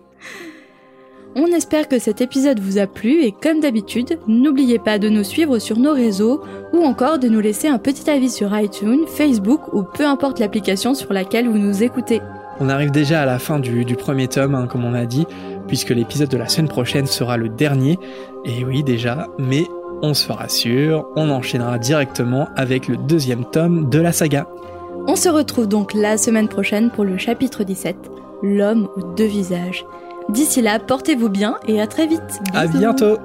On 1.38 1.48
espère 1.48 1.86
que 1.86 1.98
cet 1.98 2.22
épisode 2.22 2.60
vous 2.60 2.78
a 2.78 2.86
plu 2.86 3.22
et 3.22 3.30
comme 3.30 3.60
d'habitude, 3.60 4.18
n'oubliez 4.26 4.78
pas 4.78 4.98
de 4.98 5.10
nous 5.10 5.22
suivre 5.22 5.58
sur 5.58 5.78
nos 5.78 5.92
réseaux 5.92 6.40
ou 6.72 6.82
encore 6.82 7.18
de 7.18 7.28
nous 7.28 7.40
laisser 7.40 7.68
un 7.68 7.76
petit 7.76 8.08
avis 8.08 8.30
sur 8.30 8.58
iTunes, 8.58 9.04
Facebook 9.06 9.74
ou 9.74 9.82
peu 9.82 10.06
importe 10.06 10.40
l'application 10.40 10.94
sur 10.94 11.12
laquelle 11.12 11.46
vous 11.46 11.58
nous 11.58 11.82
écoutez. 11.82 12.22
On 12.58 12.70
arrive 12.70 12.90
déjà 12.90 13.20
à 13.20 13.26
la 13.26 13.38
fin 13.38 13.58
du, 13.58 13.84
du 13.84 13.96
premier 13.96 14.28
tome, 14.28 14.54
hein, 14.54 14.66
comme 14.66 14.86
on 14.86 14.94
a 14.94 15.04
dit, 15.04 15.26
puisque 15.68 15.90
l'épisode 15.90 16.30
de 16.30 16.38
la 16.38 16.48
semaine 16.48 16.70
prochaine 16.70 17.06
sera 17.06 17.36
le 17.36 17.50
dernier. 17.50 17.98
Et 18.46 18.64
oui 18.64 18.82
déjà, 18.82 19.28
mais 19.38 19.64
on 20.00 20.14
se 20.14 20.32
rassure, 20.32 21.06
on 21.16 21.28
enchaînera 21.28 21.78
directement 21.78 22.48
avec 22.56 22.88
le 22.88 22.96
deuxième 22.96 23.44
tome 23.44 23.90
de 23.90 23.98
la 23.98 24.12
saga. 24.12 24.46
On 25.06 25.16
se 25.16 25.28
retrouve 25.28 25.68
donc 25.68 25.92
la 25.92 26.16
semaine 26.16 26.48
prochaine 26.48 26.90
pour 26.90 27.04
le 27.04 27.18
chapitre 27.18 27.62
17, 27.62 27.94
L'homme 28.42 28.88
aux 28.96 29.14
deux 29.14 29.26
visages. 29.26 29.84
D'ici 30.28 30.60
là, 30.60 30.78
portez-vous 30.78 31.28
bien 31.28 31.58
et 31.66 31.80
à 31.80 31.86
très 31.86 32.06
vite. 32.06 32.20
Bisous. 32.52 32.56
À 32.56 32.66
bientôt. 32.66 33.18